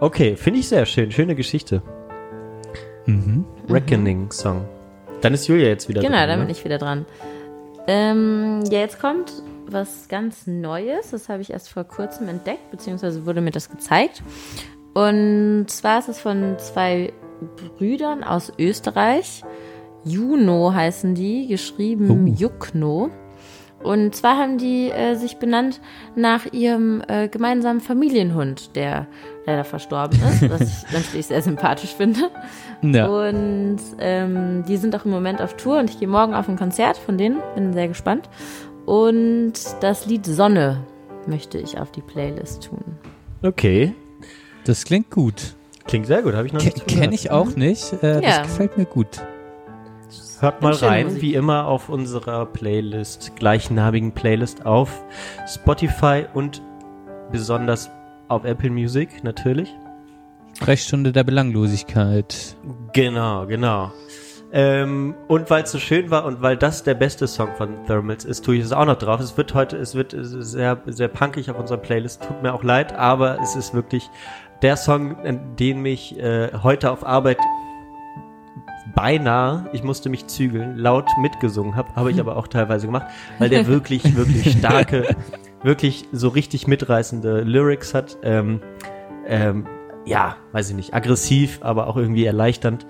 Okay, 0.00 0.36
finde 0.36 0.60
ich 0.60 0.68
sehr 0.68 0.84
schön. 0.86 1.10
Schöne 1.10 1.34
Geschichte. 1.34 1.82
Mhm. 3.06 3.44
Reckoning 3.68 4.30
Song. 4.30 4.64
Dann 5.22 5.34
ist 5.34 5.46
Julia 5.48 5.68
jetzt 5.68 5.88
wieder 5.88 6.00
Genau, 6.02 6.16
dran. 6.16 6.28
da 6.28 6.36
ne? 6.36 6.42
bin 6.42 6.50
ich 6.50 6.64
wieder 6.64 6.78
dran. 6.78 7.06
Ähm, 7.86 8.62
ja, 8.70 8.80
jetzt 8.80 9.00
kommt 9.00 9.42
was 9.72 10.08
ganz 10.08 10.46
Neues. 10.46 11.10
Das 11.10 11.28
habe 11.28 11.42
ich 11.42 11.50
erst 11.50 11.68
vor 11.70 11.84
kurzem 11.84 12.28
entdeckt, 12.28 12.70
beziehungsweise 12.70 13.26
wurde 13.26 13.40
mir 13.40 13.50
das 13.50 13.70
gezeigt. 13.70 14.22
Und 14.94 15.66
zwar 15.68 16.00
ist 16.00 16.08
es 16.08 16.20
von 16.20 16.56
zwei 16.58 17.12
Brüdern 17.76 18.24
aus 18.24 18.52
Österreich. 18.58 19.42
Juno 20.04 20.72
heißen 20.72 21.14
die, 21.14 21.46
geschrieben 21.46 22.10
Oh. 22.10 22.26
Jukno. 22.26 23.10
Und 23.82 24.14
zwar 24.14 24.36
haben 24.36 24.58
die 24.58 24.90
äh, 24.90 25.14
sich 25.14 25.38
benannt 25.38 25.80
nach 26.14 26.52
ihrem 26.52 27.02
äh, 27.08 27.28
gemeinsamen 27.28 27.80
Familienhund, 27.80 28.76
der 28.76 29.06
leider 29.46 29.64
verstorben 29.64 30.20
ist, 30.22 30.50
was 30.50 30.60
ich 30.60 30.92
natürlich 30.92 31.26
sehr 31.26 31.40
sympathisch 31.40 31.94
finde. 31.94 32.30
Ja. 32.82 33.06
Und 33.06 33.78
ähm, 33.98 34.64
die 34.68 34.76
sind 34.76 34.94
auch 34.94 35.06
im 35.06 35.10
Moment 35.10 35.40
auf 35.40 35.54
Tour 35.56 35.78
und 35.78 35.88
ich 35.88 35.98
gehe 35.98 36.08
morgen 36.08 36.34
auf 36.34 36.46
ein 36.48 36.56
Konzert 36.56 36.98
von 36.98 37.16
denen. 37.16 37.40
Bin 37.54 37.72
sehr 37.72 37.88
gespannt. 37.88 38.28
Und 38.90 39.52
das 39.82 40.06
Lied 40.06 40.26
Sonne 40.26 40.84
möchte 41.28 41.58
ich 41.58 41.78
auf 41.78 41.92
die 41.92 42.00
Playlist 42.00 42.64
tun. 42.64 42.82
Okay. 43.40 43.94
Das 44.64 44.84
klingt 44.84 45.12
gut. 45.12 45.54
Klingt 45.84 46.08
sehr 46.08 46.22
gut, 46.22 46.34
habe 46.34 46.48
ich 46.48 46.52
noch 46.52 46.60
nicht 46.64 46.88
Kenne 46.88 47.14
ich 47.14 47.30
auch 47.30 47.54
nicht. 47.54 47.92
Äh, 48.02 48.14
Ja. 48.14 48.38
Das 48.38 48.48
gefällt 48.48 48.76
mir 48.76 48.86
gut. 48.86 49.22
Hört 50.40 50.60
mal 50.60 50.72
rein, 50.72 51.06
Musik. 51.06 51.22
wie 51.22 51.34
immer 51.34 51.66
auf 51.66 51.88
unserer 51.88 52.46
Playlist, 52.46 53.36
gleichnamigen 53.36 54.10
Playlist 54.10 54.66
auf 54.66 55.04
Spotify 55.46 56.24
und 56.34 56.60
besonders 57.30 57.90
auf 58.26 58.44
Apple 58.44 58.70
Music 58.70 59.22
natürlich. 59.22 59.72
Sprechstunde 60.56 61.12
der 61.12 61.22
Belanglosigkeit. 61.22 62.56
Genau, 62.92 63.46
genau. 63.46 63.92
Ähm, 64.52 65.14
und 65.28 65.48
weil 65.48 65.62
es 65.62 65.70
so 65.70 65.78
schön 65.78 66.10
war 66.10 66.24
und 66.24 66.42
weil 66.42 66.56
das 66.56 66.82
der 66.82 66.94
beste 66.94 67.28
Song 67.28 67.54
von 67.56 67.84
Thermals 67.86 68.24
ist, 68.24 68.44
tue 68.44 68.56
ich 68.56 68.64
es 68.64 68.72
auch 68.72 68.84
noch 68.84 68.98
drauf. 68.98 69.20
Es 69.20 69.36
wird 69.36 69.54
heute, 69.54 69.76
es 69.76 69.94
wird 69.94 70.14
sehr, 70.18 70.78
sehr 70.86 71.08
punkig 71.08 71.50
auf 71.50 71.58
unserer 71.58 71.78
Playlist. 71.78 72.22
Tut 72.22 72.42
mir 72.42 72.52
auch 72.52 72.64
leid, 72.64 72.92
aber 72.92 73.38
es 73.40 73.54
ist 73.54 73.74
wirklich 73.74 74.10
der 74.62 74.76
Song, 74.76 75.16
den 75.58 75.80
mich 75.80 76.18
äh, 76.18 76.50
heute 76.62 76.90
auf 76.90 77.06
Arbeit 77.06 77.38
beinahe, 78.94 79.68
ich 79.72 79.84
musste 79.84 80.08
mich 80.08 80.26
zügeln, 80.26 80.76
laut 80.76 81.08
mitgesungen 81.20 81.76
habe, 81.76 81.94
habe 81.94 82.10
ich 82.10 82.20
aber 82.20 82.36
auch 82.36 82.48
teilweise 82.48 82.86
gemacht, 82.86 83.06
weil 83.38 83.48
der 83.48 83.66
wirklich, 83.66 84.16
wirklich 84.16 84.52
starke, 84.58 85.16
wirklich 85.62 86.08
so 86.12 86.28
richtig 86.28 86.66
mitreißende 86.66 87.42
Lyrics 87.42 87.94
hat. 87.94 88.18
Ähm, 88.22 88.60
ähm, 89.26 89.66
ja, 90.10 90.36
weiß 90.52 90.70
ich 90.70 90.76
nicht, 90.76 90.92
aggressiv, 90.92 91.60
aber 91.62 91.86
auch 91.86 91.96
irgendwie 91.96 92.24
erleichternd. 92.24 92.84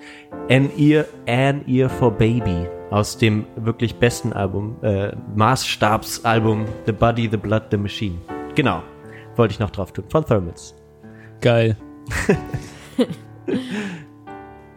An 0.49 0.71
Ear, 0.79 1.05
An 1.29 1.67
Ear 1.69 1.91
for 1.91 2.11
Baby 2.13 2.67
aus 2.91 3.19
dem 3.19 3.45
wirklich 3.57 3.97
besten 3.97 4.33
Album, 4.33 4.77
äh, 4.83 5.13
Maßstabsalbum 5.37 6.65
The 6.87 6.93
Body, 6.93 7.29
The 7.31 7.37
Blood, 7.37 7.65
The 7.71 7.77
Machine. 7.77 8.17
Genau, 8.55 8.83
wollte 9.37 9.53
ich 9.53 9.61
noch 9.61 9.71
drauf 9.71 9.93
tun, 9.93 10.05
von 10.09 10.25
Thermals. 10.25 10.75
Geil. 11.41 11.77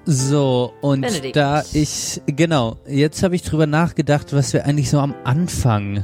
so, 0.05 0.73
und 0.81 1.01
Benedikt. 1.01 1.35
da 1.35 1.63
ich, 1.73 2.21
genau, 2.27 2.77
jetzt 2.87 3.23
habe 3.23 3.35
ich 3.35 3.41
drüber 3.43 3.65
nachgedacht, 3.67 4.33
was 4.33 4.51
wir 4.53 4.65
eigentlich 4.65 4.89
so 4.89 4.99
am 4.99 5.15
Anfang, 5.23 6.03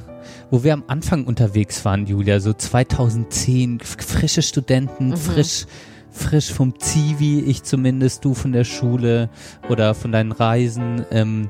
wo 0.51 0.63
wir 0.63 0.73
am 0.73 0.83
Anfang 0.87 1.25
unterwegs 1.25 1.83
waren, 1.85 2.05
Julia, 2.05 2.39
so 2.39 2.53
2010, 2.53 3.79
f- 3.81 3.97
frische 3.99 4.41
Studenten, 4.41 5.15
frisch, 5.17 5.65
frisch 6.11 6.51
vom 6.51 6.79
Zivi, 6.79 7.41
ich 7.41 7.63
zumindest, 7.63 8.25
du 8.25 8.33
von 8.33 8.51
der 8.51 8.63
Schule 8.63 9.29
oder 9.69 9.93
von 9.93 10.11
deinen 10.11 10.31
Reisen, 10.31 11.05
ähm, 11.11 11.49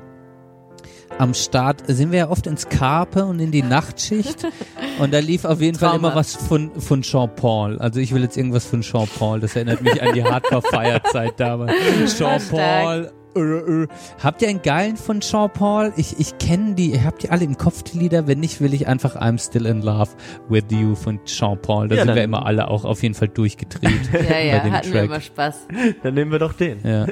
am 1.17 1.33
Start 1.33 1.83
sind 1.87 2.11
wir 2.11 2.19
ja 2.19 2.29
oft 2.29 2.47
ins 2.47 2.69
Carpe 2.69 3.25
und 3.25 3.39
in 3.39 3.51
die 3.51 3.61
Nachtschicht. 3.63 4.47
Und 4.99 5.13
da 5.13 5.19
lief 5.19 5.45
auf 5.45 5.61
jeden 5.61 5.77
Fall 5.77 5.91
Trauma. 5.91 6.09
immer 6.09 6.15
was 6.15 6.35
von, 6.35 6.71
von 6.79 7.01
Jean-Paul. 7.03 7.79
Also 7.79 8.01
ich 8.01 8.13
will 8.13 8.21
jetzt 8.21 8.35
irgendwas 8.35 8.65
von 8.65 8.81
Jean-Paul. 8.81 9.39
Das 9.39 9.55
erinnert 9.55 9.81
mich 9.81 10.01
an 10.01 10.13
die 10.13 10.23
Hardcore-Feierzeit 10.23 11.39
damals. 11.39 11.73
Jean-Paul. 12.17 13.11
Äh, 13.35 13.39
äh. 13.83 13.87
Habt 14.23 14.41
ihr 14.41 14.49
einen 14.49 14.61
geilen 14.61 14.97
von 14.97 15.19
Jean-Paul? 15.21 15.93
Ich, 15.97 16.19
ich 16.19 16.37
kenne 16.39 16.73
die, 16.75 16.99
habt 17.01 17.23
ihr 17.23 17.31
alle 17.31 17.43
im 17.45 17.57
Kopf 17.57 17.83
die 17.83 17.97
Lieder? 17.99 18.27
Wenn 18.27 18.39
nicht, 18.39 18.59
will 18.61 18.73
ich 18.73 18.87
einfach 18.87 19.15
I'm 19.15 19.39
Still 19.43 19.65
in 19.65 19.81
Love 19.81 20.09
with 20.49 20.63
You 20.69 20.95
von 20.95 21.19
Jean-Paul. 21.25 21.87
Da 21.89 21.95
Ja, 21.95 22.05
sind 22.05 22.15
wir 22.15 22.23
immer 22.23 22.45
alle 22.45 22.67
auch 22.69 22.85
auf 22.85 23.01
jeden 23.03 23.15
Fall 23.15 23.27
durchgedreht. 23.29 23.89
Ja, 24.13 24.19
bei 24.29 24.45
ja, 24.45 24.59
dem 24.59 24.73
hatten 24.73 24.87
wir 24.87 24.93
Track. 24.93 25.05
immer 25.05 25.21
Spaß. 25.21 25.55
Dann 26.03 26.13
nehmen 26.13 26.31
wir 26.31 26.39
doch 26.39 26.53
den. 26.53 26.79
Ja. 26.83 27.05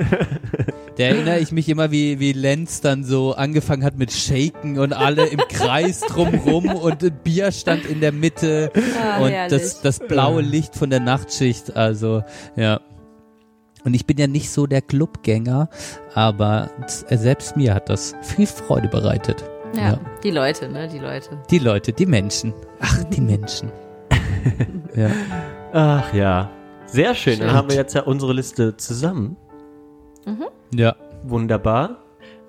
Da 0.97 1.03
erinnere 1.03 1.39
ich 1.39 1.51
mich 1.51 1.69
immer, 1.69 1.91
wie, 1.91 2.19
wie 2.19 2.33
Lenz 2.33 2.81
dann 2.81 3.03
so 3.03 3.33
angefangen 3.35 3.83
hat 3.83 3.97
mit 3.97 4.11
Shaken 4.11 4.79
und 4.79 4.93
alle 4.93 5.27
im 5.27 5.39
Kreis 5.49 5.99
drumrum 6.01 6.69
und 6.69 7.03
ein 7.03 7.11
Bier 7.23 7.51
stand 7.51 7.85
in 7.85 7.99
der 8.01 8.11
Mitte 8.11 8.71
Ah, 8.99 9.19
und 9.19 9.29
herrlich. 9.29 9.61
das, 9.61 9.81
das 9.81 9.99
blaue 9.99 10.41
Licht 10.41 10.75
von 10.75 10.89
der 10.89 10.99
Nachtschicht. 10.99 11.75
Also, 11.75 12.23
ja. 12.55 12.79
Und 13.83 13.93
ich 13.93 14.05
bin 14.05 14.17
ja 14.17 14.27
nicht 14.27 14.49
so 14.51 14.67
der 14.67 14.81
Clubgänger, 14.81 15.69
aber 16.13 16.69
z- 16.87 17.07
selbst 17.19 17.55
mir 17.55 17.73
hat 17.73 17.89
das 17.89 18.15
viel 18.21 18.47
Freude 18.47 18.87
bereitet. 18.87 19.43
ja, 19.75 19.91
ja. 19.91 19.99
die 20.23 20.31
Leute, 20.31 20.67
ne, 20.69 20.87
die 20.87 20.99
Leute. 20.99 21.29
Die 21.49 21.59
Leute, 21.59 21.93
die 21.93 22.05
Menschen. 22.05 22.53
Ach, 22.81 23.03
die 23.05 23.21
Menschen. 23.21 23.71
ja. 24.95 25.09
Ach 25.73 26.13
ja. 26.13 26.49
Sehr 26.85 27.13
schön. 27.15 27.39
Dann 27.39 27.49
Schön. 27.49 27.57
haben 27.57 27.69
wir 27.69 27.75
jetzt 27.75 27.93
ja 27.95 28.03
unsere 28.03 28.33
Liste 28.33 28.75
zusammen. 28.77 29.35
ja, 30.73 30.95
Wunderbar. 31.23 31.97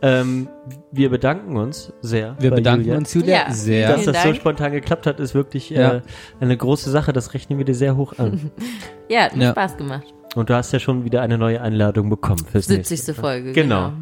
Ähm, 0.00 0.48
wir 0.92 1.10
bedanken 1.10 1.56
uns 1.56 1.92
sehr. 2.02 2.36
wir 2.38 2.50
bei 2.50 2.56
bedanken 2.56 2.84
Julia. 2.84 2.98
uns, 2.98 3.12
Julia, 3.14 3.34
Ja. 3.48 3.50
sehr. 3.52 3.88
Dass 3.88 4.00
Vielen 4.02 4.12
das 4.12 4.22
so 4.22 4.28
Dank. 4.28 4.36
spontan 4.40 4.70
geklappt 4.72 5.06
hat, 5.08 5.18
ist 5.18 5.34
wirklich 5.34 5.70
Ja. 5.70 5.94
äh, 5.96 6.00
eine 6.38 6.56
große 6.56 6.88
Sache. 6.90 7.12
Das 7.12 7.34
rechnen 7.34 7.58
wir 7.58 7.64
dir 7.64 7.74
sehr 7.74 7.96
hoch 7.96 8.12
an. 8.18 8.50
Ja, 9.10 9.22
hat 9.22 9.34
mir 9.36 9.44
Ja. 9.44 9.50
Spaß 9.52 9.76
gemacht. 9.78 10.14
Und 10.34 10.50
du 10.50 10.54
hast 10.54 10.72
ja 10.72 10.78
schon 10.78 11.04
wieder 11.04 11.22
eine 11.22 11.38
neue 11.38 11.60
Einladung 11.60 12.10
bekommen 12.10 12.44
fürs 12.44 12.66
70. 12.66 12.90
nächste. 12.90 13.14
Folge. 13.14 13.52
Genau. 13.52 13.92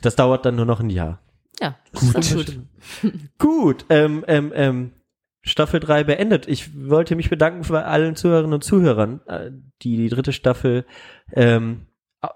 Das 0.00 0.16
dauert 0.16 0.44
dann 0.44 0.56
nur 0.56 0.66
noch 0.66 0.80
ein 0.80 0.90
Jahr. 0.90 1.20
Ja, 1.60 1.76
Gut. 1.92 2.12
gut. 2.12 2.34
gut. 2.34 3.12
Gut, 3.38 3.84
ähm, 3.88 4.24
ähm, 4.26 4.52
ähm, 4.54 4.92
Staffel 5.42 5.80
3 5.80 6.04
beendet. 6.04 6.46
Ich 6.48 6.88
wollte 6.88 7.16
mich 7.16 7.30
bedanken 7.30 7.64
bei 7.68 7.84
allen 7.84 8.16
Zuhörerinnen 8.16 8.54
und 8.54 8.64
Zuhörern, 8.64 9.20
äh, 9.26 9.50
die 9.82 9.96
die 9.96 10.08
dritte 10.08 10.32
Staffel 10.32 10.84
ähm, 11.32 11.86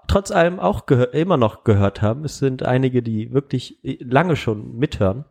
trotz 0.07 0.31
allem 0.31 0.59
auch 0.59 0.87
immer 0.87 1.37
noch 1.37 1.63
gehört 1.63 2.01
haben. 2.01 2.25
Es 2.25 2.39
sind 2.39 2.63
einige, 2.63 3.01
die 3.01 3.31
wirklich 3.31 3.83
äh, 3.83 3.97
lange 4.01 4.35
schon 4.35 4.77
mithören. 4.77 5.25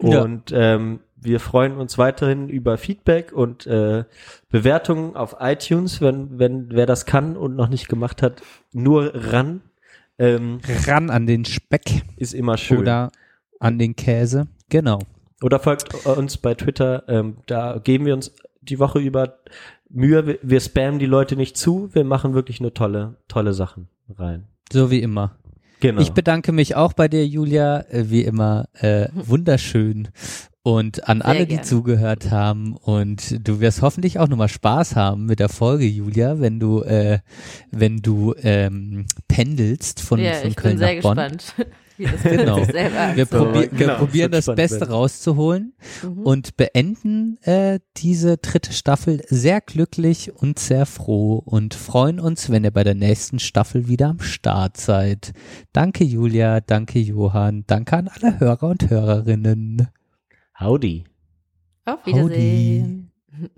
Ja. 0.00 0.22
Und 0.22 0.52
ähm, 0.52 1.00
wir 1.22 1.40
freuen 1.40 1.76
uns 1.76 1.98
weiterhin 1.98 2.48
über 2.48 2.78
Feedback 2.78 3.32
und 3.32 3.66
äh, 3.66 4.04
Bewertungen 4.50 5.16
auf 5.16 5.36
iTunes, 5.40 6.00
wenn, 6.00 6.38
wenn 6.38 6.70
wer 6.70 6.86
das 6.86 7.06
kann 7.06 7.36
und 7.36 7.56
noch 7.56 7.68
nicht 7.68 7.88
gemacht 7.88 8.22
hat, 8.22 8.42
nur 8.72 9.12
ran. 9.14 9.62
Ähm, 10.18 10.60
Ran 10.86 11.10
an 11.10 11.26
den 11.26 11.44
Speck 11.44 12.02
ist 12.16 12.34
immer 12.34 12.56
schön. 12.58 12.78
oder 12.78 13.10
an 13.58 13.78
den 13.78 13.96
Käse. 13.96 14.46
Genau. 14.68 14.98
Oder 15.42 15.58
folgt 15.58 16.06
uns 16.06 16.36
bei 16.36 16.54
Twitter. 16.54 17.04
Ähm, 17.08 17.38
da 17.46 17.78
geben 17.78 18.06
wir 18.06 18.14
uns 18.14 18.32
die 18.60 18.78
Woche 18.78 18.98
über 18.98 19.38
Mühe. 19.88 20.26
Wir, 20.26 20.38
wir 20.42 20.60
spammen 20.60 20.98
die 20.98 21.06
Leute 21.06 21.36
nicht 21.36 21.56
zu. 21.56 21.90
Wir 21.92 22.04
machen 22.04 22.34
wirklich 22.34 22.60
nur 22.60 22.74
tolle, 22.74 23.16
tolle 23.28 23.52
Sachen 23.52 23.88
rein. 24.16 24.44
So 24.72 24.90
wie 24.90 25.00
immer. 25.00 25.36
Genau. 25.80 26.00
Ich 26.00 26.12
bedanke 26.12 26.52
mich 26.52 26.76
auch 26.76 26.92
bei 26.92 27.08
dir, 27.08 27.26
Julia, 27.26 27.80
äh, 27.90 28.08
wie 28.08 28.22
immer 28.22 28.68
äh, 28.74 29.08
wunderschön. 29.14 30.08
Und 30.64 31.08
an 31.08 31.18
Sehr 31.18 31.26
alle, 31.28 31.40
die 31.40 31.46
gerne. 31.54 31.62
zugehört 31.62 32.30
haben. 32.30 32.76
Und 32.76 33.46
du 33.46 33.58
wirst 33.60 33.82
hoffentlich 33.82 34.18
auch 34.20 34.28
nochmal 34.28 34.48
Spaß 34.48 34.94
haben 34.94 35.26
mit 35.26 35.40
der 35.40 35.48
Folge, 35.48 35.86
Julia, 35.86 36.38
wenn 36.40 36.60
du, 36.60 36.82
äh, 36.82 37.18
wenn 37.72 37.96
du 37.98 38.34
ähm, 38.42 39.06
pendelst 39.26 40.00
von, 40.00 40.20
Ja, 40.20 40.34
von 40.34 40.48
ich 40.50 40.56
Köln 40.56 40.78
bin 40.78 40.78
sehr 40.78 40.94
nach 40.96 41.02
Bonn. 41.02 41.16
gespannt, 41.16 41.54
wie 41.96 42.04
das 42.04 42.22
Genau. 42.22 42.56
mit 42.58 42.66
sich 42.66 42.74
selber 42.74 43.16
Wir, 43.16 43.26
So, 43.26 43.38
probi 43.38 43.58
wir 43.60 43.68
genau, 43.70 43.96
probieren 43.96 44.30
das 44.30 44.46
Beste 44.46 44.80
werden. 44.82 44.92
rauszuholen 44.92 45.72
Mhm. 46.04 46.18
und 46.22 46.56
beenden 46.56 47.38
äh, 47.42 47.80
diese 47.96 48.36
dritte 48.38 48.72
Staffel 48.72 49.20
sehr 49.28 49.60
glücklich 49.60 50.32
und 50.32 50.60
sehr 50.60 50.86
froh 50.86 51.42
und 51.44 51.74
freuen 51.74 52.20
uns, 52.20 52.50
wenn 52.50 52.62
ihr 52.62 52.70
bei 52.70 52.84
der 52.84 52.94
nächsten 52.94 53.40
Staffel 53.40 53.88
wieder 53.88 54.10
am 54.10 54.20
Start 54.20 54.76
seid. 54.76 55.32
Danke 55.72 56.04
Julia, 56.04 56.60
danke 56.60 57.00
Johann, 57.00 57.64
danke 57.66 57.96
an 57.96 58.08
alle 58.08 58.38
Hörer 58.38 58.62
und 58.68 58.88
Hörerinnen. 58.90 59.88
Howdy. 60.58 61.04
Auf 61.84 62.06
Wiedersehen. 62.06 63.10